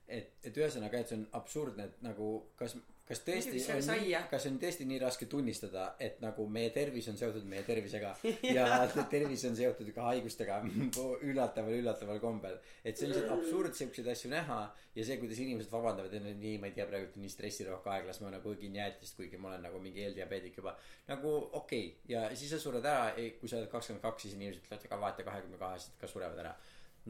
et 0.08 0.46
et 0.46 0.56
ühesõnaga 0.62 1.00
et 1.00 1.12
see 1.12 1.18
on 1.18 1.26
absurdne 1.40 1.88
et 1.90 2.02
nagu 2.06 2.30
kas 2.56 2.76
kas 3.10 3.22
tõesti 3.26 3.60
on 3.74 3.88
nii, 3.90 4.12
kas 4.30 4.46
on 4.46 4.58
tõesti 4.62 4.86
nii 4.86 4.98
raske 5.02 5.26
tunnistada 5.30 5.86
et 6.02 6.20
nagu 6.22 6.46
meie 6.46 6.70
tervis 6.74 7.08
on 7.10 7.18
seotud 7.18 7.46
meie 7.50 7.64
tervisega 7.66 8.12
ja 8.56 8.66
tervis 9.10 9.42
on 9.48 9.56
seotud 9.58 9.90
ka 9.96 10.06
haigustega 10.12 10.60
üllataval 11.28 11.74
üllataval 11.80 12.20
kombel? 12.22 12.60
Et 12.84 12.94
see 12.94 13.08
on 13.08 13.14
lihtsalt 13.14 13.34
absurd 13.34 13.74
siukseid 13.78 14.10
asju 14.14 14.30
näha 14.30 14.60
ja 14.94 15.06
see 15.06 15.18
kuidas 15.22 15.40
inimesed 15.42 15.72
vabandavad 15.72 16.14
et 16.14 16.28
nii 16.30 16.56
ma 16.62 16.70
ei 16.70 16.76
tea 16.76 16.86
praegu 16.90 17.10
on 17.10 17.24
nii 17.24 17.32
stressirohke 17.34 17.90
aeg 17.94 18.06
las 18.10 18.22
ma 18.22 18.30
nagu 18.34 18.54
õgin 18.54 18.78
jäätist 18.78 19.18
kuigi 19.18 19.40
ma 19.40 19.52
olen 19.52 19.66
nagu 19.66 19.82
mingi 19.82 20.06
eeldiabeedik 20.06 20.62
juba. 20.62 20.76
Nagu 21.10 21.34
okei 21.58 21.86
okay. 21.86 22.14
ja 22.14 22.28
siis 22.34 22.54
sa 22.54 22.62
sured 22.62 22.86
ära 22.86 23.10
kui 23.40 23.50
sa 23.50 23.58
oled 23.58 23.70
kakskümmend 23.74 24.06
kaks 24.06 24.26
siis 24.28 24.38
inimesed 24.38 24.62
ütlevad 24.62 24.86
aga 24.86 25.00
vaata 25.06 25.26
kahekümne 25.26 25.58
kahesed 25.58 25.98
ka 25.98 26.10
surevad 26.10 26.38
ära. 26.44 26.54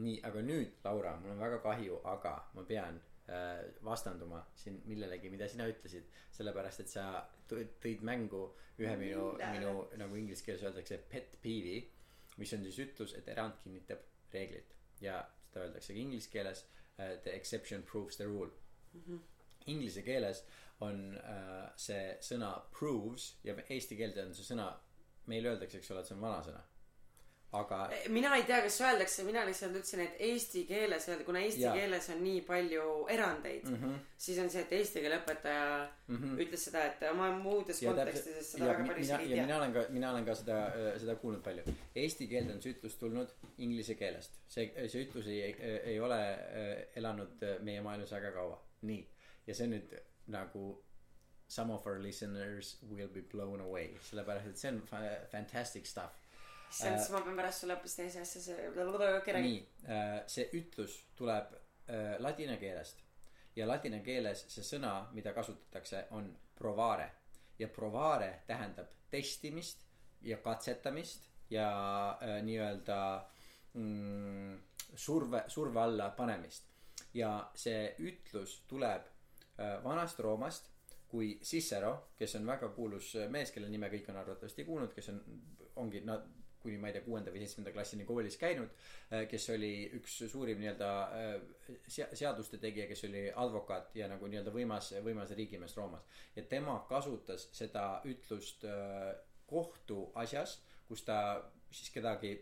Nii 0.01 0.21
aga 0.25 0.41
nüüd 0.45 0.81
Laura 0.85 1.17
mul 1.21 1.35
on 1.35 1.41
väga 1.45 1.61
kahju 1.61 2.01
aga 2.15 2.37
ma 2.55 2.65
pean 2.65 3.01
vastanduma 3.83 4.41
siin 4.55 4.81
millelegi 4.85 5.29
mida 5.29 5.47
sina 5.47 5.67
ütlesid. 5.71 6.09
Sellepärast 6.35 6.83
et 6.83 6.89
sa 6.91 7.05
tõ- 7.49 7.67
tõid 7.83 8.03
mängu 8.07 8.43
ühe 8.79 8.95
minu 8.97 9.31
minu 9.53 9.73
nagu 9.97 10.15
inglise 10.19 10.45
keeles 10.45 10.63
öeldakse 10.63 10.97
pet 11.11 11.37
peeve'i 11.41 11.81
mis 12.37 12.53
on 12.55 12.63
siis 12.65 12.79
ütlus 12.85 13.13
et 13.17 13.27
erand 13.31 13.57
kinnitab 13.63 14.01
reeglit 14.33 14.75
ja 15.03 15.21
seda 15.45 15.65
öeldaksegi 15.65 16.01
inglise 16.05 16.31
keeles 16.31 16.63
uh, 16.63 17.17
the 17.25 17.33
exception 17.35 17.83
proves 17.83 18.17
the 18.17 18.25
rule. 18.25 18.51
Mm 18.93 19.01
-hmm. 19.07 19.19
inglise 19.65 20.01
keeles 20.01 20.43
on 20.79 21.17
uh, 21.17 21.69
see 21.77 22.17
sõna 22.21 22.51
proves 22.79 23.37
ja 23.43 23.55
eesti 23.69 23.97
keelde 23.97 24.25
on 24.25 24.33
see 24.35 24.47
sõna 24.53 24.71
meil 25.25 25.45
öeldakse 25.45 25.77
eks 25.77 25.91
ole 25.91 25.99
et 25.99 26.07
see 26.07 26.15
on 26.15 26.21
vanasõna 26.21 26.63
aga 27.51 27.77
mina 28.15 28.31
ei 28.37 28.43
tea 28.47 28.61
kas 28.63 28.77
öeldakse 28.81 29.23
mina 29.27 29.41
lihtsalt 29.47 29.73
ütlesin 29.75 30.01
et 30.05 30.21
eesti 30.27 30.63
keeles 30.69 31.07
öelda 31.09 31.25
kuna 31.27 31.41
eesti 31.43 31.65
ja. 31.65 31.73
keeles 31.75 32.05
on 32.13 32.21
nii 32.23 32.41
palju 32.47 32.85
erandeid 33.11 33.65
mm 33.67 33.75
-hmm. 33.81 33.97
siis 34.17 34.39
on 34.39 34.49
see 34.49 34.61
et 34.61 34.71
eesti 34.77 35.03
keele 35.03 35.17
õpetaja 35.19 35.65
mm 36.07 36.17
-hmm. 36.17 36.37
ütles 36.45 36.63
seda 36.69 36.83
et 36.85 37.03
ma 37.17 37.31
muudes 37.37 37.81
ja 37.83 37.91
kontekstides 37.91 38.51
seda 38.51 38.69
väga 38.69 38.85
päris 38.87 39.09
ei 39.09 39.27
tea 39.27 39.35
ja 39.35 39.43
mina 39.43 39.57
olen 39.57 39.73
ka 39.73 39.85
mina 39.89 40.11
olen 40.11 40.25
ka 40.25 40.35
seda 40.35 40.59
seda 41.03 41.15
kuulnud 41.15 41.43
palju 41.43 41.63
eesti 41.95 42.27
keelde 42.27 42.53
on 42.53 42.61
see 42.61 42.73
ütlus 42.77 42.95
tulnud 43.03 43.35
inglise 43.57 43.95
keelest 43.95 44.39
see 44.47 44.87
see 44.87 45.03
ütlus 45.07 45.27
ei 45.27 45.55
ei 45.83 45.99
ole 45.99 46.21
äh, 46.21 46.87
elanud 46.95 47.45
meie 47.61 47.81
maailmas 47.81 48.11
väga 48.11 48.31
kaua 48.31 48.63
nii 48.81 49.03
ja 49.47 49.55
see 49.55 49.67
nüüd 49.67 49.99
nagu 50.27 50.83
some 51.47 51.73
of 51.73 51.85
our 51.87 51.99
listeners 51.99 52.77
will 52.95 53.07
be 53.07 53.21
blown 53.21 53.59
away 53.59 53.87
sellepärast 54.09 54.47
et 54.47 54.57
see 54.57 54.69
on 54.71 54.81
fantastic 55.31 55.85
stuff 55.85 56.20
issand 56.71 56.95
äh,, 56.95 56.99
siis 57.03 57.13
ma 57.13 57.21
pean 57.25 57.37
pärast 57.39 57.63
sulle 57.63 57.77
hoopis 57.77 57.95
teise 57.99 58.23
asja 58.23 58.41
see. 58.47 58.67
nii 59.45 59.61
äh,, 59.87 60.17
see 60.31 60.47
ütlus 60.57 60.97
tuleb 61.19 61.53
äh, 61.55 62.15
ladina 62.23 62.57
keelest 62.61 63.03
ja 63.55 63.67
ladina 63.67 63.99
keeles 64.05 64.45
see 64.51 64.63
sõna, 64.65 64.93
mida 65.15 65.33
kasutatakse, 65.35 66.05
on 66.17 66.31
provare 66.55 67.09
ja 67.59 67.67
provare 67.67 68.41
tähendab 68.47 68.91
testimist 69.11 69.85
ja 70.21 70.37
katsetamist 70.37 71.27
ja 71.51 71.69
äh, 72.21 72.39
nii-öelda 72.45 72.99
mm, 73.73 74.59
surve, 74.95 75.43
surve 75.47 75.81
alla 75.81 76.09
panemist. 76.09 76.67
ja 77.13 77.49
see 77.55 77.95
ütlus 77.99 78.61
tuleb 78.67 79.07
äh, 79.59 79.83
vanast 79.83 80.19
Roomast, 80.19 80.69
kui 81.11 81.33
Cicero, 81.43 82.13
kes 82.15 82.37
on 82.39 82.45
väga 82.47 82.69
kuulus 82.71 83.09
mees, 83.29 83.51
kelle 83.51 83.67
nime 83.69 83.89
kõik 83.91 84.07
on 84.13 84.19
arvatavasti 84.21 84.63
kuulnud, 84.63 84.93
kes 84.95 85.09
on, 85.11 85.19
ongi, 85.75 85.99
nad 86.07 86.23
kuni 86.61 86.77
ma 86.77 86.89
ei 86.89 86.95
tea, 86.95 87.05
kuuenda 87.05 87.33
või 87.33 87.41
seitsmenda 87.41 87.73
klassini 87.73 88.05
koolis 88.05 88.37
käinud, 88.41 88.69
äh, 89.11 89.25
kes 89.29 89.47
oli 89.55 89.71
üks 89.97 90.19
suurim 90.31 90.61
nii-öelda 90.61 90.91
äh, 91.17 91.73
seaduste 91.89 92.59
tegija, 92.61 92.87
kes 92.89 93.05
oli 93.09 93.25
advokaat 93.43 93.95
ja 93.97 94.09
nagu 94.11 94.29
nii-öelda 94.29 94.53
võimas, 94.53 94.91
võimas 95.05 95.33
riigimees 95.37 95.75
Roomas. 95.77 96.05
ja 96.35 96.45
tema 96.53 96.77
kasutas 96.89 97.49
seda 97.57 97.85
ütlust 98.09 98.65
äh, 98.69 99.11
kohtuasjas, 99.49 100.59
kus 100.87 101.03
ta 101.07 101.17
siis 101.71 101.89
kedagi 101.91 102.35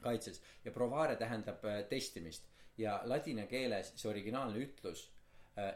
kaitses. 0.00 0.40
Ja 0.64 0.72
provare 0.72 1.16
tähendab 1.20 1.64
testimist. 1.88 2.46
Ja 2.80 3.00
ladina 3.04 3.44
keeles 3.44 3.90
see 3.96 4.08
originaalne 4.08 4.62
ütlus 4.62 5.02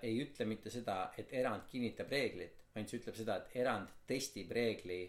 ei 0.00 0.14
ütle 0.22 0.46
mitte 0.48 0.70
seda, 0.72 1.10
et 1.20 1.32
erand 1.36 1.66
kinnitab 1.68 2.08
reeglit, 2.08 2.62
vaid 2.72 2.88
see 2.88 3.02
ütleb 3.02 3.18
seda, 3.18 3.36
et 3.42 3.56
erand 3.60 3.90
testib 4.08 4.52
reegli 4.56 5.02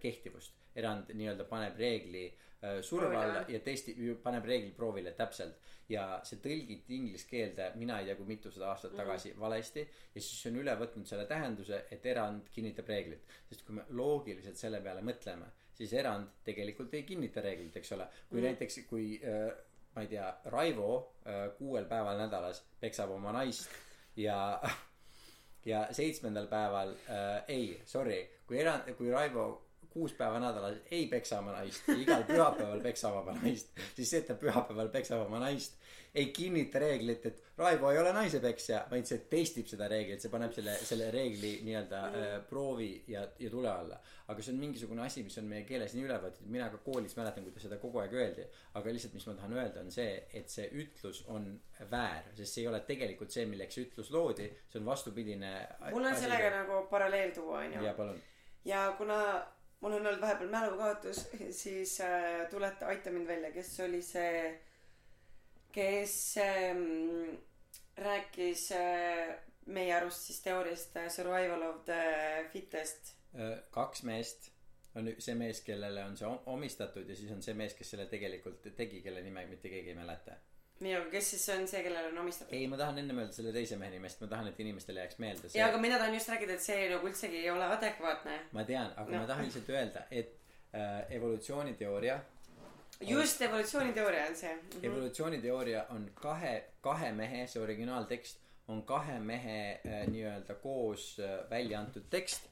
kehtivust 0.00 0.61
erand 0.78 1.12
nii-öelda 1.14 1.44
paneb 1.50 1.78
reegli 1.78 2.24
äh, 2.26 2.80
surve 2.82 3.16
alla 3.16 3.44
ja 3.48 3.60
testi-, 3.64 3.96
paneb 4.22 4.44
reegli 4.48 4.72
proovile 4.76 5.12
täpselt. 5.18 5.58
ja 5.92 6.04
see 6.24 6.38
tõlgiti 6.40 6.94
inglise 6.96 7.26
keelde, 7.28 7.66
mina 7.76 7.98
ei 8.00 8.06
tea, 8.06 8.14
kui 8.16 8.24
mitusada 8.28 8.70
aastat 8.70 8.92
mhm. 8.92 9.00
tagasi 9.00 9.28
mm 9.28 9.34
-hmm. 9.34 9.40
valesti. 9.40 9.88
ja 10.14 10.20
siis 10.20 10.46
on 10.46 10.60
üle 10.62 10.76
võtnud 10.84 11.06
selle 11.06 11.26
tähenduse, 11.26 11.84
et 11.90 12.06
erand 12.06 12.48
kinnitab 12.52 12.88
reeglit. 12.88 13.26
sest 13.48 13.66
kui 13.66 13.74
me 13.74 13.84
loogiliselt 13.88 14.56
selle 14.56 14.80
peale 14.80 15.00
mõtleme, 15.00 15.50
siis 15.74 15.92
erand 15.92 16.28
tegelikult 16.44 16.94
ei 16.94 17.02
kinnita 17.02 17.40
reeglit, 17.40 17.76
eks 17.76 17.92
ole. 17.92 18.06
kui 18.28 18.38
mm 18.40 18.44
-hmm. 18.44 18.46
näiteks, 18.46 18.80
kui 18.88 19.20
äh, 19.24 19.52
ma 19.94 20.02
ei 20.02 20.08
tea, 20.08 20.36
Raivo 20.44 21.14
äh, 21.26 21.56
kuuel 21.58 21.84
päeval 21.84 22.18
nädalas 22.18 22.64
peksab 22.80 23.10
oma 23.10 23.32
naist 23.32 23.70
ja 24.16 24.60
ja 25.64 25.86
seitsmendal 25.90 26.46
päeval 26.46 26.94
äh, 26.94 27.44
ei, 27.48 27.82
sorry, 27.84 28.24
kui 28.46 28.58
erand, 28.58 28.94
kui 28.98 29.10
Raivo 29.10 29.44
kuus 29.92 30.14
päeva 30.18 30.40
nädalas 30.42 30.80
ei 30.90 31.06
peksa 31.10 31.38
oma 31.42 31.52
naist 31.56 31.88
ja 31.88 31.98
igal 32.00 32.24
pühapäeval 32.28 32.82
peksab 32.84 33.20
oma 33.22 33.36
naist, 33.38 33.72
siis 33.96 34.10
see, 34.10 34.22
et 34.22 34.30
ta 34.30 34.38
pühapäeval 34.40 34.90
peksab 34.94 35.26
oma 35.26 35.40
naist, 35.42 35.78
ei 36.14 36.26
kinnita 36.26 36.78
reeglit, 36.78 37.26
et 37.26 37.42
Raivo 37.56 37.90
ei 37.90 37.98
ole 37.98 38.12
naisepeksja, 38.12 38.82
vaid 38.90 39.06
see 39.08 39.22
testib 39.30 39.68
seda 39.70 39.86
reeglit, 39.88 40.20
see 40.20 40.32
paneb 40.32 40.52
selle, 40.52 40.74
selle 40.84 41.06
reegli 41.14 41.52
nii-öelda 41.64 42.00
äh, 42.08 42.34
proovi 42.48 42.90
ja, 43.08 43.22
ja 43.40 43.50
tule 43.52 43.70
alla. 43.70 44.00
aga 44.32 44.42
see 44.44 44.52
on 44.54 44.60
mingisugune 44.60 45.02
asi, 45.04 45.22
mis 45.24 45.38
on 45.40 45.48
meie 45.48 45.64
keeles 45.68 45.94
nii 45.96 46.04
üle 46.06 46.18
võetud, 46.20 46.50
mina 46.52 46.68
ka 46.72 46.80
koolis 46.84 47.16
mäletan, 47.16 47.44
kuidas 47.44 47.64
seda 47.66 47.78
kogu 47.80 48.00
aeg 48.02 48.12
öeldi. 48.16 48.44
aga 48.74 48.92
lihtsalt, 48.92 49.16
mis 49.16 49.26
ma 49.28 49.36
tahan 49.40 49.56
öelda, 49.56 49.86
on 49.86 49.90
see, 49.94 50.10
et 50.36 50.52
see 50.52 50.68
ütlus 50.84 51.22
on 51.32 51.48
väär, 51.90 52.28
sest 52.36 52.58
see 52.58 52.64
ei 52.66 52.68
ole 52.72 52.82
tegelikult 52.88 53.32
see, 53.32 53.46
milleks 53.48 53.78
see 53.78 53.88
ütlus 53.88 54.12
loodi, 54.12 54.50
see 54.68 54.80
on 54.82 54.86
vastupidine. 54.92 55.54
mul 55.88 56.12
on 56.12 56.20
sellega 56.20 56.52
nagu 56.58 56.84
paralleel 56.92 57.32
tuua, 57.36 57.64
onju. 57.64 57.84
ja 57.88 57.96
palun. 57.96 58.20
ja 58.68 58.84
kuna 59.00 59.18
mul 59.82 59.92
on 59.92 60.06
olnud 60.06 60.20
vahepeal 60.20 60.50
mälukaotus, 60.50 61.24
siis 61.50 62.00
äh, 62.00 62.46
tuleta, 62.50 62.86
aita 62.86 63.10
mind 63.10 63.26
välja, 63.26 63.50
kes 63.50 63.80
oli 63.80 64.02
see, 64.02 64.60
kes 65.72 66.14
ähm, 66.38 67.34
rääkis 67.96 68.68
äh, 68.72 69.34
meie 69.66 69.94
arust 69.96 70.28
siis 70.28 70.40
teooriast 70.44 70.96
äh, 70.96 71.10
survival 71.10 71.62
of 71.70 71.84
the 71.84 72.00
fittest. 72.52 73.14
Äh, 73.34 73.58
kaks 73.70 74.02
meest. 74.02 74.50
On 74.94 75.08
see 75.18 75.34
mees, 75.34 75.62
kellele 75.64 76.04
on 76.04 76.16
see 76.20 76.28
omistatud 76.52 77.08
ja 77.08 77.16
siis 77.16 77.30
on 77.32 77.42
see 77.42 77.54
mees, 77.56 77.72
kes 77.74 77.94
selle 77.94 78.04
tegelikult 78.10 78.66
tegi, 78.76 79.00
kelle 79.00 79.22
nime 79.24 79.46
mitte 79.48 79.70
keegi 79.72 79.94
ei 79.94 79.96
mäleta 79.96 80.36
nii, 80.82 80.94
aga 80.98 81.08
kes 81.12 81.30
siis 81.34 81.46
on 81.54 81.64
see, 81.70 81.82
kellele 81.86 82.10
on 82.12 82.18
omistatud? 82.24 82.54
ei, 82.56 82.66
ma 82.70 82.78
tahan 82.80 83.00
ennem 83.02 83.22
öelda 83.22 83.36
selle 83.36 83.54
teise 83.54 83.78
mehe 83.80 83.94
nimest, 83.94 84.20
ma 84.24 84.28
tahan, 84.34 84.50
et 84.50 84.60
inimestele 84.64 85.02
jääks 85.04 85.18
meelde 85.22 85.48
see. 85.48 85.58
jaa, 85.60 85.70
aga 85.70 85.80
mina 85.82 85.98
tahan 86.00 86.14
just 86.16 86.30
rääkida, 86.32 86.58
et 86.58 86.66
see 86.66 86.84
nagu 86.90 87.10
üldsegi 87.10 87.42
ei 87.42 87.50
ole 87.54 87.66
adekvaatne. 87.76 88.38
ma 88.58 88.66
tean, 88.68 88.92
aga 88.96 89.10
no. 89.10 89.24
ma 89.24 89.30
tahan 89.30 89.48
lihtsalt 89.48 89.72
öelda, 89.74 90.06
et 90.10 90.36
äh, 90.74 91.00
evolutsiooniteooria 91.18 92.20
just 93.08 93.40
on, 93.40 93.48
evolutsiooniteooria 93.48 94.28
on 94.28 94.36
see 94.36 94.54
mm. 94.54 94.68
-hmm. 94.68 94.86
evolutsiooniteooria 94.90 95.86
on 95.90 96.10
kahe, 96.14 96.54
kahe 96.80 97.12
mehe, 97.12 97.46
see 97.46 97.62
originaaltekst 97.62 98.40
on 98.68 98.82
kahe 98.86 99.18
mehe 99.20 99.58
äh, 99.72 100.06
nii-öelda 100.08 100.54
koos 100.54 101.16
äh, 101.20 101.50
välja 101.50 101.80
antud 101.80 102.10
tekst 102.10 102.48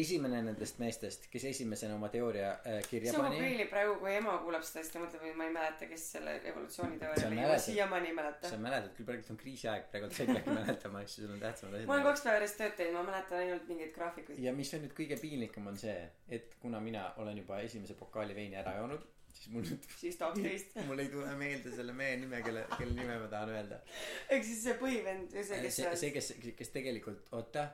esimene 0.00 0.40
nendest 0.44 0.78
meestest, 0.82 1.28
kes 1.32 1.46
esimesena 1.50 1.96
oma 1.98 2.08
teooria 2.12 2.50
äh, 2.66 2.80
kirja 2.88 3.12
see 3.12 3.20
pani. 3.20 3.36
see 3.36 3.42
on 3.42 3.48
really 3.48 3.66
praegu, 3.70 3.94
kui 4.00 4.12
ema 4.14 4.36
kuulab 4.42 4.66
seda, 4.66 4.82
siis 4.82 4.94
ta 4.94 5.02
mõtleb, 5.02 5.24
et 5.30 5.38
ma 5.38 5.46
ei 5.48 5.54
mäleta, 5.54 5.88
kes 5.90 6.06
selle 6.16 6.34
evolutsiooniteooria 6.50 7.30
oli, 7.30 7.40
ma 7.40 7.58
siiamaani 7.66 8.10
ei 8.10 8.18
mäleta. 8.18 8.50
sa 8.50 8.60
mäletad 8.60 8.92
küll, 8.96 9.08
praegu 9.08 9.34
on 9.34 9.40
kriisiaeg, 9.40 9.88
praegu 9.92 10.10
sa 10.10 10.24
ei 10.24 10.30
peagi 10.32 10.56
mäletama, 10.60 11.02
eks 11.04 11.18
ju, 11.18 11.26
sul 11.26 11.34
on 11.36 11.42
tähtsamad 11.42 11.78
asjad. 11.78 11.88
ma 11.90 11.98
olen 11.98 12.06
kaks 12.10 12.26
päeva 12.26 12.38
järjest 12.40 12.60
tööd 12.62 12.78
teinud, 12.80 12.98
ma 12.98 13.06
mäletan 13.10 13.42
ainult 13.44 13.68
mingeid 13.70 13.94
graafikuid. 13.96 14.42
ja 14.44 14.54
mis 14.56 14.74
on 14.76 14.84
nüüd 14.86 14.96
kõige 14.98 15.20
piinlikum, 15.22 15.70
on 15.72 15.80
see, 15.80 15.98
et 16.38 16.58
kuna 16.62 16.82
mina 16.84 17.10
olen 17.22 17.42
juba 17.44 17.60
esimese 17.64 17.98
pokaali 17.98 18.36
veini 18.36 18.58
ära 18.60 18.76
joonud, 18.80 19.06
siis 19.34 19.52
mul 19.54 19.64
nüüd. 19.68 19.88
siis 20.00 20.18
tahaks 20.18 20.42
teist 20.42 20.76
mul 20.88 21.04
ei 21.04 21.12
tule 21.12 21.38
meelde 21.38 21.72
selle 21.74 21.94
mehe 21.96 22.18
nime, 22.20 22.42
kelle, 22.46 22.66
kelle 22.76 22.98
nime 22.98 23.22
ma 23.22 23.30
tahan 23.30 23.54
öelda. 23.54 23.80
ehk 24.28 24.44
siis 24.50 24.66
see 24.66 24.76
põhivend 24.82 25.34
või 25.38 25.46
see, 25.46 25.62
kes. 25.68 25.80
see, 25.80 25.96
see, 26.02 26.12
kes, 26.18 26.34
kes 26.58 26.74
tegelikult, 26.74 27.26
oota 27.38 27.68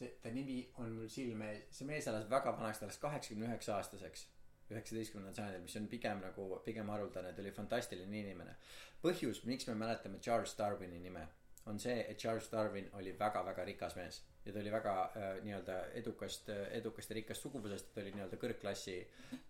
see, 0.00 0.12
ta 0.22 0.32
nimi 0.34 0.60
on 0.80 0.94
mul 0.96 1.08
silme 1.12 1.50
ees, 1.54 1.64
see 1.76 1.88
mees 1.88 2.08
elas 2.10 2.28
väga 2.30 2.54
vanaks, 2.56 2.80
ta 2.80 2.88
elas 2.88 3.00
kaheksakümne 3.02 3.50
üheksa 3.50 3.76
aastaseks. 3.78 4.28
üheksateistkümnendal 4.70 5.34
sajandil, 5.34 5.62
mis 5.64 5.72
on 5.80 5.86
pigem 5.90 6.20
nagu, 6.22 6.44
pigem 6.62 6.90
haruldane, 6.92 7.32
ta 7.34 7.42
oli 7.42 7.50
fantastiline 7.50 8.20
inimene. 8.20 8.56
põhjus, 9.02 9.42
miks 9.50 9.66
me 9.66 9.74
mäletame 9.74 10.20
Charles 10.22 10.54
Darwini 10.58 11.00
nime, 11.02 11.24
on 11.66 11.80
see, 11.82 11.96
et 12.08 12.18
Charles 12.18 12.46
Darwin 12.52 12.86
oli 13.00 13.16
väga-väga 13.18 13.64
rikas 13.64 13.96
mees. 13.98 14.22
ja 14.44 14.52
ta 14.52 14.60
oli 14.60 14.72
väga 14.72 14.94
äh, 15.04 15.32
nii-öelda 15.44 15.80
edukast, 16.02 16.48
edukast 16.70 17.10
ja 17.10 17.18
rikast 17.18 17.42
suguvõsast, 17.42 17.90
ta 17.94 18.00
oli 18.04 18.14
nii-öelda 18.14 18.38
kõrgklassi, 18.44 18.96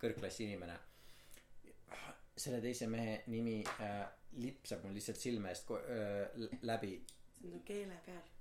kõrgklassi 0.01 0.49
inimene. 0.49 0.79
selle 2.41 2.61
teise 2.65 2.87
mehe 2.89 3.23
nimi 3.27 3.61
äh, 3.85 4.03
lipsab 4.41 4.85
mul 4.85 4.95
lihtsalt 4.97 5.21
silme 5.21 5.53
eest 5.53 5.71
äh, 5.77 6.51
läbi. 6.63 6.97
see 7.41 7.53
on 7.53 7.63
keele 7.69 8.01
peal 8.07 8.40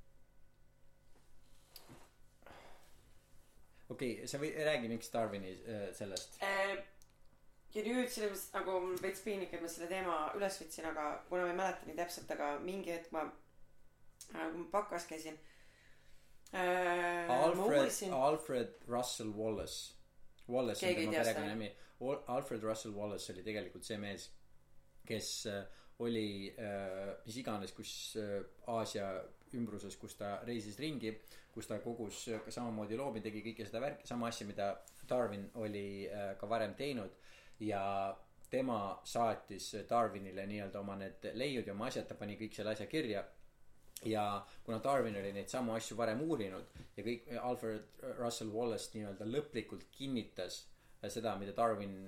okei 3.89 4.13
okay,, 4.15 4.29
sa 4.29 4.39
või 4.41 4.53
räägi, 4.55 4.89
miks 4.91 5.11
Darwini 5.13 5.53
äh, 5.65 5.85
sellest 5.97 6.39
äh,. 6.45 6.77
ja 7.75 7.83
nüüd 7.85 8.09
selles 8.09 8.31
mõttes 8.31 8.47
nagu 8.55 8.79
mul 8.85 8.97
veits 9.03 9.23
piinlik, 9.25 9.53
et 9.53 9.63
ma 9.63 9.69
selle 9.71 9.89
teema 9.91 10.17
üles 10.37 10.57
võtsin, 10.61 10.89
aga 10.89 11.11
kuna 11.29 11.45
ma 11.45 11.53
ei 11.53 11.59
mäleta 11.61 11.89
nii 11.89 11.99
täpselt, 11.99 12.33
aga 12.35 12.55
mingi 12.63 12.93
hetk 12.95 13.13
ma 13.15 13.27
äh,, 13.27 14.45
kui 14.49 14.63
ma 14.63 14.67
bakas 14.73 15.07
käisin 15.09 15.37
äh,. 16.53 17.29
Alfred, 17.29 18.13
Alfred 18.13 18.75
Russell 18.87 19.33
Wallace. 19.37 19.95
Wallace 20.49 20.81
Keegi 20.81 21.05
on 21.05 21.13
tema 21.13 21.23
perekonnanimi. 21.23 21.71
Alfred 22.27 22.63
Russell 22.63 22.95
Wallace 22.95 23.33
oli 23.33 23.43
tegelikult 23.45 23.85
see 23.85 23.97
mees, 24.01 24.29
kes 25.05 25.29
äh, 25.51 25.65
oli 25.99 26.55
äh, 26.57 27.11
mis 27.25 27.37
iganes, 27.41 27.73
kus 27.75 27.91
äh, 28.19 28.39
Aasia 28.71 29.11
ümbruses, 29.57 29.97
kus 29.99 30.15
ta 30.19 30.37
reisis 30.47 30.79
ringi, 30.79 31.11
kus 31.59 31.67
ta 31.67 31.81
kogus 31.83 32.23
samamoodi 32.47 32.95
loomi, 32.95 33.19
tegi 33.23 33.43
kõike 33.43 33.67
seda 33.67 33.81
värki, 33.83 34.07
sama 34.07 34.29
asja, 34.31 34.47
mida 34.47 34.71
Darwin 35.09 35.49
oli 35.59 36.07
äh, 36.07 36.31
ka 36.39 36.47
varem 36.47 36.75
teinud. 36.79 37.11
ja 37.59 37.81
tema 38.49 39.01
saatis 39.03 39.65
Darwinile 39.89 40.45
nii-öelda 40.47 40.79
oma 40.79 40.95
need 40.95 41.25
leiud 41.35 41.67
ja 41.67 41.73
oma 41.73 41.89
asjad 41.89 42.07
ta 42.07 42.15
pani 42.15 42.37
kõik 42.39 42.55
selle 42.55 42.71
asja 42.71 42.87
kirja 42.87 43.25
ja 44.07 44.23
kuna 44.63 44.79
Darwin 44.83 45.17
oli 45.19 45.33
neid 45.35 45.51
samu 45.51 45.75
asju 45.75 45.97
varem 45.99 46.21
uurinud 46.23 46.71
ja 46.95 47.03
kõik 47.03 47.27
Alfred 47.41 47.99
Russel 48.17 48.53
Wallace 48.53 48.95
nii-öelda 48.95 49.27
lõplikult 49.27 49.83
kinnitas 49.91 50.61
seda 51.03 51.35
mida 51.41 51.51
Darwin 51.57 51.99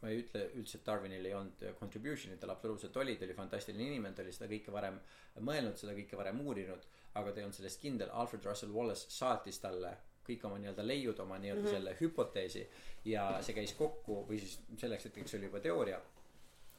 ma 0.00 0.08
ei 0.12 0.22
ütle 0.22 0.46
üldse 0.56 0.78
et 0.78 0.86
Darwinil 0.86 1.26
ei 1.26 1.34
olnud 1.36 1.66
contribution'it 1.82 2.40
tal 2.40 2.54
absoluutselt 2.54 2.96
oli 3.02 3.18
ta 3.18 3.26
oli 3.26 3.36
fantastiline 3.36 3.90
inimene 3.90 4.14
ta 4.14 4.22
oli 4.22 4.32
seda 4.32 4.48
kõike 4.54 4.72
varem 4.72 5.02
mõelnud 5.42 5.76
seda 5.80 5.98
kõike 5.98 6.16
varem 6.22 6.40
uurinud 6.46 6.86
aga 7.14 7.32
ta 7.32 7.40
ei 7.40 7.44
olnud 7.48 7.56
selles 7.56 7.76
kindel. 7.82 8.12
Alfred 8.12 8.44
Russel 8.44 8.72
Wallace 8.74 9.10
saatis 9.10 9.58
talle 9.62 9.96
kõik 10.30 10.46
oma 10.46 10.60
nii-öelda 10.62 10.86
leiud 10.86 11.18
oma 11.24 11.38
nii-öelda 11.38 11.62
mm 11.62 11.66
-hmm. 11.66 11.74
selle 11.76 11.96
hüpoteesi 12.00 12.64
ja 13.04 13.26
see 13.42 13.54
käis 13.56 13.74
kokku 13.74 14.24
või 14.28 14.40
siis 14.40 14.58
selleks 14.78 15.08
hetkeks 15.08 15.34
oli 15.38 15.50
juba 15.50 15.60
teooria. 15.60 16.00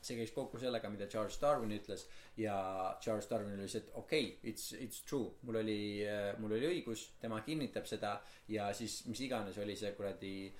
See 0.01 0.17
käis 0.17 0.31
kokku 0.33 0.57
sellega 0.59 0.89
mida 0.89 1.05
Charles 1.07 1.37
Darwin 1.41 1.71
ütles 1.75 2.07
ja 2.37 2.55
Charles 3.01 3.29
Darwin 3.29 3.67
see 3.67 3.81
et 3.81 3.89
okei 3.93 4.25
okay, 4.27 4.51
it's 4.51 4.73
it's 4.73 5.03
true. 5.05 5.31
Mul 5.41 5.55
oli 5.55 6.05
mul 6.37 6.51
oli 6.57 6.67
õigus 6.67 7.09
tema 7.19 7.41
kinnitab 7.41 7.85
seda 7.85 8.21
ja 8.47 8.73
siis 8.73 9.05
mis 9.05 9.21
iganes 9.21 9.57
oli 9.57 9.75
see 9.75 9.91
kuradi 9.91 10.53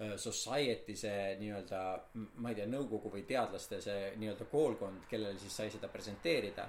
äh, 0.00 0.16
society 0.16 0.96
see 0.96 1.36
nii-öelda 1.40 1.82
ma 2.14 2.48
ei 2.48 2.54
tea 2.54 2.66
nõukogu 2.66 3.12
või 3.12 3.26
teadlaste 3.26 3.80
see 3.80 4.12
nii-öelda 4.16 4.44
koolkond 4.44 5.04
kellele 5.10 5.38
siis 5.38 5.56
sai 5.56 5.70
seda 5.70 5.88
presenteerida 5.88 6.68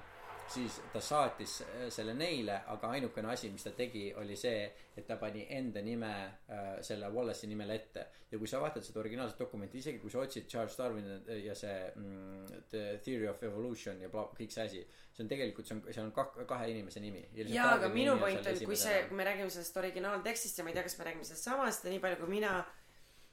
siis 0.49 0.80
ta 0.93 1.01
saatis 1.03 1.59
äh, 1.61 1.88
selle 1.93 2.13
neile, 2.17 2.61
aga 2.73 2.93
ainukene 2.95 3.30
asi, 3.31 3.51
mis 3.53 3.65
ta 3.65 3.73
tegi, 3.77 4.09
oli 4.17 4.38
see, 4.39 4.63
et 4.97 5.05
ta 5.07 5.17
pani 5.21 5.45
enda 5.55 5.81
nime 5.85 6.11
äh, 6.49 6.71
selle 6.85 7.09
Wallace'i 7.13 7.49
nimele 7.49 7.76
ette. 7.76 8.05
ja 8.31 8.38
kui 8.38 8.47
sa 8.47 8.59
vaatad 8.61 8.85
seda 8.85 8.99
originaalset 9.01 9.39
dokumenti, 9.41 9.80
isegi 9.81 9.99
kui 9.99 10.11
sa 10.13 10.19
otsid 10.21 10.47
Charles 10.49 10.76
Darwin 10.77 11.07
ja 11.43 11.55
see 11.57 11.77
mm, 11.95 12.65
The 12.69 12.84
Theory 13.05 13.27
of 13.27 13.43
Evolution 13.43 14.01
ja 14.01 14.09
bla, 14.09 14.27
kõik 14.38 14.53
see 14.53 14.65
asi, 14.65 14.84
see 15.15 15.23
on 15.26 15.31
tegelikult, 15.31 15.69
see 15.69 15.77
on, 15.77 15.81
seal 15.89 16.05
on 16.05 16.11
kah, 16.13 16.35
kahe 16.49 16.69
inimese 16.73 17.01
nimi. 17.01 17.23
jaa, 17.49 17.71
aga 17.77 17.89
minu 17.93 18.17
point 18.21 18.45
on, 18.45 18.59
kui 18.69 18.77
see, 18.77 18.99
kui 19.09 19.17
me 19.17 19.26
räägime 19.26 19.49
sellest 19.53 19.81
originaaltekstist 19.81 20.61
ja 20.61 20.65
ma 20.65 20.73
ei 20.73 20.77
tea, 20.77 20.85
kas 20.85 20.99
me 20.99 21.09
räägime 21.09 21.26
sellest 21.30 21.49
samast 21.49 21.88
ja 21.88 21.93
nii 21.93 22.03
palju, 22.05 22.21
kui 22.21 22.35
mina 22.35 22.53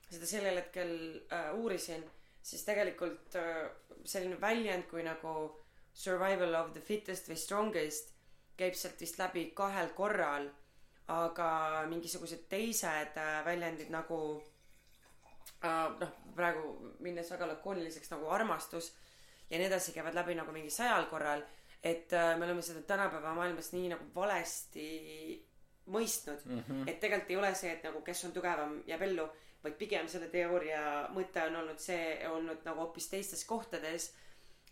seda 0.06 0.28
sellel 0.30 0.60
hetkel 0.62 0.96
äh, 1.34 1.52
uurisin, 1.58 2.04
siis 2.46 2.64
tegelikult 2.64 3.36
äh, 3.40 3.66
selline 4.06 4.40
väljend 4.40 4.86
kui 4.90 5.04
nagu 5.04 5.36
survival 5.96 6.54
of 6.60 6.74
the 6.74 6.82
fittest 6.84 7.30
või 7.30 7.38
strongest 7.40 8.12
käib 8.56 8.76
sealt 8.76 9.00
vist 9.00 9.18
läbi 9.20 9.50
kahel 9.56 9.92
korral, 9.96 10.48
aga 11.12 11.48
mingisugused 11.88 12.46
teised 12.50 13.18
äh, 13.20 13.40
väljendid 13.46 13.92
nagu 13.94 14.18
äh, 15.64 15.88
noh, 16.00 16.14
praegu 16.36 16.94
minnes 17.04 17.30
väga 17.32 17.48
lakooniliseks 17.52 18.12
nagu 18.12 18.28
armastus 18.34 18.90
ja 19.50 19.58
nii 19.58 19.68
edasi 19.68 19.94
käivad 19.94 20.16
läbi 20.16 20.34
nagu 20.36 20.52
mingi 20.52 20.72
sajal 20.74 21.06
korral, 21.10 21.44
et 21.82 22.12
äh, 22.12 22.34
me 22.38 22.48
oleme 22.48 22.64
seda 22.64 22.82
tänapäeva 22.88 23.34
maailmas 23.36 23.72
nii 23.72 23.92
nagu 23.94 24.08
valesti 24.14 24.88
mõistnud 25.92 26.44
mm, 26.44 26.62
-hmm. 26.68 26.88
et 26.90 27.00
tegelikult 27.00 27.30
ei 27.30 27.36
ole 27.36 27.54
see, 27.54 27.72
et 27.72 27.84
nagu 27.86 28.02
kes 28.02 28.24
on 28.24 28.32
tugevam, 28.34 28.80
jääb 28.86 29.02
ellu, 29.06 29.28
vaid 29.62 29.76
pigem 29.78 30.08
selle 30.08 30.28
teooria 30.28 31.08
mõte 31.14 31.44
on 31.46 31.60
olnud 31.62 31.78
see, 31.78 32.28
olnud 32.28 32.64
nagu 32.66 32.80
hoopis 32.80 33.08
teistes 33.08 33.44
kohtades 33.44 34.10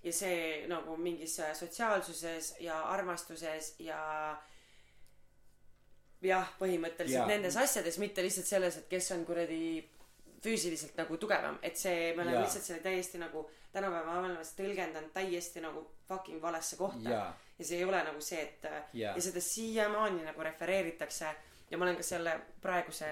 ja 0.05 0.12
see 0.12 0.66
nagu 0.68 0.97
mingis 1.01 1.39
äh, 1.40 1.55
sotsiaalsuses 1.56 2.55
ja 2.60 2.76
armastuses 2.93 3.74
ja 3.81 4.01
jah, 6.24 6.51
põhimõtteliselt 6.60 7.22
ja. 7.22 7.28
nendes 7.28 7.56
asjades, 7.60 7.98
mitte 8.01 8.24
lihtsalt 8.24 8.48
selles, 8.48 8.78
et 8.81 8.89
kes 8.90 9.10
on 9.16 9.24
kuradi 9.28 9.82
füüsiliselt 10.44 10.97
nagu 11.01 11.16
tugevam, 11.20 11.56
et 11.64 11.81
see, 11.81 12.12
me 12.16 12.24
oleme 12.24 12.43
lihtsalt 12.44 12.66
selle 12.66 12.85
täiesti 12.85 13.20
nagu 13.20 13.47
tänapäeva 13.72 14.18
maailmas 14.20 14.52
tõlgendanud 14.59 15.12
täiesti 15.14 15.62
nagu 15.64 15.86
fucking 16.09 16.43
valesse 16.43 16.76
kohta. 16.76 17.24
ja 17.59 17.64
see 17.64 17.81
ei 17.81 17.85
ole 17.85 18.02
nagu 18.05 18.20
see, 18.20 18.43
et 18.43 18.68
ja, 18.93 19.14
ja 19.14 19.22
seda 19.22 19.40
siiamaani 19.40 20.24
nagu 20.26 20.43
refereeritakse. 20.43 21.32
Ja 21.70 21.78
ma 21.78 21.86
olen 21.86 21.97
ka 21.97 22.05
selle 22.05 22.35
praeguse 22.62 23.09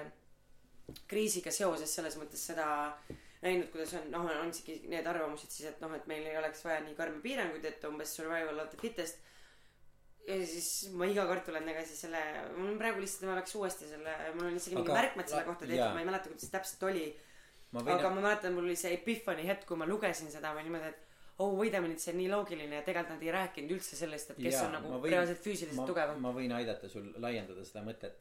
kriisiga 1.09 1.51
seoses 1.51 1.95
selles 1.95 2.19
mõttes 2.21 2.43
seda 2.53 2.67
äh, 2.91 3.21
näinud, 3.43 3.69
kuidas 3.73 3.93
on, 3.99 4.09
noh, 4.13 4.31
on 4.39 4.51
isegi 4.53 4.79
need 4.91 5.07
arvamused 5.09 5.51
siis, 5.51 5.69
et 5.73 5.83
noh, 5.83 5.93
et 5.97 6.07
meil 6.11 6.27
ei 6.31 6.39
oleks 6.39 6.63
vaja 6.67 6.81
nii 6.85 6.97
karme 6.99 7.21
piiranguid, 7.25 7.67
et 7.69 7.85
umbes 7.89 8.15
survival 8.17 8.63
of 8.63 8.71
the 8.71 8.81
fittest. 8.81 9.21
ja 10.29 10.37
siis 10.47 10.93
ma 10.95 11.09
iga 11.11 11.25
kord 11.27 11.43
tulen 11.49 11.67
tagasi 11.67 11.97
selle, 11.99 12.21
mul 12.55 12.73
on 12.73 12.79
praegu 12.79 13.03
lihtsalt, 13.03 13.27
ma 13.27 13.39
peaks 13.41 13.57
uuesti 13.59 13.89
selle, 13.91 14.17
mul 14.37 14.51
on 14.53 14.59
isegi 14.61 14.79
mingi 14.79 14.95
märkmed 14.95 15.31
selle 15.31 15.47
kohta 15.49 15.67
tehtud, 15.67 15.95
ma 15.97 16.03
ei 16.05 16.11
mäleta, 16.11 16.31
kuidas 16.31 16.47
see 16.47 16.53
täpselt 16.53 16.85
oli. 16.91 17.07
aga 17.83 18.13
ma 18.13 18.21
mäletan, 18.21 18.55
mul 18.55 18.69
oli 18.69 18.77
see 18.79 18.93
epiphany 18.95 19.49
hetk, 19.49 19.67
kui 19.67 19.81
ma 19.81 19.89
lugesin 19.91 20.31
seda 20.31 20.55
või 20.55 20.69
niimoodi, 20.69 20.93
et 20.93 21.09
oh 21.43 21.57
wait 21.59 21.75
a 21.75 21.81
minute, 21.83 21.99
see 21.99 22.13
on 22.13 22.21
nii 22.21 22.31
loogiline 22.31 22.79
ja 22.79 22.85
tegelikult 22.87 23.17
nad 23.17 23.27
ei 23.27 23.35
rääkinud 23.35 23.75
üldse 23.75 23.99
sellest, 23.99 24.31
et 24.35 24.39
kes 24.39 24.55
ja, 24.55 24.67
on 24.69 24.77
nagu 24.77 24.93
võin, 24.95 25.17
reaalselt 25.17 25.43
füüsiliselt 25.43 25.89
tugevam. 25.91 26.21
ma 26.23 26.31
võin 26.37 26.55
aidata 26.55 26.91
sul 26.93 27.09
laiendada 27.25 27.65
seda 27.67 27.83
mõtet 27.87 28.21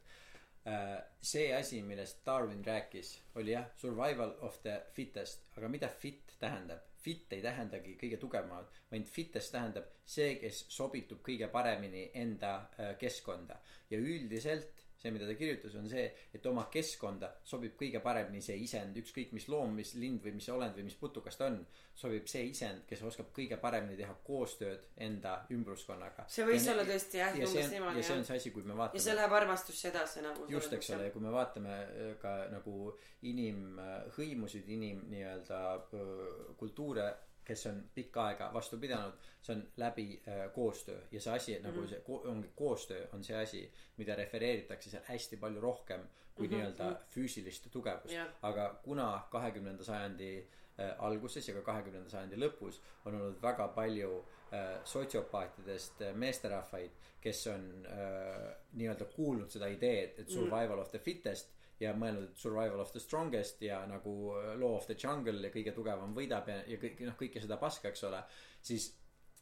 see 1.20 1.48
asi, 1.54 1.80
millest 1.82 2.20
Darwin 2.26 2.64
rääkis, 2.64 3.16
oli 3.34 3.50
jah, 3.56 3.64
survival 3.76 4.36
of 4.40 4.60
the 4.62 4.76
fittest, 4.94 5.48
aga 5.56 5.68
mida 5.68 5.88
fit 5.88 6.36
tähendab? 6.38 6.84
Fit 7.02 7.32
ei 7.34 7.42
tähendagi 7.42 7.96
kõige 7.98 8.18
tugevamat, 8.22 8.76
vaid 8.92 9.08
fittest 9.10 9.50
tähendab 9.50 9.88
see, 10.06 10.36
kes 10.38 10.60
sobitub 10.70 11.18
kõige 11.26 11.48
paremini 11.50 12.04
enda 12.14 12.52
äh, 12.78 12.92
keskkonda 12.98 13.58
ja 13.90 13.98
üldiselt 13.98 14.81
see, 15.02 15.10
mida 15.14 15.26
ta 15.26 15.34
kirjutas, 15.38 15.74
on 15.78 15.88
see, 15.90 16.04
et 16.34 16.44
oma 16.46 16.68
keskkonda 16.72 17.32
sobib 17.46 17.74
kõige 17.78 18.00
paremini 18.04 18.42
see 18.44 18.58
isend, 18.62 18.96
ükskõik 19.02 19.32
mis 19.36 19.48
loom, 19.50 19.74
mis 19.78 19.94
lind 19.98 20.22
või 20.22 20.36
mis 20.36 20.48
olend 20.54 20.78
või 20.78 20.86
mis 20.86 20.98
putukas 21.00 21.38
ta 21.38 21.48
on, 21.50 21.58
sobib 21.98 22.28
see 22.30 22.44
isend, 22.52 22.84
kes 22.88 23.02
oskab 23.08 23.32
kõige 23.34 23.58
paremini 23.62 23.98
teha 23.98 24.14
koostööd 24.26 24.86
enda 25.02 25.34
ümbruskonnaga. 25.54 26.26
see 26.30 26.46
võis 26.46 26.66
ja, 26.66 26.76
olla 26.76 26.86
tõesti 26.88 27.20
jah, 27.20 27.34
umbes 27.38 27.74
niimoodi. 27.74 28.02
ja 28.02 28.08
see 28.08 28.20
on 28.20 28.24
see 28.28 28.38
asi, 28.42 28.54
kui 28.54 28.68
me 28.68 28.78
vaatame. 28.78 29.00
ja 29.00 29.06
see 29.08 29.18
läheb 29.18 29.36
armastusse 29.40 29.90
edasi 29.90 30.24
nagu. 30.24 30.46
just, 30.52 30.78
eks 30.78 30.94
ole, 30.94 31.10
ja 31.10 31.16
kui 31.16 31.26
me 31.26 31.34
vaatame 31.34 31.74
äh, 31.82 32.14
ka 32.22 32.36
nagu 32.52 32.94
inimhõimusid, 33.32 34.70
inim 34.78 35.04
nii-öelda 35.10 35.60
äh, 35.74 36.24
kultuure 36.60 37.10
kes 37.44 37.66
on 37.66 37.82
pikka 37.94 38.26
aega 38.26 38.50
vastu 38.54 38.78
pidanud, 38.78 39.14
see 39.42 39.56
on 39.56 39.62
läbi 39.76 40.06
äh, 40.28 40.42
koostöö 40.54 41.00
ja 41.10 41.20
see 41.20 41.34
asi 41.34 41.52
mm 41.52 41.58
-hmm. 41.58 41.66
nagu 41.66 41.80
mhm. 41.80 41.88
see 41.88 42.00
ko 42.00 42.22
ongi 42.24 42.50
koostöö 42.56 43.06
on 43.12 43.24
see 43.24 43.36
asi, 43.36 43.72
mida 43.96 44.16
refereeritakse 44.16 44.90
seal 44.90 45.02
hästi 45.06 45.36
palju 45.36 45.60
rohkem 45.60 46.00
kui 46.34 46.46
mm 46.46 46.52
-hmm. 46.52 46.56
nii-öelda 46.56 46.84
mhm. 46.84 46.96
füüsilist 47.14 47.70
tugevust 47.70 48.12
yeah.. 48.12 48.28
aga 48.42 48.80
kuna 48.82 49.28
kahekümnenda 49.30 49.84
sajandi 49.84 50.48
äh, 50.78 50.94
alguses 50.98 51.48
ja 51.48 51.54
ka 51.54 51.62
kahekümnenda 51.62 52.10
sajandi 52.10 52.36
lõpus 52.36 52.80
on 53.04 53.14
olnud 53.14 53.42
väga 53.42 53.68
palju 53.68 54.24
äh, 54.52 54.84
sotsiopaatidest 54.84 56.02
äh, 56.02 56.14
meesterahvaid, 56.14 56.90
kes 57.20 57.46
on 57.46 57.86
äh, 57.86 58.54
nii-öelda 58.72 59.04
kuulnud 59.04 59.50
seda 59.50 59.66
ideed, 59.66 60.18
et 60.18 60.28
mhm. 60.28 60.34
survival 60.34 60.68
mm 60.68 60.74
-hmm. 60.74 60.80
of 60.80 60.90
the 60.90 60.98
fittest 60.98 61.48
ja 61.82 61.94
mõelnud, 61.98 62.30
et 62.30 62.42
survival 62.42 62.80
of 62.82 62.92
the 62.94 63.02
strongest 63.02 63.62
ja 63.62 63.82
nagu 63.90 64.14
äh, 64.38 64.52
law 64.60 64.76
of 64.76 64.86
the 64.88 64.96
jungle 64.98 65.38
ja 65.42 65.52
kõige 65.54 65.74
tugevam 65.76 66.14
võidab 66.16 66.48
ja, 66.50 66.60
ja 66.70 66.78
kõik 66.82 67.02
noh, 67.06 67.18
kõike 67.18 67.42
seda 67.42 67.58
paska, 67.60 67.92
eks 67.92 68.06
ole. 68.08 68.22
siis 68.62 68.92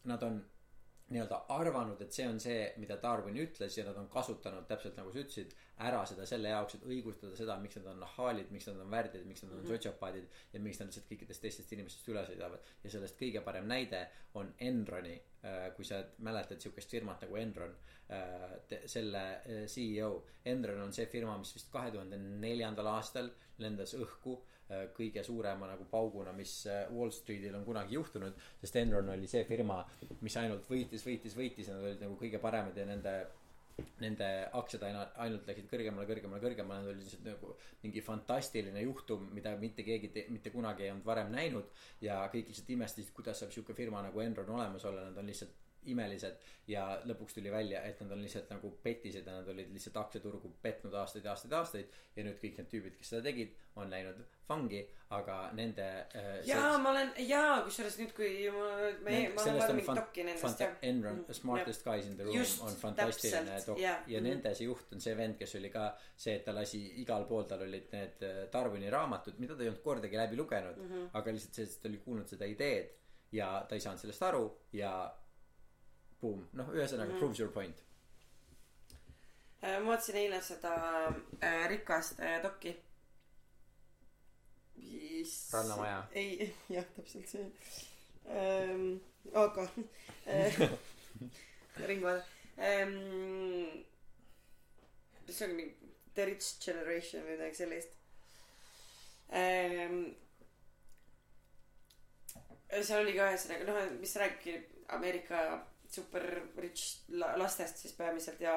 nad 0.08 0.22
on 0.24 0.40
nii-öelda 1.10 1.40
arvanud, 1.56 2.00
et 2.04 2.14
see 2.14 2.26
on 2.28 2.38
see, 2.42 2.58
mida 2.78 2.96
Darwin 3.02 3.38
ütles 3.42 3.76
ja 3.78 3.84
nad 3.86 3.96
on 3.98 4.06
kasutanud 4.12 4.66
täpselt 4.70 4.98
nagu 4.98 5.10
sa 5.10 5.22
ütlesid, 5.24 5.54
ära 5.86 6.02
seda 6.06 6.26
selle 6.28 6.52
jaoks, 6.52 6.76
et 6.76 6.84
õigustada 6.86 7.36
seda, 7.38 7.56
miks 7.62 7.78
nad 7.80 7.88
on 7.92 8.02
nahaalid, 8.04 8.50
miks 8.54 8.68
nad 8.68 8.78
on 8.84 8.90
värdjad, 8.92 9.24
miks 9.26 9.42
nad 9.42 9.50
on 9.52 9.58
mm 9.58 9.64
-hmm. 9.64 9.72
sotsiopaadid 9.74 10.28
ja 10.52 10.60
miks 10.60 10.80
nad 10.80 10.90
lihtsalt 10.90 11.08
kõikidest 11.10 11.42
teistest 11.46 11.72
inimestest 11.72 12.08
üle 12.12 12.24
sõidavad. 12.28 12.70
ja 12.84 12.90
sellest 12.90 13.18
kõige 13.20 13.42
parem 13.44 13.66
näide 13.66 14.08
on 14.34 14.54
Enroni, 14.60 15.16
äh, 15.44 15.74
kui 15.76 15.84
sa 15.84 16.04
mäletad 16.18 16.60
sihukest 16.60 16.90
firmat 16.90 17.22
nagu 17.22 17.36
Enron, 17.36 17.76
äh, 18.10 18.78
selle 18.86 19.24
äh, 19.34 19.66
CEO. 19.66 20.26
Enron 20.44 20.80
on 20.80 20.92
see 20.92 21.06
firma, 21.06 21.38
mis 21.38 21.54
vist 21.54 21.72
kahe 21.72 21.90
tuhande 21.90 22.18
neljandal 22.18 22.86
aastal 22.86 23.30
lendas 23.58 23.94
õhku 23.94 24.40
kõige 24.96 25.24
suurema 25.26 25.68
nagu 25.72 25.86
pauguna, 25.90 26.32
mis 26.36 26.54
Wall 26.94 27.12
Streetil 27.14 27.56
on 27.58 27.66
kunagi 27.66 27.96
juhtunud, 27.98 28.38
sest 28.62 28.80
Enron 28.82 29.12
oli 29.14 29.28
see 29.30 29.44
firma, 29.48 29.80
mis 30.20 30.36
ainult 30.40 30.68
võitis, 30.70 31.04
võitis, 31.06 31.36
võitis 31.36 31.70
ja 31.70 31.76
nad 31.76 31.88
olid 31.88 32.02
nagu 32.06 32.18
kõige 32.20 32.42
paremad 32.42 32.76
ja 32.78 32.86
nende 32.88 33.14
nende 34.00 34.28
aktsiad 34.56 34.84
aina, 34.88 35.04
ainult 35.24 35.46
läksid 35.48 35.68
kõrgemale, 35.70 36.06
kõrgemale, 36.08 36.42
kõrgemale, 36.42 36.82
need 36.84 36.92
olid 36.92 37.04
lihtsalt 37.04 37.26
nagu 37.28 37.54
mingi 37.84 38.02
fantastiline 38.04 38.84
juhtum, 38.84 39.28
mida 39.36 39.54
mitte 39.60 39.84
keegi 39.86 40.12
te, 40.14 40.26
mitte 40.32 40.52
kunagi 40.54 40.86
ei 40.86 40.92
olnud 40.94 41.06
varem 41.06 41.32
näinud. 41.34 41.70
ja 42.04 42.20
kõik 42.32 42.50
lihtsalt 42.50 42.70
imestasid, 42.76 43.12
kuidas 43.16 43.40
saab 43.40 43.54
sihuke 43.54 43.76
firma 43.76 44.02
nagu 44.04 44.20
Enron 44.20 44.54
olemas 44.56 44.84
olla, 44.84 45.06
nad 45.08 45.18
on 45.18 45.30
lihtsalt 45.32 45.59
imelised 45.84 46.36
ja 46.68 47.00
lõpuks 47.08 47.34
tuli 47.34 47.50
välja 47.50 47.82
et 47.88 48.00
nad 48.00 48.12
on 48.12 48.22
lihtsalt 48.22 48.50
nagu 48.50 48.70
petised 48.82 49.26
ja 49.26 49.32
nad 49.40 49.48
olid 49.48 49.70
lihtsalt 49.72 49.96
aktsiaturgu 49.96 50.52
petnud 50.62 50.94
aastaid 50.94 51.24
ja 51.24 51.30
aastaid 51.30 51.52
ja 51.52 51.58
aastaid 51.58 51.88
ja 52.16 52.24
nüüd 52.24 52.36
kõik 52.42 52.58
need 52.58 52.68
tüübid 52.70 52.96
kes 52.98 53.08
seda 53.14 53.22
tegid 53.22 53.54
on 53.76 53.90
läinud 53.90 54.20
vangi 54.48 54.82
aga 55.10 55.36
nende 55.54 55.86
äh, 56.14 56.28
jaa 56.46 56.78
ma 56.78 56.90
olen 56.90 57.10
jaa 57.28 57.62
kusjuures 57.66 57.96
nüüd 57.98 58.12
kui 58.14 58.50
ma 58.50 58.66
me 59.04 59.10
Nend- 59.10 59.34
ma 59.34 59.42
olen 59.64 59.80
fan- 59.88 59.96
dokki 60.02 60.24
nendest 60.28 60.60
jah 60.60 60.76
Enron 60.82 61.16
Mm, 61.20 61.34
Smartest 61.34 61.84
Guys 61.84 62.06
in 62.06 62.16
the 62.16 62.24
Room 62.24 62.36
Just, 62.36 62.60
on 62.62 62.74
fantastiline 62.84 63.56
dok- 63.66 63.78
jah. 63.80 64.04
ja 64.06 64.20
Mhm. 64.20 64.28
nende 64.28 64.54
see 64.54 64.66
juht 64.66 64.92
on 64.92 65.00
see 65.00 65.14
vend 65.16 65.38
kes 65.38 65.54
oli 65.58 65.70
ka 65.70 65.96
see 66.16 66.34
et 66.34 66.44
ta 66.44 66.52
lasi 66.52 66.80
igal 67.02 67.24
pool 67.24 67.44
tal 67.44 67.62
olid 67.62 67.88
need 67.92 68.22
äh, 68.22 68.46
Darwini 68.52 68.90
raamatud 68.90 69.38
mida 69.38 69.56
ta 69.56 69.62
ei 69.62 69.68
olnud 69.68 69.82
kordagi 69.82 70.16
läbi 70.16 70.36
lugenud 70.36 70.76
mm 70.76 70.88
-hmm. 70.92 71.08
aga 71.12 71.32
lihtsalt 71.32 71.54
sellest 71.54 71.82
ta 71.82 71.88
oli 71.88 71.98
kuulnud 71.98 72.28
seda 72.28 72.44
ideed 72.44 72.90
ja 73.32 73.64
ta 73.68 73.74
ei 73.74 73.80
saanud 73.80 73.98
sellest 74.00 74.22
aru 74.22 74.44
ja 74.72 74.92
boom. 76.20 76.44
Noh 76.52 76.68
ühesõnaga 76.74 77.10
mm. 77.10 77.14
-hmm. 77.14 77.18
proves 77.18 77.40
your 77.40 77.52
point. 77.52 77.84
Äh, 79.62 79.80
ma 79.80 79.92
vaatasin 79.92 80.16
eile 80.16 80.40
seda 80.42 80.74
äh, 81.42 81.68
rikast 81.68 82.20
äh, 82.20 82.42
dokki. 82.42 82.76
Mis... 84.76 85.52
Rannamaja. 85.52 86.06
ei 86.12 86.54
jah 86.76 86.84
täpselt 86.96 87.28
see. 87.28 87.46
Ähm, 88.26 89.00
aga 89.34 89.68
äh, 90.26 90.60
ringvaade 91.88 92.24
ähm, 92.58 93.84
see 95.28 95.44
on 95.48 95.56
mingi 95.56 95.76
The 96.14 96.24
Rich 96.24 96.58
Generation 96.64 97.22
või 97.24 97.36
midagi 97.36 97.60
sellist. 97.60 97.92
Ähm, 99.30 100.00
seal 102.80 103.04
oli 103.04 103.14
ka 103.18 103.28
ühesõnaga 103.30 103.68
noh 103.68 103.92
mis 104.00 104.16
räägibki 104.18 104.56
Ameerika 104.96 105.44
super 105.94 106.24
rich 106.62 107.10
la- 107.18 107.32
lastest 107.38 107.82
siis 107.82 107.94
peamiselt 107.98 108.40
ja 108.40 108.54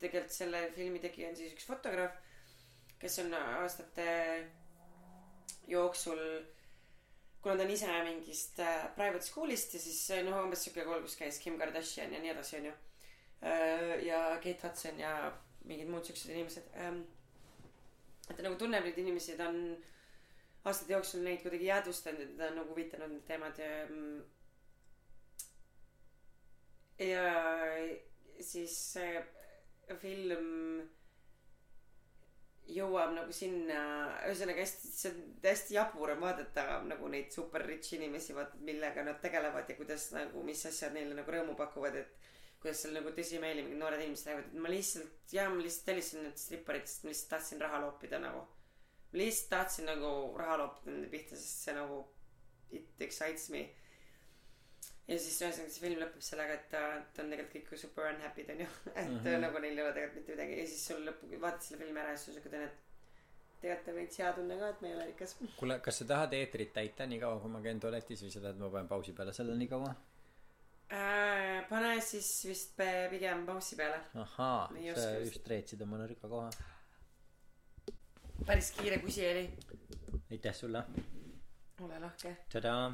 tegelikult 0.00 0.32
selle 0.32 0.66
filmi 0.76 1.02
tegija 1.02 1.28
on 1.30 1.36
siis 1.36 1.52
üks 1.52 1.66
fotograaf 1.68 2.16
kes 2.98 3.18
on 3.24 3.34
aastate 3.34 4.06
jooksul 5.68 6.20
kuna 7.44 7.56
ta 7.56 7.62
on 7.62 7.70
ise 7.70 7.86
mingist 8.04 8.60
äh, 8.64 8.86
private 8.96 9.26
school'ist 9.26 9.74
ja 9.76 9.80
siis 9.80 9.98
äh, 10.16 10.22
noh 10.24 10.40
umbes 10.46 10.62
siuke 10.64 10.84
kool 10.86 11.02
kus 11.04 11.16
käis 11.20 11.38
Kim 11.42 11.58
Kardashian 11.60 12.12
ja 12.12 12.20
nii 12.22 12.32
edasi 12.32 12.56
onju. 12.56 12.72
Äh, 13.44 13.90
ja 14.06 14.20
Kate 14.40 14.62
Hudson 14.62 15.00
ja 15.00 15.12
mingid 15.68 15.90
muud 15.92 16.08
siuksed 16.08 16.32
inimesed 16.32 16.70
ähm, 16.80 17.02
et 18.30 18.36
ta 18.36 18.46
nagu 18.46 18.56
tunneb 18.60 18.86
neid 18.88 19.00
inimesi 19.00 19.36
ta 19.36 19.50
on 19.52 19.60
aastate 20.64 20.96
jooksul 20.96 21.24
neid 21.24 21.44
kuidagi 21.44 21.68
jäädvustanud 21.68 22.24
ja 22.24 22.30
teda 22.32 22.48
on 22.48 22.58
nagu 22.62 22.72
huvitanud 22.72 23.12
need 23.12 23.26
teemad 23.28 23.60
ja 23.60 23.70
mm, 23.90 24.22
ja 26.98 27.24
siis 28.40 28.74
see 28.94 29.24
film 30.00 30.84
jõuab 32.74 33.12
nagu 33.12 33.32
sinna 33.36 33.80
ühesõnaga 34.24 34.62
hästi 34.64 34.90
see 34.90 35.10
on 35.12 35.24
hästi 35.44 35.76
jabur 35.76 36.14
on 36.14 36.22
vaadata 36.22 36.78
nagu 36.88 37.08
neid 37.12 37.32
super 37.34 37.64
rich 37.68 37.92
inimesi 37.98 38.36
vaata 38.36 38.60
millega 38.64 39.04
nad 39.04 39.20
tegelevad 39.20 39.68
ja 39.68 39.76
kuidas 39.76 40.06
nagu 40.16 40.42
mis 40.46 40.64
asjad 40.70 40.94
neile 40.96 41.18
nagu 41.18 41.34
rõõmu 41.34 41.56
pakuvad 41.58 41.98
et 42.00 42.14
kuidas 42.62 42.80
seal 42.80 42.96
nagu 42.96 43.12
tõsimeeli 43.12 43.66
mingid 43.66 43.82
noored 43.82 44.00
inimesed 44.00 44.30
räägivad 44.30 44.48
et 44.48 44.62
ma 44.64 44.72
lihtsalt 44.72 45.36
jaa 45.36 45.50
ma 45.52 45.60
lihtsalt 45.60 45.86
tellisin 45.90 46.24
need 46.24 46.40
stripparid 46.40 46.88
sest 46.88 47.04
ma 47.04 47.12
lihtsalt 47.12 47.32
tahtsin 47.34 47.60
raha 47.60 47.80
loopida 47.84 48.20
nagu. 48.22 48.40
Ma 49.12 49.20
lihtsalt 49.20 49.50
tahtsin 49.52 49.90
nagu 49.90 50.12
raha 50.40 50.56
loopida 50.62 50.94
nende 50.94 51.10
pihta 51.12 51.36
sest 51.36 51.66
see 51.66 51.76
nagu 51.76 52.00
it 52.72 53.04
excites 53.04 53.50
me 53.52 53.66
ja 55.08 55.18
siis 55.20 55.36
ühesõnaga 55.42 55.72
see 55.74 55.82
film 55.84 56.00
lõpeb 56.00 56.24
sellega 56.24 56.56
et 56.58 56.64
ta 56.72 56.80
ta 57.16 57.22
on 57.24 57.32
tegelikult 57.32 57.68
kõik 57.68 57.82
super 57.82 58.08
unhappy'd 58.12 58.54
onju 58.54 58.68
et 59.00 59.10
mm. 59.10 59.18
-hmm. 59.18 59.42
nagu 59.44 59.60
neil 59.64 59.78
ei 59.78 59.84
ole 59.84 59.92
tegelikult 59.98 60.20
mitte 60.20 60.32
midagi. 60.36 60.58
Ja 60.60 60.66
siis 60.72 60.86
sul 60.88 61.04
lõppu 61.08 61.40
vaatad 61.40 61.66
selle 61.66 61.82
filmi 61.82 62.00
ära 62.00 62.14
ja 62.14 62.16
siis 62.16 62.26
sul 62.30 62.38
siuke 62.38 62.52
tunne 62.54 62.70
et 62.70 62.80
tegelikult 63.60 63.92
on 63.92 64.00
veits 64.00 64.18
hea 64.22 64.32
tunne 64.38 64.58
ka 64.62 64.72
et 64.74 64.82
me 64.82 64.88
ei 64.88 64.96
ole 64.96 65.06
rikas. 65.12 65.36
Kuule 65.60 65.78
kas 65.84 66.00
sa 66.00 66.08
tahad 66.14 66.36
eetrit 66.40 66.72
täita 66.80 67.06
niikaua 67.06 67.40
kui 67.40 67.54
ma 67.56 67.62
käin 67.68 67.80
tualetis 67.80 68.26
või 68.26 68.34
sa 68.36 68.44
tahad 68.46 68.60
ma 68.64 68.72
panen 68.76 68.88
pausi 68.88 69.12
peale 69.12 69.32
selle 69.36 69.56
niikaua 69.60 69.94
äh, 70.92 71.68
pane 71.68 71.96
siis 72.00 72.30
vist 72.48 72.80
pigem 73.10 73.46
paussi 73.46 73.76
peale. 73.76 74.00
Ahaa 74.26 74.70
sa 74.94 75.10
just 75.18 75.52
reetsid 75.52 75.82
oma 75.88 76.00
nõrga 76.04 76.28
koha 76.36 76.48
päris 78.46 78.70
kiire 78.76 78.98
kusi 78.98 79.26
oli. 79.30 79.50
Aitäh 80.30 80.54
sulle. 80.54 80.84
Ole 81.80 81.98
lahke. 82.00 82.36
Tadaa 82.52 82.92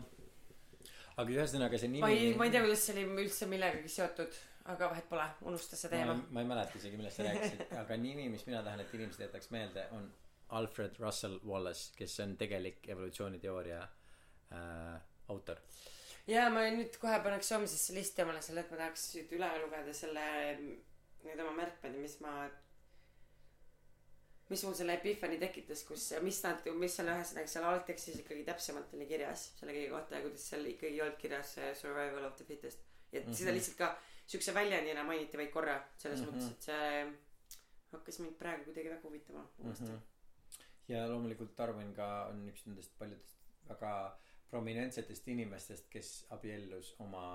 aga 1.16 1.36
ühesõnaga 1.36 1.80
see 1.80 1.92
nimi 1.92 2.04
ma 2.04 2.12
ei 2.14 2.32
ma 2.38 2.46
ei 2.48 2.54
tea 2.54 2.64
kuidas 2.64 2.86
see 2.86 2.96
oli 2.96 3.26
üldse 3.26 3.50
millegagi 3.50 3.92
seotud 3.92 4.40
aga 4.70 4.90
vahet 4.92 5.08
pole 5.10 5.26
unusta 5.50 5.76
see 5.76 5.90
teema. 5.92 6.16
ma, 6.30 6.42
ei 6.42 6.48
mäleta 6.48 6.78
isegi 6.78 6.98
millest 7.00 7.20
sa 7.20 7.28
rääkisid 7.28 7.72
aga 7.82 8.00
nimi 8.00 8.28
mis 8.32 8.46
mina 8.46 8.62
tahan 8.66 8.84
et 8.84 8.94
inimesed 8.98 9.26
jätaks 9.26 9.50
meelde 9.54 9.86
on 9.96 10.10
Alfred 10.58 10.98
Russel 10.98 11.38
Wallace 11.46 11.94
kes 11.96 12.18
on 12.24 12.36
tegelik 12.36 12.88
evolutsiooniteooria 12.88 13.80
äh, 13.82 15.00
autor. 15.30 15.60
Ja 16.26 16.48
ma 16.52 16.64
nüüd 16.74 16.96
kohe 17.00 17.18
paneks 17.24 17.50
homsesse 17.54 17.94
listi 17.94 18.24
omale 18.24 18.42
selle 18.44 18.64
et 18.64 18.72
ma 18.72 18.80
tahaks 18.82 19.06
üle 19.22 19.50
lugeda 19.62 19.94
selle 19.96 20.24
need 20.58 21.42
oma 21.42 21.54
märkmed 21.62 21.96
mis 22.02 22.18
ma 22.24 22.34
mis 24.51 24.62
mul 24.66 24.74
selle 24.74 24.94
epiphany 24.98 25.39
tekitas 25.39 25.82
kus 25.86 26.10
mis 26.27 26.39
nad 26.44 26.64
mis 26.82 26.94
seal 26.98 27.10
ühesõnaga 27.12 27.51
seal 27.52 27.66
algtekstis 27.70 28.20
ikkagi 28.22 28.44
täpsemalt 28.48 28.94
oli 28.98 29.06
kirjas 29.06 29.51
selle 29.60 29.74
kõige 29.77 29.90
kohta 29.94 30.16
ja 30.16 30.22
kuidas 30.27 30.47
seal 30.52 30.66
ikkagi 30.72 30.94
ei 30.97 31.02
olnud 31.05 31.18
kirjas 31.22 31.55
see 31.56 31.74
survival 31.82 32.27
of 32.28 32.36
the 32.36 32.47
fittest 32.48 32.86
ja 33.12 33.20
mm 33.20 33.27
-hmm. 33.27 33.39
seda 33.43 33.55
lihtsalt 33.55 33.78
ka 33.78 33.90
siukse 34.27 34.55
väljendina 34.55 35.05
mainiti 35.05 35.36
vaid 35.36 35.51
korra 35.51 35.77
selles 35.97 36.20
mm. 36.20 36.27
-hmm. 36.27 36.35
mõttes 36.36 36.51
et 36.52 36.62
see 36.62 37.12
hakkas 37.93 38.18
mind 38.18 38.39
praegu 38.39 38.64
kuidagi 38.64 38.90
väga 38.90 39.02
huvitama 39.02 39.44
uuesti 39.59 39.85
Mhm. 39.85 39.98
ja 40.89 41.09
loomulikult 41.09 41.56
Darwin 41.59 41.94
ka 41.94 42.27
on 42.31 42.48
üks 42.48 42.66
nendest 42.66 42.98
paljudest 42.98 43.36
väga 43.68 44.18
prominentsetest 44.51 45.28
inimestest 45.28 45.89
kes 45.90 46.27
abiellus 46.31 46.94
oma 46.98 47.27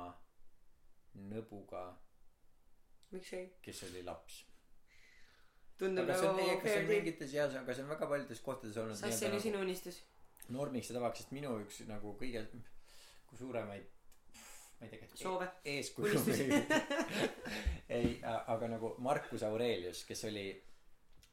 nõbuga 1.16 1.86
miks 3.12 3.34
ei 3.34 3.48
kes 3.62 3.84
oli 3.84 4.04
laps 4.04 4.46
tundub 5.80 6.08
nagu 6.08 6.12
kas 6.12 6.22
see 6.22 6.30
on 6.30 6.62
fair 6.62 6.78
deal. 6.82 6.92
mingites 6.92 7.34
jah 7.36 7.58
aga 7.62 7.76
see 7.76 7.86
on 7.86 7.92
väga 7.94 8.10
paljudes 8.12 8.44
kohtades 8.46 8.78
olnud 8.84 9.00
sest 9.00 9.20
see 9.20 9.32
oli 9.32 9.42
sinu 9.44 9.64
unistus? 9.66 10.02
Normiks 10.56 10.92
ja 10.92 10.98
tavaks 11.00 11.24
sest 11.24 11.36
minu 11.36 11.56
üks 11.64 11.82
nagu 11.90 12.14
kõige 12.22 12.46
kui 12.52 13.40
suuremaid 13.42 13.88
ma 14.80 14.88
ei 14.88 14.92
tea 14.94 15.02
kas 15.02 15.18
soove? 15.20 15.50
eeskuju 15.74 16.12
Unistusi. 16.12 16.48
ei 17.98 18.16
aga 18.36 18.72
nagu 18.76 18.96
Marcus 19.04 19.44
Aurelius 19.48 20.06
kes 20.08 20.26
oli 20.32 20.48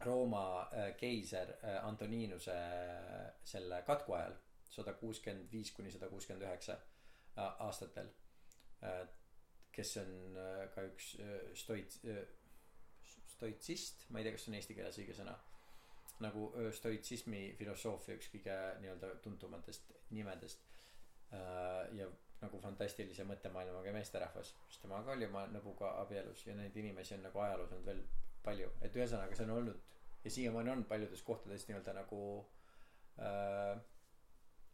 Rooma 0.02 0.46
äh, 0.62 0.88
keiser 0.98 1.54
äh, 1.62 1.78
Antoninuse 1.86 2.54
äh, 2.54 3.26
selle 3.44 3.82
katku 3.86 4.16
ajal 4.18 4.34
sada 4.72 4.96
kuuskümmend 4.98 5.52
viis 5.52 5.70
kuni 5.76 5.92
sada 5.94 6.08
kuuskümmend 6.10 6.46
üheksa 6.48 6.78
aastatel 7.36 8.08
kes 9.72 9.96
on 10.02 10.38
ka 10.74 10.84
üks 10.88 11.14
äh, 11.22 12.22
stoitsist 13.42 14.06
ma 14.10 14.20
ei 14.20 14.28
tea 14.28 14.36
kas 14.36 14.46
see 14.46 14.54
on 14.54 14.60
eesti 14.60 14.78
keeles 14.78 15.02
õige 15.02 15.18
sõna 15.18 15.34
nagu 16.22 16.48
stoitsismi 16.76 17.40
filosoofia 17.58 18.16
üks 18.18 18.28
kõige 18.32 18.56
nii-öelda 18.82 19.16
tuntumatest 19.24 19.92
nimedest. 20.14 20.60
Äh, 21.32 21.88
ja 21.98 22.08
nagu 22.42 22.58
fantastilise 22.60 23.24
mõttemaailmaga 23.26 23.94
meesterahvas 23.94 24.50
sest 24.66 24.82
tema 24.82 25.00
ka 25.06 25.14
oli 25.14 25.28
oma 25.28 25.46
nõbuga 25.50 25.94
abielus 26.02 26.42
ja 26.46 26.56
neid 26.58 26.76
inimesi 26.76 27.14
on 27.16 27.24
nagu 27.28 27.40
ajaloos 27.40 27.72
olnud 27.72 27.88
veel 27.88 28.02
palju. 28.44 28.68
Et 28.82 28.98
ühesõnaga 28.98 29.38
see 29.38 29.46
on 29.46 29.54
olnud 29.56 29.78
ja 30.24 30.34
siiamaani 30.36 30.74
on 30.74 30.84
paljudes 30.90 31.22
kohtades 31.26 31.66
nii-öelda 31.68 31.94
nagu 31.96 32.22
äh, 33.22 33.74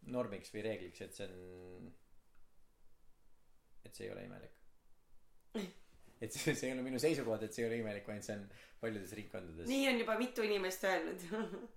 normiks 0.08 0.52
või 0.54 0.64
reegliks 0.66 1.04
et 1.04 1.16
see 1.16 1.28
on 1.28 1.92
et 3.84 3.94
see 3.94 4.08
ei 4.08 4.12
ole 4.12 4.24
imelik 4.28 4.58
et 6.20 6.34
see, 6.34 6.54
see 6.54 6.70
ei 6.70 6.76
ole 6.76 6.84
minu 6.86 7.00
seisukoht 7.02 7.44
et 7.46 7.54
see 7.54 7.64
ei 7.64 7.70
ole 7.70 7.80
imelik 7.82 8.08
vaid 8.08 8.24
see 8.26 8.36
on 8.36 8.46
paljudes 8.80 9.14
ringkondades. 9.18 9.68
Nii 9.70 9.88
on 9.92 10.00
juba 10.04 10.18
mitu 10.20 10.46
inimest 10.46 10.88
öelnud. 10.88 11.28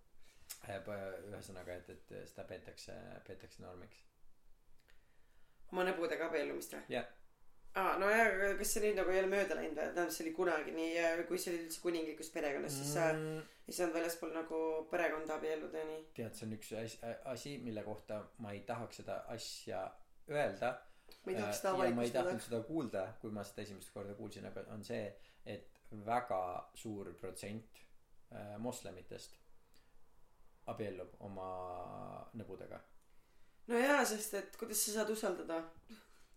Äh, 0.70 0.78
ühesõnaga 1.32 1.74
et 1.80 1.88
et 1.90 2.10
seda 2.30 2.44
peetakse 2.46 2.94
peetakse 3.26 3.64
normiks. 3.64 4.02
Oma 5.72 5.86
nõbudega 5.88 6.28
abiellumist 6.28 6.76
või? 6.76 6.82
Jah. 6.92 7.08
Aa 7.80 7.96
nojah 8.02 8.26
aga 8.28 8.50
kas 8.60 8.74
see 8.76 8.84
nüüd 8.84 9.00
nagu 9.00 9.14
ei 9.14 9.22
ole 9.22 9.30
mööda 9.32 9.56
läinud 9.56 9.80
või? 9.80 9.86
Tähendab 9.96 10.12
see 10.12 10.26
oli 10.26 10.34
kunagi 10.36 10.76
nii 10.76 11.06
kui 11.30 11.40
see 11.40 11.54
oli 11.54 11.64
üldse 11.64 11.82
kuninglikus 11.86 12.30
perekonnas 12.36 12.76
siis 12.76 12.92
sa 12.98 13.08
mm, 13.14 13.40
ei 13.72 13.78
saanud 13.78 13.96
väljaspool 13.96 14.36
nagu 14.36 14.62
perekonda 14.92 15.40
abielluda 15.40 15.80
ja 15.80 15.88
nii. 15.88 16.04
Tead 16.20 16.36
see 16.38 16.50
on 16.50 16.56
üks 16.60 16.74
asi, 16.84 17.00
asi 17.32 17.58
mille 17.64 17.88
kohta 17.88 18.20
ma 18.44 18.52
ei 18.52 18.62
tahaks 18.68 19.02
seda 19.02 19.22
asja 19.34 19.86
öelda 20.30 20.76
ma 21.26 21.32
ei 21.32 21.38
tahaks 21.40 21.58
Äh, 21.58 21.62
seda 21.62 21.72
ja 21.72 21.96
ma 21.96 22.04
ei 22.04 22.12
tahtnud 22.12 22.28
avalikustada 22.28 22.48
seda 22.48 22.64
kuulda 22.68 23.04
kui 23.22 23.32
ma 23.32 23.44
seda 23.48 23.62
esimest 23.66 23.94
korda 23.94 24.14
kuulsin 24.20 24.46
aga 24.50 24.64
on 24.76 24.84
see 24.88 25.04
et 25.46 25.80
väga 26.08 26.42
suur 26.76 27.14
protsent 27.20 27.82
äh, 28.32 28.56
moslemitest 28.58 29.36
abiellub 30.72 31.16
oma 31.28 31.50
nõbudega 32.38 32.80
no 33.72 33.80
jaa 33.82 34.04
sest 34.06 34.34
et 34.40 34.58
kuidas 34.60 34.86
sa 34.86 34.98
saad 35.00 35.10
usaldada 35.14 35.62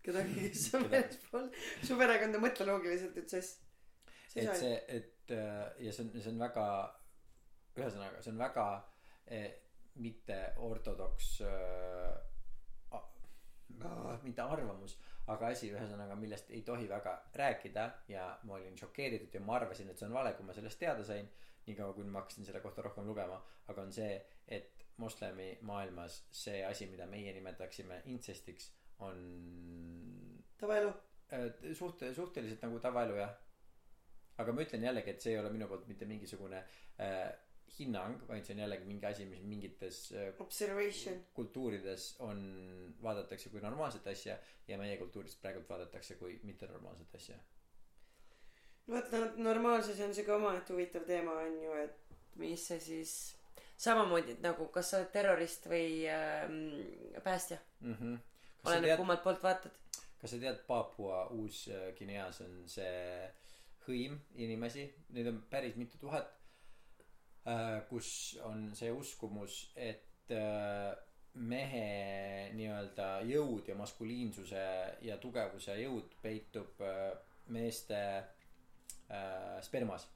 kedagi, 0.05 0.49
kes 0.51 0.67
on 0.77 0.83
väljaspool? 0.91 1.47
Su 1.83 1.95
perekonda, 1.97 2.37
mõtle 2.41 2.67
loogiliselt, 2.69 3.15
et 3.17 3.31
sest. 3.33 3.63
et 4.35 4.51
see 4.59 4.75
et 4.99 5.31
äh, 5.33 5.63
ja 5.87 5.93
see 5.95 6.05
on 6.05 6.11
see 6.21 6.31
on 6.33 6.39
väga 6.43 6.65
ühesõnaga 7.79 8.21
see 8.21 8.31
on 8.33 8.37
väga 8.43 8.65
eh, 9.27 9.47
mitte 10.03 10.37
ortodoks 10.67 11.31
äh, 11.41 12.11
a- 12.11 12.34
mitte 14.23 14.41
arvamus 14.41 14.97
aga 15.33 15.49
asi 15.53 15.71
ühesõnaga 15.73 16.15
millest 16.19 16.51
ei 16.53 16.61
tohi 16.65 16.87
väga 16.89 17.15
rääkida 17.41 17.85
ja 18.11 18.27
ma 18.43 18.57
olin 18.59 18.77
šokeeritud 18.77 19.33
ja 19.33 19.41
ma 19.41 19.55
arvasin 19.59 19.89
et 19.89 19.97
see 19.97 20.07
on 20.09 20.13
vale 20.13 20.33
kui 20.37 20.45
ma 20.45 20.53
sellest 20.53 20.79
teada 20.79 21.03
sain 21.03 21.29
niikaua 21.67 21.93
kui 21.97 22.05
ma 22.05 22.21
hakkasin 22.21 22.45
selle 22.45 22.61
kohta 22.61 22.85
rohkem 22.85 23.07
lugema 23.09 23.39
aga 23.67 23.81
on 23.81 23.93
see 23.93 24.11
et 24.47 24.85
moslemi 24.97 25.49
maailmas 25.61 26.21
see 26.43 26.61
asi 26.65 26.87
mida 26.91 27.07
meie 27.09 27.33
nimetaksime 27.33 28.01
intsestiks 28.13 28.71
on 28.99 29.17
tavaelu. 30.57 30.93
äh, 31.33 31.49
suht- 31.73 32.05
suhteliselt 32.13 32.61
nagu 32.61 32.79
tavaelu 32.79 33.17
jah 33.17 33.33
aga 34.37 34.53
ma 34.53 34.61
ütlen 34.61 34.83
jällegi 34.83 35.15
et 35.15 35.21
see 35.21 35.33
ei 35.33 35.39
ole 35.39 35.49
minu 35.49 35.67
poolt 35.67 35.87
mitte 35.87 36.05
mingisugune 36.05 36.61
äh, 36.99 37.33
hinnang 37.79 38.19
vaid 38.27 38.45
see 38.45 38.55
on 38.55 38.61
jällegi 38.63 38.87
mingi 38.87 39.05
asi 39.09 39.25
mis 39.25 39.41
mingites 39.43 39.99
äh, 40.11 40.33
Observation. 40.39 41.19
kultuurides 41.33 42.15
on 42.19 42.41
vaadatakse 43.03 43.49
kui 43.49 43.61
normaalset 43.61 44.07
asja 44.07 44.37
ja 44.67 44.77
meie 44.77 44.97
kultuuris 44.97 45.35
praegult 45.41 45.69
vaadatakse 45.69 46.15
kui 46.21 46.39
mittenormaalset 46.43 47.15
asja 47.15 47.37
no 48.87 48.95
vot 48.95 49.11
no 49.11 49.49
normaalsus 49.49 49.99
on 49.99 50.13
siuke 50.15 50.33
omaette 50.33 50.73
huvitav 50.73 51.07
teema 51.07 51.39
on 51.45 51.57
ju, 51.63 51.73
et 51.83 52.15
mis 52.41 52.67
see 52.67 52.79
siis 52.79 53.15
samamoodi 53.77 54.37
nagu 54.43 54.67
kas 54.77 54.91
sa 54.91 55.01
oled 55.01 55.11
terrorist 55.11 55.67
või 55.71 56.05
ähm, 56.11 56.61
päästja, 57.23 57.57
kas 57.81 57.99
sa 57.99 58.69
oleneb 58.69 58.91
tead 58.91 59.01
kummalt 59.01 59.23
poolt 59.25 59.43
vaatad. 59.43 59.75
kas 60.21 60.31
sa 60.31 60.39
tead 60.39 60.63
Papua 60.67 61.25
Uus-Guineas 61.35 62.39
on 62.45 62.63
see 62.71 63.27
hõim 63.85 64.17
inimesi 64.41 64.87
neid 65.17 65.27
on 65.33 65.43
päris 65.49 65.75
mitu 65.75 65.99
tuhat 66.01 66.31
äh, 66.31 66.44
kus 67.89 68.39
on 68.43 68.71
see 68.73 68.89
uskumus 68.91 69.59
et 69.75 70.31
äh, 70.33 70.95
mehe 71.35 72.49
nii-öelda 72.55 73.09
jõud 73.27 73.67
ja 73.69 73.75
maskuliinsuse 73.77 74.63
ja 75.05 75.17
tugevuse 75.21 75.75
jõud 75.77 76.15
peitub 76.23 76.81
äh, 76.81 77.11
meeste 77.53 77.99
äh, 78.17 79.59
spermas 79.61 80.07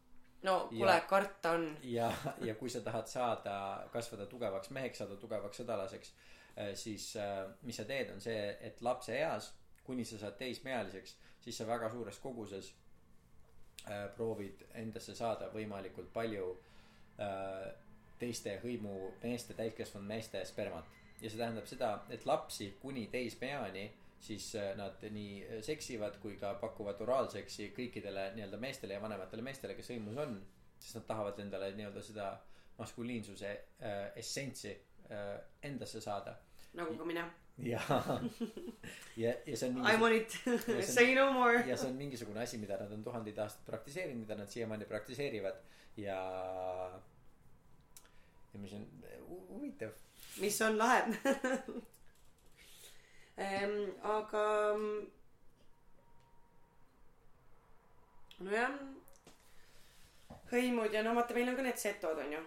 no 0.47 0.55
kuule 0.71 0.95
karta 1.09 1.51
on. 1.59 1.67
ja, 1.83 2.09
ja 2.41 2.55
kui 2.55 2.71
sa 2.71 2.81
tahad 2.81 3.11
saada, 3.11 3.55
kasvada 3.93 4.25
tugevaks 4.31 4.71
meheks, 4.73 5.03
saada 5.03 5.19
tugevaks 5.19 5.61
sõdalaseks, 5.61 6.13
siis 6.79 7.11
äh, 7.19 7.43
mis 7.67 7.77
sa 7.77 7.85
teed, 7.87 8.13
on 8.15 8.23
see, 8.23 8.39
et 8.63 8.81
lapseeas, 8.81 9.51
kuni 9.83 10.05
sa 10.07 10.17
saad 10.21 10.39
teismeealiseks, 10.39 11.17
siis 11.43 11.59
sa 11.59 11.67
väga 11.67 11.91
suures 11.91 12.17
koguses 12.23 12.71
äh, 13.85 14.07
proovid 14.15 14.65
endasse 14.79 15.15
saada 15.15 15.51
võimalikult 15.53 16.09
palju 16.15 16.49
äh, 16.55 16.78
teiste 18.19 18.59
hõimu 18.63 18.93
meeste, 19.23 19.53
täiskasvanud 19.53 20.07
meeste 20.07 20.43
spermat. 20.45 20.85
ja 21.21 21.29
see 21.29 21.39
tähendab 21.39 21.65
seda, 21.67 21.89
et 22.09 22.25
lapsi 22.25 22.73
kuni 22.81 23.07
teismeeani 23.11 23.89
siis 24.19 24.55
äh, 24.55 24.75
nad 24.77 25.03
nii 25.11 25.61
seksivad 25.63 26.19
kui 26.23 26.37
ka 26.39 26.53
pakuvad 26.61 27.01
oraalseksi 27.01 27.71
kõikidele 27.75 28.29
nii-öelda 28.35 28.59
meestele 28.59 28.97
ja 28.97 29.01
vanematele 29.01 29.43
meestele, 29.43 29.75
kes 29.75 29.91
hõimus 29.93 30.19
on 30.19 30.39
sest 30.79 30.99
nad 30.99 31.07
tahavad 31.07 31.39
endale 31.43 31.71
nii-öelda 31.75 32.03
seda 32.03 32.29
maskuliinsuse 32.79 33.51
äh, 33.51 33.99
essentsi 34.19 34.71
äh, 35.11 35.35
endasse 35.63 36.01
saada 36.01 36.35
nagu 36.73 36.95
ka 36.97 37.05
mina. 37.05 37.25
ja 37.57 37.81
ja, 39.17 39.33
ja 39.45 39.57
see 39.57 39.69
on 39.69 39.79
I 39.79 39.97
mingi 39.97 40.01
want 40.01 40.15
it 40.15 40.85
say 40.87 41.15
no 41.15 41.31
more. 41.33 41.63
ja 41.67 41.77
see 41.77 41.89
on 41.91 41.97
mingisugune 41.99 42.43
asi 42.43 42.57
mida 42.57 42.77
nad 42.79 42.91
on 42.91 43.03
tuhandeid 43.03 43.39
aastaid 43.39 43.65
praktiseerinud 43.65 44.23
mida 44.23 44.35
nad 44.39 44.51
siiamaani 44.51 44.85
praktiseerivad 44.85 45.59
ja 45.97 46.19
mis 48.61 48.73
on 48.77 48.85
hu- 49.27 49.45
huvitav 49.53 49.91
mis 50.43 50.61
on 50.61 50.77
lahe 50.77 51.01
ehm,. 53.37 53.75
aga 54.03 54.45
nojah, 58.39 58.77
hõimud 60.51 60.95
ja 60.95 61.03
no 61.05 61.15
vaata, 61.17 61.35
meil 61.37 61.51
on 61.51 61.57
ka 61.59 61.65
need 61.65 61.81
setod 61.81 62.21
onju. 62.25 62.43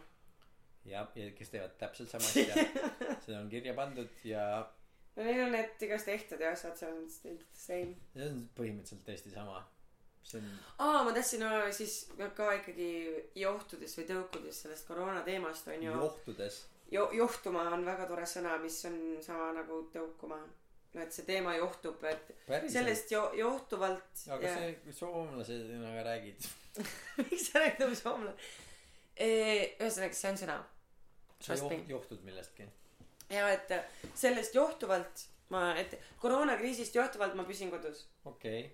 ja, 0.88 1.04
ja 1.14 1.32
kes 1.36 1.52
teevad 1.52 1.76
täpselt 1.80 2.12
sama 2.12 2.30
asja 2.30 2.54
see 3.24 3.36
on 3.38 3.50
kirja 3.52 3.74
pandud 3.78 4.24
ja 4.28 4.46
no 5.16 5.26
neil 5.26 5.44
on 5.46 5.54
need 5.56 5.86
igast 5.88 6.08
ehted 6.08 6.40
ja 6.40 6.54
asjad 6.56 6.78
seal 6.80 6.96
on 6.96 7.06
still 7.10 7.38
the 7.38 7.62
same. 7.66 7.94
see 8.14 8.28
on 8.28 8.42
põhimõtteliselt 8.58 9.04
täiesti 9.08 9.34
sama 9.34 9.62
see 10.24 10.40
on 10.40 10.48
aa, 10.78 11.02
ma 11.06 11.12
tahtsin 11.16 11.42
no, 11.44 11.50
siis 11.74 11.96
ka 12.36 12.50
ikkagi 12.58 12.90
johtudes 13.38 13.96
või 13.98 14.08
tõukudes 14.10 14.62
sellest 14.64 14.86
koroona 14.88 15.22
teemast 15.26 15.68
onju. 15.72 15.92
johtudes 15.92 16.62
jo-, 16.92 17.10
johtuma 17.12 17.68
on 17.74 17.86
väga 17.86 18.08
tore 18.10 18.26
sõna, 18.28 18.56
mis 18.62 18.78
on 18.88 18.98
sama 19.24 19.52
nagu 19.56 19.82
tõukuma. 19.94 20.38
no 20.92 21.00
et 21.00 21.14
see 21.14 21.24
teema 21.28 21.54
johtub, 21.56 22.02
et 22.04 22.34
päriselt 22.46 22.74
sellest 22.78 23.14
jo-, 23.14 23.30
johtuvalt. 23.38 24.26
aga 24.36 24.52
see 24.58 24.74
kui 24.84 24.98
soomlasena 24.98 25.96
räägid 26.08 26.50
miks 27.22 27.48
sa 27.48 27.64
räägid 27.64 27.82
nagu 27.86 27.98
soomlane? 27.98 28.52
ühesõnaga, 29.22 30.16
see 30.16 30.30
on 30.32 30.40
sõna. 30.44 30.60
sa 31.40 31.58
joht-. 31.58 31.90
johtud 31.90 32.24
millestki 32.28 32.68
ja 33.32 33.48
et 33.52 33.72
sellest 34.14 34.54
johtuvalt 34.54 35.26
ma, 35.52 35.72
et 35.80 35.96
koroonakriisist 36.20 36.96
johtuvalt 36.96 37.36
ma 37.38 37.44
püsin 37.48 37.72
kodus. 37.72 38.06
okei 38.28 38.66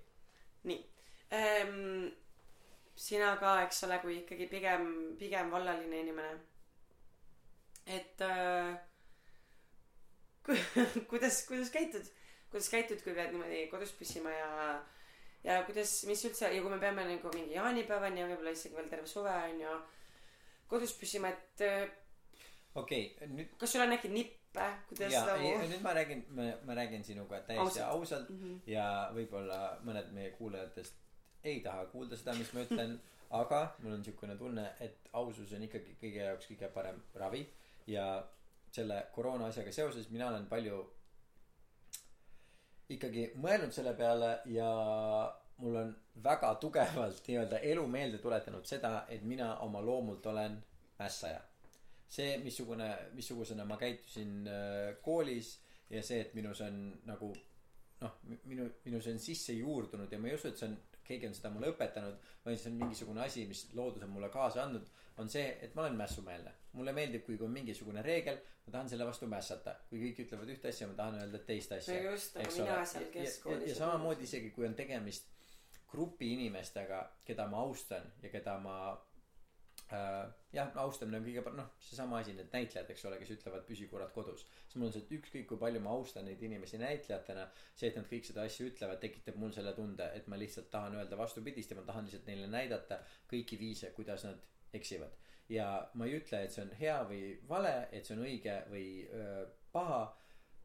nii 0.68 0.80
ehm,. 1.30 2.09
sina 2.98 3.36
ka, 3.38 3.62
eks 3.62 3.84
ole, 3.86 3.98
kui 4.02 4.16
ikkagi 4.22 4.46
pigem, 4.50 4.88
pigem 5.18 5.50
vallaline 5.50 6.00
inimene. 6.00 6.38
et 7.86 8.20
äh, 8.20 8.74
ku- 10.44 10.56
kuidas, 11.10 11.42
kuidas 11.48 11.70
käitud, 11.70 12.05
kuidas 12.50 12.68
käitud, 12.72 13.00
kui 13.05 13.14
pead 13.16 13.30
niimoodi 13.32 13.66
kodus 13.72 13.92
püsima 13.98 14.32
ja 14.34 14.50
ja 15.44 15.60
kuidas, 15.64 15.92
mis 16.10 16.24
üldse 16.26 16.50
ja 16.52 16.60
kui 16.62 16.70
me 16.72 16.80
peame 16.82 17.05
nagu 17.06 17.30
mingi 17.34 17.55
jaanipäevani 17.55 18.20
ja 18.20 18.26
võib-olla 18.32 18.52
isegi 18.56 18.74
veel 18.76 18.90
terve 18.90 19.06
suve 19.06 19.30
on 19.30 19.60
ju 19.62 19.76
kodus 20.68 20.92
püsima, 21.00 21.30
et 21.32 21.62
äh, 21.64 21.88
okei 22.74 23.14
nüüd 23.30 23.55
kas 23.60 23.72
sul 23.72 23.84
on 23.86 23.94
äkki 23.96 24.10
nippe, 24.12 24.66
kuidas 24.90 25.14
ja 25.14 25.22
nagu 25.30 25.46
ei 25.55 25.68
nüüd 25.70 25.84
ma 25.86 25.94
räägin 25.96 26.24
ma 26.36 26.48
ma 26.66 26.76
räägin 26.82 27.05
sinuga 27.06 27.40
täiesti 27.46 27.80
Ausalt. 27.80 27.92
ausalt 27.94 28.30
Mhm. 28.34 28.59
ja 28.66 28.88
võib-olla 29.14 29.60
mõned 29.86 30.10
meie 30.12 30.34
kuulajatest 30.36 30.98
ei 31.44 31.60
taha 31.60 31.86
kuulda 31.93 32.16
seda 32.16 32.35
mis 32.35 32.52
ma 32.52 32.60
ütlen 32.66 32.98
aga 33.31 33.60
mul 33.82 33.93
on 33.98 34.05
siukene 34.05 34.36
tunne 34.40 34.65
et 34.81 35.09
ausus 35.12 35.52
on 35.52 35.62
ikkagi 35.66 35.97
kõige 36.01 36.23
jaoks 36.24 36.47
kõige 36.51 36.69
parem 36.74 37.02
ravi. 37.15 37.43
Ja 37.86 38.06
selle 38.73 39.06
koroona 39.15 39.47
asjaga 39.48 39.73
seoses 39.73 40.09
mina 40.10 40.28
olen 40.28 40.47
palju 40.48 40.78
ikkagi 42.89 43.27
mõelnud 43.43 43.73
selle 43.77 43.93
peale 43.97 44.31
ja 44.52 44.69
mul 45.60 45.77
on 45.77 45.90
väga 46.24 46.55
tugevalt 46.62 47.20
nii-öelda 47.28 47.59
elu 47.73 47.85
meelde 47.90 48.19
tuletanud 48.23 48.66
seda 48.69 49.05
et 49.12 49.23
mina 49.28 49.55
oma 49.65 49.81
loomult 49.85 50.27
olen 50.27 50.56
mässaja. 50.98 51.40
See 52.09 52.39
missugune 52.40 52.89
missugusena 53.12 53.65
ma 53.69 53.77
käitusin 53.77 54.47
äh, 54.48 54.97
koolis 55.05 55.59
ja 55.90 56.02
see 56.02 56.20
et 56.24 56.35
minus 56.35 56.60
on 56.65 56.78
nagu 57.09 57.32
noh 58.01 58.15
mi- 58.31 58.40
minu 58.44 58.69
minus 58.85 59.06
on 59.10 59.19
sisse 59.20 59.52
juurdunud 59.52 60.12
ja 60.12 60.19
ma 60.19 60.28
ei 60.31 60.39
usu 60.39 60.48
et 60.48 60.56
see 60.56 60.69
on 60.70 60.77
keegi 61.09 61.28
on 61.28 61.35
seda 61.36 61.51
mulle 61.55 61.72
õpetanud 61.72 62.30
vaid 62.44 62.60
see 62.60 62.70
on 62.72 62.78
mingisugune 62.82 63.24
asi 63.24 63.47
mis 63.48 63.66
loodus 63.74 64.05
on 64.06 64.14
mulle 64.14 64.30
kaasa 64.32 64.62
andnud 64.64 64.89
on 65.18 65.30
see 65.32 65.47
et 65.62 65.74
ma 65.74 65.85
olen 65.85 65.97
mässumeelne. 65.98 66.52
Mulle 66.78 66.93
meeldib 66.94 67.24
kui 67.26 67.39
on 67.43 67.51
mingisugune 67.51 68.02
reegel 68.06 68.39
ma 68.66 68.72
tahan 68.72 68.90
selle 68.93 69.06
vastu 69.09 69.26
mässata. 69.30 69.74
Kui 69.89 70.02
kõik 70.02 70.22
ütlevad 70.26 70.52
ühte 70.55 70.70
asja 70.70 70.89
ma 70.90 70.94
tahan 70.98 71.18
öelda 71.22 71.40
teist 71.48 71.72
asja. 71.74 71.97
No 71.97 72.12
just 72.12 72.36
eks 72.36 72.60
mina 72.60 72.78
seal 72.85 73.02
ja, 73.02 73.09
ja, 73.09 73.12
keskkoolis 73.16 73.72
ja 73.72 73.78
samamoodi 73.80 74.28
isegi 74.28 74.52
kui 74.55 74.68
on 74.68 74.76
tegemist 74.78 75.30
grupi 75.89 76.32
inimestega 76.36 77.02
keda 77.24 77.48
ma 77.48 77.64
austan 77.64 78.10
ja 78.22 78.30
keda 78.30 78.59
ma 78.62 78.76
jah 79.90 80.69
no 80.74 80.82
austamine 80.82 81.16
on 81.16 81.24
kõige 81.24 81.43
par- 81.44 81.55
noh 81.56 81.69
seesama 81.81 82.19
asi 82.20 82.35
need 82.36 82.51
näitlejad 82.52 82.90
eks 82.93 83.05
ole 83.09 83.19
kes 83.20 83.31
ütlevad 83.36 83.65
püsi 83.69 83.86
kurat 83.89 84.12
kodus. 84.12 84.44
Siis 84.66 84.77
mul 84.77 84.89
on 84.89 84.93
see 84.93 85.05
et 85.05 85.15
ükskõik 85.16 85.47
kui 85.48 85.60
palju 85.62 85.81
ma 85.81 85.94
austan 85.97 86.27
neid 86.28 86.43
inimesi 86.44 86.81
näitlejatena 86.82 87.47
see 87.74 87.89
et 87.89 87.97
nad 87.97 88.10
kõik 88.10 88.28
seda 88.28 88.44
asja 88.44 88.66
ütlevad 88.69 89.01
tekitab 89.01 89.39
mul 89.40 89.55
selle 89.56 89.73
tunde 89.77 90.10
et 90.15 90.28
ma 90.28 90.36
lihtsalt 90.36 90.70
tahan 90.70 90.98
öelda 90.98 91.16
vastupidist 91.16 91.73
ja 91.73 91.78
ma 91.78 91.86
tahan 91.89 92.05
lihtsalt 92.05 92.28
neile 92.28 92.51
näidata 92.52 93.01
kõiki 93.32 93.59
viise 93.59 93.93
kuidas 93.97 94.24
nad 94.28 94.44
eksivad. 94.77 95.16
Ja 95.48 95.69
ma 95.94 96.05
ei 96.05 96.19
ütle 96.20 96.43
et 96.44 96.52
see 96.52 96.66
on 96.66 96.74
hea 96.81 96.98
või 97.09 97.23
vale 97.48 97.74
et 97.93 98.05
see 98.05 98.16
on 98.16 98.24
õige 98.27 98.59
või 98.69 98.89
öö, 99.09 99.47
paha 99.73 100.02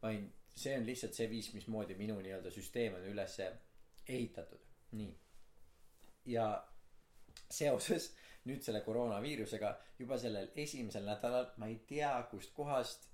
vaid 0.01 0.27
see 0.55 0.75
on 0.77 0.85
lihtsalt 0.85 1.15
see 1.15 1.29
viis 1.31 1.53
mismoodi 1.53 1.95
minu 1.95 2.19
nii-öelda 2.19 2.51
süsteem 2.51 2.99
on 2.99 3.07
üles 3.13 3.39
ehitatud. 4.07 4.59
Nii. 4.99 5.15
Ja 6.25 6.47
seoses 7.49 8.11
nüüd 8.49 8.63
selle 8.65 8.81
koroonaviirusega 8.85 9.71
juba 9.99 10.17
sellel 10.19 10.49
esimesel 10.65 11.05
nädalal 11.07 11.49
ma 11.57 11.69
ei 11.71 11.79
tea 11.87 12.11
kust 12.31 12.53
kohast 12.57 13.09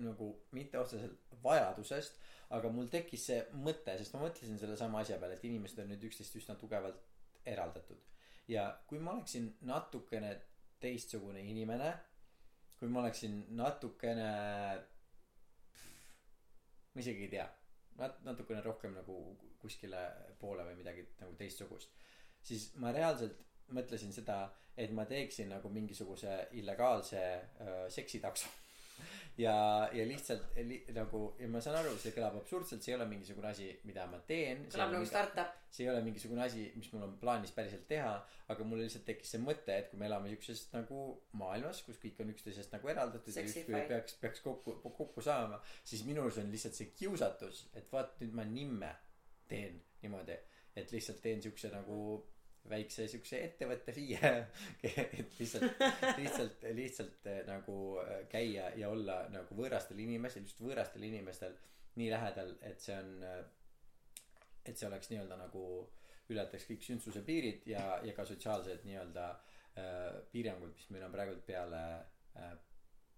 nagu 0.00 0.30
mitte 0.56 0.78
otseselt 0.78 1.36
vajadusest 1.42 2.18
aga 2.56 2.70
mul 2.70 2.88
tekkis 2.90 3.26
see 3.30 3.38
mõte 3.66 3.96
sest 3.98 4.14
ma 4.14 4.22
mõtlesin 4.22 4.58
selle 4.60 4.76
sama 4.78 5.02
asja 5.02 5.18
peale 5.22 5.38
et 5.38 5.46
inimesed 5.48 5.80
on 5.82 5.90
nüüd 5.92 6.04
üksteist 6.08 6.36
üsna 6.38 6.54
tugevalt 6.60 7.00
eraldatud. 7.46 7.98
Ja 8.50 8.68
kui 8.86 8.98
ma 9.02 9.16
oleksin 9.16 9.48
natukene 9.66 10.32
teistsugune 10.82 11.42
inimene 11.42 11.92
kui 12.78 12.88
ma 12.92 13.02
oleksin 13.02 13.40
natukene 13.58 14.30
ma 16.94 17.02
isegi 17.02 17.26
ei 17.26 17.32
tea 17.32 17.46
nat- 17.98 18.22
natukene 18.24 18.62
rohkem 18.64 18.94
nagu 18.94 19.16
kuskile 19.62 20.02
poole 20.40 20.66
või 20.68 20.78
midagi 20.78 21.06
nagu 21.20 21.34
teistsugust 21.40 21.94
siis 22.46 22.68
ma 22.82 22.92
reaalselt 22.94 23.45
mõtlesin 23.74 24.12
seda 24.14 24.44
et 24.76 24.92
ma 24.92 25.06
teeksin 25.08 25.48
nagu 25.50 25.72
mingisuguse 25.72 26.36
illegaalse 26.60 27.22
äh, 27.24 27.74
seksitakso 27.92 28.50
ja 29.44 29.54
ja 29.92 30.04
lihtsalt 30.08 30.56
li, 30.68 30.78
nagu 30.96 31.22
ja 31.40 31.48
ma 31.52 31.60
saan 31.64 31.78
aru 31.80 31.94
see 32.00 32.12
kõlab 32.16 32.38
absurdselt 32.40 32.84
see 32.84 32.92
ei 32.92 32.96
ole 32.96 33.06
mingisugune 33.10 33.50
asi 33.50 33.68
mida 33.88 34.06
ma 34.08 34.20
teen. 34.28 34.64
Kõlab 34.72 34.94
nagu 34.94 35.08
startup. 35.08 35.56
see 35.70 35.84
ei 35.84 35.90
ole 35.92 36.02
mingisugune 36.04 36.44
asi 36.44 36.66
mis 36.76 36.88
mul 36.92 37.04
on 37.08 37.16
plaanis 37.20 37.52
päriselt 37.56 37.84
teha 37.88 38.14
aga 38.52 38.68
mul 38.68 38.80
lihtsalt 38.84 39.04
tekkis 39.08 39.34
see 39.34 39.42
mõte 39.42 39.76
et 39.76 39.90
kui 39.90 40.00
me 40.00 40.08
elame 40.08 40.32
siukses 40.32 40.66
nagu 40.72 41.02
maailmas 41.40 41.82
kus 41.88 42.00
kõik 42.04 42.22
on 42.24 42.32
üksteisest 42.32 42.72
nagu 42.76 42.92
eraldatud 42.92 43.36
ja 43.36 43.44
justkui 43.44 43.82
peaks 43.90 44.20
peaks 44.22 44.44
kokku 44.44 44.78
kokku 44.86 45.24
saama 45.24 45.60
siis 45.84 46.04
minus 46.08 46.40
on 46.40 46.52
lihtsalt 46.52 46.78
see 46.78 46.92
kiusatus 46.96 47.66
et 47.76 47.92
vaat 47.92 48.16
nüüd 48.22 48.36
ma 48.40 48.48
nimme 48.48 48.94
teen 49.48 49.82
niimoodi 50.04 50.38
et 50.76 50.92
lihtsalt 50.92 51.20
teen 51.24 51.44
siukse 51.44 51.72
nagu 51.72 51.98
väikse 52.70 53.06
siukse 53.10 53.40
ettevõtte 53.44 53.94
FIE 53.96 54.30
et 54.90 55.38
lihtsalt 55.40 55.82
lihtsalt 56.18 56.66
lihtsalt 56.76 57.28
eh, 57.32 57.42
nagu 57.48 57.76
eh, 58.02 58.22
käia 58.32 58.70
ja 58.78 58.90
olla 58.92 59.22
nagu 59.32 59.58
võõrastel 59.58 60.00
inimestel 60.04 60.46
just 60.46 60.62
võõrastel 60.62 61.06
inimestel 61.08 61.56
nii 61.96 62.10
lähedal 62.12 62.54
et 62.68 62.82
see 62.82 62.96
on 62.98 63.12
eh, 63.26 63.42
et 64.66 64.76
see 64.76 64.88
oleks 64.88 65.12
nii-öelda 65.12 65.38
nagu 65.40 65.64
ületaks 66.32 66.66
kõik 66.68 66.82
sündsuse 66.82 67.22
piirid 67.26 67.68
ja 67.70 68.00
ja 68.04 68.14
ka 68.16 68.24
sotsiaalsed 68.26 68.86
nii-öelda 68.88 69.28
piirangud 70.32 70.72
mis 70.72 70.88
meil 70.90 71.04
on 71.04 71.12
praegult 71.12 71.42
peale 71.46 71.82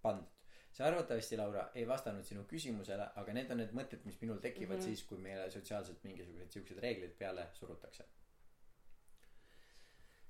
pandud 0.03 0.39
sa 0.75 0.87
arvatavasti 0.87 1.37
Laura 1.39 1.69
ei 1.75 1.87
vastanud 1.89 2.27
sinu 2.27 2.45
küsimusele 2.51 3.07
aga 3.23 3.35
need 3.35 3.51
on 3.55 3.63
need 3.63 3.75
mõtted 3.79 4.05
mis 4.07 4.19
minul 4.21 4.41
tekivad 4.43 4.77
mm. 4.77 4.83
-hmm. 4.83 4.95
siis 4.99 5.03
kui 5.09 5.19
meile 5.19 5.51
sotsiaalselt 5.51 6.05
mingisugused 6.05 6.51
siuksed 6.59 6.83
reeglid 6.85 7.15
peale 7.19 7.47
surutakse 7.55 8.05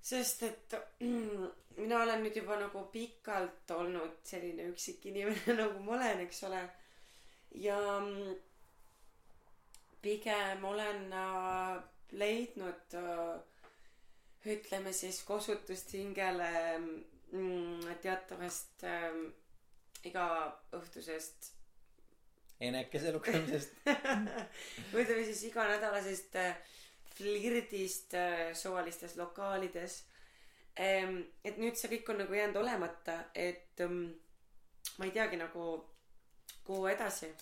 sest 0.02 0.42
et 0.42 0.74
mina 1.78 2.02
olen 2.02 2.22
nüüd 2.24 2.36
juba 2.40 2.56
nagu 2.60 2.84
pikalt 2.92 3.70
olnud 3.76 4.20
selline 4.24 4.68
üksik 4.72 5.06
inimene 5.10 5.56
nagu 5.62 5.82
ma 5.86 5.96
olen 5.98 6.24
eks 6.26 6.42
ole. 6.48 6.62
Ja 7.54 7.78
mm, 8.00 8.34
pigem 10.02 10.64
olen 10.64 11.12
äh, 11.12 11.76
leidnud 12.12 12.94
äh, 12.94 13.36
ütleme 14.48 14.92
siis 14.92 15.22
kosutust 15.24 15.92
hingele 15.92 16.50
mm, 16.78 17.94
teatavast 18.02 18.84
äh, 18.84 19.22
igaõhtusest 20.08 21.52
enekese 22.60 23.12
lugemisest. 23.12 23.74
Ütleme 24.98 25.24
siis 25.24 25.42
iganädalasest 25.50 26.36
äh, 26.36 26.56
flirdist 27.18 28.14
äh, 28.14 28.54
suvalistes 28.54 29.18
lokaalides. 29.18 30.04
Et 30.78 31.56
nüüd 31.58 31.74
see 31.74 31.88
kõik 31.90 32.12
on 32.12 32.20
nagu 32.22 32.36
jäänud 32.36 32.60
olemata 32.60 33.16
et 33.34 33.80
ähm, 33.82 34.12
ma 35.00 35.08
ei 35.08 35.14
teagi 35.16 35.38
nagu 35.40 35.64
kuhu 36.68 36.86
edasi. 36.86 37.32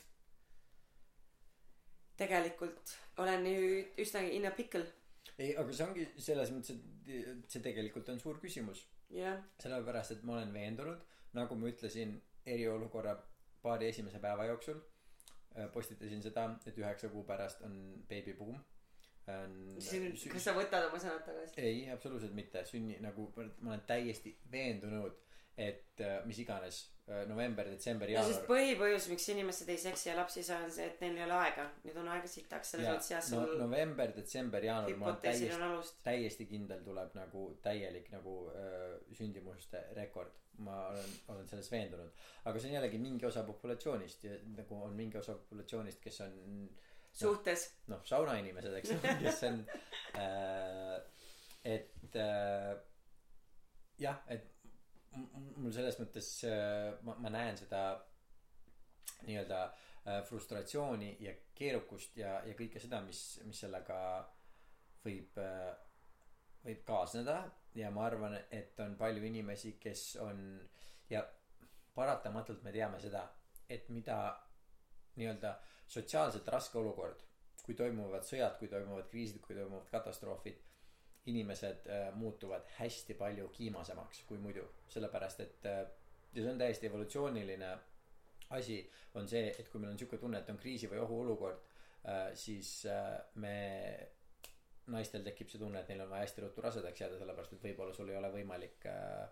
Tegelikult 2.16 2.94
olen 3.20 3.44
nüüd 3.44 4.00
üsnagi 4.00 4.32
in 4.38 4.48
a 4.48 4.54
pickle. 4.56 4.86
Ei 5.36 5.52
aga 5.52 5.74
see 5.76 5.84
ongi 5.84 6.06
selles 6.16 6.52
mõttes 6.54 6.80
et 7.12 7.52
see 7.52 7.60
tegelikult 7.64 8.08
on 8.08 8.22
suur 8.22 8.40
küsimus. 8.40 8.86
Sellepärast 9.60 10.16
et 10.16 10.24
ma 10.24 10.38
olen 10.38 10.54
veendunud 10.54 11.04
nagu 11.36 11.58
ma 11.60 11.68
ütlesin 11.68 12.16
eriolukorra 12.46 13.12
paari 13.62 13.90
esimese 13.90 14.18
päeva 14.22 14.46
jooksul 14.48 14.80
äh, 14.80 15.68
postitasin 15.72 16.22
seda 16.24 16.48
et 16.66 16.78
üheksa 16.78 17.12
kuu 17.12 17.26
pärast 17.28 17.62
on 17.66 17.76
beebibuum 18.08 18.56
on 19.32 19.76
siin 19.82 20.12
sü- 20.14 20.32
kas 20.32 20.48
sa 20.48 20.56
võtad 20.56 20.88
oma 20.88 21.00
sõnad 21.02 21.24
tagasi? 21.26 21.60
Ei 21.60 21.86
absoluutselt 21.92 22.34
mitte. 22.36 22.64
Sünni 22.68 22.98
nagu 23.02 23.30
ma 23.36 23.72
olen 23.72 23.86
täiesti 23.88 24.36
veendunud 24.52 25.26
et 25.56 26.00
äh, 26.00 26.20
mis 26.28 26.38
iganes 26.38 26.82
äh, 27.08 27.24
november 27.28 27.64
detsember 27.64 28.10
no 28.12 28.24
sest 28.26 28.42
jaanuar. 28.42 28.48
põhipõhjus 28.50 29.06
miks 29.08 29.28
inimesed 29.32 29.70
ei 29.72 29.78
seksi 29.80 30.10
ja 30.10 30.16
lapsi 30.18 30.42
ei 30.42 30.48
saa 30.50 30.64
on 30.66 30.72
see 30.74 30.88
et 30.90 31.00
neil 31.00 31.16
ei 31.16 31.24
ole 31.24 31.36
aega. 31.38 31.64
Nüüd 31.86 32.00
on 32.02 32.10
aega 32.12 32.28
sitaks 32.28 32.74
selles 32.74 32.90
mõttes 32.90 33.12
jah 33.14 33.22
no, 33.32 33.44
sul 33.46 33.62
november 33.62 34.12
detsember 34.16 34.66
jaanuar 34.68 35.00
ma 35.00 35.08
olen 35.14 35.22
täiesti 35.24 36.02
täiesti 36.04 36.48
kindel 36.50 36.82
tuleb 36.84 37.16
nagu 37.16 37.46
täielik 37.64 38.10
nagu 38.12 38.36
äh, 38.52 38.98
sündimuste 39.16 39.86
rekord. 39.96 40.42
Ma 40.66 40.86
olen 40.88 41.16
olen 41.32 41.48
selles 41.48 41.66
veendunud. 41.72 42.12
Aga 42.48 42.60
see 42.60 42.70
on 42.70 42.78
jällegi 42.78 43.00
mingi 43.00 43.26
osa 43.28 43.42
populatsioonist 43.48 44.22
ja 44.24 44.36
nagu 44.56 44.78
on 44.84 44.94
mingi 44.96 45.18
osa 45.20 45.34
populatsioonist 45.40 46.00
kes 46.04 46.20
on 46.24 46.38
suhtes. 47.16 47.68
Noh 47.90 48.02
saunainimesed 48.06 48.76
eks 48.80 48.92
kes 49.22 49.42
on 49.48 49.62
äh, 50.20 50.98
et 51.64 52.16
äh, 52.20 52.74
jah 53.98 54.20
et 54.28 54.52
mul 55.56 55.72
selles 55.72 55.98
mõttes 56.00 56.28
äh, 56.48 56.92
ma, 57.06 57.16
ma 57.24 57.32
näen 57.32 57.56
seda 57.56 57.82
nii-öelda 59.26 59.60
äh, 59.64 60.20
frustratsiooni 60.28 61.16
ja 61.24 61.32
keerukust 61.56 62.18
ja 62.20 62.40
ja 62.46 62.56
kõike 62.58 62.82
seda 62.82 63.00
mis 63.04 63.22
mis 63.48 63.62
sellega 63.64 63.98
võib 65.04 65.38
äh, 65.40 65.72
võib 66.66 66.84
kaasneda. 66.86 67.44
Ja 67.76 67.90
ma 67.92 68.06
arvan 68.08 68.32
et 68.50 68.78
on 68.80 68.94
palju 68.96 69.24
inimesi 69.28 69.74
kes 69.80 70.16
on 70.24 70.38
ja 71.10 71.20
paratamatult 71.94 72.62
me 72.64 72.72
teame 72.72 73.00
seda 73.00 73.26
et 73.68 73.88
mida 73.92 74.18
nii-öelda 75.16 75.52
sotsiaalselt 75.86 76.48
raske 76.48 76.78
olukord. 76.78 77.22
Kui 77.66 77.74
toimuvad 77.74 78.22
sõjad 78.26 78.58
kui 78.60 78.68
toimuvad 78.70 79.08
kriisid 79.10 79.40
kui 79.42 79.56
toimuvad 79.56 79.88
katastroofid 79.90 80.62
inimesed 81.26 81.88
äh, 81.90 82.08
muutuvad 82.14 82.66
hästi 82.78 83.14
palju 83.18 83.48
kiimasemaks 83.54 84.22
kui 84.28 84.38
muidu. 84.38 84.66
Sellepärast 84.88 85.40
et 85.42 85.66
äh, 85.66 85.86
ja 86.32 86.42
see 86.42 86.52
on 86.52 86.58
täiesti 86.58 86.86
evolutsiooniline 86.86 87.72
asi 88.56 88.78
on 89.14 89.26
see 89.28 89.48
et 89.50 89.68
kui 89.72 89.80
meil 89.82 89.94
on 89.94 89.98
siuke 89.98 90.18
tunne 90.22 90.38
et 90.38 90.52
on 90.52 90.60
kriisi 90.60 90.90
või 90.90 91.00
ohuolukord 91.02 91.64
äh, 92.06 92.28
siis 92.38 92.86
me 93.42 93.56
naistel 94.92 95.24
tekib 95.26 95.50
see 95.50 95.58
tunne 95.58 95.80
et 95.80 95.88
neil 95.90 96.04
on 96.04 96.12
vaja 96.12 96.26
hästi 96.26 96.44
ruttu 96.44 96.62
rasedaks 96.62 97.02
jääda 97.02 97.18
sellepärast 97.18 97.56
et 97.56 97.64
võib-olla 97.66 97.94
sul 97.96 98.12
ei 98.12 98.18
ole 98.20 98.30
võimalik 98.34 98.86
äh, 98.90 99.24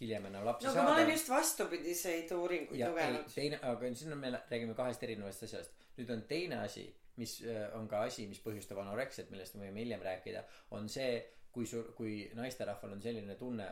hiljem 0.00 0.26
enam 0.30 0.46
lapsi 0.48 0.66
no 0.66 0.72
aga 0.72 0.80
saada. 0.80 0.88
ma 0.90 0.96
olen 0.96 1.12
just 1.12 1.30
vastupidiseid 1.30 2.32
uuringuid 2.34 2.82
lugenud. 2.82 3.28
teine 3.34 3.60
aga 3.70 3.92
siin 4.02 4.16
on 4.16 4.22
me 4.24 4.32
räägime 4.34 4.74
kahest 4.78 5.06
erinevast 5.06 5.46
asjast 5.46 5.79
nüüd 6.00 6.10
on 6.16 6.24
teine 6.30 6.64
asi 6.64 6.88
mis 7.20 7.40
äh, 7.44 7.68
on 7.76 7.88
ka 7.88 8.04
asi 8.08 8.26
mis 8.30 8.40
põhjustab 8.44 8.80
anoreksiat 8.82 9.30
millest 9.32 9.56
me 9.56 9.68
võime 9.68 9.84
hiljem 9.84 10.02
rääkida 10.04 10.42
on 10.76 10.88
see 10.88 11.20
kui 11.52 11.66
sul 11.66 11.90
kui 11.96 12.22
naisterahval 12.38 12.96
on 12.96 13.02
selline 13.04 13.36
tunne 13.40 13.68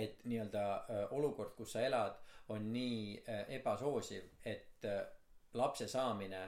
et 0.00 0.24
nii-öelda 0.24 0.64
äh, 0.78 1.04
olukord 1.16 1.54
kus 1.58 1.76
sa 1.76 1.84
elad 1.86 2.18
on 2.54 2.70
nii 2.72 3.20
äh, 3.20 3.44
ebasoosiv 3.60 4.48
et 4.54 4.88
lapse 5.54 5.86
saamine 5.90 6.40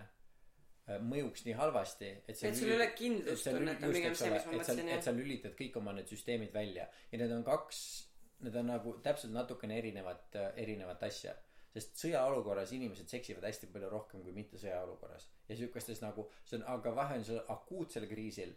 mõjuks 1.06 1.44
nii 1.46 1.54
halvasti 1.54 2.08
et 2.26 2.40
et 2.48 2.56
sul 2.58 2.72
ei 2.72 2.74
ole 2.74 2.88
kindlustunnet 2.98 3.84
on 3.86 3.92
pigem 3.94 4.16
see 4.18 4.30
mis 4.32 4.46
ma 4.48 4.56
et 4.56 4.66
sa 4.66 4.74
mõtlesin 4.74 4.88
et 4.88 4.96
jah. 4.96 5.04
sa 5.06 5.14
lülitad 5.14 5.54
kõik 5.58 5.76
oma 5.78 5.94
need 5.94 6.10
süsteemid 6.10 6.50
välja. 6.54 6.88
Ja 7.12 7.20
need 7.20 7.34
on 7.36 7.44
kaks 7.46 7.78
need 8.42 8.56
on 8.58 8.66
nagu 8.72 8.96
täpselt 9.04 9.34
natukene 9.36 9.78
erinevat 9.78 10.38
erinevat 10.58 11.04
asja 11.06 11.36
sest 11.72 11.96
sõjaolukorras 12.02 12.74
inimesed 12.76 13.08
seksivad 13.08 13.46
hästi 13.48 13.70
palju 13.72 13.88
rohkem 13.92 14.22
kui 14.24 14.34
mitte 14.36 14.60
sõjaolukorras. 14.60 15.28
Ja 15.48 15.56
siukestes 15.56 16.02
nagu 16.04 16.28
see 16.44 16.58
on 16.60 16.66
aga 16.74 16.94
vahe 16.96 17.20
on 17.20 17.24
sellel 17.26 17.48
akuutsel 17.54 18.06
kriisil 18.10 18.52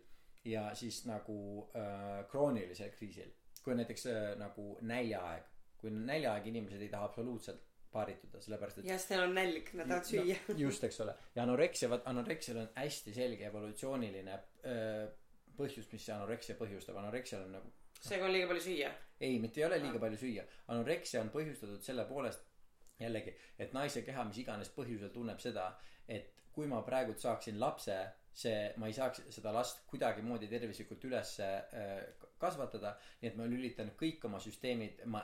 ja 0.45 0.67
siis 0.75 1.03
nagu 1.09 1.37
äh, 1.75 2.25
kroonilisel 2.31 2.91
kriisil. 2.95 3.31
Kui 3.63 3.73
on 3.73 3.81
näiteks 3.81 4.09
äh, 4.11 4.25
nagu 4.39 4.75
näljaaeg. 4.85 5.47
Kui 5.79 5.89
on 5.91 6.03
näljaaeg 6.05 6.51
inimesed 6.51 6.81
ei 6.81 6.91
taha 6.91 7.09
absoluutselt 7.09 7.63
paarituda 7.95 8.41
sellepärast 8.43 8.81
et 8.81 8.87
jah 8.89 8.99
sest 8.99 9.13
neil 9.13 9.21
on 9.23 9.33
nälg 9.37 9.69
nad 9.79 9.87
tahavad 9.87 10.09
süüa. 10.09 10.35
no, 10.49 10.57
just 10.65 10.83
eks 10.83 10.99
ole. 11.05 11.13
Ja 11.35 11.45
anoreksia 11.45 11.89
vaat 11.91 12.07
anoreksial 12.11 12.59
on 12.65 12.67
hästi 12.75 13.13
selge 13.15 13.47
evolutsiooniline 13.47 14.35
öö, 14.67 15.05
põhjus 15.55 15.87
mis 15.93 16.03
see 16.03 16.15
anoreksia 16.15 16.57
põhjustab. 16.59 16.99
Anoreksial 16.99 17.45
on 17.47 17.55
nagu 17.59 17.71
seega 18.05 18.27
on 18.27 18.35
liiga 18.35 18.49
palju 18.51 18.65
süüa. 18.67 18.91
Ei 19.23 19.39
mitte 19.39 19.61
ei 19.61 19.67
ole 19.69 19.79
liiga 19.79 20.01
palju 20.01 20.19
süüa. 20.19 20.43
Anoreksia 20.73 21.23
on 21.23 21.31
põhjustatud 21.33 21.81
selle 21.85 22.05
poolest 22.09 22.43
jällegi 22.99 23.33
et 23.59 23.73
naise 23.73 24.03
keha 24.07 24.23
mis 24.29 24.37
iganes 24.43 24.71
põhjusel 24.75 25.11
tunneb 25.13 25.41
seda 25.43 25.69
et 26.07 26.31
kui 26.55 26.67
ma 26.71 26.81
praegu 26.87 27.15
saaksin 27.19 27.59
lapse 27.59 27.97
see 28.35 28.71
ma 28.77 28.87
ei 28.91 28.95
saaks 28.95 29.21
seda 29.37 29.51
last 29.55 29.83
kuidagimoodi 29.91 30.47
tervislikult 30.51 31.03
üles 31.09 31.37
äh, 31.43 31.99
kasvatada 32.39 32.95
nii 33.21 33.31
et 33.31 33.37
ma 33.39 33.47
lülitan 33.51 33.91
kõik 33.99 34.27
oma 34.29 34.39
süsteemid 34.43 35.05
ma 35.11 35.23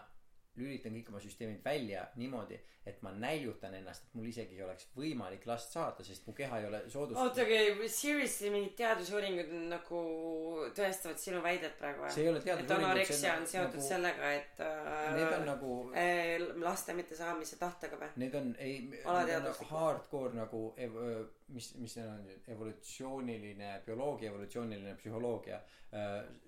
lülitan 0.59 0.95
kõik 0.97 1.09
oma 1.09 1.21
süsteemid 1.23 1.63
välja 1.65 2.07
niimoodi 2.15 2.59
et 2.85 3.01
ma 3.05 3.11
näljutan 3.13 3.75
ennast 3.77 4.07
et 4.07 4.13
mul 4.17 4.25
isegi 4.31 4.55
ei 4.57 4.63
oleks 4.65 4.87
võimalik 4.95 5.43
last 5.45 5.73
saada 5.75 6.01
sest 6.05 6.25
mu 6.25 6.33
keha 6.33 6.61
ei 6.61 6.65
ole 6.65 6.79
soodust- 6.89 7.19
oota, 7.21 7.43
seriously 7.93 8.49
mingid 8.49 8.73
teadusuuringud 8.79 9.51
nagu 9.69 9.99
tõestavad 10.77 11.21
sinu 11.21 11.43
väidet 11.45 11.75
praegu 11.77 12.07
või? 12.07 12.39
et 12.55 12.73
anoreksia 12.77 13.35
on 13.37 13.45
seotud 13.51 13.85
sellega, 13.85 14.31
et 14.39 14.63
on 14.63 15.19
äh, 15.21 15.45
nagu 15.45 15.75
laste 16.63 16.95
mittesaamise 16.97 17.59
tahtega 17.61 18.01
või? 18.01 18.09
Need 18.23 18.39
on 18.41 18.49
ei, 18.57 18.79
Alateaduslikud. 19.05 19.69
hardcore 19.75 20.33
nagu 20.41 20.63
ev-, 20.81 20.97
mis, 21.53 21.69
mis 21.83 21.95
need 21.99 22.09
on 22.09 22.25
nüüd, 22.25 22.49
evolutsiooniline 22.55 23.75
bioloogia, 23.85 24.33
evolutsiooniline 24.33 24.97
psühholoogia. 24.97 25.61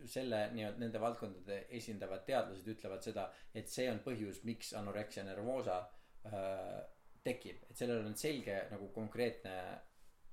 selle 0.08 0.38
nii-öelda 0.56 0.80
nende 0.80 1.00
valdkondade 1.04 1.58
esindavad 1.76 2.22
teadlased 2.24 2.68
ütlevad 2.74 3.04
seda, 3.04 3.26
et 3.54 3.68
see 3.68 3.90
on 3.92 3.93
põhjus, 4.00 4.44
miks 4.44 4.74
anoreksia 4.74 5.24
nervoosa 5.24 5.78
äh, 6.26 6.84
tekib, 7.24 7.64
et 7.70 7.78
sellel 7.78 8.06
on 8.06 8.16
selge 8.16 8.68
nagu 8.72 8.88
konkreetne 8.96 9.54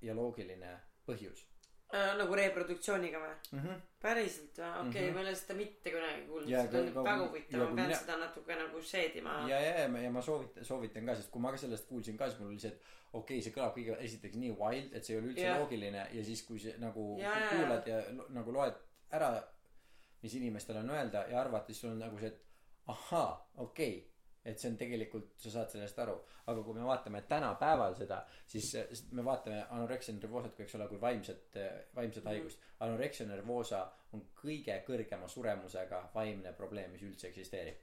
ja 0.02 0.14
loogiline 0.14 0.78
põhjus 1.06 1.46
Äh, 1.90 2.12
nagu 2.14 2.34
reproduktsiooniga 2.38 3.18
või? 3.18 3.30
mm. 3.52 3.58
-hmm. 3.64 3.78
päriselt 4.02 4.58
või? 4.58 4.68
okei 4.80 4.88
okay,, 4.90 5.06
Mhm. 5.06 5.14
ma 5.14 5.20
ei 5.20 5.26
ole 5.26 5.34
seda 5.34 5.54
mitte 5.58 5.90
kunagi 5.90 6.20
kuulnud, 6.26 6.48
Ja 6.50 6.60
see 6.62 6.70
tundub 6.70 6.94
väga 7.04 7.16
ja 7.16 7.24
huvitav, 7.28 7.58
ma 7.60 7.66
pean 7.66 7.88
mina- 7.88 7.98
seda 7.98 8.16
natuke 8.16 8.54
nagu 8.60 8.82
seedima. 8.82 9.32
ja, 9.48 9.58
ja, 9.60 9.72
ja, 9.80 9.98
ja 10.04 10.10
ma 10.10 10.22
soovitan, 10.22 10.64
soovitan 10.64 11.06
ka, 11.06 11.14
sest 11.14 11.30
kui 11.30 11.42
ma 11.42 11.50
ka 11.50 11.56
sellest 11.56 11.88
kuulsin 11.88 12.16
ka, 12.16 12.28
siis 12.28 12.38
mul 12.40 12.48
oli 12.52 12.58
see, 12.60 12.68
et 12.70 12.80
okei 13.12 13.38
okay,, 13.38 13.42
see 13.42 13.52
kõlab 13.56 13.74
kõige 13.74 13.96
esiteks 14.06 14.36
nii 14.36 14.50
wild, 14.60 14.94
et 14.94 15.04
see 15.04 15.14
ei 15.16 15.20
ole 15.20 15.28
üldse 15.32 15.42
yeah. 15.42 15.58
loogiline 15.58 16.06
ja 16.12 16.24
siis, 16.24 16.42
kui 16.46 16.58
see 16.58 16.76
nagu 16.78 17.18
Ja, 17.18 17.32
ja, 17.34 17.40
ja. 17.40 17.50
kuulad 17.50 17.86
ja 17.86 17.98
lo- 18.14 18.28
nagu 18.38 18.52
loed 18.52 18.74
ära, 19.10 19.32
mis 20.22 20.34
inimestel 20.34 20.76
on 20.76 20.90
öelda 20.90 21.26
ja 21.28 21.40
arvad, 21.40 21.66
siis 21.66 21.80
sul 21.80 21.90
on 21.90 21.98
nagu 21.98 22.18
see, 22.18 22.28
et 22.28 22.46
ahaa, 22.90 23.32
okei 23.56 23.96
okay, 23.96 24.06
et 24.44 24.58
see 24.58 24.70
on 24.72 24.76
tegelikult, 24.80 25.34
sa 25.42 25.50
saad 25.52 25.68
sellest 25.68 25.98
aru, 26.00 26.14
aga 26.48 26.62
kui 26.64 26.74
me 26.78 26.84
vaatame 26.88 27.20
tänapäeval 27.28 27.94
seda, 27.98 28.22
siis 28.48 28.70
me 29.12 29.24
vaatame 29.24 29.58
anoreksia 29.76 30.14
nervoosat 30.16 30.54
kui, 30.56 30.64
eks 30.64 30.74
ole, 30.78 30.86
kui 30.88 31.00
vaimset, 31.00 31.58
vaimset 31.94 32.24
Mhm. 32.24 32.30
haigust. 32.32 32.58
anoreksia 32.80 33.26
nervoosa 33.28 33.82
on 34.12 34.22
kõige 34.42 34.78
kõrgema 34.86 35.28
suremusega 35.28 36.10
vaimne 36.14 36.52
probleem, 36.52 36.90
mis 36.90 37.02
üldse 37.02 37.28
eksisteerib. 37.28 37.76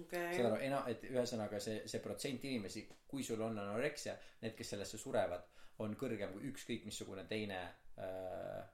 okei 0.00 0.34
saad 0.36 0.46
aru, 0.52 0.60
ena-, 0.62 0.84
et 0.88 1.02
ühesõnaga 1.08 1.58
see, 1.60 1.80
see 1.88 2.00
protsent 2.00 2.44
inimesi, 2.44 2.84
kui 3.08 3.22
sul 3.26 3.40
on 3.42 3.58
anoreksia, 3.58 4.14
need, 4.42 4.54
kes 4.58 4.70
sellesse 4.76 4.98
surevad, 4.98 5.48
on 5.78 5.96
kõrgem 5.96 6.32
kui 6.32 6.52
ükskõik 6.52 6.84
missugune 6.84 7.24
teine 7.24 7.58
äh, 7.98 8.68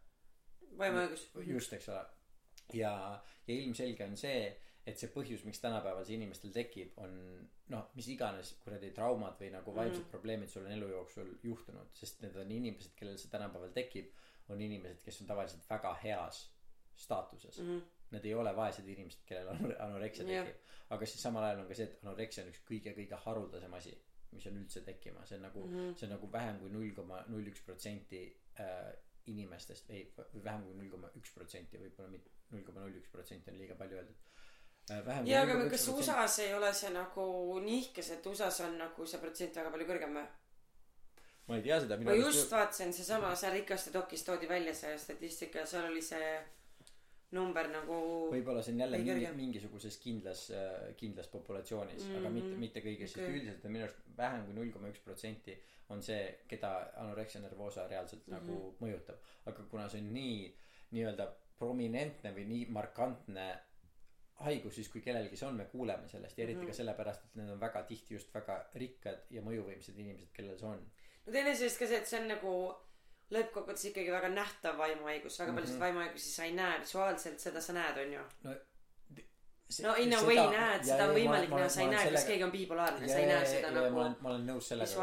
vaimuõigus. 0.78 1.31
just, 1.47 1.73
eks 1.73 1.89
ole. 1.89 2.05
ja, 2.72 3.22
ja 3.47 3.55
ilmselge 3.55 4.05
on 4.05 4.16
see, 4.16 4.40
et 4.86 4.98
see 5.01 5.10
põhjus, 5.10 5.44
miks 5.47 5.60
tänapäeval 5.62 6.05
see 6.06 6.16
inimestel 6.18 6.52
tekib, 6.55 6.94
on 7.02 7.16
noh, 7.72 7.88
mis 7.98 8.09
iganes 8.12 8.52
kuradi 8.62 8.93
traumad 8.94 9.38
või 9.40 9.51
nagu 9.55 9.74
vaimsed 9.74 10.05
mm 10.05 10.12
probleemid 10.12 10.51
sul 10.51 10.66
on 10.66 10.72
elu 10.76 10.88
jooksul 10.93 11.32
juhtunud, 11.43 11.90
sest 11.98 12.22
need 12.22 12.36
on 12.38 12.51
inimesed, 12.55 12.94
kellel 12.98 13.18
see 13.18 13.32
tänapäeval 13.32 13.74
tekib, 13.74 14.12
on 14.55 14.60
inimesed, 14.62 15.02
kes 15.02 15.20
on 15.22 15.30
tavaliselt 15.30 15.66
väga 15.70 15.93
heas 16.05 16.47
staatuses 16.97 17.59
mm. 17.60 17.68
-hmm. 17.68 17.84
Need 18.10 18.24
ei 18.24 18.34
ole 18.34 18.56
vaesed 18.56 18.86
inimesed, 18.88 19.24
kellel 19.26 19.48
on 19.48 19.74
anoreksia 19.86 20.24
tekib. 20.24 20.60
aga 20.90 21.06
siis 21.06 21.22
samal 21.22 21.43
ajal 21.44 21.60
on 21.60 21.66
ka 21.66 21.74
see, 21.74 21.84
et 21.84 22.05
anoreksia 22.05 22.44
on 22.44 22.51
üks 22.52 22.60
kõige-kõige 22.68 23.18
haruldasem 23.24 23.74
asi, 23.74 23.97
mis 24.30 24.47
on 24.47 24.60
üldse 24.60 24.80
tekkima, 24.86 25.24
see 25.26 25.36
on 25.36 25.43
nagu 25.43 25.64
mm. 25.66 25.74
-hmm. 25.74 25.97
see 25.98 26.06
on 26.06 26.14
nagu 26.14 26.32
vähem 26.32 26.60
kui 26.60 26.70
null 26.70 26.94
koma 26.94 27.24
null 27.26 27.51
üks 27.51 27.64
protsenti 27.66 28.22
äh, 28.60 28.93
inimestest 29.26 29.88
või 29.90 30.05
või 30.16 30.44
vähem 30.44 30.64
kui 30.64 30.74
null 30.74 30.90
koma 30.90 31.10
üks 31.18 31.34
protsenti, 31.34 31.78
võib-olla 31.82 32.09
mitte 32.14 32.30
null 32.51 32.64
koma 32.66 32.81
null 32.85 32.97
üks 33.01 33.12
protsenti 33.12 33.51
on 33.51 33.60
liiga 33.60 33.74
palju 33.74 34.01
öeldud. 34.01 34.16
vähem 35.06 35.27
jaa, 35.27 35.43
aga 35.43 35.68
kas 35.70 35.86
USA-s 35.93 36.39
ei 36.47 36.55
ole 36.55 36.73
see 36.74 36.90
nagu 36.94 37.28
nihkes, 37.60 38.10
et 38.16 38.27
USA-s 38.27 38.60
on 38.66 38.77
nagu 38.78 39.06
see 39.06 39.23
protsent 39.23 39.56
väga 39.62 39.70
palju 39.70 39.89
kõrgem 39.93 40.18
või? 40.20 40.27
ma 41.47 41.56
ei 41.56 41.62
tea 41.62 41.81
seda, 41.81 41.98
ma 42.02 42.14
just 42.18 42.52
vaatasin 42.52 42.93
seesama, 42.93 43.35
seal 43.39 43.55
rikaste 43.55 43.94
dokis 43.94 44.24
toodi 44.27 44.48
välja 44.51 44.74
see 44.74 44.98
statistika 44.98 45.62
ja 45.62 45.66
seal 45.66 45.90
oli 45.90 46.02
see 46.02 46.31
number 47.35 47.68
nagu 47.70 47.97
võib-olla 48.31 48.62
see 48.62 48.74
on 48.74 48.82
jälle 48.85 48.98
mingi, 49.02 49.31
mingisuguses 49.36 49.97
kindlas 50.02 50.44
äh, 50.55 50.93
kindlas 50.98 51.27
populatsioonis 51.32 52.05
mm, 52.05 52.10
-hmm. 52.10 52.18
aga 52.18 52.28
Mhm. 52.28 52.36
mitte 52.36 52.60
mitte 52.64 52.82
kõigis 52.85 53.16
okay. 53.16 53.24
Sest 53.24 53.35
üldiselt 53.35 53.64
on 53.64 53.74
minu 53.74 53.85
arust 53.86 54.05
vähem 54.18 54.44
kui 54.47 54.55
null 54.59 54.70
koma 54.74 54.93
üks 54.93 55.02
protsenti 55.05 55.56
on 55.94 56.02
see 56.02 56.20
keda 56.48 56.70
anoreksia 57.02 57.40
nervoosa 57.40 57.89
reaalselt 57.89 58.27
mm 58.27 58.35
-hmm. 58.35 58.40
nagu 58.40 58.77
mõjutab 58.81 59.18
aga 59.47 59.66
kuna 59.70 59.89
see 59.89 60.01
on 60.01 60.12
nii 60.14 60.39
nii-öelda 60.90 61.27
prominentne 61.59 62.33
või 62.37 62.45
nii 62.51 62.66
markantne 62.70 63.47
haigus 64.45 64.74
siis 64.74 64.89
kui 64.93 65.01
kellelgi 65.01 65.37
see 65.37 65.49
on 65.49 65.55
me 65.57 65.65
kuuleme 65.65 66.09
sellest 66.09 66.39
ja 66.39 66.45
eriti 66.45 66.57
mm 66.59 66.62
Mhm. 66.62 66.66
-hmm. 66.66 66.77
ka 66.77 66.77
sellepärast 66.77 67.24
et 67.24 67.35
need 67.37 67.51
on 67.51 67.61
väga 67.61 67.83
tihti 67.83 68.15
just 68.15 68.35
väga 68.35 68.57
rikkad 68.74 69.19
ja 69.31 69.43
mõjuvõimsad 69.43 69.99
inimesed 69.99 70.33
kellel 70.33 70.59
see 70.59 70.69
on 70.69 70.83
no 71.27 71.33
teine 71.33 71.55
sellest 71.57 71.78
ka 71.78 71.87
see, 71.87 71.97
et 71.99 72.07
see 72.07 72.20
on 72.20 72.28
nagu 72.28 72.53
lõppkokkuvõttes 73.31 73.85
ikkagi 73.91 74.11
väga 74.12 74.28
nähtav 74.28 74.77
vaimuhaigus, 74.78 75.39
väga 75.41 75.53
Mhm. 75.53 75.57
paljusid 75.61 75.81
vaimuhaigusi 75.81 76.31
sa 76.33 76.45
ei 76.45 76.53
näe 76.53 76.81
visuaalselt, 76.81 77.41
seda 77.41 77.61
sa 77.61 77.73
näed, 77.73 77.97
onju. 77.99 78.20
no 78.45 78.55
see, 79.68 79.82
no 79.86 79.94
in 79.98 80.12
a 80.14 80.20
way 80.22 80.36
näed, 80.36 80.84
seda 80.86 81.09
on 81.09 81.14
võimalik 81.16 81.51
näha, 81.51 81.68
sa 81.72 81.80
ei 81.82 81.88
näe, 81.90 82.10
kas 82.14 82.26
keegi 82.28 82.44
on 82.47 82.52
bipolaarne, 82.55 83.06
ja- 83.06 83.12
sa 83.14 83.22
ei 83.22 83.26
näe 83.26 83.38
ja- 83.40 83.47
seda 83.51 83.70
ja- 83.70 83.72
ja 83.74 83.86
nagu 83.90 84.02
ma 84.22 84.30
olen 84.30 84.44
nõus 84.47 84.68
sellega. 84.72 84.98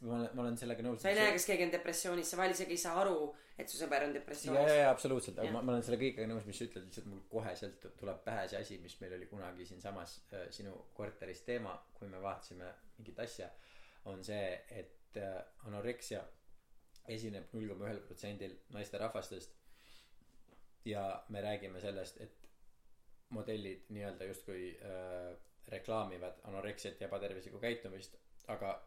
ma 0.00 0.14
olen 0.16 0.30
ma 0.34 0.42
olen 0.42 0.56
sellega 0.62 0.82
nõus 0.82 1.02
sa 1.02 1.12
ei 1.12 1.18
näe, 1.20 1.32
kas 1.36 1.46
keegi 1.46 1.64
on 1.68 1.72
depressioonis, 1.72 2.30
sa 2.30 2.36
vahel 2.40 2.54
isegi 2.56 2.74
ei 2.76 2.82
saa 2.84 2.96
aru, 3.02 3.34
et 3.58 3.68
su 3.68 3.78
sõber 3.78 4.02
on 4.06 4.08
ja, 4.10 4.14
ja, 4.14 4.20
depressioonis. 4.20 4.72
ja 4.78 4.90
absoluutselt, 4.90 5.38
aga 5.38 5.52
ma, 5.52 5.62
ma 5.62 5.72
olen 5.72 5.82
selle 5.86 5.98
kõigega 6.02 6.26
nõus, 6.30 6.46
mis 6.46 6.58
sa 6.58 6.64
ütled, 6.64 6.84
lihtsalt 6.88 7.06
mul 7.06 7.20
koheselt 7.30 7.86
tuleb 8.00 8.24
pähe 8.24 8.48
see 8.48 8.58
asi, 8.60 8.78
mis 8.78 9.00
meil 9.00 9.14
oli 9.18 9.26
kunagi 9.26 9.66
siinsamas 9.66 10.20
äh, 10.32 10.48
sinu 10.50 10.74
korteris 10.94 11.42
teema, 11.46 11.76
kui 11.94 12.08
me 12.08 12.22
vaatasime 12.22 12.72
mingit 12.98 13.18
asja, 13.26 13.50
on 14.04 14.24
see, 14.24 14.60
et 14.70 15.16
äh, 15.16 15.38
anoreksia 15.66 16.24
esineb 17.08 17.52
null 17.54 17.68
koma 17.68 17.88
ühel 17.88 18.00
protsendil 18.04 18.58
naisterahvastest. 18.74 19.54
Ja 20.84 21.22
me 21.28 21.40
räägime 21.44 21.80
sellest, 21.80 22.20
et 22.20 22.37
modellid 23.30 23.88
nii-öelda 23.94 24.24
justkui 24.30 24.70
äh, 24.82 25.36
reklaamivad 25.68 26.40
anoreksiat 26.48 27.00
ja 27.00 27.06
ebatervislikku 27.10 27.58
käitumist, 27.60 28.14
aga 28.48 28.78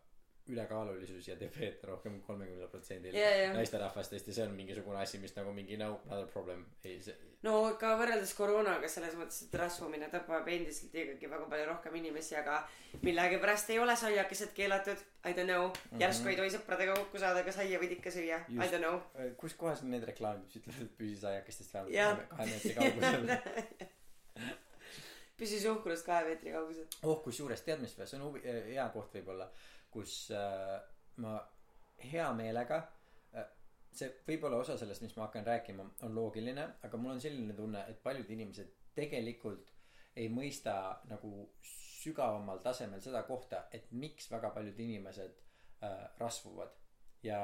ülekaalulisus 0.50 1.28
ja 1.28 1.36
on 1.38 1.84
rohkem 1.86 2.16
kui 2.18 2.26
kolmekümnel 2.26 2.68
protsendil 2.72 3.14
naisterahvastest 3.54 4.28
ja 4.28 4.34
see 4.34 4.46
on 4.48 4.56
mingisugune 4.58 4.98
asi, 4.98 5.20
mis 5.22 5.36
nagu 5.38 5.52
mingi 5.54 5.78
no 5.78 5.92
another 6.08 6.26
problem 6.34 6.64
ei 6.84 6.96
see 7.06 7.14
no 7.46 7.54
ka 7.80 7.92
võrreldes 8.00 8.34
koroonaga 8.38 8.90
selles 8.90 9.14
mõttes, 9.20 9.44
et 9.46 9.54
rasvumine 9.62 10.10
tapab 10.10 10.50
endiselt 10.50 10.98
ikkagi 11.04 11.30
väga 11.30 11.46
palju 11.54 11.68
rohkem 11.70 11.96
inimesi, 12.02 12.36
aga 12.42 12.58
millegipärast 13.06 13.70
ei 13.70 13.80
ole 13.80 13.96
saiakesed 13.98 14.52
keelatud. 14.58 14.98
I 15.30 15.34
don't 15.38 15.46
know, 15.50 15.70
järsku 16.02 16.30
ei 16.34 16.38
tohi 16.42 16.50
sõpradega 16.58 16.98
kokku 16.98 17.22
saada, 17.22 17.46
aga 17.46 17.54
saia 17.56 17.80
võid 17.82 17.94
ikka 18.00 18.10
süüa. 18.14 18.42
I 18.50 18.54
Mhm. 18.58 18.68
Don't 18.74 18.82
know. 18.86 19.00
Kus 19.38 19.54
kohas 19.54 19.82
need 19.86 20.04
reklaamid 20.10 20.46
mis 20.50 20.58
ütlevad 20.58 20.82
et 20.90 20.98
püsi 20.98 21.18
saiakestest 21.22 21.74
vähemalt 21.78 22.30
kahe 22.34 22.46
meetri 22.50 22.74
kaugusel 22.82 23.30
püsi 25.40 25.60
suhkrust 25.60 26.06
kahe 26.06 26.26
meetri 26.30 26.54
kaugusel. 26.56 26.88
oh 27.04 27.22
kusjuures 27.24 27.64
tead 27.68 27.82
mis 27.84 27.98
või 27.98 28.08
see 28.10 28.20
on 28.20 28.28
huvi- 28.30 28.46
äh, 28.46 28.64
hea 28.74 28.88
koht 28.94 29.14
võib-olla 29.18 29.50
kus 29.92 30.16
äh, 30.36 30.78
ma 31.24 31.36
hea 32.12 32.30
meelega 32.38 32.82
äh, 33.36 33.50
see 33.92 34.12
võib-olla 34.28 34.62
osa 34.64 34.78
sellest 34.78 35.06
mis 35.06 35.16
ma 35.18 35.28
hakkan 35.28 35.46
rääkima 35.48 35.88
on 36.08 36.16
loogiline 36.16 36.68
aga 36.88 36.98
mul 36.98 37.16
on 37.18 37.22
selline 37.24 37.58
tunne 37.58 37.86
et 37.90 38.04
paljud 38.04 38.30
inimesed 38.38 38.74
tegelikult 38.96 39.72
ei 40.16 40.28
mõista 40.30 40.74
nagu 41.10 41.52
sügavamal 42.02 42.60
tasemel 42.66 43.02
seda 43.04 43.24
kohta 43.28 43.66
et 43.72 43.92
miks 43.92 44.30
väga 44.32 44.52
paljud 44.56 44.80
inimesed 44.80 45.42
äh, 45.86 46.06
rasvuvad. 46.20 46.78
Ja 47.24 47.40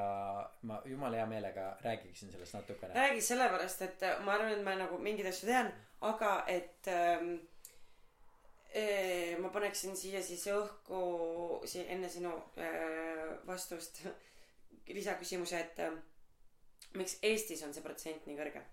ma 0.66 0.80
jumala 0.90 1.20
hea 1.20 1.26
meelega 1.30 1.68
räägiksin 1.82 2.32
sellest 2.34 2.56
natukene. 2.58 2.96
Räägi 2.98 3.22
sellepärast, 3.22 3.82
et 3.86 4.06
ma 4.26 4.34
arvan, 4.34 4.56
et 4.56 4.64
ma 4.66 4.74
nagu 4.80 4.98
mingeid 4.98 5.30
asju 5.30 5.46
tean, 5.52 5.70
aga 6.02 6.32
et 6.52 6.88
ähm, 6.94 7.36
eh, 8.74 9.38
ma 9.42 9.50
paneksin 9.50 9.96
siia 9.98 10.22
siis 10.24 10.46
õhku 10.54 11.62
si- 11.66 11.86
enne 11.88 12.10
sinu 12.10 12.34
äh, 12.62 13.38
vastust 13.48 14.04
lisaküsimuse, 14.98 15.60
et 15.60 15.80
äh, 15.80 15.94
miks 17.00 17.18
Eestis 17.24 17.64
on 17.66 17.74
see 17.74 17.86
protsent 17.86 18.28
nii 18.28 18.38
kõrge? 18.38 18.64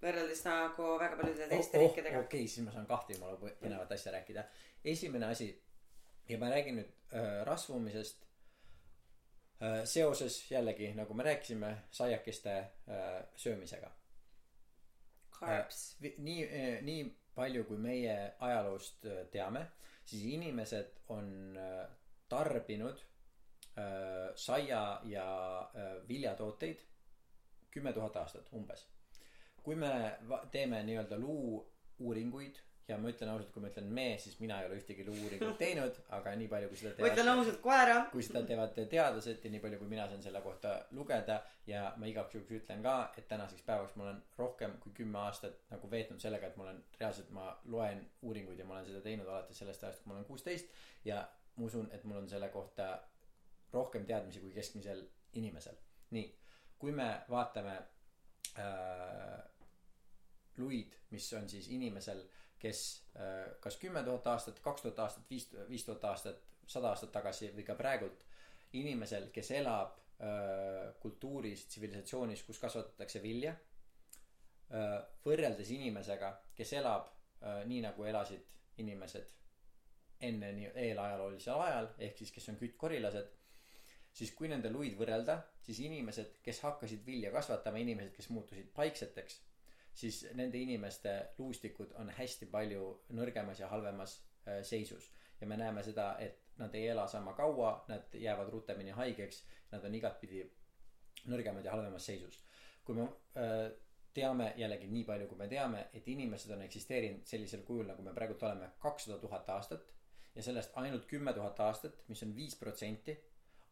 Võrreldes 0.00 0.40
nagu 0.46 0.94
väga 1.00 1.16
paljude 1.18 1.48
teiste 1.48 1.76
oh, 1.76 1.82
oh, 1.82 1.88
riikidega. 1.90 2.22
okei 2.24 2.44
okay, 2.44 2.48
siis 2.48 2.64
ma 2.64 2.72
saan 2.72 2.86
kahte 2.88 3.12
jumala 3.12 3.36
põnevat 3.36 3.90
asja 3.92 4.14
rääkida. 4.14 4.46
Esimene 4.84 5.28
asi 5.28 5.50
ja 6.30 6.38
ma 6.40 6.48
räägin 6.48 6.78
nüüd 6.80 6.92
äh, 7.12 7.42
rasvumisest 7.44 8.24
äh, 9.60 9.82
seoses 9.84 10.38
jällegi 10.50 10.92
nagu 10.96 11.14
me 11.14 11.26
rääkisime 11.26 11.74
saiakeste 11.90 12.56
äh, 12.56 13.24
söömisega 13.36 13.90
carbs 15.40 15.96
Vi- 16.02 16.14
nii 16.18 16.44
äh, 16.46 16.82
nii 16.82 17.04
palju 17.34 17.64
kui 17.64 17.78
meie 17.78 18.16
ajaloost 18.40 19.04
äh, 19.06 19.26
teame 19.32 19.66
siis 20.04 20.24
inimesed 20.34 20.90
on 21.08 21.56
äh, 21.56 21.88
tarbinud 22.28 22.98
äh, 23.78 24.32
saia 24.36 25.00
ja 25.04 25.26
äh, 25.74 26.08
viljatooteid 26.08 26.80
kümme 27.70 27.92
tuhat 27.92 28.16
aastat 28.16 28.48
umbes. 28.52 28.86
Kui 29.62 29.74
me 29.78 29.90
teeme 30.50 30.82
nii-öelda 30.82 31.18
luu 31.18 31.60
uuringuid 31.98 32.56
ja 32.90 32.96
ma 32.98 33.10
ütlen 33.12 33.30
ausalt 33.30 33.52
kui 33.54 33.62
ma 33.62 33.70
ütlen 33.70 33.88
me 33.96 34.06
siis 34.18 34.38
mina 34.42 34.58
ei 34.60 34.68
ole 34.68 34.78
ühtegi 34.80 35.04
uuringut 35.08 35.58
teinud 35.62 35.98
aga 36.16 36.32
nii 36.40 36.48
palju 36.50 36.70
kui 36.70 36.80
seda 36.80 36.92
ma 36.98 37.10
ütlen 37.10 37.20
teevad 37.20 37.42
ausalt 37.42 37.60
koera. 37.66 37.96
kui 38.12 38.24
seda 38.26 38.42
teevad 38.48 38.74
teadlased 38.94 39.44
ja 39.46 39.52
nii 39.54 39.62
palju 39.64 39.80
kui 39.82 39.90
mina 39.92 40.06
saan 40.10 40.24
selle 40.26 40.42
kohta 40.44 40.74
lugeda. 40.98 41.40
Ja 41.70 41.82
ma 42.02 42.08
igaks 42.10 42.34
juhuks 42.34 42.56
ütlen 42.56 42.82
ka 42.82 42.94
et 43.18 43.28
tänaseks 43.30 43.62
päevaks 43.66 43.96
ma 43.98 44.08
olen 44.08 44.22
rohkem 44.38 44.74
kui 44.82 44.92
kümme 44.96 45.20
aastat 45.22 45.60
nagu 45.70 45.90
veetnud 45.90 46.22
sellega 46.22 46.50
et 46.50 46.56
ma 46.58 46.66
olen 46.66 46.82
reaalselt 47.00 47.30
ma 47.36 47.46
loen 47.74 48.02
uuringuid 48.26 48.58
ja 48.58 48.66
ma 48.66 48.78
olen 48.78 48.90
seda 48.90 49.04
teinud 49.06 49.28
alates 49.28 49.62
sellest 49.62 49.84
ajast 49.84 50.02
kui 50.02 50.12
ma 50.12 50.18
olen 50.18 50.28
kuusteist. 50.32 50.74
Ja 51.04 51.22
ma 51.56 51.70
usun 51.70 51.88
et 51.94 52.04
mul 52.04 52.22
on 52.22 52.28
selle 52.28 52.48
kohta 52.48 52.90
rohkem 53.72 54.06
teadmisi 54.06 54.42
kui 54.42 54.52
keskmisel 54.56 55.06
inimesel. 55.38 55.78
Nii 56.16 56.26
kui 56.80 56.92
me 56.96 57.10
vaatame 57.28 57.76
äh, 58.58 59.38
luid 60.58 60.96
mis 61.10 61.32
on 61.32 61.48
siis 61.48 61.68
inimesel 61.68 62.22
kes 62.60 62.80
äh, 63.16 63.56
kas 63.60 63.78
kümme 63.80 64.02
tuhat 64.04 64.26
aastat 64.34 64.60
kaks 64.64 64.84
tuhat 64.84 64.98
aastat 65.06 65.30
viis 65.30 65.48
viis 65.68 65.84
tuhat 65.86 66.04
aastat 66.12 66.42
sada 66.66 66.92
aastat 66.92 67.12
tagasi 67.12 67.50
või 67.56 67.64
ka 67.66 67.76
praegult 67.78 68.22
inimesel 68.78 69.30
kes 69.34 69.50
elab 69.58 69.96
äh, 69.96 70.92
kultuuris 71.02 71.66
tsivilisatsioonis 71.66 72.44
kus 72.46 72.60
kasvatatakse 72.62 73.22
vilja 73.22 73.56
äh, 73.56 74.96
võrreldes 75.26 75.72
inimesega 75.76 76.36
kes 76.56 76.76
elab 76.82 77.16
nii 77.40 77.78
nagu 77.80 78.04
elasid 78.04 78.50
inimesed 78.82 79.30
enne 80.28 80.50
nii 80.52 80.72
eelajaloolisel 80.82 81.62
ajal 81.64 81.86
ehk 82.04 82.18
siis 82.20 82.32
kes 82.34 82.48
on 82.52 82.58
küttkorilased 82.60 83.30
siis 84.12 84.32
kui 84.36 84.50
nende 84.52 84.68
luid 84.72 84.98
võrrelda 84.98 85.38
siis 85.64 85.80
inimesed 85.86 86.36
kes 86.44 86.60
hakkasid 86.66 87.06
vilja 87.06 87.32
kasvatama 87.32 87.80
inimesed 87.80 88.12
kes 88.16 88.28
muutusid 88.34 88.68
paikseteks 88.76 89.38
siis 90.00 90.22
nende 90.34 90.58
inimeste 90.58 91.14
luustikud 91.38 91.92
on 92.00 92.10
hästi 92.16 92.48
palju 92.52 92.86
nõrgemas 93.16 93.60
ja 93.60 93.68
halvemas 93.68 94.16
äh, 94.48 94.62
seisus. 94.66 95.10
Ja 95.40 95.46
me 95.48 95.56
näeme 95.56 95.82
seda 95.82 96.14
et 96.20 96.40
nad 96.60 96.74
ei 96.76 96.88
ela 96.92 97.06
sama 97.08 97.32
kaua 97.36 97.84
nad 97.88 98.14
jäävad 98.14 98.50
rutemini 98.52 98.92
haigeks 98.96 99.44
nad 99.72 99.84
on 99.84 99.94
igatpidi 99.94 100.42
nõrgemad 101.30 101.64
ja 101.64 101.72
halvemas 101.72 102.06
seisus. 102.06 102.40
Kui 102.84 102.96
me 102.96 103.06
äh, 103.36 103.70
teame 104.14 104.52
jällegi 104.58 104.88
nii 104.90 105.04
palju 105.06 105.28
kui 105.30 105.38
me 105.38 105.48
teame 105.48 105.86
et 105.94 106.08
inimesed 106.08 106.52
on 106.54 106.62
eksisteerinud 106.66 107.26
sellisel 107.30 107.62
kujul 107.66 107.86
nagu 107.92 108.02
me 108.02 108.14
praegult 108.14 108.42
oleme 108.48 108.72
kakssada 108.82 109.18
tuhat 109.22 109.48
aastat 109.54 109.92
ja 110.34 110.42
sellest 110.42 110.74
ainult 110.82 111.06
kümme 111.10 111.32
tuhat 111.36 111.60
aastat 111.66 112.00
mis 112.08 112.22
on 112.26 112.34
viis 112.34 112.56
protsenti 112.58 113.16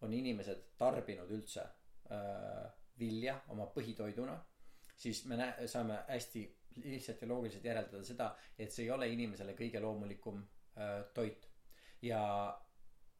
on 0.06 0.14
inimesed 0.14 0.62
tarbinud 0.78 1.30
üldse 1.34 1.64
äh, 1.64 2.68
vilja 2.98 3.40
oma 3.54 3.66
põhitoiduna 3.74 4.36
siis 4.98 5.24
me 5.30 5.36
nä- 5.38 5.54
saame 5.66 6.00
hästi 6.08 6.42
lihtsalt 6.84 7.22
ja 7.22 7.28
loogiliselt 7.28 7.64
järeldada 7.64 8.04
seda 8.04 8.32
et 8.58 8.72
see 8.74 8.84
ei 8.86 8.90
ole 8.94 9.08
inimesele 9.10 9.54
kõige 9.58 9.80
loomulikum 9.82 10.42
äh, 10.78 11.04
toit. 11.14 11.48
Ja 12.02 12.20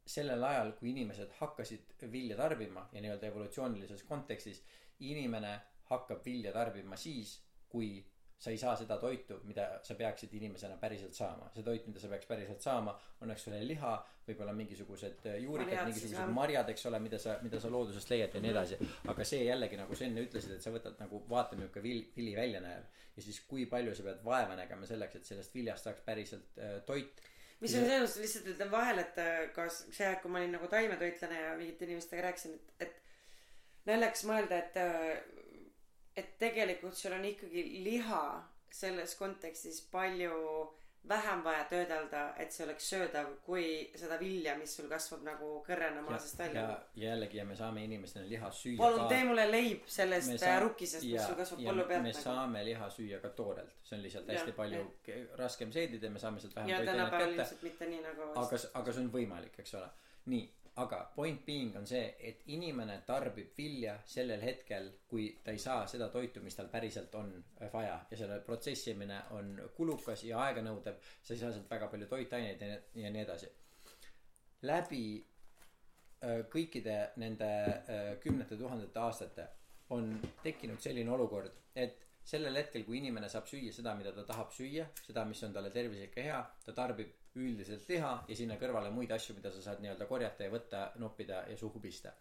sellel 0.07 0.43
ajal 0.43 0.71
kui 0.79 0.91
inimesed 0.93 1.33
hakkasid 1.39 1.95
vilja 2.11 2.37
tarbima 2.37 2.87
ja 2.93 3.01
nii-öelda 3.03 3.27
evolutsioonilises 3.27 4.03
kontekstis 4.07 4.63
inimene 4.99 5.51
hakkab 5.89 6.23
vilja 6.25 6.53
tarbima 6.55 6.97
siis 6.97 7.35
kui 7.69 7.99
sa 8.39 8.53
ei 8.53 8.57
saa 8.57 8.75
seda 8.79 8.95
toitu 8.97 9.41
mida 9.43 9.65
sa 9.83 9.95
peaksid 9.99 10.33
inimesena 10.39 10.77
päriselt 10.79 11.13
saama. 11.13 11.49
See 11.55 11.63
toit 11.63 11.87
mida 11.87 11.99
sa 11.99 12.07
peaks 12.11 12.27
päriselt 12.29 12.61
saama 12.63 12.93
on 13.21 13.31
eks 13.33 13.47
ole 13.51 13.59
liha 13.67 13.93
võib-olla 14.27 14.53
mingisugused 14.55 15.25
äh, 15.27 15.39
juurikad 15.43 15.89
mingisugused 15.89 16.31
marjad 16.35 16.69
eks 16.71 16.85
ole 16.87 17.01
mida 17.03 17.19
sa 17.19 17.35
mida 17.43 17.59
sa 17.59 17.71
loodusest 17.73 18.13
leiad 18.13 18.37
ja 18.37 18.43
nii 18.45 18.53
edasi. 18.53 18.77
Aga 19.11 19.25
see 19.27 19.41
jällegi 19.43 19.79
nagu 19.81 19.97
sa 19.97 20.07
enne 20.07 20.23
ütlesid 20.27 20.55
et 20.55 20.63
sa 20.63 20.71
võtad 20.71 20.95
nagu 21.03 21.19
vaata 21.29 21.59
milline 21.59 21.83
vil- 21.83 22.07
vili 22.15 22.35
välja 22.37 22.61
näeb. 22.63 22.87
Ja 23.17 23.25
siis 23.25 23.41
kui 23.49 23.65
palju 23.67 23.95
sa 23.97 24.05
pead 24.07 24.23
vaeva 24.23 24.55
nägema 24.55 24.87
selleks 24.87 25.19
et 25.19 25.27
sellest 25.27 25.55
viljast 25.55 25.89
saaks 25.89 26.05
päriselt 26.07 26.63
äh, 26.63 26.79
toit? 26.87 27.19
Mis 27.59 27.75
on 27.75 27.83
selles 27.83 28.05
mõttes 28.05 28.21
lihtsalt 28.23 28.45
ütlen 28.53 28.71
vahele 28.71 29.03
et 29.03 29.17
äh, 29.19 29.41
kas 29.51 29.81
see 29.91 30.07
aeg 30.07 30.21
kui 30.23 30.31
ma 30.31 30.39
olin 30.39 30.55
nagu 30.55 30.71
taimetoitlane 30.71 31.41
ja 31.41 31.51
mingite 31.59 31.89
inimestega 31.89 32.29
rääkisin 32.29 32.55
et 32.55 32.87
et 32.87 32.95
naljakas 33.89 34.23
mõelda 34.29 34.61
et 34.63 34.79
äh, 34.79 35.39
et 36.19 36.35
tegelikult 36.41 36.97
sul 36.99 37.15
on 37.17 37.25
ikkagi 37.25 37.65
liha 37.85 38.23
selles 38.81 39.15
kontekstis 39.19 39.81
palju 39.91 40.35
vähem 41.09 41.43
vaja 41.43 41.63
töödelda 41.69 42.21
et 42.43 42.51
see 42.51 42.65
oleks 42.65 42.89
söödav 42.91 43.29
kui 43.45 43.63
seda 43.97 44.17
vilja 44.19 44.55
mis 44.59 44.73
sul 44.77 44.89
kasvab 44.91 45.23
nagu 45.23 45.51
kõrrena 45.67 46.01
maa 46.03 46.17
seest 46.19 46.41
ja, 46.41 46.45
välja. 46.45 46.63
ja 46.95 47.13
jällegi 47.13 47.39
ja 47.39 47.45
me 47.47 47.55
saame 47.55 47.83
inimestena 47.87 48.27
liha 48.29 48.51
süüa 48.51 48.77
palun 48.81 49.07
tee 49.11 49.23
mulle 49.29 49.45
leib 49.51 49.87
sellest 49.87 50.33
saa- 50.35 50.43
saa... 50.43 50.59
rukkisest 50.65 51.07
mis 51.07 51.23
sul 51.25 51.39
kasvab 51.39 51.63
põllu 51.69 51.87
pealt 51.93 52.03
me 52.03 52.13
saame 52.17 52.65
liha 52.67 52.89
süüa 52.97 53.21
ka 53.23 53.31
toorelt. 53.39 53.73
See 53.83 53.97
on 53.97 54.03
lihtsalt 54.03 54.29
hästi 54.33 54.53
palju 54.59 54.81
jah. 54.83 54.91
ke- 55.07 55.39
raskem 55.39 55.71
seedida 55.71 56.11
me 56.13 56.19
saame 56.19 56.43
sealt 56.43 56.55
vähem 56.59 56.69
ja 56.75 56.83
tänapäeval 56.83 57.25
kätte. 57.25 57.41
ilmselt 57.41 57.65
mitte 57.69 57.89
nii 57.95 58.01
nagu 58.05 58.31
aga 58.43 58.63
aga 58.81 58.93
see 58.97 59.05
on 59.05 59.11
võimalik 59.15 59.59
eks 59.63 59.73
ole. 59.79 59.89
Nii 60.29 60.43
aga 60.79 60.99
point 61.15 61.45
being 61.45 61.75
on 61.77 61.85
see 61.87 62.03
et 62.29 62.43
inimene 62.55 62.99
tarbib 63.07 63.55
vilja 63.57 63.95
sellel 64.07 64.41
hetkel 64.45 64.89
kui 65.09 65.29
ta 65.43 65.51
ei 65.55 65.61
saa 65.61 65.85
seda 65.87 66.09
toitu 66.13 66.43
mis 66.45 66.55
tal 66.55 66.69
päriselt 66.71 67.15
on 67.19 67.31
äh, 67.61 67.71
vaja. 67.73 67.99
Ja 68.11 68.17
selle 68.17 68.39
protsessimine 68.45 69.21
on 69.37 69.55
kulukas 69.75 70.23
ja 70.23 70.39
aeganõudev. 70.47 70.99
Sa 71.23 71.33
ei 71.33 71.41
saa 71.41 71.51
sealt 71.51 71.69
väga 71.71 71.89
palju 71.91 72.07
toitaineid 72.11 72.61
ja, 72.61 72.79
ja 73.03 73.13
nii 73.13 73.23
edasi. 73.25 73.51
Läbi 74.69 75.05
äh, 75.19 76.43
kõikide 76.51 76.99
nende 77.21 77.49
äh, 77.69 78.11
kümnete 78.23 78.59
tuhandete 78.59 79.03
aastate 79.03 79.47
on 79.95 80.13
tekkinud 80.43 80.81
selline 80.83 81.11
olukord 81.11 81.55
et 81.75 82.05
sellel 82.29 82.59
hetkel 82.59 82.83
kui 82.85 82.99
inimene 82.99 83.29
saab 83.31 83.47
süüa 83.49 83.73
seda 83.73 83.95
mida 83.97 84.11
ta 84.13 84.25
tahab 84.27 84.51
süüa 84.53 84.85
seda 85.01 85.23
mis 85.25 85.41
on 85.47 85.55
talle 85.55 85.71
tervislik 85.73 86.17
ja 86.19 86.25
hea 86.27 86.41
ta 86.65 86.75
tarbib 86.77 87.15
üldiselt 87.35 87.89
liha 87.89 88.13
ja 88.27 88.35
sinna 88.35 88.57
kõrvale 88.61 88.91
muid 88.93 89.11
asju 89.11 89.35
mida 89.35 89.51
sa 89.51 89.61
saad 89.61 89.83
nii-öelda 89.83 90.07
korjata 90.09 90.43
ja 90.47 90.53
võtta 90.53 90.83
noppida 91.01 91.43
ja 91.49 91.57
suhu 91.57 91.79
pista. 91.79 92.13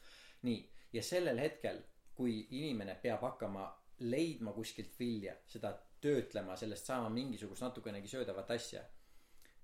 Nii. 0.42 0.60
Ja 0.92 1.02
sellel 1.02 1.38
hetkel 1.38 1.82
kui 2.16 2.40
inimene 2.58 2.94
peab 3.02 3.22
hakkama 3.22 3.66
leidma 4.00 4.52
kuskilt 4.52 4.94
vilja 4.98 5.34
seda 5.46 5.72
töötlema 6.00 6.56
sellest 6.56 6.86
saama 6.86 7.10
mingisugust 7.10 7.62
natukenegi 7.62 8.08
söödavat 8.08 8.50
asja 8.54 8.84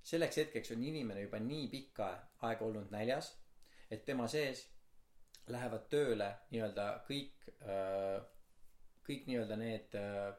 selleks 0.05 0.37
hetkeks 0.43 0.75
on 0.75 0.83
inimene 0.85 1.23
juba 1.25 1.39
nii 1.41 1.69
pikka 1.73 2.09
aega 2.49 2.67
olnud 2.67 2.91
näljas 2.93 3.31
et 3.95 4.05
tema 4.05 4.27
sees 4.29 4.67
lähevad 5.55 5.87
tööle 5.93 6.29
nii-öelda 6.51 6.87
kõik 7.09 7.49
äh, 7.63 8.19
kõik 9.07 9.27
nii-öelda 9.29 9.59
need 9.61 9.97
äh, 10.01 10.31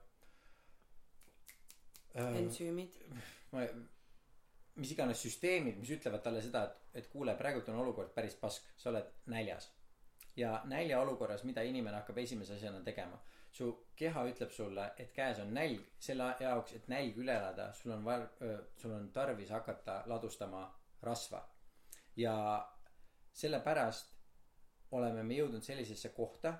äh, 2.18 2.38
ensüümid. 2.42 2.98
ma 3.54 3.66
mis 4.76 4.92
iganes 4.92 5.22
süsteemid 5.24 5.78
mis 5.80 5.92
ütlevad 5.96 6.24
talle 6.24 6.42
seda 6.44 6.64
et 6.68 6.86
et 6.96 7.08
kuule 7.12 7.36
praegult 7.40 7.70
on 7.70 7.80
olukord 7.84 8.12
päris 8.16 8.36
pask 8.40 8.68
sa 8.78 8.90
oled 8.90 9.08
näljas. 9.26 9.72
ja 10.36 10.62
näljaolukorras 10.66 11.44
mida 11.44 11.64
inimene 11.64 11.98
hakkab 11.98 12.18
esimese 12.18 12.56
asjana 12.56 12.82
tegema? 12.84 13.20
su 13.52 13.68
keha 13.96 14.26
ütleb 14.30 14.52
sulle 14.52 14.86
et 14.98 15.12
käes 15.16 15.40
on 15.40 15.54
nälg 15.54 15.84
selle 16.08 16.26
jaoks 16.40 16.74
et 16.76 16.88
nälg 16.92 17.18
üle 17.18 17.36
elada 17.40 17.74
sul 17.74 17.92
on 17.92 18.06
var- 18.06 18.30
sul 18.78 18.92
on 18.92 19.12
tarvis 19.12 19.50
hakata 19.50 20.04
ladustama 20.06 20.64
rasva. 21.02 21.48
ja 22.16 22.36
sellepärast 23.34 24.14
oleme 24.92 25.24
me 25.24 25.36
jõudnud 25.36 25.64
sellisesse 25.64 26.10
kohta 26.10 26.54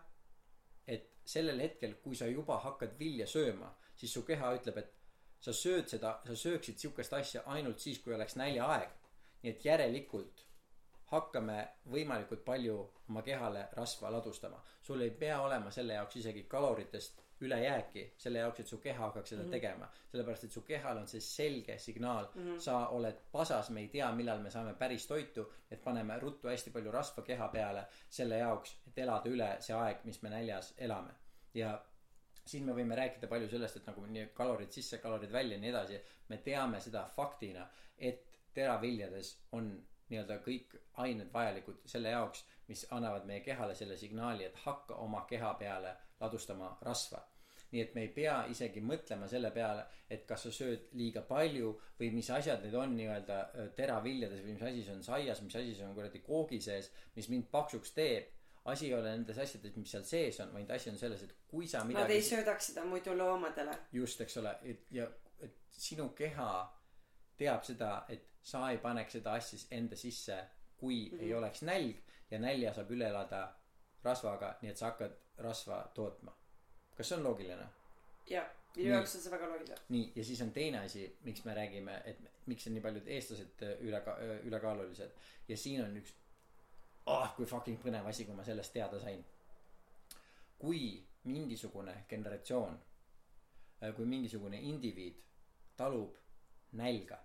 et 0.88 1.12
sellel 1.26 1.60
hetkel 1.60 1.96
kui 2.04 2.16
sa 2.16 2.28
juba 2.28 2.58
hakkad 2.60 3.00
vilja 3.00 3.28
sööma 3.28 3.76
siis 3.96 4.14
su 4.14 4.24
keha 4.24 4.54
ütleb 4.56 4.78
et 4.78 4.95
sa 5.46 5.54
sööd 5.54 5.90
seda 5.92 6.16
sa 6.26 6.36
sööksid 6.42 6.82
siukest 6.82 7.14
asja 7.14 7.44
ainult 7.54 7.84
siis 7.84 8.00
kui 8.02 8.16
oleks 8.16 8.38
näljaaeg. 8.42 8.90
Nii 9.44 9.52
et 9.52 9.66
järelikult 9.66 10.42
hakkame 11.12 11.58
võimalikult 11.94 12.42
palju 12.46 12.80
oma 13.10 13.22
kehale 13.22 13.68
rasva 13.78 14.10
ladustama. 14.16 14.58
Sul 14.82 15.04
ei 15.06 15.12
pea 15.12 15.38
olema 15.42 15.72
selle 15.72 16.00
jaoks 16.00 16.18
isegi 16.22 16.44
kaloritest 16.50 17.22
ülejääki 17.46 18.06
selle 18.18 18.42
jaoks 18.42 18.64
et 18.64 18.72
su 18.72 18.80
keha 18.82 19.04
hakkaks 19.04 19.30
seda 19.30 19.44
mm 19.44 19.48
-hmm. 19.48 19.52
tegema. 19.52 19.90
Sellepärast 20.12 20.44
et 20.44 20.52
su 20.52 20.62
kehal 20.62 20.98
on 20.98 21.08
see 21.08 21.22
selge 21.22 21.78
signaal. 21.78 22.28
Mm 22.34 22.48
-hmm. 22.48 22.60
sa 22.60 22.88
oled 22.88 23.18
pasas 23.32 23.70
me 23.70 23.82
ei 23.82 23.88
tea 23.88 24.12
millal 24.12 24.40
me 24.40 24.52
saame 24.52 24.74
päris 24.74 25.08
toitu 25.08 25.52
et 25.72 25.84
paneme 25.84 26.20
ruttu 26.20 26.48
hästi 26.48 26.70
palju 26.70 26.92
rasva 26.92 27.24
keha 27.24 27.48
peale 27.48 27.86
selle 28.10 28.38
jaoks 28.38 28.78
et 28.88 28.98
elada 28.98 29.30
üle 29.30 29.56
see 29.60 29.76
aeg 29.76 29.98
mis 30.04 30.22
me 30.22 30.30
näljas 30.30 30.74
elame. 30.78 31.12
Ja 31.54 31.82
siin 32.46 32.66
me 32.66 32.76
võime 32.78 32.96
rääkida 32.98 33.28
palju 33.28 33.50
sellest 33.50 33.80
et 33.80 33.88
nagu 33.90 34.06
nii 34.06 34.30
kalorid 34.38 34.72
sisse 34.72 35.00
kalorid 35.04 35.32
välja 35.34 35.58
ja 35.58 35.64
nii 35.64 35.74
edasi. 35.74 36.00
Me 36.30 36.38
teame 36.46 36.80
seda 36.82 37.08
faktina 37.16 37.66
et 37.98 38.26
teraviljades 38.54 39.36
on 39.58 39.72
nii-öelda 40.10 40.38
kõik 40.46 40.76
ained 41.02 41.32
vajalikud 41.34 41.82
selle 41.90 42.12
jaoks 42.14 42.44
mis 42.68 42.86
annavad 42.92 43.26
meie 43.30 43.42
kehale 43.46 43.76
selle 43.76 43.98
signaali 43.98 44.46
et 44.46 44.60
hakka 44.66 44.98
oma 45.06 45.26
keha 45.30 45.54
peale 45.60 45.96
ladustama 46.20 46.76
rasva. 46.82 47.22
Nii 47.72 47.82
et 47.82 47.96
me 47.96 48.06
ei 48.06 48.12
pea 48.14 48.36
isegi 48.50 48.82
mõtlema 48.82 49.28
selle 49.28 49.50
peale 49.52 49.86
et 50.10 50.26
kas 50.30 50.46
sa 50.46 50.52
sööd 50.54 50.88
liiga 51.00 51.26
palju 51.28 51.74
või 52.00 52.12
mis 52.14 52.30
asjad 52.32 52.64
need 52.64 52.78
on 52.78 52.94
nii-öelda 52.96 53.40
öö, 53.48 53.68
teraviljades 53.78 54.44
või 54.46 54.54
mis 54.56 54.66
asi 54.70 54.84
see 54.86 54.96
on 54.96 55.04
saias 55.04 55.42
mis 55.42 55.56
asi 55.60 55.74
see 55.76 55.88
on 55.88 55.96
kuradi 55.98 56.22
koogi 56.26 56.62
sees 56.62 56.92
mis 57.16 57.30
mind 57.34 57.50
paksuks 57.52 57.92
teeb 57.98 58.30
asi 58.66 58.88
ei 58.88 58.94
ole 58.94 59.10
nendes 59.12 59.38
asjades 59.38 59.76
mis 59.78 59.92
seal 59.92 60.04
sees 60.04 60.40
on 60.40 60.54
vaid 60.54 60.70
asi 60.72 60.90
on 60.90 60.98
selles 60.98 61.24
et 61.24 61.36
kui 61.48 61.68
sa 61.68 61.78
Nad 61.84 61.88
midagi 61.88 62.14
ei 62.14 62.22
söödaks 62.22 62.68
seda 62.72 62.86
muidu 62.86 63.14
loomadele. 63.18 63.78
Just 63.94 64.22
eks 64.22 64.38
ole 64.42 64.56
et 64.64 64.88
ja 64.92 65.06
et 65.40 65.58
sinu 65.72 66.10
keha 66.10 66.50
teab 67.38 67.64
seda 67.64 68.06
et 68.10 68.26
sa 68.42 68.70
ei 68.72 68.78
paneks 68.78 69.14
seda 69.20 69.34
asja 69.34 69.60
enda 69.72 69.96
sisse 69.96 70.40
kui 70.78 71.10
mm 71.12 71.18
-hmm. 71.18 71.22
ei 71.22 71.30
Mhm. 71.30 71.38
oleks 71.38 71.62
nälg 71.62 71.96
ja 72.32 72.40
nälja 72.40 72.74
saab 72.74 72.92
üle 72.92 73.08
elada 73.10 73.56
rasvaga 74.04 74.56
nii 74.62 74.70
et 74.72 74.78
sa 74.78 74.86
hakkad 74.86 75.12
rasva 75.38 75.92
tootma. 75.94 76.32
Kas 76.98 77.10
see 77.10 77.18
on 77.18 77.24
loogiline? 77.24 77.68
Ja 78.30 78.50
minu 78.76 78.90
jaoks 78.90 79.16
on 79.16 79.22
see 79.22 79.32
väga 79.32 79.48
loogiline. 79.50 79.78
Nii 79.90 80.12
ja 80.16 80.24
siis 80.24 80.42
on 80.42 80.52
teine 80.52 80.80
asi 80.80 81.18
miks 81.24 81.46
me 81.46 81.54
räägime 81.56 82.02
et 82.06 82.18
miks 82.46 82.68
on 82.68 82.74
nii 82.74 82.82
paljud 82.82 83.08
eestlased 83.08 83.62
äh, 83.64 83.80
üleka- 83.82 84.20
äh, 84.22 84.46
ülekaalulised. 84.46 85.12
Ja 85.48 85.58
siin 85.58 85.84
on 85.84 85.98
üks 85.98 86.14
ah 87.06 87.34
kui 87.36 87.46
fucking 87.46 87.80
põnev 87.82 88.08
asi 88.10 88.26
kui 88.26 88.36
ma 88.36 88.44
sellest 88.44 88.74
teada 88.74 89.00
sain. 89.00 89.24
Kui 90.60 91.04
mingisugune 91.24 91.96
generatsioon 92.10 92.78
äh, 93.84 93.96
kui 93.96 94.06
mingisugune 94.06 94.60
indiviid 94.62 95.22
talub 95.78 96.16
nälga 96.72 97.18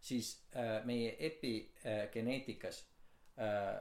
siis 0.00 0.32
äh, 0.56 0.84
meie 0.84 1.16
epigeneetikas 1.26 2.84
äh, 3.38 3.80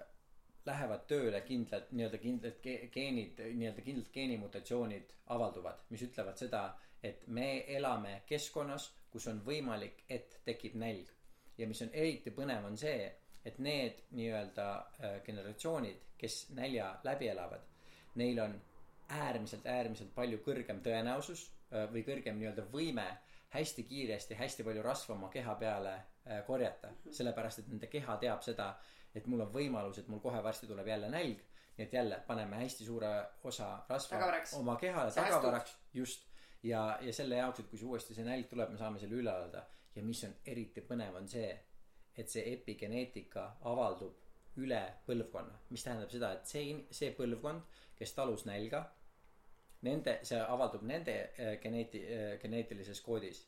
lähevad 0.66 1.06
tööle 1.08 1.42
kindlad 1.42 1.92
nii-öelda 1.92 2.18
kindlad 2.18 2.58
ge- 2.64 2.90
geenid 2.92 3.40
nii-öelda 3.54 3.82
kindlad 3.86 4.10
geenimutatsioonid 4.14 5.14
avalduvad 5.36 5.86
mis 5.90 6.04
ütlevad 6.10 6.38
seda 6.42 6.64
et 7.04 7.28
me 7.28 7.64
elame 7.78 8.22
keskkonnas 8.26 8.90
kus 9.12 9.28
on 9.32 9.40
võimalik 9.46 10.04
et 10.10 10.36
tekib 10.46 10.76
nälg. 10.78 11.08
Ja 11.58 11.68
mis 11.68 11.82
on 11.82 11.90
eriti 11.94 12.34
põnev 12.34 12.66
on 12.70 12.76
see 12.78 13.08
et 13.48 13.60
need 13.64 14.04
nii-öelda 14.18 14.68
äh, 14.76 15.18
generatsioonid 15.26 16.04
kes 16.18 16.50
nälja 16.58 16.92
läbi 17.08 17.30
elavad 17.32 17.64
neil 18.18 18.40
on 18.44 18.58
äärmiselt 19.10 19.66
äärmiselt 19.66 20.14
palju 20.16 20.42
kõrgem 20.46 20.82
tõenäosus 20.84 21.48
äh, 21.72 21.88
või 21.94 22.04
kõrgem 22.08 22.40
nii-öelda 22.42 22.66
võime 22.74 23.08
hästi 23.54 23.84
kiiresti 23.84 24.36
hästi 24.36 24.64
palju 24.68 24.84
rasva 24.84 25.16
oma 25.16 25.30
keha 25.32 25.56
peale 25.56 25.94
äh, 25.94 26.42
korjata. 26.46 26.92
Sellepärast 27.12 27.64
et 27.64 27.70
nende 27.72 27.88
keha 27.92 28.18
teab 28.22 28.44
seda 28.44 28.74
et 29.16 29.28
mul 29.28 29.46
on 29.46 29.54
võimalus 29.54 30.02
et 30.02 30.10
mul 30.12 30.22
kohe 30.24 30.42
varsti 30.44 30.68
tuleb 30.68 30.88
jälle 30.88 31.10
nälg. 31.10 31.44
Nii 31.78 31.86
et 31.86 31.94
jälle 31.94 32.18
paneme 32.28 32.58
hästi 32.58 32.86
suure 32.86 33.10
osa 33.44 33.70
rasva 33.90 34.18
Tagavaraks. 34.18 34.54
oma 34.58 34.76
kehale 34.82 35.12
tagavaraks. 35.14 35.78
Just. 35.94 36.26
Ja 36.64 36.98
ja 37.02 37.14
selle 37.14 37.38
jaoks 37.38 37.60
et 37.60 37.70
kui 37.70 37.80
see 37.80 37.88
uuesti 37.88 38.16
see 38.18 38.26
nälg 38.26 38.50
tuleb 38.50 38.74
me 38.74 38.78
saame 38.78 39.00
selle 39.00 39.16
üle 39.16 39.30
elada. 39.32 39.64
Ja 39.96 40.04
mis 40.04 40.24
on 40.26 40.34
eriti 40.46 40.82
põnev 40.82 41.16
on 41.22 41.28
see 41.30 41.52
et 42.18 42.30
see 42.30 42.44
epigeneetika 42.54 43.44
avaldub 43.72 44.16
üle 44.58 44.82
põlvkonna. 45.06 45.60
Mis 45.70 45.84
tähendab 45.86 46.12
seda 46.14 46.32
et 46.38 46.50
see 46.50 46.80
see 46.92 47.12
põlvkond 47.18 47.84
kes 47.98 48.14
talus 48.18 48.46
nälga 48.50 48.84
nende 49.86 50.20
see 50.26 50.40
avaldub 50.42 50.82
nende 50.82 51.20
äh, 51.38 51.54
geneeti- 51.62 52.06
äh, 52.06 52.40
geneetilises 52.42 53.02
koodis. 53.06 53.46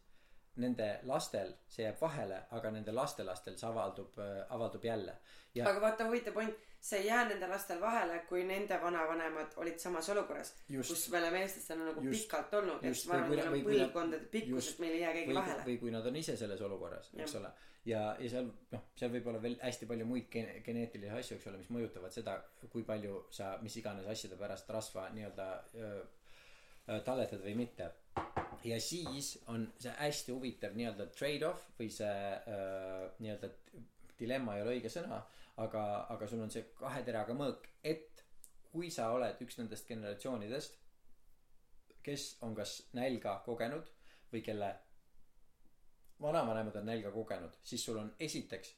Nende 0.59 0.99
lastel 1.07 1.53
see 1.71 1.85
jääb 1.85 2.01
vahele 2.01 2.39
aga 2.57 2.71
nende 2.75 2.93
lastelastel 2.93 3.57
see 3.57 3.69
avaldub 3.69 4.17
äh, 4.19 4.41
avaldub 4.49 4.85
jälle. 4.85 5.17
Ja 5.55 5.69
aga 5.69 5.81
vaata 5.81 6.05
huvitav 6.05 6.33
point 6.33 6.67
see 6.81 6.99
ei 6.99 7.07
jää 7.07 7.23
nende 7.29 7.47
lastel 7.47 7.81
vahele 7.81 8.19
kui 8.29 8.43
nende 8.47 8.77
vanavanemad 8.81 9.55
olid 9.57 9.79
samas 9.79 10.09
olukorras 10.09 10.53
kus 10.67 11.09
me 11.11 11.17
oleme 11.17 11.41
eestlastena 11.41 11.89
nagu 11.89 12.03
Just. 12.05 12.21
pikalt 12.23 12.53
olnud 12.53 12.83
et 12.83 12.93
Just. 12.93 13.07
ma 13.07 13.17
arvan 13.17 13.39
et 13.39 13.49
meil 13.51 13.57
on 13.57 13.65
põlvkondade 13.65 14.29
pikkus 14.35 14.69
et 14.71 14.79
meil 14.79 14.93
ei 14.93 15.01
jää 15.01 15.13
keegi 15.17 15.31
või, 15.31 15.39
vahele. 15.41 15.65
või 15.65 15.77
kui 15.81 15.91
nad 15.91 16.05
on 16.05 16.15
ise 16.21 16.37
selles 16.37 16.61
olukorras 16.61 17.11
eks 17.17 17.35
ole 17.41 17.51
ja 17.85 18.01
ja 18.19 18.29
seal 18.29 18.49
noh 18.71 18.83
seal 18.99 19.11
võib 19.13 19.27
olla 19.31 19.41
veel 19.43 19.57
hästi 19.63 19.87
palju 19.89 20.05
muid 20.05 20.27
gene- 20.31 20.59
geneetilisi 20.65 21.15
asju 21.21 21.37
eks 21.37 21.47
ole 21.51 21.61
mis 21.61 21.71
mõjutavad 21.73 22.13
seda 22.15 22.35
kui 22.73 22.83
palju 22.83 23.23
sa 23.31 23.53
mis 23.63 23.77
iganes 23.79 24.07
asjade 24.07 24.37
pärast 24.39 24.69
rasva 24.75 25.07
nii-öelda 25.15 25.47
talletad 27.05 27.43
või 27.45 27.53
mitte. 27.55 27.91
Ja 28.65 28.79
siis 28.81 29.35
on 29.47 29.67
see 29.79 29.91
hästi 29.99 30.33
huvitav 30.33 30.73
nii-öelda 30.75 31.05
trade-off 31.13 31.67
või 31.79 31.91
see 31.93 32.15
nii-öelda 33.19 33.51
dilemma 34.19 34.57
ei 34.57 34.63
ole 34.65 34.75
õige 34.77 34.91
sõna 34.91 35.21
aga 35.63 35.83
aga 36.15 36.27
sul 36.27 36.41
on 36.43 36.51
see 36.51 36.65
kahe 36.79 37.03
teraga 37.07 37.35
mõõk 37.35 37.67
et 37.83 38.23
kui 38.73 38.91
sa 38.93 39.09
oled 39.15 39.39
üks 39.43 39.57
nendest 39.59 39.87
generatsioonidest 39.87 40.75
kes 42.03 42.25
on 42.45 42.55
kas 42.55 42.79
nälga 42.97 43.39
kogenud 43.45 43.87
või 44.33 44.43
kelle 44.45 44.73
vanavanemad 46.21 46.75
on 46.75 46.85
nälga 46.85 47.11
kogenud 47.11 47.57
siis 47.63 47.85
sul 47.85 47.97
on 47.97 48.13
esiteks 48.19 48.75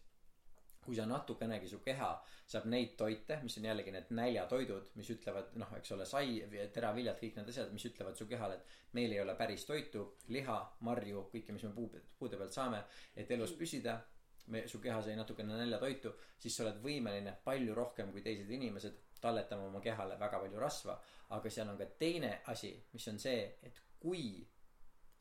kui 0.85 0.95
sa 0.95 1.05
natukenegi 1.05 1.68
su 1.69 1.80
keha 1.85 2.11
saab 2.53 2.65
neid 2.73 2.95
toite 2.97 3.38
mis 3.43 3.57
on 3.57 3.68
jällegi 3.69 3.91
need 3.95 4.13
näljatoidud 4.18 4.95
mis 4.95 5.09
ütlevad 5.15 5.53
noh 5.61 5.76
eks 5.77 5.91
ole 5.95 6.05
sai 6.05 6.39
teraviljad 6.73 7.19
kõik 7.22 7.38
need 7.38 7.51
asjad 7.53 7.73
mis 7.73 7.85
ütlevad 7.91 8.18
su 8.18 8.27
kehale 8.31 8.57
et 8.57 8.95
meil 8.97 9.13
ei 9.13 9.22
ole 9.22 9.35
päris 9.35 9.65
toitu 9.65 10.07
liha 10.35 10.57
marju 10.88 11.27
kõike 11.34 11.53
mis 11.53 11.68
me 11.68 11.76
puu 11.76 11.91
puude 12.19 12.41
pealt 12.41 12.57
saame 12.57 12.81
et 13.15 13.31
elus 13.38 13.53
püsida 13.59 13.99
me 14.47 14.68
su 14.68 14.81
keha 14.81 15.01
sai 15.01 15.15
natukene 15.15 15.57
näljatoitu 15.57 16.13
siis 16.39 16.57
sa 16.57 16.65
oled 16.65 16.81
võimeline 16.84 17.35
palju 17.45 17.76
rohkem 17.77 18.11
kui 18.11 18.26
teised 18.26 18.49
inimesed 18.49 18.97
talletama 19.22 19.68
oma 19.69 19.81
kehale 19.81 20.18
väga 20.19 20.39
palju 20.41 20.59
rasva. 20.59 20.97
Aga 21.38 21.49
seal 21.49 21.69
on 21.69 21.77
ka 21.77 21.85
teine 21.99 22.31
asi 22.51 22.73
mis 22.93 23.07
on 23.07 23.19
see 23.19 23.43
et 23.63 23.80
kui 24.01 24.41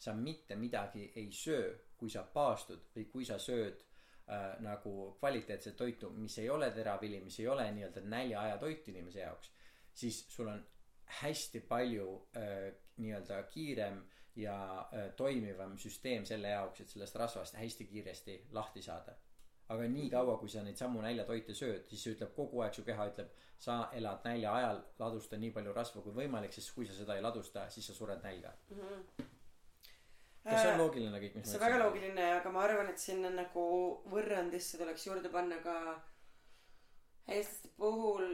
sa 0.00 0.14
mitte 0.16 0.56
midagi 0.56 1.10
ei 1.20 1.28
söö 1.32 1.68
kui 2.00 2.10
sa 2.10 2.24
paastud 2.34 2.90
või 2.96 3.06
kui 3.12 3.28
sa 3.28 3.38
sööd 3.38 3.80
äh, 3.84 4.58
nagu 4.64 5.12
kvaliteetset 5.20 5.76
toitu 5.76 6.10
mis 6.16 6.38
ei 6.42 6.50
ole 6.50 6.70
teravili 6.74 7.20
mis 7.24 7.40
ei 7.40 7.48
ole 7.48 7.70
nii-öelda 7.76 8.04
näljaaja 8.16 8.58
toit 8.58 8.88
inimese 8.88 9.20
jaoks 9.26 9.52
siis 9.94 10.24
sul 10.32 10.48
on 10.48 10.64
hästi 11.20 11.60
palju 11.60 12.28
äh, 12.36 12.72
nii-öelda 12.96 13.42
kiirem 13.42 14.02
ja 14.36 14.56
äh, 14.80 15.10
toimivam 15.16 15.78
süsteem 15.78 16.24
selle 16.26 16.54
jaoks 16.54 16.80
et 16.80 16.94
sellest 16.94 17.16
rasvast 17.16 17.58
hästi 17.58 17.86
kiiresti 17.86 18.36
lahti 18.52 18.82
saada. 18.82 19.16
Aga 19.70 19.86
nii 19.86 20.08
kaua 20.10 20.36
kui 20.38 20.48
sa 20.50 20.62
neid 20.66 20.78
samu 20.78 21.02
näljatoite 21.02 21.54
sööd 21.54 21.84
siis 21.90 22.02
see 22.04 22.14
ütleb 22.16 22.32
kogu 22.34 22.62
aeg 22.64 22.74
su 22.74 22.82
keha 22.86 23.06
ütleb 23.12 23.34
sa 23.58 23.76
elad 23.94 24.24
nälja 24.26 24.54
ajal 24.54 24.80
ladusta 24.98 25.38
nii 25.38 25.52
palju 25.54 25.74
rasva 25.76 26.02
kui 26.02 26.16
võimalik 26.16 26.54
sest 26.56 26.72
kui 26.74 26.88
sa 26.88 26.96
seda 26.96 27.18
ei 27.18 27.22
ladusta 27.22 27.68
siis 27.70 27.86
sa 27.86 27.94
sured 27.94 28.24
nälga 28.26 28.54
kas 30.44 30.62
see 30.62 30.72
on 30.72 30.80
loogiline 30.80 31.20
kõik 31.22 31.34
mis 31.36 31.46
Äh, 31.46 31.50
see 31.50 31.60
on 31.60 31.66
väga 31.66 31.80
loogiline 31.84 32.28
aga 32.36 32.52
ma 32.54 32.62
arvan 32.66 32.92
et 32.92 33.02
sinna 33.02 33.32
nagu 33.34 33.64
võrrandisse 34.12 34.80
tuleks 34.80 35.06
juurde 35.06 35.32
panna 35.32 35.60
ka 35.64 35.76
eestlaste 37.28 37.74
puhul 37.76 38.32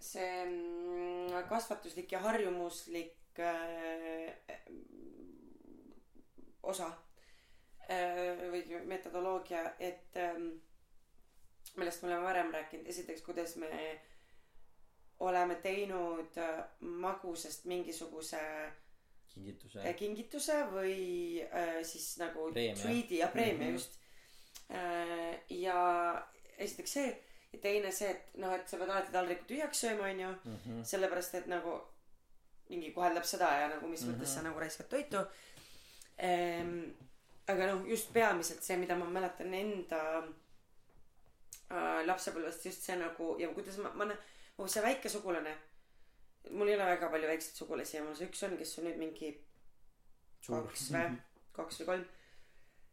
see 0.00 0.32
mm, 0.46 1.44
kasvatuslik 1.48 2.12
ja 2.12 2.22
harjumuslik 2.24 3.38
äh, 3.38 4.32
osa 6.62 6.88
äh, 7.88 8.48
või 8.52 8.82
metodoloogia 8.88 9.64
et 9.78 10.16
ähm, 10.16 10.52
millest 11.76 12.02
me 12.02 12.08
oleme 12.08 12.24
varem 12.24 12.52
rääkinud. 12.54 12.88
Esiteks 12.88 13.22
kuidas 13.22 13.56
me 13.56 14.00
oleme 15.20 15.54
teinud 15.54 16.36
äh, 16.38 16.64
magusast 16.80 17.64
mingisuguse 17.64 18.40
äh, 18.40 18.72
kingituse 19.98 20.58
või 20.72 21.42
äh, 21.46 21.80
siis 21.86 22.12
nagu 22.18 22.50
Preemia. 22.52 22.82
treat'i 22.82 23.18
ja 23.22 23.28
preemia 23.28 23.58
mm 23.58 23.66
-hmm. 23.66 23.72
just 23.72 23.98
äh, 24.70 25.40
ja 25.50 26.28
esiteks 26.58 26.92
see 26.92 27.10
ja 27.52 27.58
teine 27.58 27.92
see 27.92 28.10
et 28.10 28.36
noh 28.42 28.54
et 28.54 28.68
sa 28.68 28.78
pead 28.78 28.90
alati 28.90 29.12
taldriku 29.12 29.44
tühjaks 29.48 29.80
sööma 29.84 30.08
onju 30.10 30.28
mm 30.28 30.56
-hmm. 30.56 30.84
sellepärast 30.84 31.34
et 31.34 31.46
nagu 31.46 31.80
mingi 32.68 32.92
koheldab 32.92 33.24
seda 33.24 33.48
ja 33.60 33.68
nagu 33.68 33.88
mis 33.88 34.04
mõttes 34.06 34.34
sa 34.34 34.42
nagu 34.42 34.60
raiskad 34.60 34.88
toitu 34.88 35.22
ehm, 36.18 36.90
aga 37.46 37.72
noh 37.72 37.88
just 37.88 38.12
peamiselt 38.12 38.62
see 38.62 38.76
mida 38.76 38.96
ma 38.96 39.04
mäletan 39.10 39.54
enda 39.54 40.02
äh, 41.70 42.06
lapsepõlvest 42.06 42.66
just 42.66 42.82
see 42.82 42.96
nagu 42.96 43.36
ja 43.38 43.48
kuidas 43.48 43.76
ma 43.78 43.90
ma 43.94 44.04
mu 44.58 44.68
see 44.68 44.82
väike 44.82 45.08
sugulane 45.08 45.56
mul 46.50 46.68
ei 46.68 46.74
ole 46.76 46.86
väga 46.94 47.08
palju 47.12 47.28
väikseid 47.28 47.56
sugulasi 47.60 47.96
ja 47.96 48.04
mul 48.04 48.16
see 48.18 48.28
üks 48.30 48.42
on 48.46 48.56
kes 48.58 48.78
on 48.78 48.84
nüüd 48.88 48.98
mingi 49.00 49.30
Suur. 50.40 50.64
kaks 50.66 50.86
või 50.94 51.08
kaks 51.56 51.80
või 51.82 51.86
kolm. 51.90 52.04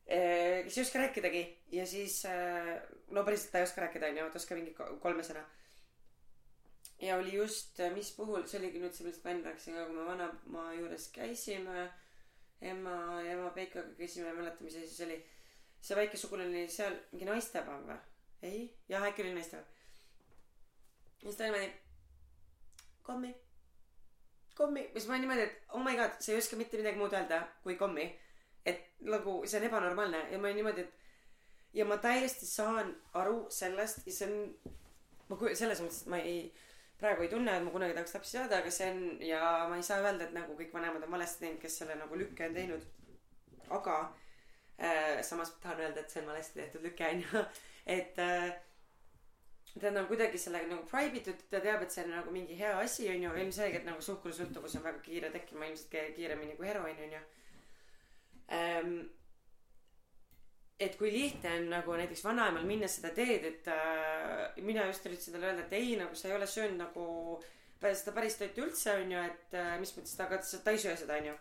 Kes 0.07 0.77
ei 0.77 0.83
oska 0.83 0.99
rääkidagi 1.01 1.43
ja 1.75 1.85
siis 1.87 2.21
äh, 2.25 2.73
no 3.11 3.23
päriselt 3.27 3.51
ta 3.51 3.59
ei 3.61 3.67
oska 3.67 3.81
rääkida 3.83 4.09
onju 4.11 4.27
ta 4.31 4.39
oskab 4.39 4.59
mingi 4.59 4.73
ko- 4.75 4.97
kolme 5.03 5.23
sõna. 5.23 5.43
Ja 7.01 7.17
oli 7.19 7.33
just 7.35 7.79
äh, 7.79 7.91
mis 7.93 8.11
puhul 8.15 8.45
see 8.47 8.59
oligi 8.61 8.79
nüüd 8.81 8.95
see 8.95 9.05
millest 9.07 9.23
ma 9.25 9.31
enne 9.33 9.49
rääkisin 9.49 9.75
ka 9.77 9.85
kui 9.87 9.95
me 9.97 10.05
vanaema 10.07 10.67
juures 10.77 11.07
käisime 11.15 11.89
ema 12.71 12.95
ja 13.21 13.33
ema 13.35 13.49
Peikaga 13.55 13.91
käisime 13.99 14.31
ei 14.31 14.37
mäleta 14.39 14.63
mis 14.63 14.75
asi 14.79 14.95
see 14.95 15.05
oli. 15.09 15.17
See 15.81 15.95
väike 15.99 16.17
sugulane 16.17 16.49
oli 16.63 16.71
seal 16.73 16.95
mingi 17.11 17.27
naistepäev 17.29 17.83
või? 17.91 17.99
Ei? 18.47 18.63
Jah 18.89 19.03
äkki 19.11 19.23
oli 19.25 19.35
naistepäev. 19.35 19.67
Siis 21.21 21.35
ta 21.37 21.43
niimoodi 21.43 21.69
kommi. 23.07 23.33
Kommi. 24.57 24.83
Siis 24.93 25.07
ma 25.09 25.17
niimoodi 25.21 25.43
et 25.47 25.57
oh 25.77 25.83
my 25.85 25.95
god 25.99 26.15
sa 26.19 26.31
ei 26.33 26.39
oska 26.41 26.57
mitte 26.59 26.79
midagi 26.79 26.99
muud 26.99 27.13
öelda 27.13 27.41
kui 27.63 27.75
kommi. 27.79 28.07
Et 28.67 28.87
nagu 29.07 29.39
see 29.47 29.59
on 29.61 29.67
ebanormaalne. 29.69 30.23
Ja 30.31 30.39
ma 30.39 30.49
olin 30.49 30.59
niimoodi 30.61 30.85
et 30.85 30.93
ja 31.77 31.85
ma 31.85 31.97
täiesti 32.01 32.45
saan 32.49 32.95
aru 33.13 33.45
sellest 33.53 34.07
ja 34.07 34.13
see 34.13 34.27
on 34.31 34.37
ma 35.29 35.35
kuj- 35.39 35.55
selles 35.59 35.81
mõttes 35.83 36.01
et 36.05 36.11
ma 36.13 36.19
ei 36.23 36.39
praegu 36.99 37.25
ei 37.25 37.29
tunne 37.31 37.53
et 37.57 37.63
ma 37.63 37.71
kunagi 37.73 37.93
tahaks 37.93 38.15
lapsi 38.17 38.37
saada 38.37 38.61
aga 38.61 38.71
see 38.73 38.87
on 38.91 39.01
ja 39.27 39.41
ma 39.69 39.77
ei 39.77 39.83
saa 39.85 39.99
öelda 40.01 40.25
et 40.25 40.33
nagu 40.37 40.55
kõik 40.57 40.73
vanemad 40.73 41.03
on 41.05 41.11
valesti 41.17 41.45
teinud 41.45 41.61
kes 41.61 41.77
selle 41.81 41.97
nagu 41.99 42.17
lükke 42.17 42.47
on 42.49 42.55
teinud. 42.57 42.87
Aga 43.77 43.97
äh, 44.79 45.21
samas 45.27 45.51
ma 45.53 45.61
tahan 45.65 45.83
öelda 45.85 46.01
et 46.01 46.09
see 46.13 46.23
on 46.23 46.31
valesti 46.31 46.61
tehtud 46.61 46.87
lüke 46.87 47.11
onju 47.11 47.43
et 47.97 48.19
äh, 48.23 48.55
ta 49.79 49.89
on 49.89 49.99
nagu 49.99 50.07
kuidagi 50.11 50.39
sellega 50.41 50.69
nagu 50.71 50.85
bribe 50.91 51.21
itud 51.21 51.43
ta 51.51 51.61
teab 51.63 51.83
et 51.83 51.93
see 51.93 52.05
on 52.05 52.15
nagu 52.15 52.31
mingi 52.31 52.57
hea 52.59 52.77
asi 52.79 53.09
onju 53.13 53.33
ilmselgelt 53.43 53.85
nagu 53.89 54.01
suhkrusõltuvus 54.01 54.77
on 54.79 54.87
väga 54.87 55.03
kiire 55.09 55.31
tekkima 55.33 55.69
ilmselt 55.69 56.15
kiiremini 56.15 56.55
kui 56.59 56.69
heroiin 56.69 57.03
onju 57.07 57.21
ähm, 58.59 58.95
et 60.79 60.95
kui 60.97 61.11
lihtne 61.11 61.55
on 61.59 61.69
nagu 61.73 61.97
näiteks 61.97 62.23
vanaemal 62.25 62.65
minna 62.69 62.89
seda 62.91 63.11
teed 63.17 63.45
et 63.51 63.67
äh, 63.73 64.63
mina 64.63 64.85
just 64.91 65.05
üritasin 65.09 65.37
talle 65.37 65.51
öelda 65.51 65.65
et 65.67 65.77
ei 65.79 65.95
nagu 65.99 66.15
sa 66.15 66.29
ei 66.29 66.37
ole 66.37 66.47
söönud 66.47 66.81
nagu 66.85 67.09
seda 67.81 68.13
päris 68.13 68.39
toitu 68.39 68.65
üldse 68.65 68.95
onju 69.01 69.25
et 69.25 69.57
äh, 69.57 69.75
mis 69.81 69.93
mõttes 69.97 70.17
ta 70.17 70.29
aga 70.29 70.41
ta 70.41 70.73
ei 70.73 70.81
söö 70.81 70.95
seda 70.97 71.19
onju 71.21 71.37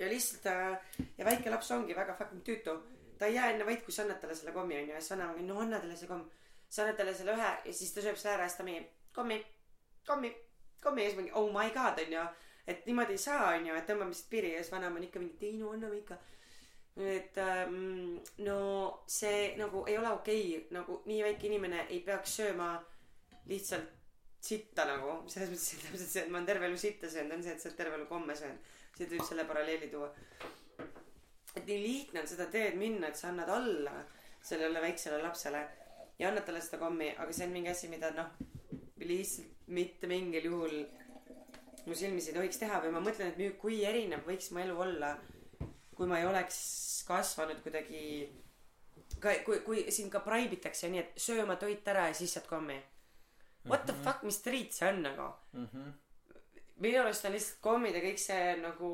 ja 0.00 0.08
lihtsalt 0.08 0.46
äh, 0.46 0.80
ja 1.18 1.24
väike 1.24 1.50
laps 1.52 1.70
ongi 1.76 1.96
väga 1.96 2.14
fucking 2.16 2.42
tüütu. 2.44 2.76
Ta 3.18 3.28
ei 3.28 3.34
jää 3.34 3.50
enne 3.52 3.66
vait 3.66 3.82
kui 3.84 3.92
sa 3.92 4.02
annad 4.02 4.20
talle 4.20 4.34
selle 4.34 4.52
kommi 4.52 4.78
onju 4.78 4.94
ja 4.94 5.00
siis 5.00 5.12
vanaema 5.12 5.34
ongi 5.34 5.48
no 5.48 5.58
anna 5.60 5.80
talle 5.80 5.96
see 5.96 6.08
komm 6.08 6.24
sa 6.70 6.84
annad 6.84 7.00
talle 7.00 7.14
selle 7.14 7.34
ühe 7.34 7.50
ja 7.66 7.72
siis 7.74 7.92
ta 7.94 8.04
sööb 8.04 8.18
selle 8.20 8.36
ära 8.36 8.46
ja 8.46 8.52
siis 8.52 8.60
ta 8.60 8.66
mingi 8.66 8.86
kommi 9.14 9.40
kommi 10.06 10.30
kommi. 10.82 11.02
Ja 11.02 11.10
siis 11.10 11.18
mingi 11.18 11.32
oh 11.34 11.52
my 11.52 11.70
god 11.74 11.98
onju. 12.04 12.26
Et 12.66 12.86
niimoodi 12.86 13.16
ei 13.16 13.22
saa 13.22 13.54
onju 13.54 13.74
et 13.74 13.88
tõmbame 13.88 14.14
siit 14.14 14.30
piiri 14.30 14.52
ja 14.54 14.62
siis 14.62 14.72
vanaema 14.72 15.00
on 15.00 15.06
ikka 15.08 15.22
mingi 15.22 15.48
ei 15.48 15.56
no 15.58 15.72
anname 15.74 16.00
ikka. 16.00 16.18
Et 17.00 17.38
ähm, 17.38 18.18
no 18.44 18.58
see 19.08 19.54
nagu 19.58 19.84
ei 19.88 19.96
ole 19.98 20.10
okei 20.12 20.44
okay. 20.56 20.68
nagu 20.76 21.00
nii 21.06 21.22
väike 21.24 21.48
inimene 21.48 21.86
ei 21.88 22.00
peaks 22.06 22.36
sööma 22.40 22.72
lihtsalt 23.50 23.96
sitta 24.40 24.86
nagu. 24.88 25.20
Selles 25.30 25.50
mõttes 25.52 25.74
et 25.74 25.84
täpselt 25.86 26.12
see 26.14 26.24
et 26.24 26.30
ma 26.30 26.40
olen 26.40 26.48
terve 26.48 26.68
elu 26.68 26.78
sitta 26.80 27.10
söönud 27.10 27.38
on 27.38 27.44
see 27.44 27.56
et 27.56 27.62
sa 27.62 27.70
oled 27.70 27.80
terve 27.82 27.98
elu 27.98 28.08
komme 28.10 28.36
söönud. 28.36 28.72
Siit 28.96 29.12
võib 29.14 29.26
selle 29.26 29.46
paralleeli 29.48 29.90
tuua. 29.92 30.10
Et 31.56 31.66
nii 31.66 31.82
lihtne 31.82 32.22
on 32.22 32.30
seda 32.30 32.46
teed 32.52 32.76
minna 32.78 33.10
et 33.10 33.18
sa 33.18 33.30
annad 33.30 33.48
alla 33.50 33.94
sellele 34.42 34.80
väiksele 34.80 35.18
lapsele 35.22 35.62
ja 36.20 36.28
annad 36.28 36.44
talle 36.46 36.60
seda 36.64 36.78
kommi 36.82 37.10
aga 37.16 37.32
see 37.32 37.46
on 37.48 37.52
mingi 37.56 37.70
asi 37.72 37.88
mida 37.92 38.10
noh 38.16 38.30
lihtsalt 39.00 39.68
mitte 39.78 40.06
mingil 40.10 40.44
juhul 40.50 40.76
mu 41.86 41.94
silmis 41.96 42.28
ei 42.28 42.34
tohiks 42.36 42.58
teha 42.60 42.80
või 42.84 42.92
ma 42.94 43.00
mõtlen 43.04 43.32
et 43.32 43.58
kui 43.62 43.80
erinev 43.88 44.26
võiks 44.28 44.50
mu 44.52 44.60
elu 44.64 44.76
olla 44.84 45.14
kui 45.96 46.06
ma 46.10 46.18
ei 46.20 46.26
oleks 46.28 46.58
kasvanud 47.08 47.62
kuidagi 47.64 48.02
ka 49.22 49.32
kui 49.46 49.60
kui 49.66 49.86
sind 49.92 50.12
ka 50.12 50.20
bribe 50.26 50.56
itakse 50.58 50.88
nii 50.92 51.00
et 51.04 51.16
söö 51.24 51.42
oma 51.46 51.56
toit 51.60 51.88
ära 51.92 52.06
ja 52.10 52.14
siis 52.20 52.34
saad 52.36 52.46
kommi 52.50 52.76
what 53.68 53.86
the 53.88 53.96
fuck 54.04 54.22
mis 54.24 54.38
street 54.42 54.72
see 54.76 54.88
on 54.92 55.02
nagu 55.08 55.30
Mhm. 55.52 55.90
minu 56.80 57.00
arust 57.02 57.24
on 57.28 57.32
lihtsalt 57.36 57.60
kommid 57.64 57.94
ja 57.96 58.00
kõik 58.04 58.18
see 58.18 58.56
nagu 58.62 58.90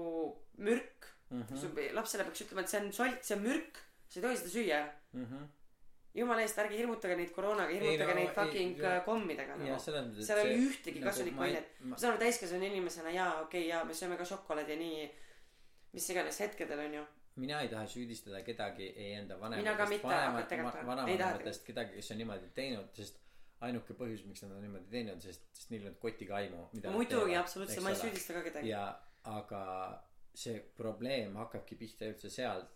mürk 0.58 1.10
Mhm. 1.30 1.56
su 1.60 1.68
lapsele 1.94 2.24
peaks 2.24 2.40
ütlema 2.46 2.60
et 2.62 2.68
see 2.70 2.80
on 2.80 2.92
solt 2.92 3.24
see 3.24 3.36
on 3.36 3.42
mürk 3.44 3.78
sa 4.08 4.20
ei 4.20 4.22
tohi 4.24 4.36
seda 4.36 4.50
süüa 4.56 4.80
Mhm. 5.12 5.44
Jumala 6.16 6.43
eest 6.47 6.59
ärge 6.62 6.78
hirmutage 6.80 7.16
neid 7.18 7.32
koroonaga 7.36 7.70
Ei, 7.74 7.80
hirmutage 7.80 8.09
no, 8.14 8.14
neid 8.20 8.28
ei, 8.30 8.34
fucking 8.38 8.78
ja- 8.82 8.94
äh, 8.97 9.05
kommidega 9.05 9.52
ja 9.52 9.59
nagu 9.59 9.80
seal 9.82 10.38
ei 10.43 10.47
ole 10.47 10.56
ühtegi 10.70 11.01
nagu 11.02 11.10
kasulikku 11.10 11.43
ei- 11.44 11.51
ainet. 11.56 11.68
ma- 11.80 11.90
ma 11.93 11.98
saan 12.01 12.12
aru 12.14 12.22
täiskasvanud 12.24 12.66
inimesena 12.70 13.10
jaa 13.18 13.28
okei 13.43 13.60
okay, 13.60 13.68
jaa 13.68 13.84
me 13.84 13.94
sööme 14.01 14.16
ka 14.20 14.24
šokolaadi 14.32 14.76
nii 14.80 15.05
mis 15.93 16.10
iganes 16.10 16.40
hetkedel 16.40 16.78
onju. 16.86 17.05
Mina 17.36 17.60
ei 17.60 17.68
taha 17.68 17.84
süüdistada 17.86 18.43
kedagi 18.44 18.86
ei 18.97 19.12
enda 19.20 19.36
Mina 19.48 19.74
ka 19.76 19.86
mitte, 19.86 20.09
aga 20.09 20.43
tegelikult 20.48 20.86
vanema, 20.86 21.02
on. 21.02 21.09
ei 21.09 21.18
taha. 21.18 21.30
vanavanematest 21.30 21.66
kedagi 21.66 21.94
kes 22.01 22.10
on 22.10 22.18
niimoodi 22.22 22.48
teinud 22.55 22.88
sest 22.97 23.18
ainuke 23.60 23.94
põhjus 23.98 24.24
miks 24.28 24.43
nad 24.43 24.52
on 24.56 24.62
niimoodi 24.64 24.88
teinud 24.90 25.20
sest 25.20 25.43
sest 25.52 25.70
neil 25.70 25.86
on 25.90 25.94
kotiga 26.01 26.36
aimu 26.40 26.62
muidugi 26.94 27.36
absoluutselt 27.36 27.82
ma 27.84 27.90
ei 27.93 28.01
süüdista 28.01 28.32
ka 28.38 28.43
kedagi. 28.48 28.68
Ja 28.68 28.86
aga 29.24 29.62
see 30.34 30.59
probleem 30.76 31.36
hakkabki 31.36 31.76
pihta 31.80 32.09
üldse 32.12 32.30
sealt 32.30 32.72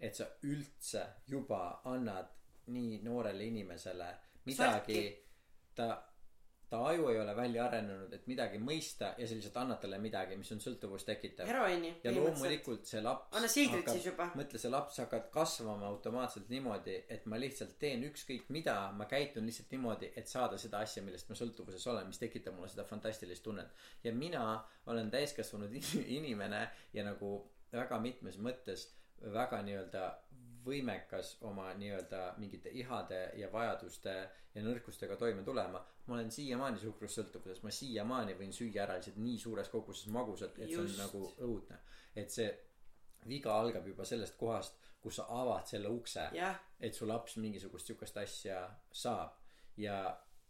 et 0.00 0.14
sa 0.16 0.26
üldse 0.42 1.04
juba 1.28 1.80
annad 1.84 2.28
nii 2.66 3.02
noorele 3.04 3.44
inimesele 3.50 4.10
midagi 4.44 5.04
ta 5.74 5.88
ta 6.74 6.80
aju 6.88 7.08
ei 7.08 7.18
ole 7.20 7.36
välja 7.36 7.64
arenenud 7.68 8.12
et 8.16 8.24
midagi 8.26 8.58
mõista 8.58 9.12
ja 9.18 9.26
sa 9.28 9.36
lihtsalt 9.36 9.56
annad 9.60 9.78
talle 9.82 9.98
midagi 10.02 10.36
mis 10.40 10.50
on 10.54 10.62
sõltuvust 10.64 11.06
tekitav. 11.06 11.46
Ja 12.02 12.12
loomulikult 12.16 12.88
see 12.88 13.02
laps 13.04 13.36
anna 13.38 13.50
siidrit 13.52 13.90
siis 13.92 14.08
juba. 14.08 14.30
mõtle 14.38 14.58
see 14.58 14.72
laps 14.72 14.98
hakkab 15.02 15.28
kasvama 15.34 15.86
automaatselt 15.86 16.48
niimoodi 16.50 16.96
et 17.16 17.26
ma 17.30 17.38
lihtsalt 17.38 17.76
teen 17.78 18.02
ükskõik 18.08 18.48
mida 18.56 18.76
ma 18.96 19.06
käitun 19.10 19.46
lihtsalt 19.46 19.70
niimoodi 19.76 20.10
et 20.16 20.28
saada 20.30 20.58
seda 20.58 20.80
asja 20.86 21.04
millest 21.06 21.28
ma 21.30 21.38
sõltuvuses 21.38 21.86
olen 21.92 22.08
mis 22.10 22.18
tekitab 22.22 22.56
mulle 22.56 22.72
seda 22.72 22.88
fantastilist 22.88 23.44
tunnet. 23.44 23.70
Ja 24.04 24.12
mina 24.12 24.64
olen 24.86 25.10
täiskasvanud 25.14 25.72
in- 25.72 26.06
inimene 26.18 26.68
ja 26.96 27.04
nagu 27.06 27.36
väga 27.72 28.00
mitmes 28.00 28.38
mõttes 28.38 28.88
väga 29.32 29.62
nii-öelda 29.62 30.08
võimekas 30.64 31.36
oma 31.48 31.70
nii-öelda 31.78 32.22
mingite 32.38 32.72
ihade 32.72 33.20
ja 33.40 33.50
vajaduste 33.52 34.14
ja 34.54 34.62
nõrkustega 34.62 35.16
toime 35.20 35.42
tulema. 35.44 35.82
Ma 36.06 36.14
olen 36.14 36.30
siiamaani 36.30 36.80
suhkrussõltuvuses 36.82 37.62
ma 37.64 37.72
siiamaani 37.74 38.36
võin 38.38 38.52
süüa 38.52 38.84
ära 38.86 38.98
lihtsalt 38.98 39.20
nii 39.22 39.38
suures 39.38 39.68
koguses 39.72 40.08
magusat 40.14 40.58
et 40.58 40.70
see 40.70 40.80
on 40.80 40.88
Just. 40.88 41.00
nagu 41.02 41.24
õudne. 41.48 41.80
Et 42.16 42.30
see 42.30 42.48
viga 43.28 43.54
algab 43.56 43.86
juba 43.88 44.04
sellest 44.04 44.36
kohast 44.40 44.80
kus 45.04 45.20
sa 45.20 45.24
avad 45.28 45.68
selle 45.68 45.90
ukse 45.92 46.28
jah. 46.32 46.60
et 46.80 46.96
su 46.96 47.06
laps 47.06 47.36
mingisugust 47.36 47.90
sihukest 47.90 48.16
asja 48.22 48.60
saab. 48.92 49.36
Ja 49.76 49.96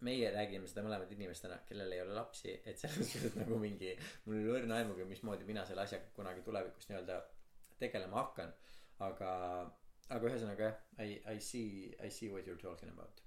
meie 0.04 0.28
räägime 0.34 0.68
seda 0.68 0.82
mõlemad 0.84 1.10
inimestena 1.14 1.56
kellel 1.68 1.92
ei 1.96 2.02
ole 2.02 2.12
lapsi 2.14 2.52
et 2.52 2.78
selles 2.78 3.08
suhtes 3.08 3.38
nagu 3.38 3.56
mingi 3.62 3.94
mul 4.26 4.36
ei 4.36 4.44
ole 4.44 4.58
õrna 4.58 4.82
aimugi 4.82 5.06
mismoodi 5.08 5.46
mina 5.48 5.64
selle 5.64 5.86
asjaga 5.86 6.10
kunagi 6.18 6.44
tulevikus 6.44 6.90
nii-öelda 6.90 7.22
tegelema 7.80 8.20
hakkan. 8.20 8.52
Aga 9.02 9.30
aga 10.10 10.30
ühesõnaga 10.30 10.70
jah 10.70 11.04
I 11.04 11.20
I 11.34 11.38
see 11.40 11.94
I 12.00 12.10
see 12.10 12.28
what 12.30 12.46
you 12.46 12.54
are 12.54 12.60
talking 12.60 12.90
about. 12.90 13.22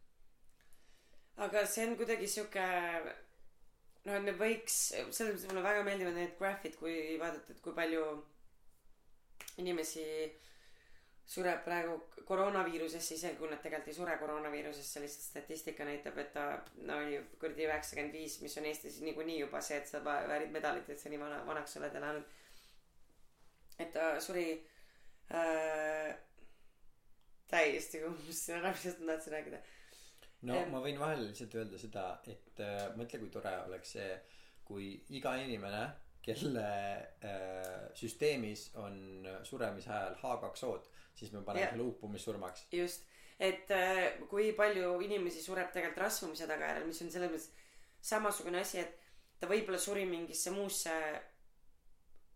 Aga 1.37 1.65
see 1.69 1.85
on 1.87 1.95
kuidagi 1.99 2.27
sihuke 2.29 2.65
noh 4.07 4.15
et 4.15 4.23
me 4.25 4.33
võiks 4.39 4.75
selles 4.95 5.33
mõttes 5.35 5.47
mulle 5.49 5.63
väga 5.65 5.83
meeldivad 5.85 6.15
need 6.15 6.35
graph'id 6.39 6.77
kui 6.79 7.17
vaadata 7.21 7.53
et 7.53 7.61
kui 7.63 7.75
palju 7.75 8.03
inimesi 9.61 10.05
sureb 11.27 11.65
praegu 11.65 11.97
koroonaviirusesse 12.29 13.17
isegi 13.17 13.39
kui 13.39 13.49
nad 13.51 13.59
tegelikult 13.63 13.91
ei 13.91 13.97
sure 13.97 14.13
koroonaviirusesse 14.21 15.01
lihtsalt 15.03 15.25
statistika 15.25 15.87
näitab 15.87 16.17
et 16.23 16.31
ta 16.35 16.45
no 16.87 17.01
kuradi 17.41 17.67
üheksakümmend 17.67 18.15
viis 18.15 18.37
mis 18.43 18.55
on 18.61 18.69
Eestis 18.69 19.01
niikuinii 19.03 19.41
juba 19.41 19.61
see 19.61 19.81
et 19.81 19.91
sa 19.91 19.99
väärid 20.05 20.53
medalit 20.55 20.87
et 20.93 21.01
sa 21.01 21.11
nii 21.11 21.19
vana 21.19 21.41
vanaks 21.49 21.75
oled 21.81 21.99
elanud 21.99 22.23
et 23.83 23.91
ta 23.93 24.13
suri 24.23 24.47
äh, 25.35 26.15
täiesti 27.51 28.03
unustasin 28.05 28.59
ära 28.59 28.73
mis 28.73 28.97
ma 28.99 29.13
tahtsin 29.13 29.33
rääkida 29.37 29.61
no 30.47 30.57
Em. 30.61 30.71
ma 30.73 30.81
võin 30.83 30.99
vahele 30.99 31.29
lihtsalt 31.29 31.55
öelda 31.57 31.79
seda 31.81 32.07
et 32.29 32.59
äh, 32.63 32.83
mõtle 32.99 33.21
kui 33.23 33.31
tore 33.33 33.53
oleks 33.67 33.95
see 33.97 34.09
kui 34.67 34.91
iga 35.15 35.35
inimene 35.39 35.85
kelle 36.27 36.67
äh, 37.23 37.87
süsteemis 37.95 38.67
on 38.83 38.97
suremise 39.47 39.89
ajal 39.89 40.17
H2O-d 40.21 40.89
siis 41.17 41.31
me 41.33 41.41
paneme 41.45 41.71
selle 41.71 41.87
uppumissurmaks 41.87 42.67
just. 42.75 43.07
Et 43.39 43.69
äh, 43.71 44.17
kui 44.29 44.51
palju 44.57 44.95
inimesi 45.05 45.41
sureb 45.45 45.71
tegelikult 45.73 46.03
rasvumise 46.03 46.47
tagajärjel 46.49 46.87
mis 46.89 47.01
on 47.05 47.11
selles 47.13 47.31
mõttes 47.31 47.49
samasugune 48.11 48.61
asi 48.61 48.81
et 48.81 48.95
ta 49.39 49.49
võib-olla 49.49 49.79
suri 49.81 50.05
mingisse 50.09 50.51
muusse 50.53 50.93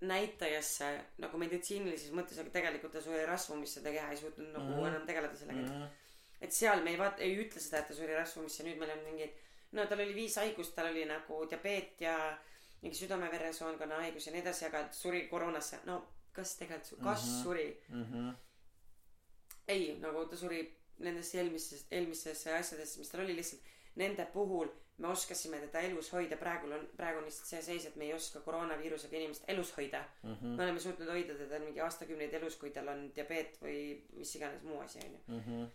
näitajasse 0.02 0.88
nagu 1.22 1.38
meditsiinilises 1.38 2.14
mõttes 2.18 2.40
aga 2.42 2.50
tegelikult 2.54 2.94
ta 2.96 3.02
suri 3.02 3.26
rasvumisse 3.30 3.84
ta 3.86 3.94
keha 3.94 4.12
ei 4.12 4.18
suutnud 4.18 4.48
nagu 4.50 4.66
mm. 4.66 4.78
-hmm. 4.78 4.88
enam 4.88 5.06
tegeleda 5.08 5.36
sellega 5.38 5.60
mm 5.62 5.68
mm. 5.68 5.82
-hmm. 5.84 6.46
et 6.48 6.52
seal 6.52 6.84
me 6.84 6.92
ei 6.92 6.98
vaata 6.98 7.22
ei 7.22 7.36
ütle 7.44 7.60
seda 7.62 7.80
et 7.80 7.88
ta 7.88 7.94
suri 7.94 8.16
rasvumisse 8.16 8.64
nüüd 8.64 8.80
meil 8.82 8.92
on 8.98 9.04
mingid 9.06 9.36
no 9.72 9.86
tal 9.86 10.00
oli 10.06 10.16
viis 10.16 10.36
haigust 10.42 10.76
tal 10.76 10.90
oli 10.92 11.06
nagu 11.06 11.46
diabeet 11.50 12.02
ja 12.02 12.16
mingi 12.82 12.98
südame-veresoonkonna 12.98 14.02
haigus 14.06 14.28
ja 14.28 14.34
nii 14.34 14.42
edasi 14.42 14.66
aga 14.66 14.88
suri 14.92 15.28
koroonasse 15.28 15.80
no 15.86 15.98
kas 16.34 16.56
tegelikult 16.58 16.90
su- 16.90 17.02
kas 17.04 17.26
mm. 17.26 17.32
-hmm. 17.32 17.44
suri 17.44 17.84
Mm 17.90 18.06
-hmm. 18.06 18.36
ei 19.68 19.98
nagu 20.00 20.26
ta 20.26 20.36
suri 20.36 20.78
nendesse 20.98 21.38
eelmistes 21.38 21.86
eelmistesse 21.92 22.56
asjadesse 22.58 23.00
mis 23.00 23.10
tal 23.10 23.22
oli 23.22 23.36
lihtsalt 23.36 23.62
nende 23.96 24.26
puhul 24.26 24.68
me 24.98 25.08
oskasime 25.08 25.60
teda 25.60 25.82
elus 25.88 26.12
hoida 26.14 26.38
praegu 26.38 26.70
on 26.74 26.88
praegu 26.98 27.20
on 27.20 27.26
lihtsalt 27.26 27.50
see 27.50 27.62
seis 27.66 27.86
et 27.86 27.96
me 27.96 28.06
ei 28.06 28.14
oska 28.14 28.40
koroonaviirusega 28.46 29.18
inimest 29.18 29.44
elus 29.48 29.78
hoida. 29.78 30.04
Mm 30.24 30.34
-hmm. 30.34 30.58
me 30.58 30.64
oleme 30.64 30.80
suutnud 30.80 31.10
hoida 31.10 31.38
teda 31.38 31.60
mingi 31.60 31.82
aastakümneid 31.82 32.34
elus 32.34 32.56
kui 32.56 32.70
tal 32.72 32.88
on 32.88 33.12
diabeet 33.16 33.58
või 33.62 34.02
mis 34.14 34.36
iganes 34.36 34.64
muu 34.64 34.80
asi 34.80 35.00
onju. 35.06 35.20
-hmm. 35.28 35.70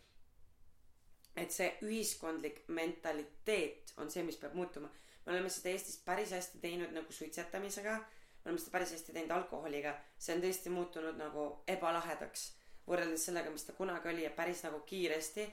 et 1.37 1.51
see 1.51 1.79
ühiskondlik 1.83 2.63
mentaliteet 2.69 3.95
on 3.97 4.11
see 4.11 4.23
mis 4.23 4.37
peab 4.37 4.55
muutuma. 4.55 4.89
Me 5.27 5.33
oleme 5.33 5.49
seda 5.51 5.69
Eestis 5.69 5.97
päris 6.05 6.31
hästi 6.31 6.59
teinud 6.59 6.93
nagu 6.93 7.13
suitsetamisega. 7.13 7.97
Me 8.45 8.51
oleme 8.51 8.59
seda 8.59 8.71
päris 8.71 8.93
hästi 8.93 9.13
teinud 9.13 9.31
alkoholiga. 9.31 9.95
See 10.19 10.35
on 10.37 10.43
tõesti 10.43 10.71
muutunud 10.71 11.17
nagu 11.19 11.63
ebalahedaks 11.67 12.53
võrreldes 12.87 13.25
sellega 13.27 13.51
mis 13.51 13.65
ta 13.67 13.73
kunagi 13.73 14.09
oli 14.09 14.23
ja 14.23 14.31
päris 14.31 14.63
nagu 14.63 14.81
kiiresti. 14.87 15.47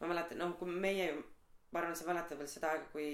Ma 0.00 0.08
mäletan 0.10 0.38
noh 0.38 0.56
kui 0.58 0.72
meie 0.72 1.12
ma 1.72 1.78
arvan 1.80 1.96
sa 1.96 2.04
mäletad 2.06 2.38
veel 2.38 2.48
seda 2.48 2.70
aega 2.70 2.84
kui 2.92 3.10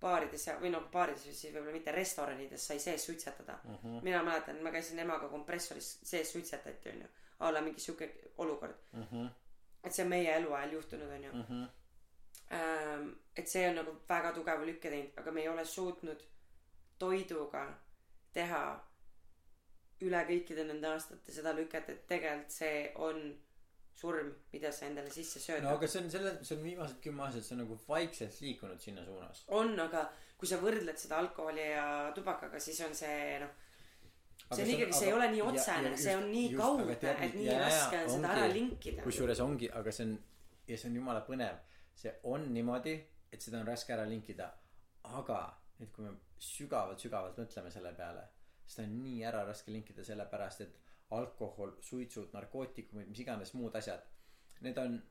baarides 0.00 0.46
ja 0.46 0.56
või 0.60 0.70
noh 0.70 0.84
baarides 0.92 1.22
siis 1.24 1.52
võib-olla 1.54 1.72
mitte 1.72 1.92
restoranides 1.92 2.66
sai 2.66 2.78
sees 2.78 3.06
suitsetada 3.06 3.58
Mm 3.64 3.76
-hmm. 3.82 4.02
mina 4.02 4.22
mäletan 4.22 4.62
ma 4.62 4.70
käisin 4.70 4.98
emaga 4.98 5.28
kompressoris 5.28 5.98
sees 6.02 6.32
suitsetati 6.32 6.88
onju 6.88 7.08
a 7.38 7.52
la 7.52 7.60
mingi 7.60 7.80
sihuke 7.80 8.10
olukord 8.38 8.74
mm 8.92 9.02
-hmm. 9.12 9.28
et 9.84 9.92
see 9.94 10.02
on 10.04 10.08
meie 10.10 10.36
eluajal 10.36 10.72
juhtunud 10.72 11.10
onju 11.12 11.32
Mm 11.32 11.42
-hmm. 11.48 11.68
ähm, 12.52 13.08
et 13.36 13.48
see 13.48 13.68
on 13.68 13.74
nagu 13.74 13.96
väga 14.08 14.32
tugeva 14.32 14.66
lükke 14.66 14.90
teinud 14.90 15.12
aga 15.16 15.30
me 15.32 15.40
ei 15.40 15.48
ole 15.48 15.64
suutnud 15.64 16.22
toiduga 16.98 17.78
teha 18.32 18.62
üle 20.00 20.20
kõikide 20.28 20.64
nende 20.68 20.88
aastate 20.88 21.32
seda 21.32 21.52
lüket 21.56 21.88
et 21.88 22.06
tegelikult 22.06 22.50
see 22.50 22.92
on 22.94 23.20
surm 23.96 24.32
mida 24.52 24.72
sa 24.72 24.86
endale 24.88 25.10
sisse 25.12 25.40
sööd. 25.40 25.62
No 25.64 25.74
aga 25.76 25.88
see 25.88 26.02
on 26.02 26.10
selle 26.12 26.32
see 26.44 26.56
on 26.56 26.64
viimased 26.66 26.98
kümme 27.04 27.24
aastat 27.26 27.46
see 27.46 27.56
on 27.56 27.62
nagu 27.64 27.78
vaikselt 27.88 28.40
liikunud 28.44 28.82
sinna 28.82 29.04
suunas. 29.06 29.44
On 29.56 29.72
aga 29.86 30.04
kui 30.36 30.50
sa 30.50 30.58
võrdled 30.60 31.00
seda 31.00 31.20
alkoholi 31.22 31.70
ja 31.70 31.86
tubakaga 32.16 32.60
siis 32.60 32.80
on 32.86 32.94
see 32.96 33.38
noh 33.42 33.54
see 34.52 34.62
on 34.62 34.72
ikkagi 34.74 34.98
see 35.00 35.08
ei 35.08 35.16
ole 35.16 35.30
nii 35.32 35.42
otsene 35.48 35.94
see 35.98 36.16
on 36.16 36.28
nii 36.30 36.52
kaudne 36.54 36.98
et 37.00 37.34
nii 37.40 37.58
raske 37.64 38.02
on 38.02 38.14
seda 38.18 38.34
ära 38.36 38.52
linkida. 38.52 39.02
Kusjuures 39.06 39.42
ongi 39.46 39.72
aga 39.80 39.94
see 39.98 40.08
on 40.10 40.14
ja 40.68 40.76
see 40.76 40.90
on 40.90 41.00
jumala 41.00 41.24
põnev. 41.26 41.58
See 41.96 42.12
on 42.28 42.50
niimoodi 42.52 42.94
et 43.32 43.42
seda 43.42 43.62
on 43.62 43.68
raske 43.68 43.96
ära 43.96 44.04
linkida. 44.08 44.52
Aga 45.16 45.40
nüüd 45.80 45.92
kui 45.94 46.04
me 46.04 46.16
sügavalt 46.42 47.00
sügavalt 47.00 47.38
mõtleme 47.40 47.72
selle 47.72 47.92
peale 47.96 48.26
seda 48.66 48.86
on 48.86 48.96
nii 49.04 49.22
ära 49.28 49.44
raske 49.46 49.72
linkida 49.72 50.04
sellepärast 50.04 50.64
et 50.66 50.78
alkohol 51.10 51.72
suitsud 51.80 52.32
narkootikumid 52.34 53.08
mis 53.08 53.20
iganes 53.22 53.54
muud 53.54 53.74
asjad. 53.78 54.02
Need 54.60 54.78
on 54.78 55.02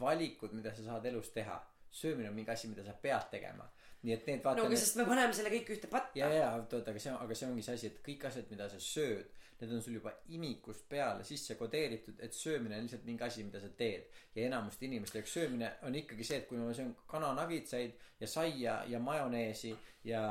valikud 0.00 0.52
mida 0.52 0.74
sa 0.74 0.82
saad 0.84 1.06
elus 1.06 1.30
teha. 1.34 1.58
Söömine 1.90 2.28
on 2.28 2.34
mingi 2.34 2.50
asi 2.52 2.68
mida 2.68 2.84
sa 2.84 2.92
pead 3.02 3.30
tegema. 3.32 3.64
Nii 4.02 4.12
et 4.14 4.26
need 4.26 4.44
vaata 4.44 4.60
no 4.60 4.66
aga 4.68 4.74
need- 4.74 4.78
sest 4.84 4.96
me 4.96 5.04
paneme 5.04 5.32
selle 5.34 5.50
kõik 5.50 5.70
ühte 5.74 5.88
patta. 5.90 6.18
Ja 6.18 6.28
ja 6.32 6.50
oot 6.60 6.72
aga 6.88 6.98
see 6.98 7.10
on 7.12 7.18
aga 7.24 7.34
see 7.34 7.48
ongi 7.48 7.62
see 7.62 7.74
asi 7.74 7.86
et 7.86 7.98
kõik 8.06 8.24
asjad 8.28 8.50
mida 8.50 8.68
sa 8.68 8.78
sööd 8.80 9.26
need 9.60 9.72
on 9.76 9.82
sul 9.84 9.92
juba 9.98 10.12
imikust 10.32 10.86
peale 10.88 11.24
sisse 11.24 11.54
kodeeritud 11.58 12.20
et 12.24 12.32
söömine 12.32 12.78
on 12.78 12.86
lihtsalt 12.86 13.04
mingi 13.04 13.24
asi 13.26 13.42
mida 13.44 13.60
sa 13.60 13.68
teed. 13.82 14.06
Ja 14.34 14.46
enamuste 14.46 14.86
inimeste 14.86 15.18
jaoks 15.18 15.32
söömine 15.36 15.72
on 15.82 15.94
ikkagi 15.94 16.24
see 16.24 16.36
et 16.38 16.46
kui 16.48 16.56
ma 16.58 16.72
söön 16.72 16.94
kananagitsaid 17.10 17.92
ja 18.20 18.26
saia 18.26 18.78
ja 18.88 18.98
majoneesi 18.98 19.74
ja 20.04 20.22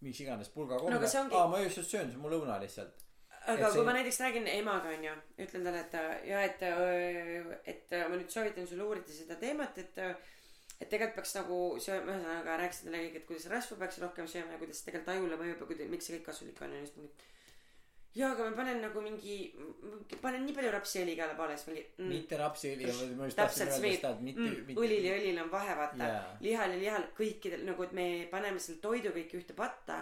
mis 0.00 0.20
iganes 0.20 0.48
pulgakomme 0.48 0.90
No 0.94 1.00
ongi- 1.00 1.34
aa 1.36 1.48
ma 1.48 1.60
just 1.62 1.76
söön 1.76 2.10
see 2.10 2.16
on 2.16 2.20
mu 2.20 2.28
lõuna 2.28 2.58
lihtsalt 2.60 3.03
aga 3.46 3.66
see- 3.70 3.76
kui 3.78 3.84
ma 3.88 3.92
näiteks 3.96 4.20
räägin 4.24 4.46
emaga 4.54 4.88
onju 4.96 5.14
ütlen 5.46 5.64
talle 5.66 5.80
et 5.84 5.96
ja 6.30 6.42
et 6.48 6.62
äh, 6.62 7.58
et 7.74 7.92
äh, 7.92 8.06
ma 8.08 8.16
nüüd 8.16 8.30
soovitan 8.32 8.66
sul 8.70 8.80
uurida 8.86 9.12
seda 9.12 9.36
teemat 9.40 9.78
et 9.84 9.98
äh, 9.98 10.14
et 10.80 10.88
tegelikult 10.90 11.14
peaks 11.20 11.34
nagu 11.38 11.58
sööma 11.80 12.12
ühesõnaga 12.16 12.56
rääkisin 12.62 12.88
talle 12.90 13.02
kõik 13.04 13.16
et 13.20 13.26
kuidas 13.28 13.46
rasva 13.52 13.76
peaks 13.84 14.00
rohkem 14.02 14.26
sööma 14.30 14.56
ja 14.56 14.58
kuidas 14.64 14.82
tegelikult 14.86 15.14
ajule 15.16 15.36
mõjub 15.42 15.60
ja 15.62 15.68
kuida- 15.70 15.90
miks 15.92 16.06
see 16.10 16.18
kõik 16.18 16.26
kasulik 16.32 16.62
on 16.66 16.72
ja 16.78 16.80
siis 16.86 16.96
mingi 16.96 17.30
jaa 18.14 18.28
aga 18.32 18.44
ma 18.48 18.56
panen 18.56 18.80
nagu 18.82 19.00
mingi 19.02 19.36
panen 20.22 20.44
nii 20.46 20.54
palju 20.54 20.70
rapsiõli 20.70 21.14
igale 21.16 21.34
poole 21.38 21.56
siis 21.58 21.66
mingi 21.70 21.84
mm, 21.98 22.08
mitte 22.14 22.36
rapsiõli 22.38 22.90
ma 23.18 23.26
just 23.26 23.36
tahtsin 23.40 23.66
öelda 23.66 23.78
seda 23.82 24.12
et 24.14 24.20
mitte 24.28 24.44
mm, 24.50 24.76
õlil 24.84 25.08
ja 25.08 25.16
õlil 25.18 25.40
on 25.42 25.50
vahe 25.50 25.74
vaata. 25.80 26.10
Jaa. 26.12 26.36
lihal 26.46 26.74
ja 26.76 26.82
lihal 26.84 27.06
kõikidel 27.18 27.64
nagu 27.70 27.82
et 27.88 27.92
me 27.98 28.06
paneme 28.30 28.58
selle 28.62 28.78
toidu 28.84 29.10
kõik 29.16 29.34
ühte 29.40 29.56
patta 29.58 29.98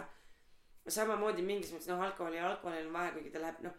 samamoodi 0.87 1.41
mingis 1.41 1.71
mõttes 1.73 1.87
noh 1.87 2.01
alkoholi 2.01 2.37
ja 2.37 2.49
alkoholil 2.49 2.87
on 2.87 2.93
vahe 2.93 3.11
kuigi 3.11 3.29
ta 3.31 3.39
läheb 3.39 3.61
noh 3.63 3.73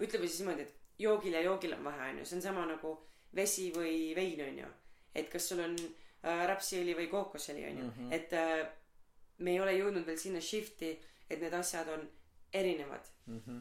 ütleme 0.00 0.28
siis 0.28 0.40
niimoodi 0.40 0.62
et 0.62 0.74
joogil 0.98 1.32
ja 1.32 1.40
joogil 1.44 1.72
on 1.76 1.84
vahe 1.84 2.10
onju 2.10 2.24
see 2.24 2.36
on 2.36 2.42
sama 2.42 2.66
nagu 2.66 2.94
vesi 3.34 3.70
või 3.74 4.14
vein 4.16 4.40
onju 4.48 4.66
et 5.14 5.28
kas 5.32 5.48
sul 5.48 5.60
on 5.60 5.76
äh, 5.76 6.46
rapsiõli 6.48 6.94
või 6.96 7.08
kookosõli 7.12 7.64
onju 7.70 7.84
Mhm. 7.90 8.12
et 8.12 8.32
äh, 8.32 8.66
me 9.38 9.50
ei 9.52 9.60
ole 9.60 9.72
jõudnud 9.78 10.06
veel 10.06 10.18
sinna 10.18 10.40
shift'i 10.40 10.96
et 11.30 11.40
need 11.40 11.52
asjad 11.54 11.88
on 11.88 12.08
erinevad 12.52 13.04
Mhm. 13.26 13.58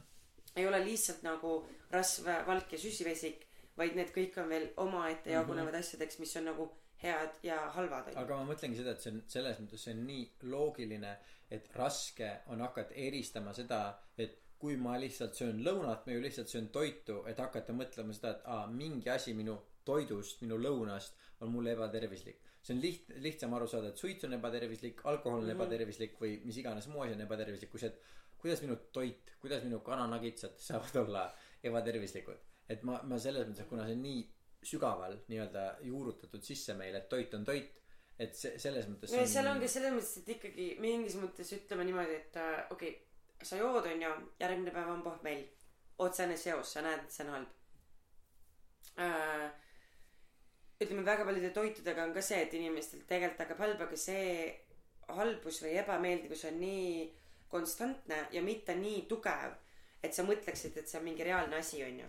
ei 0.55 0.67
ole 0.67 0.79
lihtsalt 0.85 1.23
nagu 1.23 1.65
rasv 1.91 2.25
valk 2.47 2.71
ja 2.71 2.77
süsivesik 2.79 3.45
vaid 3.77 3.95
need 3.95 4.11
kõik 4.15 4.37
on 4.39 4.49
veel 4.49 4.69
omaette 4.77 5.29
jagunevad 5.31 5.73
mm 5.73 5.75
-hmm. 5.75 5.79
asjadeks 5.79 6.19
mis 6.19 6.35
on 6.35 6.45
nagu 6.45 6.69
head 7.03 7.29
ja 7.43 7.57
halvad 7.75 8.13
aga 8.15 8.37
ma 8.37 8.53
mõtlengi 8.53 8.75
seda 8.77 8.91
et 8.91 9.01
see 9.01 9.11
on 9.11 9.23
selles 9.27 9.59
mõttes 9.59 9.77
see 9.83 9.93
on 9.93 10.05
nii 10.07 10.31
loogiline 10.43 11.17
et 11.51 11.69
raske 11.75 12.29
on 12.47 12.61
hakata 12.61 12.93
eristama 13.07 13.53
seda 13.53 13.79
et 14.17 14.41
kui 14.59 14.75
ma 14.77 14.95
lihtsalt 14.97 15.35
söön 15.37 15.59
lõunat 15.65 16.05
ma 16.07 16.13
ju 16.15 16.21
lihtsalt 16.23 16.47
söön 16.49 16.67
toitu 16.73 17.21
et 17.29 17.37
hakata 17.39 17.73
mõtlema 17.73 18.13
seda 18.17 18.31
et 18.37 18.41
aa 18.45 18.67
mingi 18.67 19.09
asi 19.09 19.33
minu 19.33 19.57
toidust 19.85 20.41
minu 20.41 20.57
lõunast 20.57 21.13
on 21.41 21.51
mulle 21.53 21.71
ebatervislik 21.75 22.39
see 22.65 22.73
on 22.73 22.81
liht- 22.81 23.11
lihtsam 23.21 23.53
aru 23.53 23.67
saada 23.67 23.87
et 23.91 23.97
suits 24.01 24.23
on 24.25 24.33
ebatervislik 24.33 25.01
alkohol 25.05 25.39
on 25.43 25.45
Mhm. 25.49 25.55
ebatervislik 25.59 26.15
või 26.21 26.39
mis 26.45 26.57
iganes 26.57 26.87
muu 26.87 27.01
asi 27.03 27.13
on 27.13 27.21
ebatervislik 27.27 27.69
kui 27.71 27.79
see 27.79 27.87
et 27.93 28.01
kuidas 28.41 28.61
minu 28.61 28.75
toit 28.93 29.35
kuidas 29.41 29.63
minu 29.63 29.79
kananagitsad 29.79 30.57
saavad 30.67 30.95
olla 31.03 31.27
ebatervislikud 31.63 32.37
et 32.69 32.83
ma 32.83 33.01
ma 33.03 33.17
selles 33.19 33.47
mõttes 33.47 33.61
et 33.65 33.69
kuna 33.69 33.85
see 33.85 33.93
on 33.99 34.01
nii 34.01 34.21
sügaval 34.65 35.17
nii-öelda 35.29 35.63
juurutatud 35.85 36.41
sisse 36.41 36.73
meil 36.73 36.95
et 36.95 37.09
toit 37.09 37.33
on 37.37 37.43
toit 37.45 37.69
et 38.19 38.37
see 38.37 38.55
selles 38.61 38.87
mõttes 38.87 39.11
ja 39.11 39.25
seal 39.27 39.49
ongi 39.51 39.67
selles 39.71 39.91
mõttes 39.95 40.21
et 40.21 40.31
ikkagi 40.37 40.69
mingis 40.83 41.17
mõttes 41.19 41.51
ütleme 41.57 41.83
niimoodi 41.87 42.15
et 42.15 42.37
äh, 42.39 42.61
okei 42.71 42.93
okay, 42.93 43.43
sa 43.43 43.59
jood 43.59 43.85
onju 43.89 44.11
järgmine 44.39 44.71
päev 44.71 44.93
on 44.93 45.03
pohmell. 45.05 45.43
Otsene 46.05 46.35
seos 46.39 46.73
sa 46.75 46.81
näed 46.83 47.05
et 47.05 47.13
see 47.13 47.23
on 47.23 47.31
halb. 47.31 47.51
Äh, 48.99 49.45
ütleme 50.83 51.05
väga 51.07 51.27
paljude 51.27 51.51
toitudega 51.55 52.03
on 52.03 52.15
ka 52.15 52.23
see 52.23 52.41
et 52.43 52.55
inimestel 52.55 53.03
tegelikult 53.07 53.43
hakkab 53.45 53.63
halb 53.63 53.83
aga 53.85 53.99
see 53.99 54.31
halbus 55.15 55.61
või 55.63 55.75
ebameeldivus 55.83 56.47
on 56.49 56.59
nii 56.59 56.89
konstantne 57.51 58.25
ja 58.33 58.41
mitte 58.43 58.75
nii 58.75 59.05
tugev 59.11 59.55
et 60.03 60.15
sa 60.15 60.25
mõtleksid 60.27 60.77
et 60.79 60.89
see 60.89 60.99
on 60.99 61.05
mingi 61.07 61.27
reaalne 61.27 61.59
asi 61.59 61.83
onju. 61.83 62.07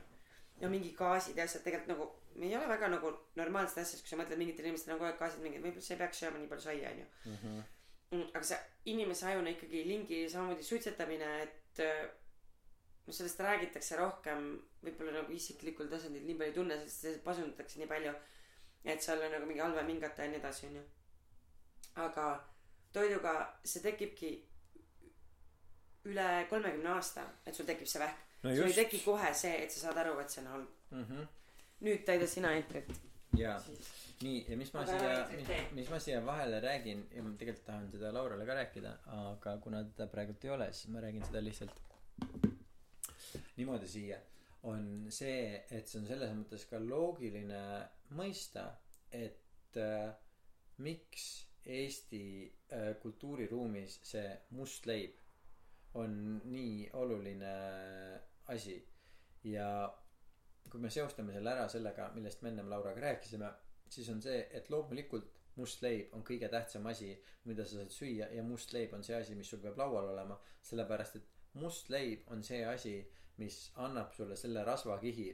No 0.62 0.70
mingi 0.72 0.94
gaasid 0.96 1.36
ja 1.36 1.44
asjad 1.44 1.66
tegelikult 1.66 1.92
nagu 1.92 2.08
me 2.38 2.46
ei 2.50 2.56
ole 2.56 2.68
väga 2.68 2.88
nagu 2.92 3.10
normaalsed 3.40 3.78
asjad 3.82 4.00
kui 4.02 4.10
sa 4.12 4.18
mõtled 4.20 4.38
mingitele 4.40 4.68
inimestele 4.70 4.94
on 4.94 5.00
kogu 5.00 5.10
aeg 5.10 5.18
gaasid 5.22 5.42
mingid 5.44 5.62
võib-olla 5.64 5.86
sa 5.86 5.94
ei 5.94 6.00
peaks 6.02 6.20
sööma 6.22 6.38
nii 6.42 6.50
palju 6.52 6.64
saia 6.68 6.92
onju. 6.92 7.06
Mhm. 7.32 7.58
Mm, 8.12 8.26
aga 8.38 8.44
see 8.46 8.58
inimese 8.92 9.26
ajuna 9.26 9.50
ikkagi 9.50 9.80
lingi 9.88 10.18
samamoodi 10.30 10.62
suitsetamine 10.62 11.30
et 11.42 11.80
äh, 11.82 12.04
no 13.06 13.12
sellest 13.12 13.40
räägitakse 13.42 13.96
rohkem 13.98 14.44
võib-olla 14.84 15.16
nagu 15.20 15.32
isiklikul 15.34 15.88
tasandil 15.90 16.22
nii 16.26 16.36
palju 16.38 16.52
ei 16.52 16.58
tunne 16.58 16.76
sest 16.84 17.00
sellest 17.06 17.24
pasundatakse 17.24 17.80
nii 17.80 17.88
palju 17.90 18.12
et 18.84 19.02
seal 19.02 19.22
on 19.26 19.32
nagu 19.34 19.46
mingi 19.48 19.64
halvem 19.64 19.88
hingata 19.90 20.22
ja 20.22 20.30
nii 20.30 20.38
edasi 20.42 20.66
onju. 20.68 20.84
Aga 22.04 22.26
toiduga 22.94 23.32
see 23.64 23.82
tekibki 23.82 24.30
üle 26.06 26.28
kolmekümne 26.50 26.92
aasta 26.94 27.24
et 27.46 27.54
sul 27.58 27.66
tekib 27.66 27.88
see 27.90 28.00
vähk. 28.04 28.22
No 28.44 28.54
sul 28.54 28.70
ei 28.70 28.76
teki 28.78 29.00
kohe 29.04 29.32
see 29.34 29.56
et 29.64 29.72
sa 29.74 29.86
saad 29.88 29.98
aru 30.04 30.18
et 30.22 30.30
see 30.30 30.44
on 30.44 30.52
halb. 30.52 30.70
Mhm. 30.90 31.26
Nüüd 31.84 32.04
täida 32.08 32.26
sina 32.30 32.54
eetrit 32.56 32.92
ja 33.36 33.58
siis 33.60 33.92
nii 34.22 34.44
ja 34.48 34.56
mis 34.56 34.72
ma 34.72 34.84
Aga 34.86 34.98
siia 34.98 35.16
mis, 35.36 35.50
mis 35.76 35.90
ma 35.92 35.98
siia 36.00 36.22
vahele 36.24 36.60
räägin 36.64 37.02
ja 37.12 37.24
ma 37.24 37.34
tegelikult 37.36 37.66
tahan 37.66 37.90
seda 37.92 38.12
Laurale 38.14 38.46
ka 38.48 38.56
rääkida 38.56 38.94
aga 39.18 39.58
kuna 39.64 39.84
teda 39.90 40.08
praegult 40.12 40.44
ei 40.44 40.54
ole 40.56 40.70
siis 40.72 40.88
ma 40.94 41.04
räägin 41.04 41.26
seda 41.26 41.44
lihtsalt 41.44 41.82
niimoodi 43.56 43.88
siia. 43.88 44.20
On 44.66 45.06
see 45.14 45.64
et 45.70 45.88
see 45.88 46.00
on 46.00 46.08
selles 46.08 46.32
mõttes 46.34 46.64
ka 46.70 46.80
loogiline 46.82 47.60
mõista 48.18 48.66
et 49.14 49.78
äh, 49.80 50.08
miks 50.82 51.26
Eesti 51.66 52.22
äh, 52.72 52.92
kultuuriruumis 53.02 53.98
see 54.06 54.26
must 54.54 54.86
leib 54.86 55.14
on 55.98 56.40
nii 56.50 56.90
oluline 56.98 57.54
asi. 58.52 58.76
Ja 59.46 59.68
kui 60.70 60.80
me 60.82 60.90
seostame 60.90 61.32
selle 61.32 61.52
ära 61.52 61.68
sellega 61.68 62.10
millest 62.14 62.42
me 62.42 62.52
ennem 62.52 62.70
Lauraga 62.70 63.00
rääkisime 63.00 63.50
siis 63.88 64.08
on 64.12 64.22
see 64.22 64.38
et 64.58 64.70
loomulikult 64.70 65.32
must 65.60 65.82
leib 65.82 66.14
on 66.16 66.24
kõige 66.26 66.48
tähtsam 66.52 66.86
asi 66.90 67.10
mida 67.48 67.64
sa 67.64 67.80
saad 67.80 67.92
süüa 67.94 68.28
ja 68.34 68.44
must 68.44 68.72
leib 68.76 68.94
on 68.96 69.04
see 69.06 69.16
asi 69.16 69.36
mis 69.38 69.50
sul 69.50 69.62
peab 69.62 69.78
laual 69.80 70.10
olema. 70.12 70.38
Sellepärast 70.62 71.16
et 71.20 71.30
must 71.62 71.90
leib 71.92 72.26
on 72.32 72.42
see 72.44 72.64
asi 72.66 72.96
mis 73.40 73.60
annab 73.86 74.12
sulle 74.16 74.36
selle 74.36 74.64
rasvakihi 74.64 75.28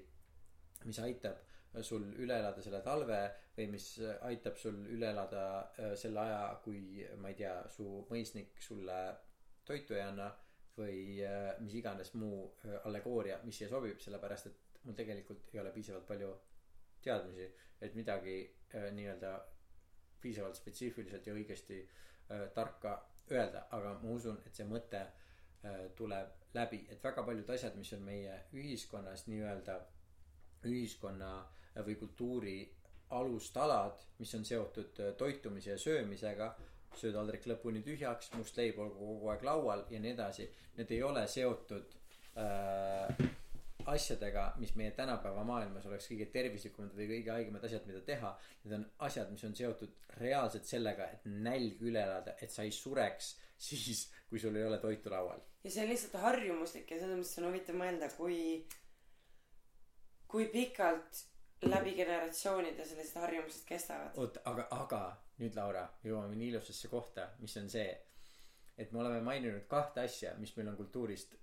mis 0.84 0.98
aitab 0.98 1.42
sul 1.88 2.04
üle 2.20 2.36
elada 2.38 2.62
selle 2.62 2.82
talve 2.84 3.18
või 3.56 3.68
mis 3.72 3.88
aitab 4.28 4.58
sul 4.60 4.78
üle 4.92 5.10
elada 5.10 5.44
äh, 5.80 5.94
selle 5.98 6.20
aja 6.20 6.40
kui 6.64 7.04
ma 7.22 7.30
ei 7.32 7.38
tea 7.38 7.54
su 7.72 7.86
mõisnik 8.10 8.60
sulle 8.60 8.98
toitu 9.64 9.96
ei 9.96 10.02
anna 10.04 10.28
või 10.76 11.22
äh, 11.24 11.54
mis 11.60 11.74
iganes 11.78 12.12
muu 12.18 12.44
äh, 12.66 12.76
allegooria 12.88 13.38
mis 13.46 13.58
siia 13.60 13.70
sobib. 13.72 14.00
Sellepärast 14.04 14.50
et 14.50 14.61
mul 14.84 14.94
tegelikult 14.98 15.54
ei 15.54 15.60
ole 15.60 15.70
piisavalt 15.72 16.06
palju 16.06 16.32
teadmisi 17.02 17.48
et 17.82 17.94
midagi 17.94 18.36
äh, 18.74 18.90
nii-öelda 18.94 19.32
piisavalt 20.20 20.56
spetsiifiliselt 20.56 21.26
ja 21.26 21.34
õigesti 21.34 21.80
äh, 21.82 22.46
tarka 22.54 22.98
öelda 23.30 23.66
aga 23.70 23.96
ma 24.02 24.14
usun 24.16 24.38
et 24.46 24.54
see 24.54 24.66
mõte 24.68 25.00
äh, 25.02 25.82
tuleb 25.98 26.54
läbi 26.54 26.82
et 26.90 27.02
väga 27.04 27.24
paljud 27.26 27.50
asjad 27.50 27.76
mis 27.78 27.92
on 27.96 28.04
meie 28.06 28.38
ühiskonnas 28.52 29.26
nii-öelda 29.30 29.78
ühiskonna 30.68 31.32
äh, 31.40 31.84
või 31.86 31.96
kultuuri 32.00 32.56
alustalad 33.18 34.04
mis 34.18 34.34
on 34.38 34.44
seotud 34.44 35.00
äh, 35.00 35.14
toitumise 35.18 35.74
ja 35.74 35.78
söömisega 35.78 36.52
söötaldrik 36.96 37.46
lõpuni 37.48 37.82
tühjaks 37.84 38.32
must 38.36 38.56
leib 38.56 38.78
olgu 38.82 38.98
kogu 39.00 39.30
aeg 39.32 39.44
laual 39.48 39.86
ja 39.90 40.00
nii 40.00 40.14
edasi 40.16 40.48
need 40.76 40.90
ei 40.92 41.02
ole 41.02 41.26
seotud 41.28 41.96
äh, 42.36 43.30
asjadega 43.90 44.44
mis 44.62 44.74
meie 44.78 44.90
tänapäeva 44.96 45.44
maailmas 45.46 45.86
oleks 45.88 46.08
kõige 46.10 46.26
tervislikumad 46.34 46.94
või 46.96 47.08
kõige 47.14 47.32
haigemad 47.34 47.64
asjad 47.68 47.86
mida 47.88 48.02
teha 48.06 48.32
need 48.64 48.76
on 48.78 48.84
asjad 49.08 49.32
mis 49.32 49.44
on 49.48 49.56
seotud 49.58 49.96
reaalselt 50.20 50.68
sellega 50.68 51.08
et 51.16 51.26
nälg 51.26 51.82
üle 51.82 52.02
elada 52.02 52.36
et 52.42 52.54
sa 52.54 52.66
ei 52.66 52.74
sureks 52.74 53.34
siis 53.68 54.06
kui 54.28 54.40
sul 54.42 54.56
ei 54.56 54.64
ole 54.66 54.78
toitu 54.82 55.10
laual. 55.10 55.40
Ja 55.64 55.70
see 55.70 55.84
on 55.84 55.92
lihtsalt 55.92 56.16
harjumuslik 56.22 56.90
ja 56.90 56.98
selles 56.98 57.20
mõttes 57.20 57.38
on 57.38 57.50
huvitav 57.50 57.78
mõelda 57.78 58.08
kui 58.16 58.38
kui 60.32 60.48
pikalt 60.50 61.26
läbi 61.62 61.92
generatsioonide 61.94 62.84
sellised 62.84 63.20
harjumused 63.20 63.66
kestavad. 63.68 64.16
Oot 64.18 64.40
aga 64.48 64.66
aga 64.74 65.02
nüüd 65.38 65.54
Laura 65.58 65.84
jõuame 66.06 66.34
nii 66.38 66.54
ilusasse 66.54 66.90
kohta 66.90 67.28
mis 67.42 67.54
on 67.60 67.70
see 67.70 67.90
et 68.78 68.92
me 68.92 69.02
oleme 69.02 69.20
maininud 69.24 69.66
kahte 69.70 70.06
asja 70.06 70.34
mis 70.40 70.54
meil 70.56 70.72
on 70.72 70.78
kultuurist 70.80 71.36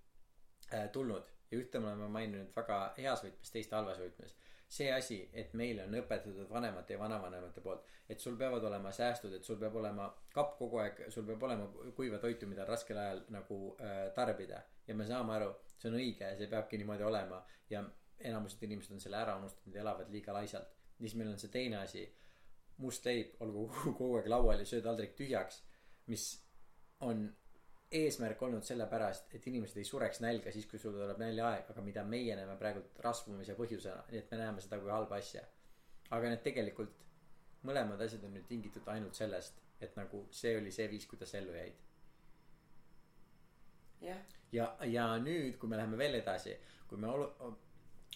äh, 0.73 0.89
tulnud 0.91 1.29
ja 1.51 1.57
ühte 1.57 1.79
me 1.79 1.91
oleme 1.91 2.07
maininud 2.13 2.51
väga 2.55 2.79
heas 2.97 3.23
võtmes 3.25 3.53
teist 3.53 3.71
halvas 3.73 3.99
võtmes. 4.01 4.35
See 4.69 4.91
asi 4.93 5.19
et 5.33 5.53
meile 5.57 5.87
on 5.87 5.95
õpetatud 5.97 6.49
vanemate 6.49 6.93
ja 6.93 6.99
vanavanemate 7.01 7.61
poolt 7.65 7.87
et 8.09 8.19
sul 8.21 8.35
peavad 8.37 8.63
olema 8.69 8.91
säästud 8.93 9.33
et 9.33 9.45
sul 9.45 9.57
peab 9.61 9.75
olema 9.81 10.05
kapp 10.33 10.57
kogu 10.59 10.81
aeg 10.83 11.01
sul 11.13 11.25
peab 11.25 11.43
olema 11.47 11.69
kuiva 11.97 12.19
toitu 12.21 12.47
mida 12.47 12.65
raskel 12.65 12.97
ajal 12.97 13.23
nagu 13.33 13.59
äh, 13.81 14.11
tarbida. 14.15 14.61
Ja 14.87 14.95
me 14.95 15.07
saame 15.07 15.33
aru 15.37 15.49
see 15.77 15.89
on 15.89 15.97
õige 16.01 16.35
see 16.37 16.51
peabki 16.51 16.77
niimoodi 16.77 17.07
olema. 17.07 17.41
Ja 17.69 17.83
enamused 18.19 18.61
inimesed 18.63 18.93
on 18.93 19.01
selle 19.01 19.17
ära 19.17 19.37
unustanud 19.39 19.75
ja 19.75 19.81
elavad 19.81 20.09
liiga 20.11 20.33
laisalt. 20.35 20.75
Siis 20.99 21.15
meil 21.15 21.31
on 21.31 21.39
see 21.39 21.49
teine 21.53 21.79
asi. 21.79 22.03
Must 22.77 23.05
leib 23.05 23.41
olgu 23.43 23.65
kogu 23.97 24.15
aeg 24.19 24.29
laual 24.29 24.61
ja 24.61 24.69
söö 24.69 24.83
taldrik 24.85 25.17
tühjaks 25.17 25.63
mis 26.09 26.25
on 26.99 27.35
eesmärk 27.91 28.41
olnud 28.45 28.65
sellepärast 28.65 29.33
et 29.33 29.45
inimesed 29.49 29.77
ei 29.81 29.87
sureks 29.87 30.19
nälga 30.21 30.51
siis 30.53 30.67
kui 30.69 30.79
sul 30.79 30.93
tuleb 30.93 31.17
näljaaeg 31.21 31.71
aga 31.73 31.81
mida 31.81 32.03
meie 32.05 32.35
näeme 32.37 32.57
praegult 32.57 32.99
rasvumise 33.05 33.55
põhjusena 33.57 34.03
nii 34.11 34.19
et 34.19 34.31
me 34.31 34.37
näeme 34.37 34.61
seda 34.61 34.77
kui 34.79 34.91
halba 34.93 35.17
asja. 35.17 35.41
Aga 36.13 36.29
need 36.29 36.43
tegelikult 36.45 36.93
mõlemad 37.65 38.01
asjad 38.05 38.23
on 38.25 38.35
nüüd 38.37 38.45
tingitud 38.49 38.87
ainult 38.93 39.17
sellest 39.17 39.57
et 39.81 39.95
nagu 39.97 40.25
see 40.41 40.55
oli 40.59 40.71
see 40.75 40.89
viis 40.91 41.07
kuidas 41.09 41.33
ellu 41.39 41.55
jäid. 41.55 41.79
Jah. 44.01 44.21
Ja 44.51 44.67
ja 44.85 45.07
nüüd 45.21 45.57
kui 45.57 45.69
me 45.69 45.77
läheme 45.77 45.97
veel 45.97 46.19
edasi 46.21 46.55
kui 46.87 46.97
me 46.97 47.07
olu- 47.07 47.55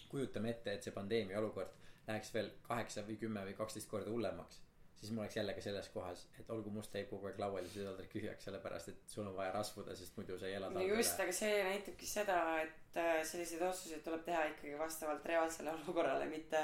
kujutame 0.08 0.50
ette 0.50 0.74
et 0.74 0.86
see 0.86 0.94
pandeemia 0.94 1.38
olukord 1.42 1.74
läheks 2.06 2.30
veel 2.34 2.50
kaheksa 2.62 3.02
või 3.08 3.18
kümme 3.18 3.42
või 3.48 3.56
kaksteist 3.58 3.90
korda 3.90 4.10
hullemaks 4.10 4.60
siis 5.04 5.14
ma 5.16 5.24
oleks 5.24 5.36
jälle 5.36 5.54
ka 5.54 5.64
selles 5.64 5.88
kohas 5.94 6.26
et 6.40 6.50
olgu 6.56 6.72
must 6.74 6.94
leib 6.96 7.10
kogu 7.12 7.30
aeg 7.30 7.40
laual 7.42 7.66
ja 7.66 7.72
see 7.76 7.86
taldrik 7.86 8.12
tühjaks 8.16 8.48
sellepärast 8.48 8.92
et 8.94 9.14
sul 9.14 9.28
on 9.28 9.36
vaja 9.36 9.52
rasvuda 9.56 9.96
sest 10.00 10.16
muidu 10.18 10.38
sa 10.40 10.50
ei 10.50 10.58
ela 10.58 10.72
no 10.72 10.84
just 10.88 11.20
aga 11.26 11.36
see 11.40 11.62
näitabki 11.68 12.08
seda 12.08 12.40
et 12.64 13.00
äh, 13.04 13.20
selliseid 13.32 13.62
otsuseid 13.68 14.04
tuleb 14.06 14.24
teha 14.28 14.44
ikkagi 14.52 14.78
vastavalt 14.80 15.26
reaalsele 15.32 15.74
olukorrale 15.78 16.30
mitte 16.32 16.62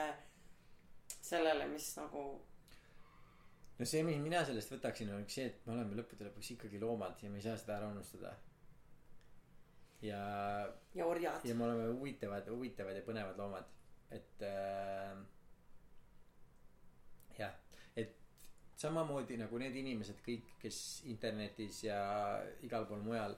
sellele 1.20 1.68
mis 1.70 1.90
nagu 2.00 2.24
no 3.80 3.88
see 3.88 4.02
mis 4.04 4.20
mina 4.20 4.44
sellest 4.44 4.72
võtaksin 4.74 5.12
oleks 5.16 5.36
see 5.38 5.48
et 5.48 5.66
me 5.66 5.74
oleme 5.76 5.96
lõppude 5.98 6.26
lõpuks 6.28 6.54
ikkagi 6.56 6.80
loomad 6.82 7.22
ja 7.24 7.32
me 7.32 7.40
ei 7.40 7.46
saa 7.46 7.56
seda 7.60 7.78
ära 7.78 7.88
unustada. 7.94 8.34
Ja 10.04 10.20
ja 10.96 11.06
orjad. 11.06 11.44
ja 11.44 11.54
me 11.54 11.64
oleme 11.64 11.88
huvitavad 11.94 12.48
huvitavad 12.52 12.96
ja 12.96 13.04
põnevad 13.06 13.40
loomad. 13.40 13.72
Et 14.16 14.44
äh, 14.44 15.16
jah 17.38 17.56
et 17.96 18.16
samamoodi 18.80 19.36
nagu 19.40 19.58
need 19.60 19.74
inimesed 19.76 20.22
kõik 20.24 20.54
kes 20.62 20.78
internetis 21.12 21.82
ja 21.84 21.98
igal 22.64 22.86
pool 22.88 23.02
mujal 23.04 23.36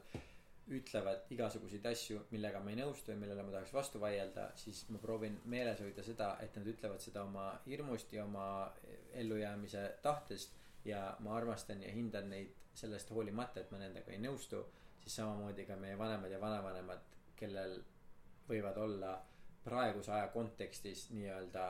ütlevad 0.73 1.27
igasuguseid 1.35 1.86
asju 1.90 2.20
millega 2.31 2.60
ma 2.62 2.70
ei 2.70 2.78
nõustu 2.78 3.10
ja 3.10 3.19
millele 3.19 3.43
ma 3.43 3.55
tahaks 3.55 3.73
vastu 3.74 4.01
vaielda 4.02 4.44
siis 4.62 4.85
ma 4.94 5.01
proovin 5.02 5.40
meeles 5.55 5.82
hoida 5.82 6.05
seda 6.06 6.28
et 6.44 6.55
nad 6.56 6.69
ütlevad 6.70 7.02
seda 7.02 7.24
oma 7.27 7.48
hirmust 7.66 8.12
ja 8.14 8.24
oma 8.24 8.47
ellujäämise 9.19 9.82
tahtest 10.02 10.55
ja 10.86 11.02
ma 11.27 11.35
armastan 11.36 11.82
ja 11.82 11.90
hindan 11.93 12.31
neid 12.31 12.55
sellest 12.78 13.10
hoolimata 13.10 13.60
et 13.60 13.74
ma 13.74 13.82
nendega 13.82 14.14
ei 14.14 14.23
nõustu 14.23 14.62
siis 15.02 15.19
samamoodi 15.19 15.66
ka 15.66 15.77
meie 15.77 15.98
vanemad 15.98 16.31
ja 16.31 16.40
vanavanemad 16.40 17.02
kellel 17.36 17.81
võivad 18.48 18.78
olla 18.78 19.16
praeguse 19.64 20.12
aja 20.14 20.31
kontekstis 20.35 21.09
nii-öelda 21.10 21.66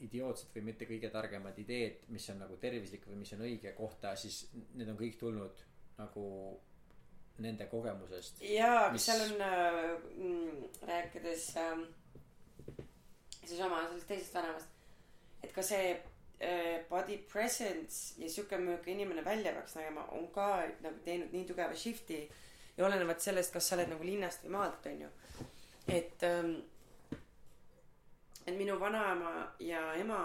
idiootsed 0.00 0.54
või 0.54 0.62
mitte 0.70 0.86
kõige 0.88 1.10
targemad 1.12 1.58
ideed 1.60 2.06
mis 2.08 2.28
on 2.32 2.38
nagu 2.40 2.56
tervislik 2.56 3.04
või 3.10 3.18
mis 3.20 3.32
on 3.36 3.42
õige 3.44 3.74
kohta 3.76 4.14
siis 4.16 4.46
need 4.78 4.88
on 4.88 4.96
kõik 4.96 5.18
tulnud 5.20 5.64
nagu 5.98 6.24
nende 7.42 7.66
kogemusest. 7.66 8.40
Jaa 8.46 8.86
aga 8.86 8.94
Mis- 8.94 9.06
seal 9.08 9.22
on 9.26 9.40
äh, 9.42 9.90
mm, 10.16 10.64
rääkides 10.88 11.48
ähm, 11.60 11.84
seesama 13.44 13.82
sellest 13.88 14.08
teisest 14.08 14.34
vanemast 14.38 15.42
et 15.44 15.52
ka 15.52 15.64
see 15.66 15.90
äh, 15.92 16.84
body 16.88 17.18
presence 17.32 18.14
ja 18.22 18.30
siuke 18.30 18.58
milline 18.58 18.94
inimene 18.94 19.24
välja 19.24 19.52
peaks 19.56 19.76
nägema 19.80 20.06
on 20.16 20.28
ka 20.34 20.48
nagu 20.84 21.02
teinud 21.04 21.34
nii 21.34 21.46
tugeva 21.48 21.74
shift'i 21.76 22.22
ja 22.76 22.86
olenevalt 22.86 23.20
sellest 23.22 23.52
kas 23.52 23.68
sa 23.68 23.76
oled 23.78 23.90
nagu 23.92 24.06
linnast 24.06 24.46
või 24.46 24.54
maalt 24.56 24.86
onju 24.92 25.10
et 25.90 26.22
ähm, 26.30 26.54
et 28.46 28.56
minu 28.56 28.78
vanaema 28.80 29.52
ja 29.58 29.94
ema 29.94 30.20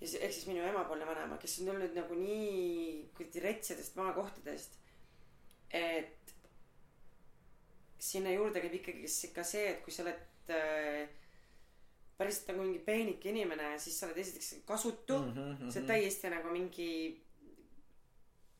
ja 0.00 0.06
see 0.08 0.20
ehk 0.26 0.32
siis 0.32 0.46
minu 0.50 0.62
emapoolne 0.66 1.06
vanaema 1.06 1.36
kes 1.38 1.58
on 1.60 1.66
tulnud 1.70 1.94
nagu 1.94 2.14
nii 2.14 3.10
kuradi 3.16 3.40
retsedest 3.40 3.96
maakohtadest 3.96 4.78
et 5.70 6.34
sinna 7.98 8.30
juurde 8.34 8.60
käib 8.60 8.74
ikkagi 8.80 9.08
ka 9.34 9.44
see 9.44 9.68
et 9.72 9.82
kui 9.84 9.92
sa 9.92 10.02
oled 10.04 10.50
äh, 10.52 11.08
päriselt 12.18 12.48
nagu 12.52 12.62
mingi 12.66 12.78
peenike 12.86 13.30
inimene 13.30 13.78
siis 13.78 13.96
sa 14.00 14.06
oled 14.08 14.18
esiteks 14.24 14.54
kasutu 14.66 15.18
mm 15.18 15.28
Mhm, 15.30 15.38
-hmm. 15.38 15.60
mhm. 15.60 15.70
sa 15.70 15.78
oled 15.78 15.88
täiesti 15.88 16.30
nagu 16.30 16.48
mingi 16.52 16.90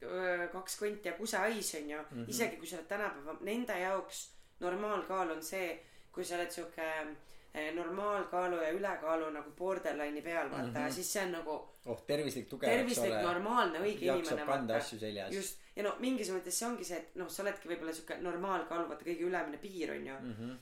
öö, 0.03 0.49
kaks 0.53 0.77
konti 0.79 1.09
ja 1.09 1.13
kusehais 1.19 1.75
onju 1.75 1.99
mm 1.99 2.07
Mhm. 2.11 2.25
-hmm. 2.25 2.31
isegi 2.31 2.57
kui 2.57 2.67
sa 2.67 2.77
oled 2.77 2.87
tänapäeva 2.89 3.37
nende 3.41 3.79
jaoks 3.81 4.31
normaalkaal 4.61 5.31
on 5.31 5.43
see 5.43 5.81
kui 6.13 6.25
sa 6.25 6.35
oled 6.35 6.51
siuke 6.51 6.83
eh, 6.83 7.17
normaalkaalu 7.55 8.57
ja 8.63 8.71
ülekaalu 8.75 9.31
nagu 9.31 9.51
borderline'i 9.59 10.23
peal 10.23 10.51
vaata 10.51 10.67
mm. 10.67 10.75
-hmm. 10.75 10.93
siis 10.93 11.13
see 11.13 11.23
on 11.25 11.33
nagu 11.33 11.53
oh 11.87 12.01
tervislik 12.07 12.49
tugev 12.49 12.71
tervislik 12.71 13.15
normaalne 13.23 13.79
õige 13.79 14.09
inimene 14.11 14.81
seljas 14.83 15.35
just 15.35 15.61
ja 15.77 15.83
no 15.87 15.95
mingis 15.99 16.31
mõttes 16.35 16.59
see 16.59 16.69
ongi 16.69 16.85
see 16.85 16.99
et 16.99 17.15
noh 17.21 17.31
sa 17.31 17.43
oledki 17.43 17.71
võib-olla 17.71 17.95
siuke 17.95 18.17
normaalkaalu 18.29 18.89
vaata 18.89 19.07
kõige 19.11 19.29
ülemine 19.29 19.59
piir 19.67 19.93
onju 19.97 20.17
mm 20.21 20.35
-hmm. 20.39 20.57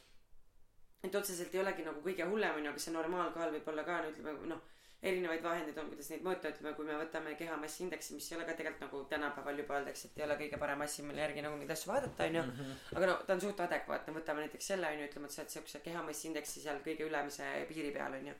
et 1.09 1.15
otseselt 1.15 1.55
ei 1.55 1.61
olegi 1.65 1.89
nagu 1.89 2.05
kõige 2.09 2.29
hullem 2.29 2.61
onju 2.61 2.71
aga 2.75 2.85
see 2.85 2.95
normaalkaal 2.99 3.57
võib 3.57 3.73
olla 3.73 3.85
ka 3.89 4.03
no 4.03 4.11
ütleme 4.11 4.37
noh 4.55 4.63
erinevaid 5.03 5.43
vahendeid 5.43 5.79
on 5.83 5.89
kuidas 5.91 6.11
neid 6.11 6.23
mõõta 6.23 6.51
ütleme 6.53 6.75
kui 6.77 6.85
me 6.87 6.95
võtame 7.01 7.35
kehamassi 7.39 7.83
indeksi 7.85 8.15
mis 8.15 8.29
ei 8.33 8.37
ole 8.39 8.45
ka 8.47 8.53
tegelikult 8.59 8.81
nagu 8.85 9.01
tänapäeval 9.11 9.59
juba 9.59 9.75
öeldakse 9.79 10.09
et 10.09 10.19
ei 10.19 10.25
ole 10.25 10.37
kõige 10.43 10.59
parem 10.63 10.81
asi 10.87 11.03
mille 11.03 11.21
järgi 11.25 11.43
nagu 11.43 11.57
neid 11.57 11.71
asju 11.75 11.93
vaadata 11.93 12.25
onju 12.29 12.43
Mhm. 12.43 12.71
aga 12.97 13.07
no 13.07 13.17
ta 13.27 13.33
on 13.35 13.41
suht 13.41 13.61
adekvaatne 13.61 14.15
võtame 14.19 14.45
näiteks 14.47 14.67
selle 14.73 14.87
onju 14.93 15.09
ütleme 15.09 15.25
et 15.27 15.31
sa 15.37 15.43
oled 15.43 15.51
siukse 15.57 15.81
kehamassi 15.89 16.29
indeksi 16.29 16.61
seal 16.63 16.79
kõige 16.87 17.09
ülemise 17.11 17.51
piiri 17.69 17.91
peal 17.99 18.13
onju 18.21 18.35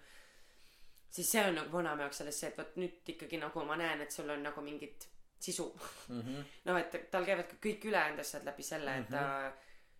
siis 1.11 1.31
see 1.33 1.43
on 1.49 1.55
nagu 1.59 1.73
vanaema 1.73 2.03
jaoks 2.07 2.17
selles 2.23 2.39
see 2.41 2.49
et 2.53 2.59
vot 2.63 2.77
nüüd 2.77 3.11
ikkagi 3.17 3.39
nagu 3.43 3.65
ma 3.69 3.77
näen 3.77 4.01
et 4.07 4.11
sul 4.15 4.31
on 4.31 4.43
nagu 4.43 4.61
mingit 4.63 5.09
sisu 5.43 5.67
Mhm. 6.09 6.41
noh 6.65 6.77
et 6.79 7.11
tal 7.11 7.25
käivad 7.27 7.49
ka 7.51 7.57
kõik 7.69 7.85
ülejäänud 7.91 8.21
asjad 8.21 8.45
läbi 8.47 8.63
selle 8.63 8.99
et 9.01 9.09
ta 9.11 9.53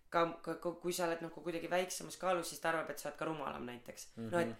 ka, 0.09 0.25
ka, 0.45 0.55
ka 0.63 0.71
kui 0.81 0.93
sa 0.93 1.07
oled 1.07 1.21
nagu 1.21 1.41
kuidagi 1.41 1.69
väiksemas 1.69 2.17
kaalus 2.17 2.49
siis 2.49 2.59
ta 2.61 2.69
arvab 2.69 2.89
et 2.89 2.99
sa 2.99 3.09
oled 3.09 3.17
ka 3.19 3.25
rumalam 3.25 3.65
näiteks 3.65 4.07
mm 4.15 4.29
-hmm. 4.29 4.31
no 4.31 4.39
et 4.39 4.55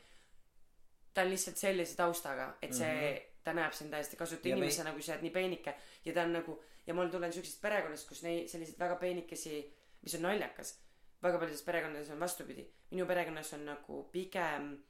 ta 1.13 1.21
on 1.21 1.29
lihtsalt 1.29 1.57
sellise 1.57 1.95
taustaga 1.95 2.53
et 2.61 2.73
see 2.73 2.93
mm 2.93 3.17
-hmm. 3.17 3.43
ta 3.43 3.53
näeb 3.53 3.73
sind 3.73 3.91
täiesti 3.91 4.15
kasutu 4.15 4.47
Ja 4.47 4.55
me- 4.55 4.59
inimesena 4.59 4.91
kui 4.91 5.01
sa 5.01 5.13
oled 5.13 5.21
nii 5.21 5.31
peenike 5.31 5.75
ja 6.05 6.13
ta 6.13 6.23
on 6.23 6.33
nagu 6.33 6.61
ja 6.87 6.93
ma 6.93 7.07
tulen 7.09 7.33
siuksest 7.33 7.61
perekonnast 7.61 8.07
kus 8.07 8.23
neid 8.23 8.47
selliseid 8.47 8.79
väga 8.79 8.95
peenikesi 8.95 9.73
mis 10.01 10.15
on 10.15 10.21
naljakas 10.21 10.79
väga 11.23 11.37
paljudes 11.39 11.63
perekondades 11.63 12.09
on 12.09 12.19
vastupidi 12.19 12.67
minu 12.91 13.05
perekonnas 13.05 13.53
on 13.53 13.65
nagu 13.65 14.03
pigem 14.11 14.83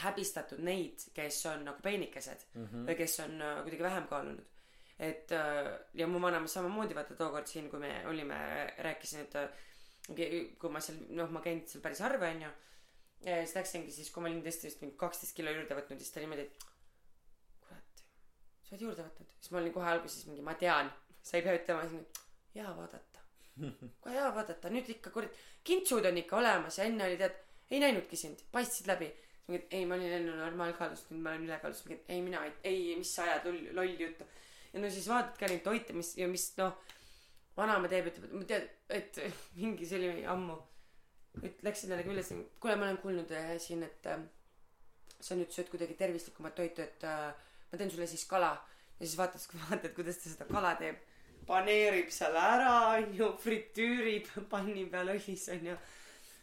häbistatud 0.00 0.58
neid 0.64 0.98
kes 1.14 1.46
on 1.46 1.64
nagu 1.64 1.82
peenikesed 1.82 2.46
mm 2.54 2.66
-hmm. 2.66 2.86
või 2.88 2.96
kes 2.96 3.20
on 3.20 3.42
äh, 3.42 3.62
kuidagi 3.62 3.82
vähem 3.82 4.06
kaalunud 4.06 4.46
et 4.98 5.32
äh, 5.32 5.78
ja 5.94 6.06
mu 6.06 6.20
vanemas 6.20 6.52
samamoodi 6.52 6.94
vaata 6.94 7.14
tookord 7.14 7.46
siin 7.46 7.70
kui 7.70 7.78
me 7.80 8.06
olime 8.06 8.36
rääkisin 8.78 9.20
et 9.20 9.34
äh, 9.34 9.48
kui 10.58 10.70
ma 10.70 10.80
seal 10.80 10.98
noh 11.08 11.30
ma 11.30 11.40
käin 11.40 11.62
seal 11.66 11.82
päris 11.82 12.00
harva 12.00 12.28
onju 12.28 12.50
ja 13.24 13.40
siis 13.44 13.56
läksingi 13.56 13.92
siis 13.92 14.10
kui 14.12 14.24
ma 14.24 14.30
olin 14.30 14.42
tõesti 14.44 14.68
vist 14.68 14.82
mingi 14.84 14.96
kaksteist 15.00 15.36
kilo 15.36 15.52
juurde 15.52 15.76
võtnud 15.76 16.00
siis 16.00 16.12
ta 16.14 16.22
niimoodi 16.22 16.46
et 16.46 16.66
kurat 17.66 18.04
sa 18.64 18.74
oled 18.74 18.84
juurde 18.86 19.04
võtnud. 19.04 19.32
Siis 19.38 19.52
ma 19.52 19.60
olin 19.60 19.74
kohe 19.74 19.90
alguses 19.92 20.26
mingi 20.28 20.44
ma 20.46 20.54
tean 20.60 20.90
sa 21.22 21.36
ei 21.36 21.44
pea 21.44 21.56
ütlema 21.58 21.86
siis 21.90 22.22
jaa 22.56 22.72
vaadata. 22.76 23.24
Kohe 24.00 24.14
jaa 24.16 24.30
vaadata. 24.34 24.70
Nüüd 24.72 24.88
ikka 24.96 25.12
kurat 25.14 25.36
kintsud 25.66 26.06
on 26.08 26.20
ikka 26.22 26.38
olemas 26.40 26.78
ja 26.80 26.86
enne 26.88 27.08
oli 27.08 27.18
tead 27.20 27.36
ei 27.70 27.82
näinudki 27.82 28.16
sind. 28.16 28.40
Paistsid 28.52 28.88
läbi. 28.90 29.10
Siis 29.10 29.50
mingi 29.50 29.66
ei 29.76 29.84
ma 29.86 29.98
olin 29.98 30.16
enne 30.20 30.38
normaalkaalus 30.38 31.04
nüüd 31.10 31.20
ma 31.24 31.34
olen 31.34 31.48
ülekaalus. 31.48 31.84
Mingi 31.86 32.00
ei 32.08 32.22
mina 32.24 32.46
ei, 32.64 32.96
mis 32.98 33.12
sa 33.14 33.26
ajad 33.26 33.50
loll, 33.50 33.68
lolli 33.76 33.98
juttu. 34.00 34.26
Ja 34.72 34.80
no 34.80 34.90
siis 34.90 35.08
vaatad 35.10 35.36
ka 35.38 35.50
neid 35.50 35.64
toite 35.66 35.96
mis 35.96 36.14
ja 36.16 36.28
mis 36.30 36.46
noh 36.56 36.78
vanaema 37.56 37.90
teeb 37.90 38.08
ütleb 38.10 38.28
et 38.30 38.36
ma 38.38 38.44
tead 38.48 38.68
et 38.96 39.18
mingi 39.58 39.88
oli 39.98 40.24
ammu 40.34 40.56
nüüd 41.38 41.62
läksin 41.66 41.92
jällegi 41.92 42.12
üles 42.14 42.32
kuule 42.60 42.76
ma 42.76 42.88
olen 42.88 42.98
kuulnud 43.02 43.30
äh, 43.36 43.54
siin 43.62 43.84
et 43.86 44.06
äh, 44.10 44.18
sa 45.20 45.36
nüüd 45.38 45.52
sööd 45.54 45.70
kuidagi 45.72 45.96
tervislikumat 45.98 46.56
toitu 46.58 46.82
et 46.82 47.06
äh, 47.06 47.30
ma 47.70 47.78
teen 47.78 47.92
sulle 47.92 48.08
siis 48.10 48.26
kala. 48.30 48.56
Ja 48.98 49.06
siis 49.06 49.16
vaatad 49.18 49.46
vaatad 49.70 49.94
kuidas 49.96 50.20
ta 50.20 50.32
seda 50.32 50.48
kala 50.50 50.74
teeb. 50.80 50.98
Paneerib 51.46 52.10
seal 52.14 52.36
ära 52.36 52.74
onju 52.98 53.32
fritüürib 53.44 54.28
panni 54.50 54.86
peal 54.90 55.14
õlis 55.14 55.48
onju 55.54 55.76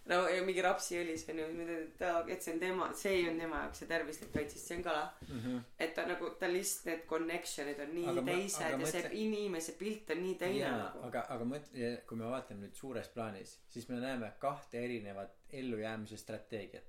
no 0.08 0.18
ja 0.32 0.44
mingi 0.48 0.62
rapsiõlis 0.64 1.26
onju 1.30 1.46
et 1.76 1.98
ta 2.00 2.12
et 2.32 2.42
see 2.44 2.54
on 2.54 2.60
tema 2.62 2.88
see 2.96 3.22
on 3.30 3.40
tema 3.42 3.62
jaoks 3.64 3.82
see 3.84 3.88
tervislik 3.90 4.32
toit 4.34 4.52
sest 4.54 4.68
see 4.72 4.78
on 4.78 4.84
kala 4.84 5.04
mm 5.28 5.40
-hmm. 5.44 5.62
et 5.80 5.94
ta 5.96 6.06
nagu 6.08 6.30
ta 6.40 6.48
lihtsalt 6.52 6.86
need 6.92 7.06
connection'id 7.12 7.80
on 7.86 7.94
nii 7.96 8.08
Aga 8.14 8.22
ma- 8.22 8.32
teised 8.32 8.62
aga 8.62 8.70
ja 8.72 8.78
mõtle- 8.78 9.02
see 9.10 9.22
inimese 9.26 9.72
pilt 9.80 10.10
on 10.16 10.22
nii 10.24 10.36
teine 10.36 10.58
jaa 10.60 10.78
nagu. 10.78 11.04
aga 11.08 11.26
aga 11.36 11.44
mõtle 11.54 11.94
kui 12.08 12.18
me 12.18 12.26
vaatame 12.34 12.62
nüüd 12.68 12.76
suures 12.76 13.08
plaanis 13.16 13.60
siis 13.70 13.90
me 13.90 14.00
näeme 14.00 14.32
kahte 14.40 14.84
erinevat 14.86 15.32
ellujäämise 15.50 16.18
strateegiat. 16.18 16.84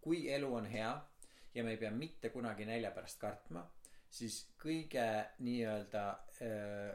Kui 0.00 0.28
elu 0.34 0.54
on 0.54 0.66
hea 0.66 0.92
ja 1.54 1.64
me 1.64 1.70
ei 1.70 1.76
pea 1.76 1.90
mitte 1.90 2.28
kunagi 2.30 2.64
nälja 2.64 2.90
pärast 2.90 3.18
kartma 3.20 3.70
siis 4.10 4.48
kõige 4.64 5.24
nii-öelda 5.38 6.18
öö, 6.42 6.94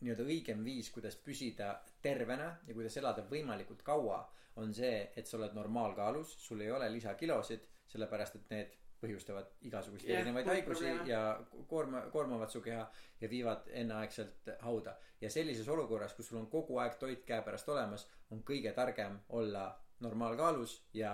nii-öelda 0.00 0.22
õigem 0.28 0.64
viis 0.64 0.90
kuidas 0.90 1.16
püsida 1.16 1.70
tervena 2.02 2.56
ja 2.66 2.74
kuidas 2.74 2.96
elada 2.96 3.22
võimalikult 3.30 3.82
kaua 3.82 4.18
on 4.56 4.74
see 4.74 4.98
et 5.16 5.26
sa 5.26 5.36
oled 5.38 5.54
normaalkaalus 5.54 6.34
sul 6.46 6.60
ei 6.60 6.70
ole 6.70 6.88
lisakilosid 6.92 7.66
sellepärast 7.92 8.36
et 8.36 8.50
need 8.50 8.74
põhjustavad 9.00 9.50
igasuguseid 9.68 10.10
Jah, 10.10 10.22
erinevaid 10.22 10.48
haigusi 10.50 10.92
ja 11.08 11.20
koorma 11.68 12.06
koormavad 12.12 12.50
su 12.52 12.62
keha 12.64 12.84
ja 13.20 13.28
viivad 13.30 13.68
enneaegselt 13.82 14.48
hauda. 14.64 14.96
Ja 15.20 15.30
sellises 15.30 15.68
olukorras 15.68 16.14
kus 16.16 16.30
sul 16.30 16.40
on 16.40 16.46
kogu 16.52 16.78
aeg 16.82 16.96
toit 17.00 17.24
käepärast 17.28 17.68
olemas 17.68 18.06
on 18.32 18.42
kõige 18.50 18.72
targem 18.76 19.18
olla 19.28 19.66
normaalkaalus 20.00 20.78
ja 20.94 21.12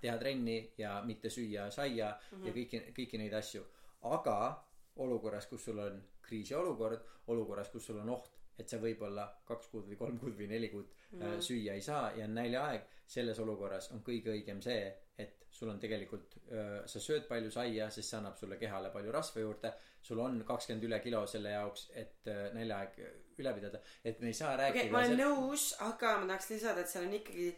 teha 0.00 0.16
trenni 0.18 0.58
ja 0.78 0.98
mitte 1.04 1.28
süüa 1.28 1.70
saia 1.70 2.10
mm 2.14 2.38
-hmm. 2.38 2.46
ja 2.46 2.52
kõiki 2.52 2.82
kõiki 2.98 3.18
neid 3.18 3.34
asju. 3.34 3.64
Aga 4.02 4.64
olukorras 4.96 5.46
kus 5.46 5.64
sul 5.64 5.78
on 5.78 6.02
kriisiolukord 6.22 7.04
olukorras 7.26 7.68
kus 7.68 7.86
sul 7.86 7.98
on 7.98 8.08
oht 8.08 8.37
et 8.58 8.68
sa 8.68 8.78
võib-olla 8.82 9.26
kaks 9.46 9.68
kuud 9.72 9.86
või 9.90 9.96
kolm 10.00 10.18
kuud 10.18 10.34
või 10.38 10.48
neli 10.50 10.68
kuud 10.72 10.88
mm 11.12 11.40
süüa 11.40 11.74
ei 11.78 11.80
saa 11.80 12.10
ja 12.16 12.24
on 12.28 12.34
näljaaeg 12.34 12.82
selles 13.08 13.38
olukorras 13.40 13.90
on 13.94 14.02
kõige 14.04 14.32
õigem 14.34 14.58
see 14.62 14.82
et 15.18 15.46
sul 15.50 15.70
on 15.72 15.78
tegelikult 15.80 16.34
öö, 16.52 16.82
sa 16.86 17.00
sööd 17.00 17.24
palju 17.28 17.50
saia 17.50 17.86
sest 17.90 18.10
see 18.10 18.18
annab 18.18 18.36
sulle 18.36 18.58
kehale 18.60 18.90
palju 18.94 19.12
rasva 19.14 19.40
juurde 19.40 19.72
sul 20.02 20.20
on 20.20 20.42
kakskümmend 20.44 20.84
üle 20.84 20.98
kilo 21.00 21.22
selle 21.26 21.54
jaoks 21.54 21.88
et 21.94 22.26
öö, 22.28 22.50
näljaaeg 22.54 22.98
üle 23.38 23.54
pidada. 23.54 23.80
Et 24.04 24.20
me 24.20 24.26
ei 24.32 24.34
saa 24.36 24.56
rääkida 24.56 24.84
okay, 24.84 24.90
ma 24.92 24.98
olen 24.98 25.16
sel- 25.16 25.24
nõus 25.24 25.64
aga 25.88 26.12
ma 26.20 26.26
tahaks 26.32 26.50
lisada 26.50 26.80
et 26.84 26.88
seal 26.92 27.06
on 27.08 27.14
ikkagi 27.22 27.48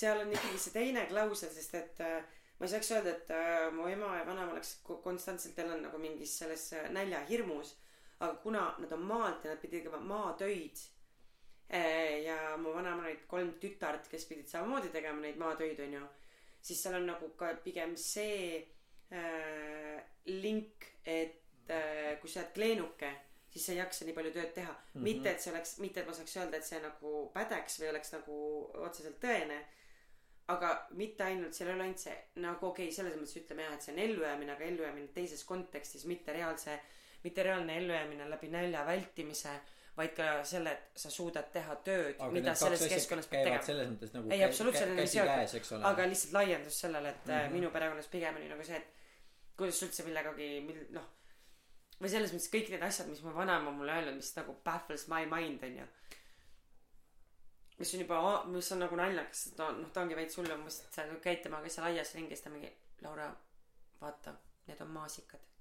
seal 0.00 0.20
on 0.24 0.32
ikkagi 0.32 0.58
see 0.64 0.72
teine 0.78 1.06
klausel 1.10 1.50
sest 1.52 1.74
et 1.74 2.00
äh, 2.06 2.22
ma 2.58 2.66
ei 2.66 2.72
saaks 2.72 2.90
öelda 2.96 3.12
et 3.18 3.30
äh, 3.36 3.66
mu 3.76 3.88
ema 3.92 4.14
ja 4.20 4.26
vanaema 4.28 4.52
oleks 4.56 4.78
ko- 4.86 5.02
konstantselt 5.04 5.58
elanud 5.58 5.84
nagu 5.90 5.98
mingis 6.00 6.38
selles 6.40 6.70
äh, 6.72 6.88
näljahirmus 6.96 7.74
aga 8.20 8.34
kuna 8.42 8.74
nad 8.78 8.92
on 8.92 9.02
maalt 9.10 9.44
ja 9.44 9.50
nad 9.50 9.60
pidid 9.60 9.82
tegema 9.82 10.00
maatöid 10.00 10.76
äh, 11.74 12.22
ja 12.24 12.56
mu 12.56 12.72
vanaemal 12.74 13.10
olid 13.10 13.26
kolm 13.28 13.52
tütart 13.60 14.08
kes 14.10 14.24
pidid 14.30 14.48
samamoodi 14.48 14.92
tegema 14.94 15.20
neid 15.20 15.36
maatöid 15.40 15.80
onju 15.88 16.06
siis 16.62 16.82
seal 16.82 16.98
on 17.00 17.06
nagu 17.12 17.28
ka 17.38 17.52
pigem 17.64 17.96
see 17.96 18.66
äh, 19.12 20.00
link 20.26 20.90
et 21.04 21.70
äh, 21.70 22.16
kui 22.20 22.30
sa 22.30 22.40
oled 22.40 22.54
kleenuke 22.54 23.12
siis 23.50 23.66
sa 23.66 23.72
ei 23.72 23.78
jaksa 23.78 24.04
nii 24.04 24.16
palju 24.16 24.32
tööd 24.32 24.52
teha 24.54 24.72
mm 24.72 24.78
-hmm. 24.78 25.02
mitte 25.08 25.30
et 25.30 25.40
see 25.40 25.52
oleks 25.52 25.78
mitte 25.78 26.00
et 26.00 26.06
ma 26.06 26.12
saaks 26.12 26.36
öelda 26.36 26.56
et 26.56 26.64
see 26.64 26.80
nagu 26.80 27.30
pädeks 27.34 27.80
või 27.80 27.90
oleks 27.90 28.12
nagu 28.12 28.36
otseselt 28.88 29.20
tõene 29.24 29.60
aga 30.54 30.72
mitte 30.90 31.24
ainult 31.24 31.54
seal 31.54 31.68
ei 31.70 31.74
ole 31.74 31.82
ainult 31.82 32.02
see 32.02 32.16
nagu 32.42 32.66
okei 32.66 32.86
okay, 32.86 32.96
selles 32.96 33.16
mõttes 33.16 33.38
ütleme 33.40 33.62
jah 33.62 33.74
et 33.74 33.82
see 33.82 33.94
on 33.94 33.98
ellujäämine 33.98 34.52
aga 34.52 34.64
ellujäämine 34.64 35.08
teises 35.14 35.44
kontekstis 35.44 36.04
mitte 36.04 36.32
reaalse 36.32 36.80
mitte 37.24 37.42
reaalne 37.42 37.78
ellujäämine 37.78 38.28
läbi 38.30 38.48
nälja 38.52 38.84
vältimise 38.86 39.54
vaid 39.96 40.12
ka 40.16 40.44
selle 40.44 40.72
et 40.76 41.00
sa 41.00 41.10
suudad 41.10 41.48
teha 41.52 41.76
tööd 41.86 42.18
aga 42.18 42.30
mida 42.32 42.54
selles 42.58 42.84
keskkonnas 42.92 43.28
käivad 43.32 43.46
tegema 43.48 43.68
selles 43.68 43.92
mõttes 43.92 44.14
nagu 44.16 44.32
ei 44.36 44.44
absoluutselt 44.44 44.92
need 44.92 45.04
on 45.06 45.12
seotud 45.12 45.86
aga 45.90 46.08
lihtsalt 46.10 46.34
laiendus 46.36 46.80
sellele 46.84 47.14
et 47.14 47.22
mm. 47.24 47.32
-hmm. 47.32 47.54
minu 47.56 47.70
perekonnas 47.76 48.10
pigem 48.12 48.40
oli 48.40 48.48
nagu 48.52 48.66
see 48.68 48.76
et 48.76 48.92
kuidas 49.56 49.82
üldse 49.86 50.04
millegagi 50.08 50.50
mil- 50.68 50.88
noh 50.98 51.06
või 52.00 52.12
selles 52.12 52.34
mõttes 52.34 52.52
kõik 52.52 52.70
need 52.74 52.84
asjad 52.84 53.08
mis 53.08 53.22
mu 53.24 53.32
vanaema 53.34 53.72
mulle 53.72 53.96
öelnud 53.96 54.20
mis 54.20 54.34
nagu 54.36 54.58
baffles 54.64 55.08
my 55.12 55.24
mind 55.32 55.64
onju 55.70 55.86
mis 57.78 57.94
on 57.94 58.00
juba 58.04 58.20
mis 58.52 58.72
on 58.72 58.84
nagu 58.84 59.00
naljakas 59.00 59.46
on 59.58 59.82
noh 59.82 59.92
ta 59.92 60.04
ongi 60.04 60.18
veits 60.18 60.36
hullem 60.36 60.68
sest 60.68 60.92
sa 61.00 61.08
käid 61.24 61.42
temaga 61.44 61.72
seal 61.72 61.88
aias 61.88 62.14
ringi 62.14 62.36
siis 62.36 62.44
ta 62.44 62.52
mingi 62.52 62.72
Laura 63.04 63.32
vaata 64.00 64.36
need 64.68 64.80
on 64.84 64.92
maasikad 64.92 65.55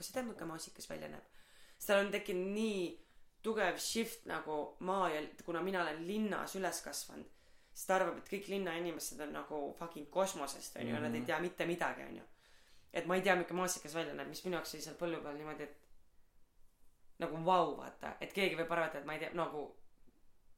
kas 0.00 0.08
sa 0.08 0.16
tead 0.16 0.30
milline 0.30 0.48
maasikas 0.48 0.88
välja 0.90 1.10
näeb 1.12 1.26
sest 1.76 1.92
tal 1.92 2.04
on 2.06 2.12
tekkinud 2.14 2.54
nii 2.56 2.80
tugev 3.44 3.78
shift 3.80 4.26
nagu 4.28 4.56
maa 4.88 5.10
ja 5.12 5.20
kuna 5.44 5.62
mina 5.62 5.82
olen 5.82 6.06
linnas 6.06 6.56
üles 6.56 6.80
kasvanud 6.84 7.28
siis 7.72 7.86
ta 7.86 7.96
arvab 7.96 8.18
et 8.20 8.32
kõik 8.32 8.48
linnainimesed 8.52 9.20
on 9.26 9.32
nagu 9.36 9.60
fucking 9.78 10.08
kosmosest 10.10 10.76
onju 10.76 10.86
mm 10.86 10.96
-hmm. 10.96 11.04
ja 11.04 11.08
nad 11.08 11.14
ei 11.14 11.26
tea 11.28 11.40
mitte 11.40 11.66
midagi 11.66 12.02
onju 12.08 12.24
et 12.92 13.06
ma 13.06 13.16
ei 13.16 13.22
tea 13.22 13.36
milline 13.36 13.54
maasikas 13.54 13.94
välja 13.94 14.14
näeb 14.14 14.28
mis 14.28 14.44
minu 14.44 14.56
jaoks 14.56 14.74
oli 14.74 14.82
seal 14.82 14.96
põllu 15.02 15.22
peal 15.22 15.36
niimoodi 15.36 15.62
et 15.62 15.76
nagu 17.18 17.44
vau 17.44 17.76
vaata 17.76 18.16
et 18.20 18.32
keegi 18.32 18.56
võib 18.56 18.72
arvata 18.72 18.98
et 18.98 19.04
ma 19.04 19.14
ei 19.14 19.18
tea 19.18 19.30
nagu 19.34 19.62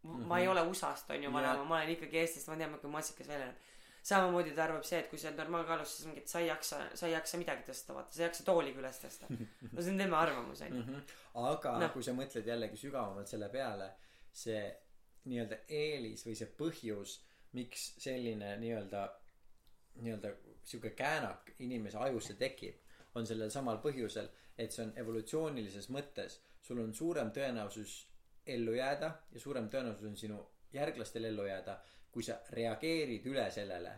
mm 0.02 0.10
-hmm. 0.10 0.26
ma 0.26 0.38
ei 0.38 0.48
ole 0.48 0.62
USA-st 0.62 1.10
onju 1.10 1.30
Jaa. 1.30 1.32
vanaema 1.32 1.64
ma 1.64 1.76
olen 1.76 1.90
ikkagi 1.90 2.18
Eestist 2.18 2.48
ma 2.48 2.56
tean 2.56 2.70
milline 2.70 2.88
maasikas 2.88 3.28
välja 3.28 3.46
näeb 3.46 3.56
samamoodi 4.02 4.54
ta 4.56 4.64
arvab 4.64 4.84
see 4.86 4.98
et 4.98 5.08
kui 5.10 5.18
sa 5.20 5.28
oled 5.30 5.38
normaalkaalus 5.38 5.96
siis 5.96 6.08
mingi 6.08 6.22
et 6.24 6.30
sa 6.32 6.40
ei 6.42 6.48
jaksa 6.48 6.78
sa 6.98 7.06
ei 7.06 7.14
jaksa 7.14 7.38
midagi 7.38 7.66
tõsta 7.68 7.94
vaata 7.96 8.16
sa 8.16 8.22
ei 8.22 8.26
jaksa 8.26 8.46
tooligi 8.48 8.82
üles 8.82 9.00
tõsta 9.04 9.28
no 9.72 9.82
see 9.82 9.92
on 9.92 10.00
tema 10.02 10.20
arvamus 10.20 10.62
onju. 10.66 10.82
-hmm. 10.82 11.16
aga 11.50 11.74
no. 11.78 11.88
kui 11.94 12.02
sa 12.06 12.14
mõtled 12.18 12.48
jällegi 12.52 12.80
sügavamalt 12.80 13.30
selle 13.30 13.48
peale 13.52 13.90
see 14.44 14.62
nii-öelda 15.30 15.60
eelis 15.68 16.26
või 16.26 16.34
see 16.38 16.50
põhjus 16.58 17.18
miks 17.58 17.92
selline 18.02 18.56
nii-öelda 18.64 19.02
nii-öelda 20.02 20.34
sihuke 20.64 20.90
käänak 20.98 21.52
inimese 21.58 21.98
ajusse 21.98 22.34
tekib 22.40 22.80
on 23.14 23.26
sellel 23.26 23.50
samal 23.50 23.78
põhjusel 23.84 24.28
et 24.58 24.72
see 24.72 24.86
on 24.86 24.92
evolutsioonilises 24.96 25.90
mõttes 25.94 26.40
sul 26.62 26.80
on 26.82 26.94
suurem 26.94 27.30
tõenäosus 27.36 27.96
ellu 28.46 28.74
jääda 28.74 29.12
ja 29.32 29.40
suurem 29.40 29.68
tõenäosus 29.70 30.08
on 30.08 30.16
sinu 30.16 30.38
järglastel 30.72 31.24
ellu 31.30 31.46
jääda 31.46 31.78
kui 32.12 32.22
sa 32.22 32.38
reageerid 32.50 33.26
üle 33.26 33.50
sellele 33.50 33.92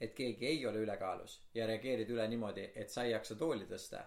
et 0.00 0.14
keegi 0.14 0.46
ei 0.46 0.66
ole 0.66 0.78
ülekaalus 0.84 1.40
ja 1.54 1.66
reageerid 1.66 2.10
üle 2.14 2.28
niimoodi 2.28 2.68
et 2.74 2.90
sa 2.90 3.04
ei 3.04 3.12
jaksa 3.12 3.34
tooli 3.34 3.66
tõsta 3.70 4.02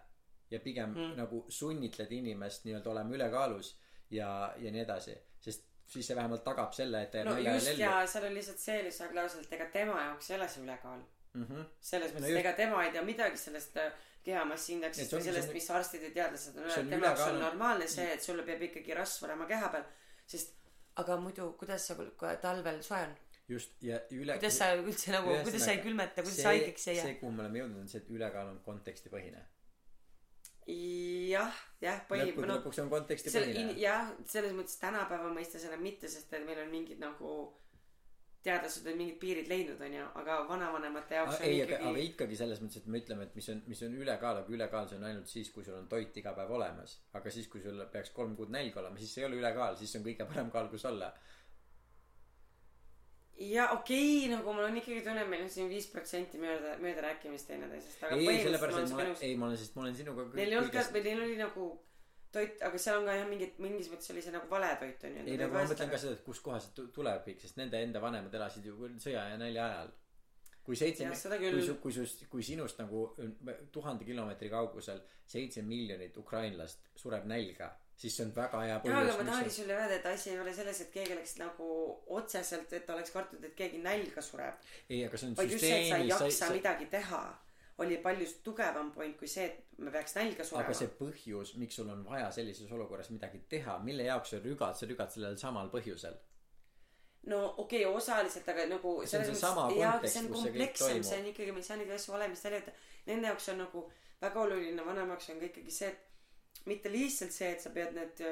ja 0.51 0.59
pigem 0.59 0.89
Mm. 0.95 1.01
mm. 1.01 1.17
nagu 1.17 1.45
sunnitled 1.49 2.11
inimest 2.11 2.65
nii-öelda 2.65 2.89
olema 2.91 3.15
ülekaalus 3.15 3.75
ja 4.09 4.53
ja 4.57 4.71
nii 4.71 4.81
edasi 4.81 5.15
sest 5.39 5.67
siis 5.91 6.07
see 6.07 6.15
vähemalt 6.15 6.43
tagab 6.43 6.73
selle 6.73 7.01
et 7.03 7.13
no 7.25 7.37
just 7.37 7.67
ellu 7.67 7.81
ja 7.81 8.07
seal 8.07 8.25
on 8.29 8.33
lihtsalt 8.33 8.59
see 8.59 8.83
lisaklausel 8.83 9.43
et 9.43 9.53
ega 9.59 9.65
tema 9.73 10.01
jaoks 10.05 10.29
ei 10.31 10.37
ole 10.37 10.47
see 10.47 10.63
ülekaal 10.63 11.01
mm 11.33 11.43
-hmm. 11.49 11.65
selles 11.79 12.13
No 12.13 12.19
mõttes 12.19 12.29
just. 12.29 12.39
et 12.39 12.45
ega 12.45 12.53
tema 12.53 12.83
ei 12.85 12.91
tea 12.91 13.01
midagi 13.03 13.37
sellest 13.37 13.77
äh, 13.77 13.91
kehamassi 14.23 14.71
Et 14.71 14.75
indeksist 14.75 15.09
see 15.09 15.19
või 15.19 15.23
sellest 15.23 15.53
mis 15.53 15.69
arstid 15.71 16.03
ja 16.03 16.11
teadlased 16.19 16.57
on 16.57 16.63
öelnud 16.63 16.89
tema 16.89 17.05
jaoks 17.05 17.27
on 17.27 17.39
normaalne 17.39 17.87
see 17.87 18.13
et 18.13 18.21
sulle 18.23 18.43
peab 18.43 18.61
ikkagi 18.61 18.93
rasv 18.93 19.25
olema 19.25 19.45
keha 19.45 19.69
peal 19.69 19.83
sest 20.25 20.55
aga 20.95 21.17
muidu 21.17 21.51
kuidas 21.59 21.87
sa 21.87 21.95
talvel 22.41 22.83
soe 22.83 23.01
on 23.07 23.15
just 23.51 23.77
ja 23.83 23.99
üle 24.17 24.35
kuidas 24.39 24.57
sa 24.61 24.69
üldse 24.79 25.11
nagu 25.15 25.33
kuidas 25.45 25.65
sa 25.67 25.71
ei 25.75 25.81
külmeta 25.85 26.21
kuidas 26.23 26.35
see- 26.39 26.45
sa 26.47 26.53
haigeks 26.53 26.87
ei 26.87 26.99
see 27.01 27.09
jää 27.13 27.19
kuhu 27.23 27.31
me 27.37 27.43
oleme 27.45 27.59
jõudnud 27.63 27.81
on 27.85 27.89
see 27.93 28.01
et 28.03 28.09
ülekaal 28.17 28.51
on 28.53 28.59
kontekstipõhine. 28.67 29.41
Jah 30.71 31.55
jah 31.81 32.03
põhi 32.09 32.27
lõppude 32.29 32.47
no 32.47 32.59
lõpuks 32.59 32.79
on 32.83 32.89
kontekstipõhine. 32.91 33.63
in- 33.63 33.79
jah 33.81 34.11
selles 34.29 34.53
mõttes 34.57 34.77
tänapäeva 34.79 35.31
mõistes 35.33 35.65
enam 35.67 35.81
mitte 35.83 36.07
sest 36.11 36.33
et 36.33 36.45
meil 36.45 36.59
on 36.63 36.69
mingid 36.71 36.99
nagu 37.01 37.31
teadlased 38.45 38.87
on 38.89 38.95
mingid 38.97 39.17
piirid 39.21 39.49
leidnud 39.49 39.81
onju 39.85 40.05
aga 40.21 40.37
vanavanemate 40.49 41.17
jaoks 41.17 41.35
aga 41.35 41.43
on 41.45 41.49
ei 41.49 41.59
aga 41.61 41.75
ikkagi 41.75 41.89
aga 41.89 42.05
ikkagi 42.05 42.37
selles 42.39 42.61
mõttes 42.63 42.79
et 42.81 42.87
me 42.93 43.01
ütleme 43.01 43.27
et 43.27 43.35
mis 43.37 43.49
on 43.53 43.59
mis 43.73 43.81
on 43.87 43.97
ülekaal 44.05 44.39
aga 44.41 44.55
ülekaal 44.55 44.87
see 44.89 44.97
on 45.01 45.03
ainult 45.09 45.27
siis 45.33 45.51
kui 45.53 45.65
sul 45.67 45.77
on 45.77 45.89
toit 45.91 46.17
iga 46.17 46.33
päev 46.37 46.53
olemas. 46.57 46.95
Aga 47.19 47.29
siis 47.35 47.47
kui 47.51 47.61
sul 47.61 47.83
peaks 47.93 48.09
kolm 48.15 48.33
kuud 48.39 48.49
nälg 48.53 48.77
olema 48.81 48.97
siis 49.01 49.13
see 49.13 49.21
ei 49.25 49.29
ole 49.29 49.37
ülekaal 49.41 49.77
siis 49.77 49.91
see 49.93 50.01
on 50.01 50.07
kõige 50.07 50.25
parem 50.31 50.49
kaal 50.55 50.69
kus 50.73 50.85
olla 50.89 51.11
ja 53.41 53.69
okei 53.75 54.25
okay, 54.25 54.31
nagu 54.35 54.53
mul 54.53 54.67
on 54.69 54.77
ikkagi 54.81 55.03
tunne 55.05 55.23
meil 55.29 55.45
on 55.45 55.53
siin 55.53 55.69
viis 55.71 55.87
protsenti 55.91 56.41
mööda 56.41 56.75
mööda 56.83 57.05
rääkimist 57.07 57.49
teineteisest 57.49 58.03
aga 58.07 58.19
ei 58.19 58.27
ei 58.33 58.43
sellepärast 58.45 58.77
et 58.77 58.83
olen 58.83 58.91
ma 58.91 58.91
sinuga 58.91 59.07
nõus 59.09 59.23
ei 59.27 59.37
ma 59.37 59.47
olen 59.47 59.61
sest 59.61 59.77
ma 59.77 59.85
olen 59.85 59.97
sinuga 60.01 60.27
neil 60.33 60.53
ei 60.53 60.59
olnud 60.59 60.75
ka 60.75 60.83
või 60.95 61.03
neil 61.07 61.23
oli 61.27 61.39
nagu 61.39 61.69
toit 62.35 62.61
aga 62.67 62.81
seal 62.83 62.99
on 63.01 63.07
ka 63.09 63.15
jah 63.17 63.31
mingid 63.31 63.57
mingis 63.63 63.89
mõttes 63.91 64.13
oli 64.13 64.23
see 64.25 64.35
nagu 64.35 64.51
vale 64.51 64.69
toit 64.83 65.07
onju 65.09 65.25
ei 65.25 65.39
no 65.41 65.49
ma 65.53 65.65
mõtlen 65.67 65.93
ka 65.93 66.01
seda 66.03 66.17
et 66.17 66.23
kuskohast 66.27 66.75
tu- 66.77 66.87
tuleb 66.95 67.25
kõik 67.27 67.41
sest 67.43 67.57
nende 67.59 67.81
enda 67.87 68.03
vanemad 68.03 68.37
elasid 68.39 68.69
ju 68.69 68.91
sõja 69.03 69.25
ja 69.33 69.39
nälja 69.41 69.67
ajal 69.67 69.91
kui 70.61 70.77
seitse 70.77 71.07
küll. 71.09 71.55
kui 71.57 71.65
su 71.65 71.77
kui 71.83 71.95
sust 71.95 72.25
kui 72.29 72.43
sinust 72.45 72.79
nagu 72.79 73.07
tuhande 73.73 74.05
kilomeetri 74.05 74.51
kaugusel 74.53 75.01
seitse 75.25 75.63
miljonit 75.65 76.17
ukrainlast 76.17 76.91
sureb 76.95 77.25
nälga 77.25 77.71
siis 78.01 78.17
see 78.17 78.25
on 78.25 78.33
väga 78.35 78.63
hea 78.63 78.71
jaa, 78.71 78.79
aga 78.79 78.87
põhjus 78.87 79.19
ma 79.19 79.27
tahangi 79.29 79.53
sulle 79.57 79.77
öelda, 79.77 79.99
et 79.99 80.09
asi 80.11 80.33
ei 80.33 80.39
ole 80.41 80.53
selles, 80.57 80.81
et 80.85 80.91
keegi 80.95 81.13
oleks 81.17 81.35
nagu 81.41 81.67
otseselt, 82.17 82.73
et 82.79 82.89
oleks 82.95 83.13
kartnud, 83.13 83.45
et 83.45 83.55
keegi 83.57 83.81
nälga 83.83 84.23
sureb. 84.25 84.57
ei 84.89 85.03
aga 85.05 85.21
see 85.21 85.31
on 85.31 85.37
et 85.45 85.55
sa 85.59 86.01
ei 86.01 86.09
jaksa 86.09 86.49
midagi 86.55 86.89
teha, 86.95 87.21
oli 87.85 87.99
palju 88.07 88.27
tugevam 88.47 88.91
point 88.95 89.17
kui 89.19 89.29
see, 89.29 89.45
et 89.51 89.79
me 89.85 89.93
peaks 89.93 90.17
nälga 90.17 90.47
surema 90.47 90.65
aga 90.67 90.79
see. 90.81 90.91
põhjus 90.97 91.55
miks 91.61 91.79
sul 91.81 91.93
on 91.93 92.03
vaja 92.07 92.33
sellises 92.33 92.73
olukorras 92.77 93.13
midagi 93.13 93.41
teha 93.53 93.77
mille 93.85 94.09
jaoks 94.09 94.35
sa 94.35 94.43
rügad 94.43 94.77
sa 94.77 94.89
rügad 94.89 95.13
sellel 95.13 95.37
samal 95.41 95.71
põhjusel 95.73 96.17
no 97.31 97.41
okei 97.57 97.85
okay,, 97.85 97.95
osaliselt, 97.95 98.49
aga 98.49 98.67
nagu 98.75 98.93
See 99.05 99.19
on 99.19 99.25
seesama 99.29 99.67
jaa, 99.77 99.97
aga 99.99 100.09
see 100.09 100.23
on 100.25 100.31
komplekssem, 100.35 101.03
see 101.05 101.19
on 101.21 101.33
ikkagi, 101.33 101.53
me 101.53 101.61
ei 101.61 101.67
saa 101.67 101.77
neid 101.77 101.91
asju 101.93 102.15
valemist 102.15 102.47
välja 102.47 102.61
võtta. 102.61 102.77
Nende 103.09 103.29
jaoks 103.29 103.49
on 103.53 103.61
nagu 103.61 103.83
väga 104.21 104.41
oluline, 104.45 104.85
vanema 104.85 105.13
jaoks 105.13 105.29
on 105.33 105.41
ka 105.41 105.49
ikkagi 105.51 105.75
see, 105.75 105.91
et 105.93 106.10
mitte 106.65 106.91
lihtsalt 106.91 107.31
see, 107.33 107.51
et 107.51 107.61
sa 107.61 107.69
pead 107.69 107.95
need 107.97 108.25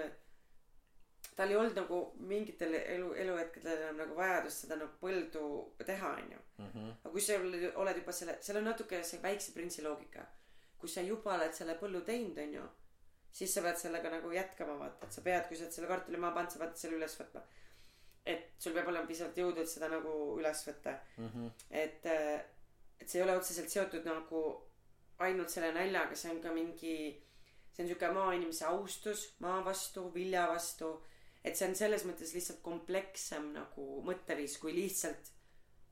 tal 1.35 1.51
ei 1.51 1.55
olnud 1.55 1.77
nagu 1.77 1.99
mingitel 2.27 2.73
elu, 2.79 3.13
eluhetkedel 3.23 3.83
enam 3.85 4.01
nagu 4.03 4.17
vajadust 4.17 4.65
seda 4.65 4.77
nagu 4.79 4.91
põldu 5.01 5.43
teha, 5.85 6.11
onju. 6.23 6.39
-hmm. 6.57 6.89
aga 7.03 7.13
kui 7.13 7.21
sa 7.21 7.37
oled 7.83 8.01
juba 8.01 8.11
selle, 8.11 8.37
seal 8.41 8.59
on 8.61 8.69
natuke 8.71 9.03
see 9.03 9.21
väikse 9.23 9.53
printsi 9.55 9.85
loogika. 9.85 10.25
kui 10.79 10.89
sa 10.89 11.01
juba 11.01 11.33
oled 11.35 11.53
selle 11.53 11.75
põllu 11.79 12.01
teinud, 12.09 12.37
onju, 12.43 12.65
siis 13.31 13.53
sa 13.53 13.61
pead 13.61 13.77
sellega 13.77 14.09
nagu 14.09 14.31
jätkama, 14.31 14.77
vaata, 14.79 15.05
et 15.05 15.13
sa 15.13 15.21
pead, 15.21 15.47
kui 15.47 15.57
sa 15.57 15.65
oled 15.65 15.75
selle 15.77 15.87
kartuli 15.87 16.17
maha 16.17 16.35
pannud, 16.37 16.51
sa 16.51 16.59
pead 16.59 16.77
selle 16.83 16.99
üles 16.99 17.17
võtma. 17.21 17.41
et 18.25 18.51
sul 18.59 18.73
peab 18.73 18.87
olema 18.91 19.07
piisavalt 19.07 19.37
jõudu, 19.37 19.61
et 19.61 19.69
seda 19.69 19.87
nagu 19.89 20.13
üles 20.39 20.63
võtta. 20.67 20.97
Mm 21.17 21.29
-hmm. 21.29 21.51
et, 21.83 22.05
et 22.99 23.09
see 23.09 23.21
ei 23.21 23.23
ole 23.27 23.37
otseselt 23.37 23.69
seotud 23.69 24.05
nagu 24.05 24.41
ainult 25.19 25.49
selle 25.49 25.71
näljaga, 25.71 26.15
see 26.15 26.31
on 26.31 26.41
ka 26.41 26.53
mingi, 26.53 26.95
see 27.79 27.85
on 27.85 27.91
sihuke 27.93 28.11
maainimese 28.13 28.65
austus 28.67 29.25
maa 29.39 29.63
vastu, 29.65 30.09
vilja 30.13 30.47
vastu. 30.51 30.97
et 31.43 31.55
see 31.55 31.69
on 31.69 31.75
selles 31.79 32.03
mõttes 32.03 32.33
lihtsalt 32.35 32.59
komplekssem 32.61 33.53
nagu 33.55 34.01
mõtteviis 34.03 34.57
kui 34.59 34.73
lihtsalt 34.75 35.31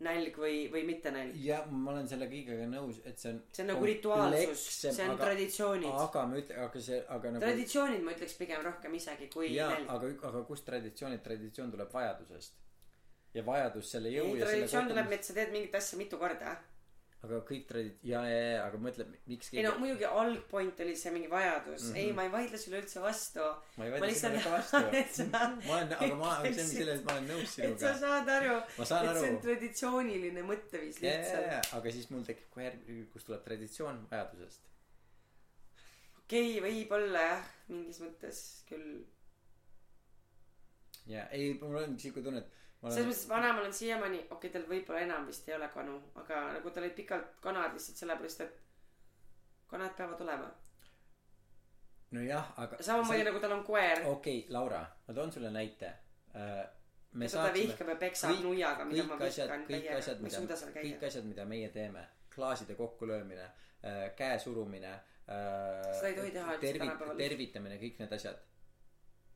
nälg 0.04 0.36
või, 0.38 0.68
või 0.70 0.84
mitte 0.86 1.12
nälg. 1.16 1.38
ja 1.42 1.64
ma 1.72 1.94
olen 1.94 2.08
selle 2.12 2.28
kõigega 2.30 2.68
nõus 2.70 3.00
et 3.08 3.18
see 3.18 3.32
on 3.32 3.42
see 3.56 3.64
on 3.64 3.72
nagu 3.72 3.88
rituaalsus, 3.88 4.68
see 4.82 4.92
on 4.92 5.16
aga- 5.16 5.24
traditsioonid. 5.24 5.90
aga 6.04 6.26
ma 6.28 6.38
ütlen 6.44 6.64
aga 6.68 6.84
see 6.90 7.02
aga 7.16 7.32
nagu 7.34 7.46
traditsioonid 7.46 8.04
ma 8.06 8.14
ütleks 8.18 8.38
pigem 8.38 8.62
rohkem 8.68 9.00
isegi 9.00 9.30
kui 9.34 9.54
jaa 9.56 9.72
nälg. 9.74 9.90
aga 9.96 10.14
aga 10.32 10.44
kust 10.52 10.68
traditsioonid 10.68 11.24
traditsioon 11.24 11.72
tuleb 11.72 11.94
vajadusest 11.94 12.60
ja 13.34 13.46
vajadus 13.46 13.92
selle 13.96 14.12
jõu 14.14 14.34
ei, 14.34 14.42
ja 14.42 14.50
traditsioon 14.52 14.92
tuleb, 14.92 15.12
et 15.18 15.24
sa 15.24 15.34
teed 15.38 15.56
mingit 15.56 15.76
asja 15.80 15.98
mitu 16.00 16.20
korda. 16.22 16.58
Aga 17.28 17.40
kõik 17.50 17.66
tradi- 17.70 17.94
ja 18.10 18.22
ja 18.32 18.40
ja 18.56 18.62
aga 18.66 18.78
mõtle 18.88 19.06
miks 19.28 19.52
ei 19.54 19.64
no 19.66 19.74
muidugi 19.82 20.06
algpoint 20.10 20.80
oli 20.86 20.96
see 20.96 21.12
mingi 21.16 21.30
vajadus 21.32 21.82
mm, 21.84 21.90
Mhm. 21.90 21.94
-hmm. 21.94 22.02
ei 22.04 22.14
ma 22.18 22.24
ei 22.28 22.32
vaidle 22.38 22.58
sulle 22.64 22.80
üldse 22.82 23.02
vastu. 23.04 23.46
ma 23.78 23.86
ei 23.86 23.92
vaidle 23.92 24.08
lihtsalt- 24.08 24.40
sinule 24.40 24.44
ka 24.44 24.52
vastu 24.58 24.78
sa- 25.18 25.50
ma 25.68 25.76
olen 25.76 25.94
aga 26.00 26.16
ma 26.24 26.32
aga 26.38 26.54
see 26.54 26.64
on 26.64 26.70
selles 26.74 27.04
ma 27.06 27.12
olen 27.18 27.28
nõus 27.34 27.58
et 27.60 27.80
sa 27.80 27.94
sinuga 27.94 27.94
saad 28.04 28.30
aru, 28.38 28.56
ma 28.78 28.86
saan 28.92 29.06
et 29.10 29.18
see 29.20 29.30
on 29.30 29.36
aru 29.36 29.42
traditsiooniline 29.48 30.42
mõtteviis 30.52 31.02
ja 31.04 31.12
ja 31.12 31.20
lihtsalt. 31.20 31.52
ja 31.52 31.62
aga 31.82 31.92
siis 31.98 32.10
mul 32.12 32.24
tekib 32.32 32.50
kohe 32.56 32.66
järg- 32.70 33.12
kust 33.14 33.26
tuleb 33.30 33.44
traditsioon 33.50 34.02
vajadusest 34.12 34.62
okei 36.24 36.58
okay,, 36.60 36.64
võib-olla 36.66 37.22
jah, 37.32 37.46
mingis 37.70 38.00
mõttes 38.04 38.40
küll. 38.70 39.06
ja 41.08 41.28
ei 41.32 41.54
mul 41.62 41.78
on 41.84 42.00
siuke 42.00 42.22
tunne 42.24 42.40
et 42.44 42.54
ma 42.88 42.94
selles 42.94 43.06
olen 43.06 43.12
mõttes 43.12 43.30
vanaemal 43.30 43.68
on 43.68 43.76
siiamaani, 43.80 44.22
okei 44.24 44.38
okay,, 44.38 44.54
tal 44.54 44.70
võib-olla 44.70 45.04
enam 45.04 45.28
vist 45.28 45.50
ei 45.50 45.56
ole 45.56 45.68
kanu, 45.74 45.98
aga 46.22 46.40
nagu 46.58 46.72
tal 46.72 46.88
olid 46.88 46.96
pikalt 46.98 47.36
kanad 47.44 47.76
lihtsalt 47.76 48.02
sellepärast, 48.04 48.42
et 48.42 48.64
kanad 49.68 49.94
peavad 50.00 50.24
olema. 50.26 50.50
nojah 52.16 52.52
aga 52.64 52.80
samamoodi 52.90 53.28
nagu 53.28 53.44
tal 53.44 53.56
on 53.58 53.64
koer, 53.68 54.04
okei 54.06 54.40
okay, 54.42 54.54
Laura 54.54 54.82
ma 55.08 55.14
toon 55.14 55.32
sulle 55.32 55.52
näite. 55.52 55.94
Äh, 56.36 56.64
me 57.18 57.28
saaksime 57.30 57.68
vihkab 57.68 57.92
ja 57.94 57.96
peksab 57.96 58.32
kõik- 58.32 58.44
nuiaga, 58.46 58.86
mida 58.86 59.04
ma 59.04 59.20
kõik 59.20 59.28
asjad 59.28 59.50
vihkan 59.50 59.62
kõik 59.68 59.86
täiega. 59.88 59.94
ma 59.94 60.00
ei 60.00 60.24
mida 60.24 60.40
suuda 60.40 60.56
seal 60.56 60.74
kõik 60.74 60.98
käia. 61.00 61.08
asjad 61.08 61.26
mida 61.26 61.46
meie 61.46 61.70
teeme. 61.70 62.08
Klaaside 62.36 62.76
kokkulöömine 62.76 63.44
äh, 63.44 64.16
käe 64.16 64.40
surumine 64.40 64.92
äh, 64.94 65.94
Seda 65.94 66.08
ei 66.08 66.20
tohi 66.20 66.32
teha 66.32 66.58
üldse 66.58 66.74
tänapäeval. 66.80 67.18
tervitamine 67.18 67.80
kõik 67.82 68.04
need 68.04 68.14
asjad. 68.20 68.44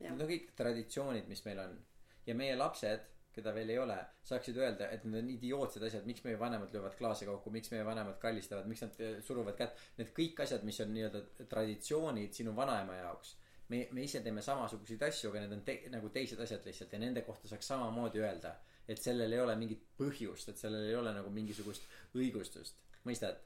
Need 0.02 0.20
on 0.20 0.28
kõik 0.28 0.52
traditsioonid 0.58 1.28
mis 1.28 1.44
meil 1.44 1.58
on. 1.62 1.78
Ja 2.26 2.34
meie 2.34 2.56
lapsed 2.56 3.11
keda 3.34 3.52
veel 3.56 3.70
ei 3.74 3.78
ole 3.80 3.98
saaksid 4.28 4.58
öelda 4.60 4.88
et 4.94 5.04
need 5.04 5.22
on 5.22 5.30
idiootsed 5.34 5.84
asjad 5.88 6.08
miks 6.08 6.24
meie 6.26 6.38
vanemad 6.40 6.74
löövad 6.74 6.96
klaase 6.98 7.28
kokku 7.28 7.52
miks 7.54 7.72
meie 7.74 7.84
vanemad 7.86 8.18
kallistavad 8.22 8.68
miks 8.70 8.84
nad 8.84 8.98
eh, 9.00 9.20
suruvad 9.24 9.56
kätt. 9.58 9.78
Need 10.00 10.12
kõik 10.16 10.42
asjad 10.44 10.66
mis 10.68 10.80
on 10.84 10.92
nii-öelda 10.96 11.46
traditsioonid 11.52 12.34
sinu 12.36 12.56
vanaema 12.56 12.98
jaoks. 13.02 13.36
Me 13.72 13.86
me 13.92 14.04
ise 14.08 14.20
teeme 14.24 14.42
samasuguseid 14.44 15.02
asju 15.08 15.30
aga 15.30 15.44
need 15.44 15.56
on 15.58 15.64
te, 15.66 15.78
nagu 15.92 16.10
teised 16.12 16.40
asjad 16.44 16.66
lihtsalt 16.68 16.92
ja 16.92 17.00
nende 17.02 17.22
kohta 17.26 17.48
saaks 17.48 17.72
samamoodi 17.72 18.20
öelda 18.24 18.56
et 18.88 19.00
sellel 19.00 19.32
ei 19.32 19.40
ole 19.40 19.54
mingit 19.56 19.86
põhjust 19.98 20.52
et 20.52 20.60
sellel 20.60 20.88
ei 20.88 20.98
ole 20.98 21.14
nagu 21.14 21.30
mingisugust 21.30 21.88
õigustust. 22.18 22.78
Mõistad? 23.06 23.40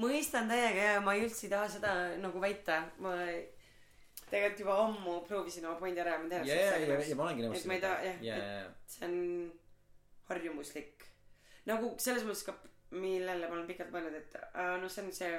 Mõistan 0.00 0.50
täiega 0.50 0.92
ja 0.94 1.00
ma 1.02 1.14
ei 1.16 1.24
üldse 1.26 1.46
ei 1.46 1.52
taha 1.52 1.70
seda 1.70 1.94
nagu 2.20 2.40
väita, 2.42 2.82
ma 3.02 3.16
tegelikult 4.32 4.64
juba 4.64 4.78
ammu 4.86 5.16
proovisin 5.28 5.66
oma 5.66 5.78
pointi 5.80 6.02
ära 6.02 6.16
ja 6.16 6.22
ma 6.22 6.32
tean, 6.32 6.46
ja 6.48 6.54
ja 6.54 6.76
ja 6.78 6.98
ja 7.10 7.16
ma 7.18 7.28
olengi 7.28 7.46
nõus 7.46 7.60
et 7.60 7.70
ma 7.70 7.78
ei 7.78 7.84
taha 7.84 8.02
jah 8.06 8.26
ja 8.26 8.36
et 8.36 8.44
ja. 8.44 8.58
ja 8.60 8.94
see 8.94 9.08
on 9.08 9.16
harjumuslik. 10.30 11.06
Nagu 11.68 11.94
selles 12.00 12.24
mõttes 12.26 12.44
ka 12.46 12.54
millele 12.90 13.48
ma 13.48 13.56
olen 13.56 13.66
pikalt 13.68 13.92
mõelnud 13.94 14.18
et 14.18 14.36
äh, 14.40 14.76
no 14.82 14.90
see 14.90 15.04
on 15.04 15.12
see 15.14 15.32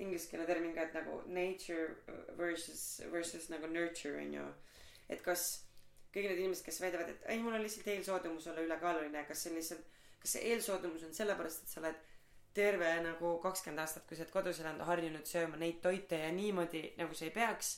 ingliskeelne 0.00 0.46
termin 0.48 0.74
ka 0.74 0.86
et 0.86 0.94
nagu 0.96 1.20
nature 1.30 2.20
versus 2.38 3.02
versus 3.12 3.50
nagu 3.52 3.68
nurture 3.70 4.18
on 4.22 4.32
ju 4.34 4.46
et 5.12 5.22
kas 5.22 5.50
kõik 6.14 6.26
need 6.26 6.42
inimesed 6.42 6.66
kes 6.66 6.80
väidavad 6.82 7.12
et 7.12 7.26
ei 7.30 7.42
mul 7.42 7.54
on 7.54 7.62
lihtsalt 7.62 7.90
eelsoodumus 7.92 8.48
olla 8.50 8.64
ülekaaluline 8.66 9.26
kas 9.28 9.44
see 9.44 9.52
on 9.52 9.60
lihtsalt 9.60 10.00
kas 10.22 10.36
see 10.36 10.54
eelsoodumus 10.54 11.04
on 11.06 11.14
sellepärast 11.16 11.66
et 11.66 11.74
sa 11.74 11.82
oled 11.82 12.00
terve 12.56 12.88
nagu 13.04 13.36
kakskümmend 13.44 13.84
aastat 13.84 14.08
kui 14.08 14.18
sa 14.18 14.24
oled 14.24 14.34
kodus 14.34 14.62
elanud 14.62 14.86
harjunud 14.88 15.28
sööma 15.28 15.60
neid 15.60 15.78
toite 15.84 16.18
ja 16.24 16.32
niimoodi 16.34 16.82
nagu 16.98 17.14
sa 17.14 17.28
ei 17.28 17.34
peaks 17.36 17.76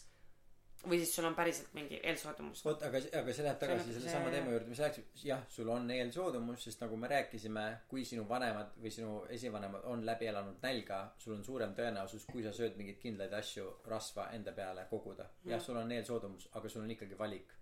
või 0.88 0.98
siis 0.98 1.12
sul 1.14 1.24
on 1.28 1.34
päriselt 1.38 1.74
mingi 1.74 2.00
eelsoodumus? 2.02 2.64
Vot 2.64 2.82
aga 2.82 2.98
aga 3.20 3.32
see 3.32 3.44
läheb 3.46 3.58
tagasi 3.60 3.92
sellesama 3.94 4.24
see- 4.24 4.32
teema 4.34 4.50
juurde 4.50 4.66
mis 4.72 4.78
rääkis 4.82 5.24
jah 5.28 5.42
sul 5.48 5.68
on 5.70 5.90
eelsoodumus 5.90 6.64
sest 6.64 6.80
nagu 6.82 6.96
me 6.96 7.08
rääkisime 7.08 7.64
kui 7.88 8.04
sinu 8.04 8.24
vanemad 8.28 8.72
või 8.82 8.90
sinu 8.90 9.12
esivanemad 9.36 9.84
on 9.84 10.02
läbi 10.06 10.26
elanud 10.26 10.58
nälga 10.62 11.00
sul 11.18 11.34
on 11.36 11.44
suurem 11.44 11.74
tõenäosus 11.78 12.26
kui 12.32 12.42
sa 12.42 12.52
sööd 12.52 12.76
mingeid 12.76 12.98
kindlaid 12.98 13.32
asju 13.32 13.68
rasva 13.86 14.28
enda 14.32 14.52
peale 14.52 14.86
koguda. 14.90 15.28
Jah 15.44 15.58
Mm. 15.60 15.64
sul 15.66 15.76
on 15.76 15.92
eelsoodumus 15.92 16.48
aga 16.52 16.68
sul 16.68 16.82
on 16.82 16.90
ikkagi 16.90 17.18
valik 17.18 17.52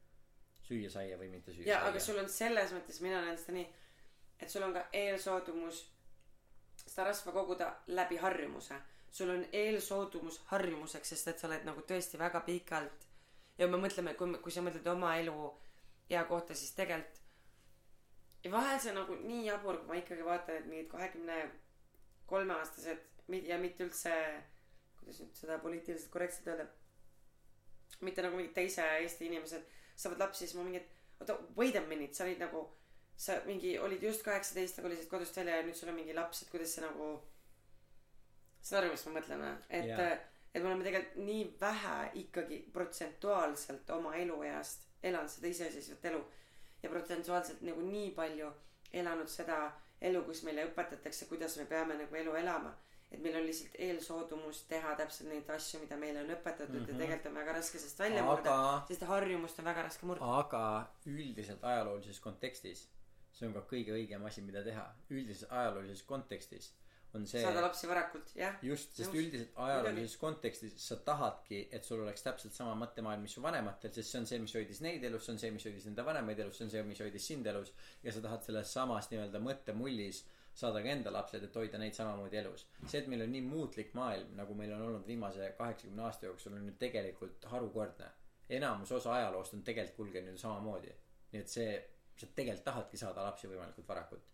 süüa 0.71 0.91
saia 0.91 1.17
või 1.19 1.29
mitte 1.31 1.53
süüa 1.53 1.67
ja 1.67 1.79
saia. 1.81 1.89
aga 1.91 2.01
sul 2.01 2.19
on 2.19 2.29
selles 2.29 2.73
mõttes 2.73 3.01
mina 3.03 3.21
näen 3.25 3.39
seda 3.39 3.53
nii 3.53 3.67
et 4.41 4.49
sul 4.51 4.63
on 4.63 4.73
ka 4.73 4.87
eelsoodumus 4.93 5.85
seda 6.87 7.05
rasva 7.05 7.33
koguda 7.33 7.75
läbi 7.87 8.17
harjumuse. 8.17 8.75
Sul 9.11 9.29
on 9.31 9.45
eelsoodumus 9.53 10.41
harjumuseks 10.47 11.09
sest 11.09 11.29
et 11.29 11.39
sa 11.39 11.47
oled 11.49 11.65
nagu 11.67 11.81
tõesti 11.83 12.19
väga 12.19 12.41
pikalt 12.47 13.07
ja 13.61 13.69
me 13.69 13.81
mõtleme 13.81 14.15
kui 14.19 14.39
kui 14.45 14.55
sa 14.55 14.65
mõtled 14.65 14.87
oma 14.93 15.15
elu 15.21 15.37
ea 16.11 16.23
kohta 16.29 16.57
siis 16.57 16.73
tegelikult 16.79 17.21
ja 18.45 18.53
vahel 18.53 18.81
see 18.81 18.93
on 18.95 19.01
nagu 19.03 19.17
nii 19.21 19.45
jabur 19.47 19.81
kui 19.81 19.91
ma 19.91 19.99
ikkagi 20.01 20.27
vaatan 20.27 20.63
et 20.63 20.69
mingid 20.71 20.89
kahekümne 20.93 21.39
kolme 22.31 22.57
aastased 22.57 23.05
ja 23.51 23.59
mitte 23.61 23.85
üldse 23.85 24.15
kuidas 25.01 25.21
nüüd 25.21 25.37
seda 25.43 25.59
poliitiliselt 25.65 26.13
korrektselt 26.15 26.49
öelda 26.53 26.67
mitte 28.07 28.25
nagu 28.25 28.41
mingid 28.41 28.57
teise 28.57 28.87
Eesti 29.05 29.29
inimesed 29.29 29.69
saavad 29.97 30.25
lapsi 30.25 30.47
siis 30.47 30.57
ma 30.57 30.65
mingi 30.65 30.81
et 30.81 31.21
oota 31.21 31.37
wait 31.59 31.77
a 31.77 31.85
minute 31.89 32.17
sa 32.17 32.25
olid 32.25 32.41
nagu 32.41 32.65
sa 33.21 33.37
mingi 33.45 33.75
olid 33.79 34.03
just 34.09 34.25
kaheksateist 34.25 34.81
aga 34.81 34.89
olisid 34.89 35.11
kodust 35.13 35.37
välja 35.37 35.61
ja 35.61 35.67
nüüd 35.67 35.77
sul 35.77 35.93
on 35.93 35.99
mingi 36.01 36.17
laps 36.17 36.43
et 36.43 36.53
kuidas 36.55 36.73
see 36.75 36.85
nagu 36.87 37.11
saad 38.63 38.81
aru 38.81 38.95
mis 38.95 39.07
ma 39.07 39.17
mõtlen 39.19 39.45
või 39.45 39.53
et 39.81 39.91
yeah. 39.93 40.30
Et 40.55 40.63
me 40.63 40.69
oleme 40.69 40.85
tegelikult 40.85 41.25
nii 41.27 41.45
vähe 41.61 41.97
ikkagi 42.25 42.59
protsentuaalselt 42.73 43.91
oma 43.97 44.15
elueast 44.19 44.87
elanud 45.03 45.31
seda 45.31 45.49
iseseisvat 45.49 46.05
elu 46.13 46.21
ja 46.83 46.91
protsentuaalselt 46.91 47.63
nagu 47.63 47.85
nii 47.87 48.11
palju 48.17 48.53
elanud 49.03 49.31
seda 49.31 49.59
elu 50.11 50.23
kus 50.27 50.45
meile 50.47 50.65
õpetatakse 50.71 51.29
kuidas 51.31 51.57
me 51.61 51.67
peame 51.71 51.97
nagu 51.99 52.17
elu 52.23 52.37
elama. 52.43 52.73
Et 53.11 53.19
meil 53.19 53.35
on 53.41 53.43
lihtsalt 53.43 53.75
eelsoodumus 53.87 54.63
teha 54.71 54.93
täpselt 54.99 55.29
neid 55.33 55.49
asju 55.51 55.81
mida 55.83 55.97
meile 55.99 56.21
on 56.23 56.31
õpetatud 56.37 56.77
mm 56.77 56.85
-hmm. 56.85 56.93
ja 56.93 56.99
tegelikult 56.99 57.27
on 57.27 57.41
väga 57.41 57.53
raske 57.57 57.79
sellest 57.79 57.99
välja 57.99 58.23
murda 58.23 58.53
aga 58.55 58.87
sest 58.89 59.03
harjumust 59.03 59.59
on 59.59 59.65
väga 59.65 59.83
raske 59.83 60.07
murda. 60.07 60.29
Aga 60.39 60.93
üldiselt 61.07 61.65
ajaloolises 61.65 62.21
kontekstis 62.21 62.87
see 63.33 63.49
on 63.49 63.55
ka 63.57 63.63
kõige 63.73 63.95
õigem 63.97 64.25
asi 64.27 64.43
mida 64.43 64.63
teha. 64.67 64.85
Üldises 65.11 65.49
ajaloolises 65.51 66.03
kontekstis 66.03 66.73
on 67.15 67.27
see 67.27 67.43
saada 67.43 67.63
lapsi 67.65 67.89
varakult 67.91 68.33
jah 68.39 68.59
just 68.65 68.97
sest 68.97 69.11
Nõus. 69.11 69.23
üldiselt 69.25 69.57
ajaloolises 69.67 70.17
kontekstis 70.21 70.75
sa 70.85 70.99
tahadki 71.07 71.63
et 71.77 71.87
sul 71.87 72.03
oleks 72.05 72.23
täpselt 72.27 72.55
sama 72.57 72.75
mõttemaailm 72.85 73.25
mis 73.27 73.35
su 73.37 73.43
vanematel 73.45 73.93
sest 73.97 74.13
see 74.13 74.21
on 74.21 74.29
see 74.31 74.43
mis 74.45 74.55
hoidis 74.59 74.83
neid 74.87 75.07
elus 75.09 75.27
see 75.27 75.35
on 75.35 75.41
see 75.43 75.55
mis 75.55 75.67
hoidis 75.69 75.89
nende 75.89 76.07
vanemaid 76.07 76.43
elus 76.45 76.61
see 76.61 76.69
on 76.69 76.75
see 76.75 76.85
mis 76.91 77.03
hoidis 77.03 77.27
sind 77.33 77.51
elus. 77.51 77.73
Ja 78.03 78.15
sa 78.15 78.23
tahad 78.27 78.47
selles 78.47 78.73
samas 78.79 79.11
nii-öelda 79.11 79.43
mõttemullis 79.43 80.23
saada 80.61 80.83
ka 80.85 80.93
enda 80.95 81.13
lapsed 81.15 81.45
et 81.47 81.57
hoida 81.57 81.79
neid 81.79 81.95
samamoodi 81.97 82.41
elus. 82.43 82.67
See 82.87 83.03
et 83.03 83.11
meil 83.11 83.25
on 83.27 83.33
nii 83.35 83.45
muutlik 83.47 83.95
maailm 83.99 84.35
nagu 84.39 84.57
meil 84.59 84.75
on 84.77 84.87
olnud 84.89 85.07
viimase 85.07 85.53
kaheksakümne 85.59 86.07
aasta 86.07 86.29
jooksul 86.31 86.59
on 86.59 86.67
ju 86.71 86.75
tegelikult 86.79 87.47
harukordne. 87.55 88.11
Enamus 88.51 88.93
osa 88.93 89.15
ajaloost 89.15 89.55
on 89.55 89.63
tegelikult 89.67 89.97
kulgenud 89.97 90.35
ju 90.35 90.43
samamoodi. 90.43 90.93
Nii 91.33 91.43
et 91.43 91.59
see 91.59 91.71
sa 92.19 92.27
tegelikult 92.35 92.67
tahadki 92.67 93.01
saada 93.01 93.25
lapsi 93.25 93.49
võimalikult 93.49 93.89
varakult 93.89 94.30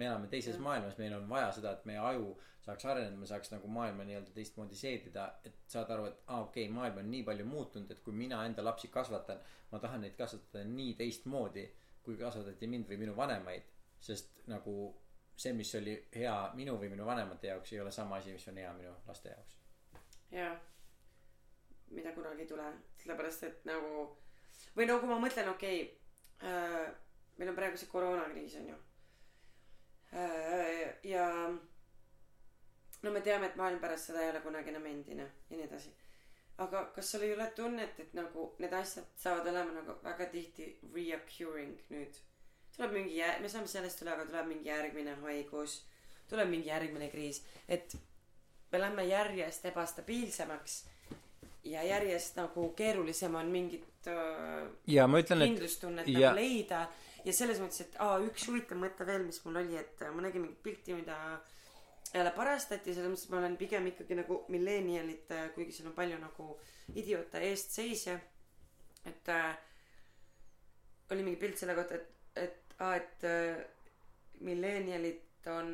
me 0.00 0.08
elame 0.08 0.30
teises 0.32 0.56
mm. 0.56 0.66
maailmas 0.68 0.98
meil 1.00 1.16
on 1.16 1.28
vaja 1.30 1.50
seda 1.56 1.74
et 1.76 1.84
meie 1.90 2.00
aju 2.10 2.30
saaks 2.64 2.86
areneda 2.92 3.16
me 3.16 3.28
saaks 3.30 3.52
nagu 3.54 3.68
maailma 3.76 4.06
nii-öelda 4.08 4.34
teistmoodi 4.36 4.78
seedida 4.78 5.26
et 5.48 5.60
saada 5.74 5.96
aru 5.96 6.08
et 6.10 6.22
aa 6.26 6.36
ah, 6.36 6.46
okei 6.46 6.66
okay, 6.66 6.74
maailm 6.76 7.02
on 7.02 7.10
nii 7.10 7.22
palju 7.28 7.46
muutunud 7.52 7.92
et 7.94 8.00
kui 8.06 8.16
mina 8.22 8.40
enda 8.46 8.64
lapsi 8.64 8.88
kasvatan 8.96 9.44
ma 9.72 9.82
tahan 9.84 10.04
neid 10.06 10.16
kasvatada 10.18 10.64
nii 10.72 10.94
teistmoodi 11.02 11.66
kui 12.04 12.16
kasvatati 12.20 12.70
mind 12.74 12.88
või 12.90 13.00
minu 13.04 13.16
vanemaid 13.16 13.70
sest 14.00 14.42
nagu 14.52 14.76
see 15.40 15.52
mis 15.56 15.74
oli 15.78 15.94
hea 16.16 16.36
minu 16.56 16.76
või 16.80 16.90
minu 16.92 17.06
vanemate 17.08 17.52
jaoks 17.52 17.72
ei 17.72 17.80
ole 17.80 17.92
sama 17.92 18.20
asi 18.20 18.36
mis 18.36 18.48
on 18.48 18.60
hea 18.60 18.72
minu 18.76 18.92
laste 19.06 19.32
jaoks. 19.32 19.56
Jaa 20.32 20.52
mida 21.90 22.12
kunagi 22.12 22.44
ei 22.44 22.46
tule 22.46 22.66
sellepärast 23.02 23.46
et 23.48 23.64
nagu 23.68 24.04
või 24.76 24.86
no 24.86 24.98
kui 25.02 25.10
ma 25.10 25.18
mõtlen 25.22 25.50
okei 25.50 25.82
okay, 25.82 26.50
äh, 26.50 26.92
meil 27.38 27.50
on 27.50 27.58
praegu 27.58 27.80
see 27.80 27.90
koroonakriis 27.90 28.56
on 28.60 28.68
ju 28.72 28.78
ja 31.04 31.26
no 33.02 33.10
me 33.10 33.20
teame 33.20 33.46
et 33.46 33.56
maailm 33.56 33.80
pärast 33.80 34.10
seda 34.10 34.24
ei 34.24 34.30
ole 34.30 34.40
kunagi 34.44 34.72
enam 34.72 34.86
endine 34.90 35.26
ja 35.50 35.56
nii 35.56 35.66
edasi. 35.68 35.92
Aga 36.60 36.84
kas 36.94 37.12
sul 37.12 37.24
ei 37.24 37.32
ole 37.34 37.46
tunnet 37.56 38.00
et 38.02 38.12
nagu 38.14 38.50
need 38.58 38.74
asjad 38.76 39.06
saavad 39.16 39.46
olema 39.52 39.72
nagu 39.78 39.96
väga 40.04 40.26
tihti 40.32 40.66
reoccurring 40.94 41.78
nüüd? 41.94 42.18
Tuleb 42.76 42.92
mingi 42.92 43.16
jär- 43.16 43.40
me 43.40 43.48
saame 43.48 43.68
sellest 43.68 44.02
üle 44.02 44.12
aga 44.12 44.26
tuleb 44.28 44.46
mingi 44.50 44.68
järgmine 44.68 45.16
haigus. 45.22 45.80
Tuleb 46.28 46.48
mingi 46.48 46.68
järgmine 46.68 47.08
kriis. 47.10 47.42
Et 47.68 47.96
me 48.72 48.80
lähme 48.80 49.04
järjest 49.04 49.64
ebastabiilsemaks 49.72 50.84
ja 51.64 51.82
järjest 51.82 52.36
nagu 52.36 52.68
keerulisem 52.76 53.34
on 53.34 53.50
mingit 53.52 54.06
äh, 54.08 54.68
ja 54.86 55.06
ma 55.06 55.20
ütlen 55.20 55.42
et 55.42 55.50
kindlustunnet 55.50 56.08
ja... 56.08 56.30
nagu 56.30 56.40
leida 56.40 56.86
ja 57.24 57.32
selles 57.36 57.60
mõttes 57.62 57.84
et 57.84 57.96
aa 58.02 58.18
üks 58.24 58.46
huvitav 58.48 58.78
mõte 58.80 59.06
veel 59.06 59.24
mis 59.26 59.40
mul 59.44 59.60
oli 59.62 59.78
et 59.80 60.04
ma 60.14 60.24
nägin 60.24 60.44
mingit 60.44 60.62
pilti 60.62 60.96
mida 60.96 61.16
jälle 62.14 62.32
parastati 62.36 62.94
selles 62.94 63.10
mõttes 63.12 63.26
et 63.26 63.34
ma 63.34 63.40
olen 63.42 63.56
pigem 63.60 63.88
ikkagi 63.90 64.18
nagu 64.18 64.44
millenialite 64.52 65.42
kuigi 65.54 65.76
seal 65.76 65.90
on 65.90 65.96
palju 65.98 66.18
nagu 66.20 66.46
idioote 66.98 67.42
eestseisja. 67.50 68.16
Et 69.06 69.28
äh, 69.32 69.52
oli 71.10 71.22
mingi 71.24 71.40
pilt 71.40 71.58
selle 71.58 71.76
kohta 71.78 71.98
et 71.98 72.08
et 72.36 72.74
aa 72.80 72.96
et 72.96 73.24
äh, 73.28 73.60
millenialid 74.40 75.48
on 75.52 75.70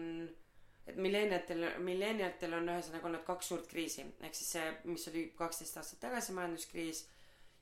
et 0.87 0.97
milleniatel, 1.03 1.65
milleniatel 1.83 2.55
on 2.55 2.69
ühesõnaga 2.71 3.09
olnud 3.09 3.25
kaks 3.27 3.49
suurt 3.51 3.67
kriisi, 3.67 4.05
ehk 4.23 4.37
siis 4.39 4.53
see, 4.55 4.67
mis 4.87 5.09
oli 5.11 5.25
kaksteist 5.39 5.81
aastat 5.81 6.05
tagasi 6.05 6.35
majanduskriis 6.37 7.03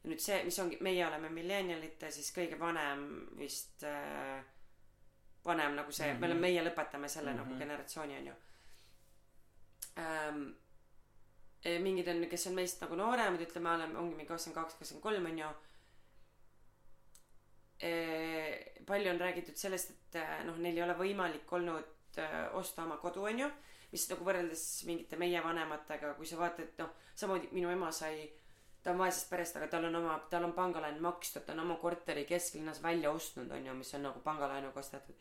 ja 0.04 0.10
nüüd 0.10 0.20
see, 0.20 0.40
mis 0.44 0.58
ongi, 0.60 0.78
meie 0.84 1.06
oleme 1.06 1.30
millenialite 1.32 2.10
siis 2.12 2.28
kõige 2.36 2.58
vanem 2.60 3.06
vist 3.38 3.84
äh,, 3.88 4.42
vanem 5.44 5.76
nagu 5.78 5.92
see 5.92 6.06
mm, 6.06 6.16
-hmm. 6.16 6.20
me 6.20 6.26
oleme, 6.26 6.40
meie 6.40 6.64
lõpetame 6.64 7.08
selle 7.08 7.32
mm 7.32 7.38
-hmm. 7.38 7.48
nagu 7.48 7.58
generatsiooni, 7.58 8.18
on 8.18 8.26
ju 8.26 8.34
ähm,. 9.98 10.44
mingid 11.80 12.08
on, 12.08 12.26
kes 12.28 12.46
on 12.46 12.54
meist 12.54 12.80
nagu 12.80 12.94
nooremad, 12.94 13.40
ütleme, 13.40 13.70
oleme, 13.70 13.98
ongi 13.98 14.14
mingi 14.14 14.28
kakskümmend 14.28 14.60
kaks, 14.60 14.74
kakskümmend 14.74 15.02
kolm, 15.02 15.26
on 15.26 15.38
ju 15.38 15.48
e,. 17.80 18.74
palju 18.86 19.10
on 19.10 19.20
räägitud 19.20 19.56
sellest, 19.56 19.90
et 19.90 20.44
noh, 20.44 20.56
neil 20.56 20.76
ei 20.76 20.82
ole 20.82 20.94
võimalik 20.98 21.52
olnud 21.52 21.94
Äh, 22.18 22.54
osta 22.56 22.84
oma 22.84 22.96
kodu, 22.96 23.24
onju. 23.26 23.48
mis 23.94 24.08
nagu 24.10 24.24
võrreldes 24.26 24.62
mingite 24.88 25.14
meie 25.18 25.38
vanematega, 25.42 26.16
kui 26.18 26.26
sa 26.26 26.34
vaatad, 26.40 26.72
noh, 26.80 26.88
samamoodi 27.14 27.52
minu 27.54 27.68
ema 27.70 27.92
sai, 27.94 28.24
ta 28.84 28.90
on 28.92 28.98
vaesest 28.98 29.30
perest, 29.30 29.56
aga 29.56 29.68
tal 29.72 29.86
on 29.88 29.96
oma, 29.96 30.18
tal 30.30 30.44
on 30.44 30.52
pangalaen 30.52 31.00
makstud, 31.02 31.44
ta 31.46 31.54
on 31.54 31.62
oma 31.64 31.76
korteri 31.80 32.24
kesklinnas 32.28 32.82
välja 32.82 33.10
ostnud, 33.10 33.50
onju, 33.50 33.74
mis 33.78 33.94
on 33.96 34.04
nagu 34.08 34.20
pangalaenuga 34.24 34.80
ostetud. 34.80 35.14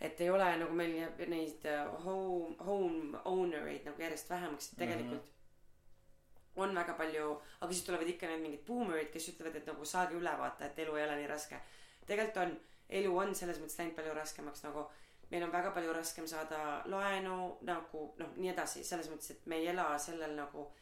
et 0.00 0.20
ei 0.20 0.30
ole 0.30 0.48
nagu 0.58 0.74
meil 0.74 0.96
jääb 0.96 1.20
neid 1.30 1.66
äh, 1.70 1.90
home, 2.04 2.56
home 2.66 3.18
owner 3.24 3.68
eid 3.70 3.84
nagu 3.86 4.02
järjest 4.02 4.30
vähemaks, 4.30 4.72
et 4.72 4.78
tegelikult 4.78 5.22
mm 5.22 5.28
-hmm. 5.28 6.62
on 6.64 6.74
väga 6.74 6.94
palju, 6.94 7.42
aga 7.60 7.72
siis 7.72 7.84
tulevad 7.84 8.08
ikka 8.08 8.26
need 8.26 8.42
mingid 8.42 8.66
boomerid, 8.66 9.12
kes 9.12 9.28
ütlevad, 9.28 9.56
et 9.56 9.66
nagu 9.66 9.84
saage 9.84 10.14
üle 10.14 10.38
vaata, 10.38 10.66
et 10.66 10.78
elu 10.78 10.96
ei 10.96 11.04
ole 11.04 11.16
nii 11.16 11.26
raske. 11.26 11.60
tegelikult 12.06 12.36
on, 12.36 12.60
elu 12.88 13.16
on 13.18 13.34
selles 13.34 13.60
mõttes 13.60 13.78
läinud 13.78 13.94
palju 13.94 14.14
raskemaks 14.14 14.62
nagu 14.62 14.90
meil 15.30 15.44
on 15.44 15.52
väga 15.52 15.70
palju 15.70 15.92
raskem 15.92 16.26
saada 16.26 16.82
laenu 16.84 17.56
nagu 17.60 18.14
noh, 18.18 18.32
nii 18.36 18.50
edasi, 18.50 18.84
selles 18.84 19.08
mõttes, 19.10 19.30
et 19.30 19.46
me 19.46 19.56
ei 19.56 19.68
ela 19.68 19.98
sellel 19.98 20.34
nagu 20.36 20.72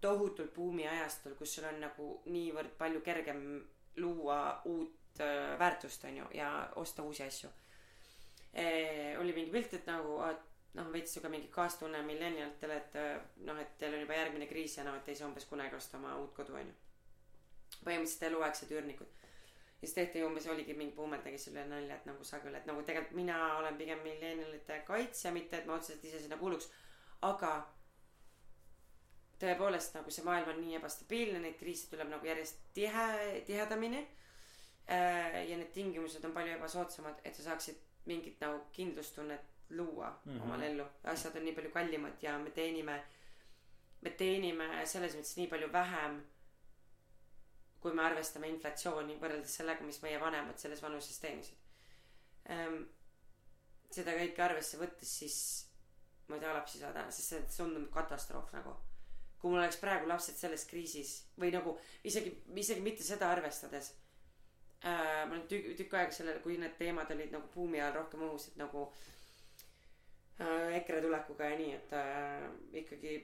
tohutul 0.00 0.50
buumiajastul, 0.54 1.34
kus 1.38 1.54
sul 1.54 1.68
on 1.68 1.80
nagu 1.82 2.10
niivõrd 2.26 2.76
palju 2.78 3.00
kergem 3.06 3.40
luua 3.96 4.60
uut 4.70 5.20
äh, 5.20 5.58
väärtust, 5.58 6.04
on 6.04 6.20
ju, 6.22 6.28
ja 6.34 6.50
osta 6.76 7.02
uusi 7.02 7.22
asju 7.22 7.50
e,. 8.52 9.16
oli 9.18 9.32
mingi 9.32 9.50
pilt, 9.50 9.74
et 9.74 9.86
nagu, 9.90 10.18
noh, 10.74 10.92
veits 10.92 11.14
sihuke 11.14 11.30
mingi 11.32 11.48
kaastunne 11.52 12.02
millenialitele, 12.06 12.76
et 12.76 12.98
noh, 13.46 13.58
et 13.58 13.78
teil 13.78 13.94
on 13.94 14.04
juba 14.04 14.20
järgmine 14.20 14.46
kriis 14.50 14.76
ja 14.78 14.86
noh, 14.86 14.98
et 14.98 15.08
ei 15.08 15.18
saa 15.18 15.28
umbes 15.30 15.48
kunagi 15.50 15.76
osta 15.76 15.98
oma 15.98 16.16
uut 16.22 16.34
kodu, 16.36 16.54
on 16.58 16.70
ju. 16.70 16.76
põhimõtteliselt 17.84 18.28
eluaegsed 18.30 18.74
üürnikud 18.74 19.18
ja 19.80 19.86
siis 19.86 19.94
tehti 19.94 20.22
umbes 20.24 20.46
oligi 20.46 20.74
mingi 20.74 20.94
buumer 20.96 21.20
tegi 21.22 21.38
selle 21.38 21.62
nalja, 21.70 21.96
et 21.96 22.06
nagu 22.08 22.24
sa 22.26 22.40
küll, 22.42 22.54
et 22.58 22.66
nagu 22.66 22.82
tegelikult 22.82 23.14
mina 23.14 23.38
olen 23.60 23.76
pigem 23.78 24.00
millenialite 24.02 24.80
kaitsja, 24.86 25.30
mitte 25.32 25.60
et 25.60 25.68
ma 25.70 25.76
otseselt 25.78 26.04
ise 26.04 26.22
sinna 26.24 26.36
kuuluks. 26.36 26.70
aga 27.22 27.52
tõepoolest 29.40 29.94
nagu 29.94 30.10
see 30.10 30.24
maailm 30.26 30.52
on 30.52 30.62
nii 30.62 30.78
ebastabiilne, 30.78 31.42
neid 31.42 31.58
kriise 31.58 31.90
tuleb 31.90 32.10
nagu 32.10 32.26
järjest 32.26 32.64
tihe, 32.74 33.42
tihedamini. 33.46 34.06
Äh, 34.88 35.44
ja 35.50 35.56
need 35.56 35.70
tingimused 35.74 36.24
on 36.24 36.32
palju 36.32 36.56
ebasoodsamad, 36.56 37.20
et 37.24 37.36
sa 37.36 37.50
saaksid 37.50 37.76
mingit 38.08 38.40
nagu 38.40 38.62
kindlustunnet 38.72 39.44
luua 39.70 40.08
mm 40.24 40.32
-hmm. 40.32 40.42
omal 40.42 40.62
ellu. 40.62 40.84
asjad 41.04 41.36
on 41.36 41.44
nii 41.44 41.52
palju 41.52 41.70
kallimad 41.70 42.22
ja 42.22 42.38
me 42.38 42.50
teenime, 42.50 43.04
me 44.00 44.10
teenime 44.10 44.86
selles 44.86 45.14
mõttes 45.16 45.36
nii 45.36 45.46
palju 45.46 45.72
vähem 45.72 46.22
kui 47.80 47.94
me 47.94 48.02
arvestame 48.02 48.48
inflatsiooni 48.48 49.16
võrreldes 49.22 49.54
sellega, 49.60 49.84
mis 49.86 50.02
meie 50.02 50.20
vanemad 50.20 50.58
selles 50.58 50.82
vanuses 50.82 51.18
teenisid 51.22 52.50
ähm,. 52.50 52.82
seda 53.90 54.12
kõike 54.18 54.42
arvesse 54.44 54.78
võttes, 54.80 55.12
siis 55.20 55.36
ma 56.28 56.36
ei 56.36 56.40
taha 56.40 56.58
lapsi 56.58 56.78
saada, 56.78 57.06
sest 57.10 57.28
see 57.32 57.44
tundub 57.56 57.88
katastroof 57.92 58.52
nagu. 58.52 58.74
Kui 59.38 59.50
mul 59.50 59.62
oleks 59.62 59.78
praegu 59.82 60.08
lapsed 60.10 60.36
selles 60.38 60.66
kriisis 60.66 61.14
või 61.38 61.52
nagu 61.54 61.76
isegi, 62.04 62.34
isegi 62.54 62.82
mitte 62.84 63.06
seda 63.06 63.30
arvestades 63.30 63.92
äh,. 64.82 65.24
ma 65.28 65.34
olen 65.34 65.46
tükk, 65.50 65.76
tükk 65.78 65.94
aega 65.94 66.14
sellele, 66.14 66.42
kui 66.44 66.58
need 66.58 66.76
teemad 66.78 67.10
olid 67.14 67.32
nagu 67.34 67.50
buumi 67.54 67.80
ajal 67.80 68.00
rohkem 68.00 68.26
õhus, 68.28 68.50
et 68.50 68.60
nagu 68.60 68.84
äh, 70.42 70.76
EKRE 70.80 71.02
tulekuga 71.06 71.52
ja 71.52 71.58
nii, 71.62 71.74
et 71.78 71.94
äh, 71.98 72.48
ikkagi 72.82 73.14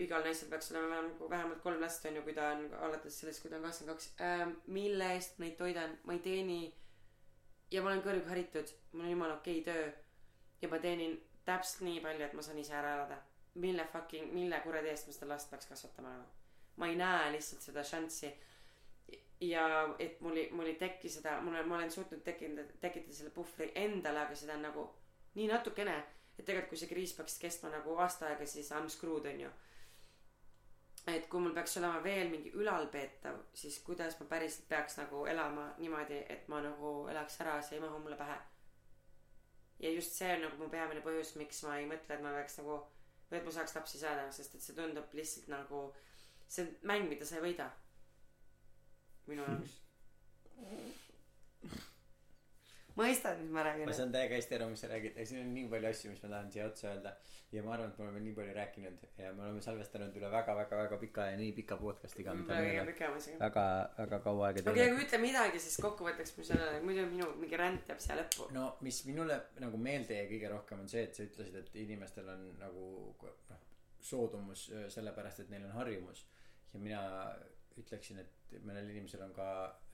igal 0.00 0.24
naisel 0.24 0.48
peaks 0.48 0.70
olema 0.72 1.02
nagu 1.08 1.28
vähemalt 1.30 1.60
kolm 1.64 1.80
last 1.80 2.06
on 2.08 2.16
ju, 2.16 2.22
kui 2.22 2.36
ta 2.36 2.52
on 2.54 2.68
alates 2.86 3.18
sellest, 3.20 3.42
kui 3.42 3.50
ta 3.50 3.58
on 3.58 3.66
kakskümmend 3.66 3.96
kaks 3.96 4.12
ähm,. 4.28 4.54
mille 4.66 5.10
eest 5.16 5.38
ma 5.38 5.46
neid 5.46 5.58
toidan, 5.58 5.98
ma 6.04 6.16
ei 6.16 6.22
teeni. 6.28 6.60
ja 7.70 7.82
ma 7.82 7.92
olen 7.92 8.04
kõrgharitud, 8.04 8.72
mul 8.92 9.04
on 9.08 9.12
jumala 9.16 9.36
okei 9.40 9.60
okay 9.60 9.74
töö. 9.74 9.92
ja 10.62 10.68
ma 10.68 10.78
teenin 10.78 11.20
täpselt 11.44 11.84
nii 11.88 12.00
palju, 12.00 12.24
et 12.24 12.34
ma 12.36 12.42
saan 12.42 12.58
ise 12.58 12.74
ära 12.78 12.94
elada. 12.96 13.18
Mille 13.54 13.84
fucking, 13.92 14.32
mille 14.32 14.60
kuradi 14.64 14.88
eest 14.88 15.06
ma 15.06 15.12
seda 15.12 15.28
last 15.28 15.50
peaks 15.50 15.66
kasvatama 15.66 16.14
nagu. 16.14 16.30
ma 16.76 16.88
ei 16.88 16.96
näe 16.96 17.32
lihtsalt 17.32 17.62
seda 17.62 17.84
šanssi. 17.84 18.32
ja 19.40 19.66
et 19.98 20.20
mul 20.20 20.36
ei, 20.36 20.50
mul 20.50 20.66
ei 20.66 20.74
teki 20.74 21.08
seda, 21.08 21.40
mul 21.40 21.56
on, 21.56 21.68
ma 21.68 21.76
olen 21.76 21.90
suutnud 21.90 22.22
tekitada, 22.24 22.64
tekitada 22.80 23.14
selle 23.14 23.30
puhvri 23.30 23.72
endale, 23.74 24.20
aga 24.20 24.34
seda 24.34 24.54
on 24.54 24.62
nagu 24.62 24.88
nii 25.34 25.48
natukene. 25.48 25.98
et 26.38 26.44
tegelikult, 26.44 26.68
kui 26.68 26.80
see 26.80 26.88
kriis 26.88 27.12
peaks 27.12 27.38
kestma 27.38 27.70
nagu 27.70 27.96
aasta 27.98 28.26
aega, 28.26 28.46
siis 28.46 28.70
I 28.70 28.80
m 28.80 28.88
screwed 28.88 29.28
on 29.34 29.40
ju 29.40 29.50
et 31.06 31.26
kui 31.28 31.40
mul 31.42 31.54
peaks 31.54 31.76
olema 31.80 31.98
veel 32.04 32.28
mingi 32.30 32.52
ülalpeetav, 32.54 33.40
siis 33.58 33.78
kuidas 33.82 34.18
ma 34.20 34.26
päriselt 34.30 34.68
peaks 34.68 34.96
nagu 35.00 35.24
elama 35.26 35.72
niimoodi, 35.78 36.20
et 36.30 36.48
ma 36.48 36.60
nagu 36.62 36.92
elaks 37.10 37.40
ära, 37.42 37.56
see 37.62 37.78
ei 37.78 37.82
mahu 37.82 37.98
mulle 38.04 38.16
pähe. 38.16 38.38
ja 39.82 39.90
just 39.90 40.12
see 40.14 40.34
on 40.34 40.44
nagu 40.46 40.56
mu 40.60 40.68
peamine 40.70 41.02
põhjus, 41.02 41.34
miks 41.36 41.62
ma 41.66 41.76
ei 41.78 41.88
mõtle, 41.90 42.14
et 42.14 42.22
ma 42.22 42.34
peaks 42.36 42.60
nagu, 42.60 42.78
et 43.38 43.44
ma 43.44 43.54
saaks 43.54 43.76
lapsi 43.76 44.00
saada, 44.00 44.26
sest 44.32 44.54
et 44.56 44.64
see 44.64 44.76
tundub 44.76 45.14
lihtsalt 45.18 45.48
nagu, 45.52 45.84
see 46.48 46.66
on 46.66 46.74
mäng, 46.92 47.08
mida 47.10 47.28
sa 47.28 47.38
ei 47.38 47.46
võida. 47.46 47.70
minu 49.30 49.46
jaoks 49.46 49.78
mõistad, 52.98 53.38
mis 53.40 53.52
ma 53.52 53.64
räägin? 53.66 53.88
ma 53.88 53.94
saan 53.96 54.12
täiega 54.14 54.36
hästi 54.36 54.56
aru, 54.58 54.68
mis 54.72 54.82
sa 54.84 54.90
räägid, 54.90 55.20
siin 55.28 55.42
on 55.44 55.52
nii 55.54 55.68
palju 55.72 55.88
asju, 55.90 56.10
mis 56.12 56.22
ma 56.24 56.30
tahan 56.34 56.50
siia 56.54 56.66
otsa 56.66 56.88
öelda. 56.90 57.12
ja 57.52 57.62
ma 57.62 57.74
arvan, 57.74 57.90
et 57.92 57.98
me 57.98 58.04
oleme 58.06 58.20
nii 58.24 58.34
palju 58.36 58.54
rääkinud 58.56 59.06
ja 59.18 59.32
me 59.36 59.44
oleme 59.46 59.62
salvestanud 59.64 60.16
üle 60.20 60.30
väga, 60.32 60.56
väga, 60.56 60.78
väga 60.82 60.98
pika 61.02 61.26
ja 61.30 61.36
nii 61.40 61.52
pika 61.56 61.76
podcast'iga. 61.80 62.34
väga 62.48 62.84
pikema 62.88 63.20
isegi. 63.20 63.38
väga, 63.40 63.66
väga 63.98 64.20
kaua 64.26 64.46
aega. 64.48 64.64
okei, 64.70 64.88
aga 64.88 65.06
ütle 65.06 65.22
midagi 65.22 65.62
siis 65.66 65.78
kokkuvõtteks, 65.84 66.36
mis 66.38 66.52
sellele, 66.52 66.80
muidu 66.86 67.06
minu 67.10 67.28
mingi 67.40 67.60
ränd 67.60 67.88
jääb 67.92 68.02
siia 68.04 68.18
lõppu. 68.20 68.50
no 68.56 68.68
mis 68.80 69.02
minule 69.08 69.40
nagu 69.64 69.80
meelde 69.88 70.20
jäi 70.20 70.28
kõige 70.34 70.52
rohkem 70.56 70.84
on 70.84 70.92
see, 70.92 71.06
et 71.08 71.16
sa 71.16 71.26
ütlesid, 71.28 71.58
et 71.60 71.80
inimestel 71.86 72.28
on 72.32 72.48
nagu 72.60 72.86
noh, 73.50 73.64
soodumus 74.02 74.68
sellepärast, 74.92 75.44
et 75.44 75.50
neil 75.52 75.68
on 75.68 75.76
harjumus. 75.80 76.26
ja 76.72 76.80
mina 76.80 77.02
ütleksin, 77.80 78.20
et 78.22 78.60
mõnel 78.66 78.90
inimesel 78.90 79.22
on 79.24 79.32
ka 79.36 79.46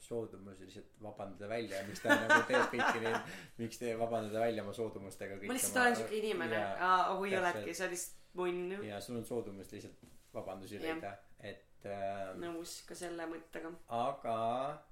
soodumus 0.02 0.58
lihtsalt 0.62 0.98
vabandada 1.02 1.48
välja, 1.50 1.82
miks 1.86 2.02
ta 2.02 2.16
nagu 2.16 2.40
teeb 2.48 2.72
kõiki 2.72 3.02
neid, 3.04 3.32
miks 3.60 3.80
te 3.80 3.92
vabandada 3.98 4.42
välja 4.42 4.64
oma 4.64 4.74
soodumustega 4.76 5.38
ma 5.44 5.56
lihtsalt 5.56 5.82
olen 5.82 5.98
siuke 6.00 6.18
inimene. 6.20 6.62
Täpselt. 6.80 7.38
oledki 7.42 7.76
sa 7.76 7.90
lihtsalt 7.92 8.36
munn 8.38 8.76
ja 8.86 9.00
sul 9.04 9.20
on 9.20 9.26
soodumust 9.26 9.72
lihtsalt 9.74 10.04
vabandusi 10.34 10.80
leida, 10.82 11.14
et 11.40 11.86
äh, 11.88 12.34
nõus 12.40 12.80
ka 12.88 12.96
selle 12.98 13.26
mõttega. 13.30 13.72
aga 14.00 14.36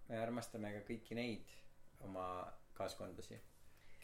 me 0.09 0.23
armastame 0.23 0.73
ka 0.79 0.87
kõiki 0.89 1.19
neid 1.19 1.53
oma 2.07 2.27
kaaskondlasi, 2.77 3.39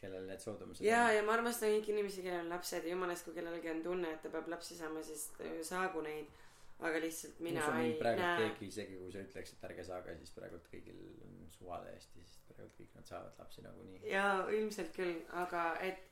kellel 0.00 0.28
need 0.28 0.42
soodumused 0.42 0.84
ja, 0.86 1.06
ja 1.14 1.24
ma 1.26 1.36
armastan 1.38 1.72
kõiki 1.76 1.94
inimesi 1.94 2.24
kellel 2.24 2.46
on 2.46 2.54
lapsed 2.56 2.86
ja 2.86 2.94
jumalast 2.94 3.26
kui 3.26 3.36
kellelgi 3.38 3.72
on 3.72 3.82
tunne 3.86 4.14
et 4.16 4.22
ta 4.24 4.32
peab 4.32 4.50
lapsi 4.52 4.78
saama 4.78 5.02
siis 5.06 5.30
saagu 5.68 6.02
neid 6.04 6.41
aga 6.82 7.00
lihtsalt 7.04 7.40
mina 7.44 7.66
ei 7.82 7.94
praegu 8.00 8.20
näe 8.22 8.38
keegi 8.42 8.66
isegi 8.72 8.96
kui 9.00 9.12
sa 9.14 9.20
ütleks 9.24 9.52
et 9.56 9.64
ärge 9.70 9.84
saage 9.88 10.16
siis 10.18 10.32
praegult 10.36 10.66
kõigil 10.72 11.02
on 11.26 11.36
suva 11.54 11.78
täiesti 11.84 12.24
sest 12.26 12.46
praegult 12.48 12.74
kõik 12.80 12.94
nad 12.98 13.06
saavad 13.10 13.38
lapsi 13.38 13.62
nagunii. 13.66 14.00
Ja 14.10 14.24
ilmselt 14.50 14.92
küll 14.96 15.20
aga 15.44 15.66
et 15.88 16.08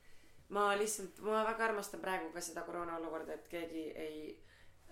ma 0.49 0.69
lihtsalt 0.79 1.19
ma 1.25 1.43
väga 1.47 1.69
armastan 1.69 2.01
praegu 2.03 2.31
ka 2.33 2.41
seda 2.43 2.63
koroona 2.67 2.97
olukorda 3.01 3.33
et 3.39 3.47
keegi 3.51 3.83
ei 4.05 4.17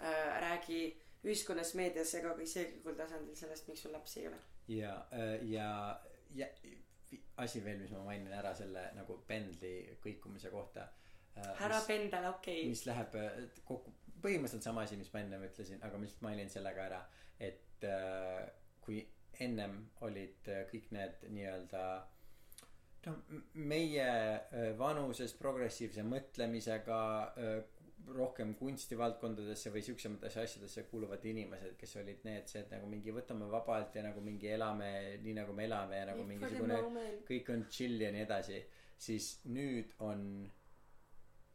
äh, 0.01 0.35
räägi 0.45 0.81
ühiskonnas 1.23 1.73
meedias 1.75 2.13
ega 2.15 2.31
ka 2.35 2.41
isiklikul 2.45 2.95
tasandil 2.95 3.35
sellest 3.35 3.67
miks 3.67 3.81
sul 3.83 3.91
lapsi 3.95 4.21
ei 4.21 4.27
ole. 4.29 4.37
Ja 4.67 4.93
ja 5.41 5.71
ja 6.35 6.47
vi- 7.11 7.23
asi 7.37 7.63
veel 7.65 7.79
mis 7.81 7.91
ma 7.91 8.03
mainin 8.05 8.31
ära 8.33 8.53
selle 8.55 8.85
nagu 8.95 9.17
pendli 9.27 9.73
kõikumise 10.03 10.51
kohta 10.53 10.85
äh, 11.37 11.61
ära 11.65 11.75
mis- 11.79 11.87
pendel 11.87 12.25
okei. 12.29 12.67
mis 12.69 12.85
läheb 12.85 13.15
äh, 13.15 13.39
kokku 13.65 13.91
põhimõtteliselt 14.23 14.65
sama 14.65 14.85
asi 14.87 14.97
mis 14.99 15.11
ma 15.13 15.23
ennem 15.23 15.47
ütlesin 15.47 15.83
aga 15.85 15.97
ma 15.97 16.07
lihtsalt 16.07 16.25
mainin 16.27 16.51
selle 16.51 16.73
ka 16.75 16.85
ära 16.89 17.01
et 17.49 17.87
äh, 17.87 18.45
kui 18.83 19.01
ennem 19.39 19.75
olid 20.05 20.49
äh, 20.51 20.63
kõik 20.71 20.89
need 20.95 21.27
nii-öelda 21.31 21.83
noh 23.07 23.19
meie 23.71 24.07
äh, 24.07 24.71
vanuses 24.79 25.33
progressiivse 25.39 26.03
mõtlemisega 26.07 27.01
äh, 27.39 27.59
rohkem 28.09 28.55
kunstivaldkondadesse 28.57 29.71
või 29.73 29.83
siuksematesse 29.85 30.43
asjadesse 30.43 30.83
kuuluvad 30.89 31.23
inimesed 31.29 31.75
kes 31.79 31.95
olid 32.01 32.23
need 32.25 32.47
see 32.49 32.63
et 32.63 32.71
nagu 32.73 32.87
mingi 32.89 33.13
võtame 33.13 33.47
vabalt 33.51 33.95
ja 33.95 34.03
nagu 34.07 34.23
mingi 34.25 34.49
elame 34.55 34.91
nii 35.23 35.35
nagu 35.37 35.55
me 35.55 35.67
elame 35.67 35.99
ja 35.99 36.07
nagu 36.11 36.25
mingisugune 36.27 36.79
kõik 37.27 37.51
on 37.53 37.67
chill 37.69 38.01
ja 38.01 38.11
nii 38.15 38.23
edasi 38.25 38.61
siis 38.99 39.33
nüüd 39.51 39.93
on 40.03 40.23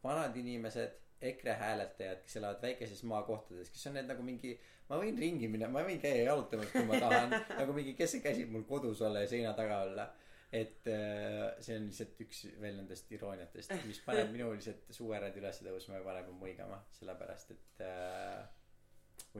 vanad 0.04 0.36
inimesed 0.36 1.00
EKRE 1.30 1.56
hääletajad 1.60 2.22
kes 2.24 2.36
elavad 2.40 2.62
väikeses 2.62 3.02
maakohtades 3.10 3.72
kes 3.72 3.86
on 3.90 3.96
need 3.98 4.10
nagu 4.10 4.24
mingi 4.26 4.54
ma 4.90 4.98
võin 5.00 5.16
ringi 5.20 5.48
minna 5.48 5.70
ma 5.72 5.84
võin 5.86 6.00
käia 6.02 6.26
jalutamas 6.28 6.72
kui 6.72 6.84
ma 6.88 7.00
tahan 7.00 7.32
nagu 7.60 7.76
mingi 7.76 7.94
kes 7.98 8.18
käsib 8.24 8.52
mul 8.52 8.66
kodus 8.68 9.02
olla 9.06 9.24
ja 9.24 9.30
seina 9.30 9.54
taga 9.56 9.82
olla. 9.86 10.10
Et 10.54 10.86
äh, 10.86 11.48
see 11.64 11.74
on 11.80 11.88
lihtsalt 11.88 12.20
üks 12.22 12.44
veel 12.62 12.76
nendest 12.78 13.08
irooniatest 13.10 13.72
mis 13.88 13.98
paneb 14.06 14.28
minu 14.34 14.52
lihtsalt 14.52 14.84
suverad 14.94 15.34
üles 15.40 15.58
tõusma 15.66 15.98
ja 15.98 16.04
paneb 16.04 16.28
muigama 16.38 16.78
sellepärast 16.94 17.50
et 17.56 17.82
äh, 17.82 18.44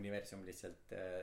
universum 0.00 0.42
lihtsalt 0.48 0.96
äh, 0.98 1.20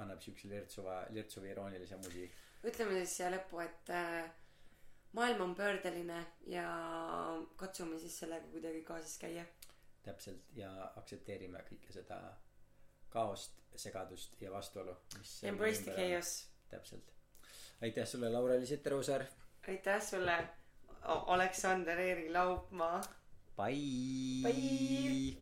annab 0.00 0.22
siukse 0.24 0.48
lirtsuva 0.48 1.02
lirtsuva 1.12 1.50
iroonilise 1.50 1.98
musi. 2.00 2.24
Ütleme 2.64 3.02
siis 3.02 3.18
siia 3.18 3.28
lõppu 3.34 3.60
et 3.60 3.92
äh, 3.92 4.30
maailm 5.12 5.40
on 5.40 5.54
pöördeline 5.54 6.26
ja 6.46 6.66
katsume 7.56 7.98
siis 7.98 8.18
sellega 8.18 8.46
kuidagi 8.46 8.82
kaasas 8.82 9.18
käia. 9.18 9.44
Täpselt 10.02 10.42
ja 10.56 10.70
aktsepteerime 10.96 11.58
kõike 11.68 11.92
seda 11.92 12.18
kaost 13.12 13.52
segadust 13.76 14.40
ja 14.42 14.50
vastuolu 14.50 14.96
embrace 15.42 15.82
the 15.82 15.92
chaos. 15.94 16.48
täpselt. 16.68 17.12
Aitäh 17.82 18.06
sulle 18.06 18.28
Laura-Liis 18.32 18.72
Etteruusaar 18.72 19.24
aitäh 19.68 20.02
sulle. 20.02 20.48
O- 21.08 21.24
Aleksander 21.34 21.98
Eeri 21.98 22.32
Laupmaa 22.32 23.00
bye. 23.56 24.42
Bye. 24.42 25.22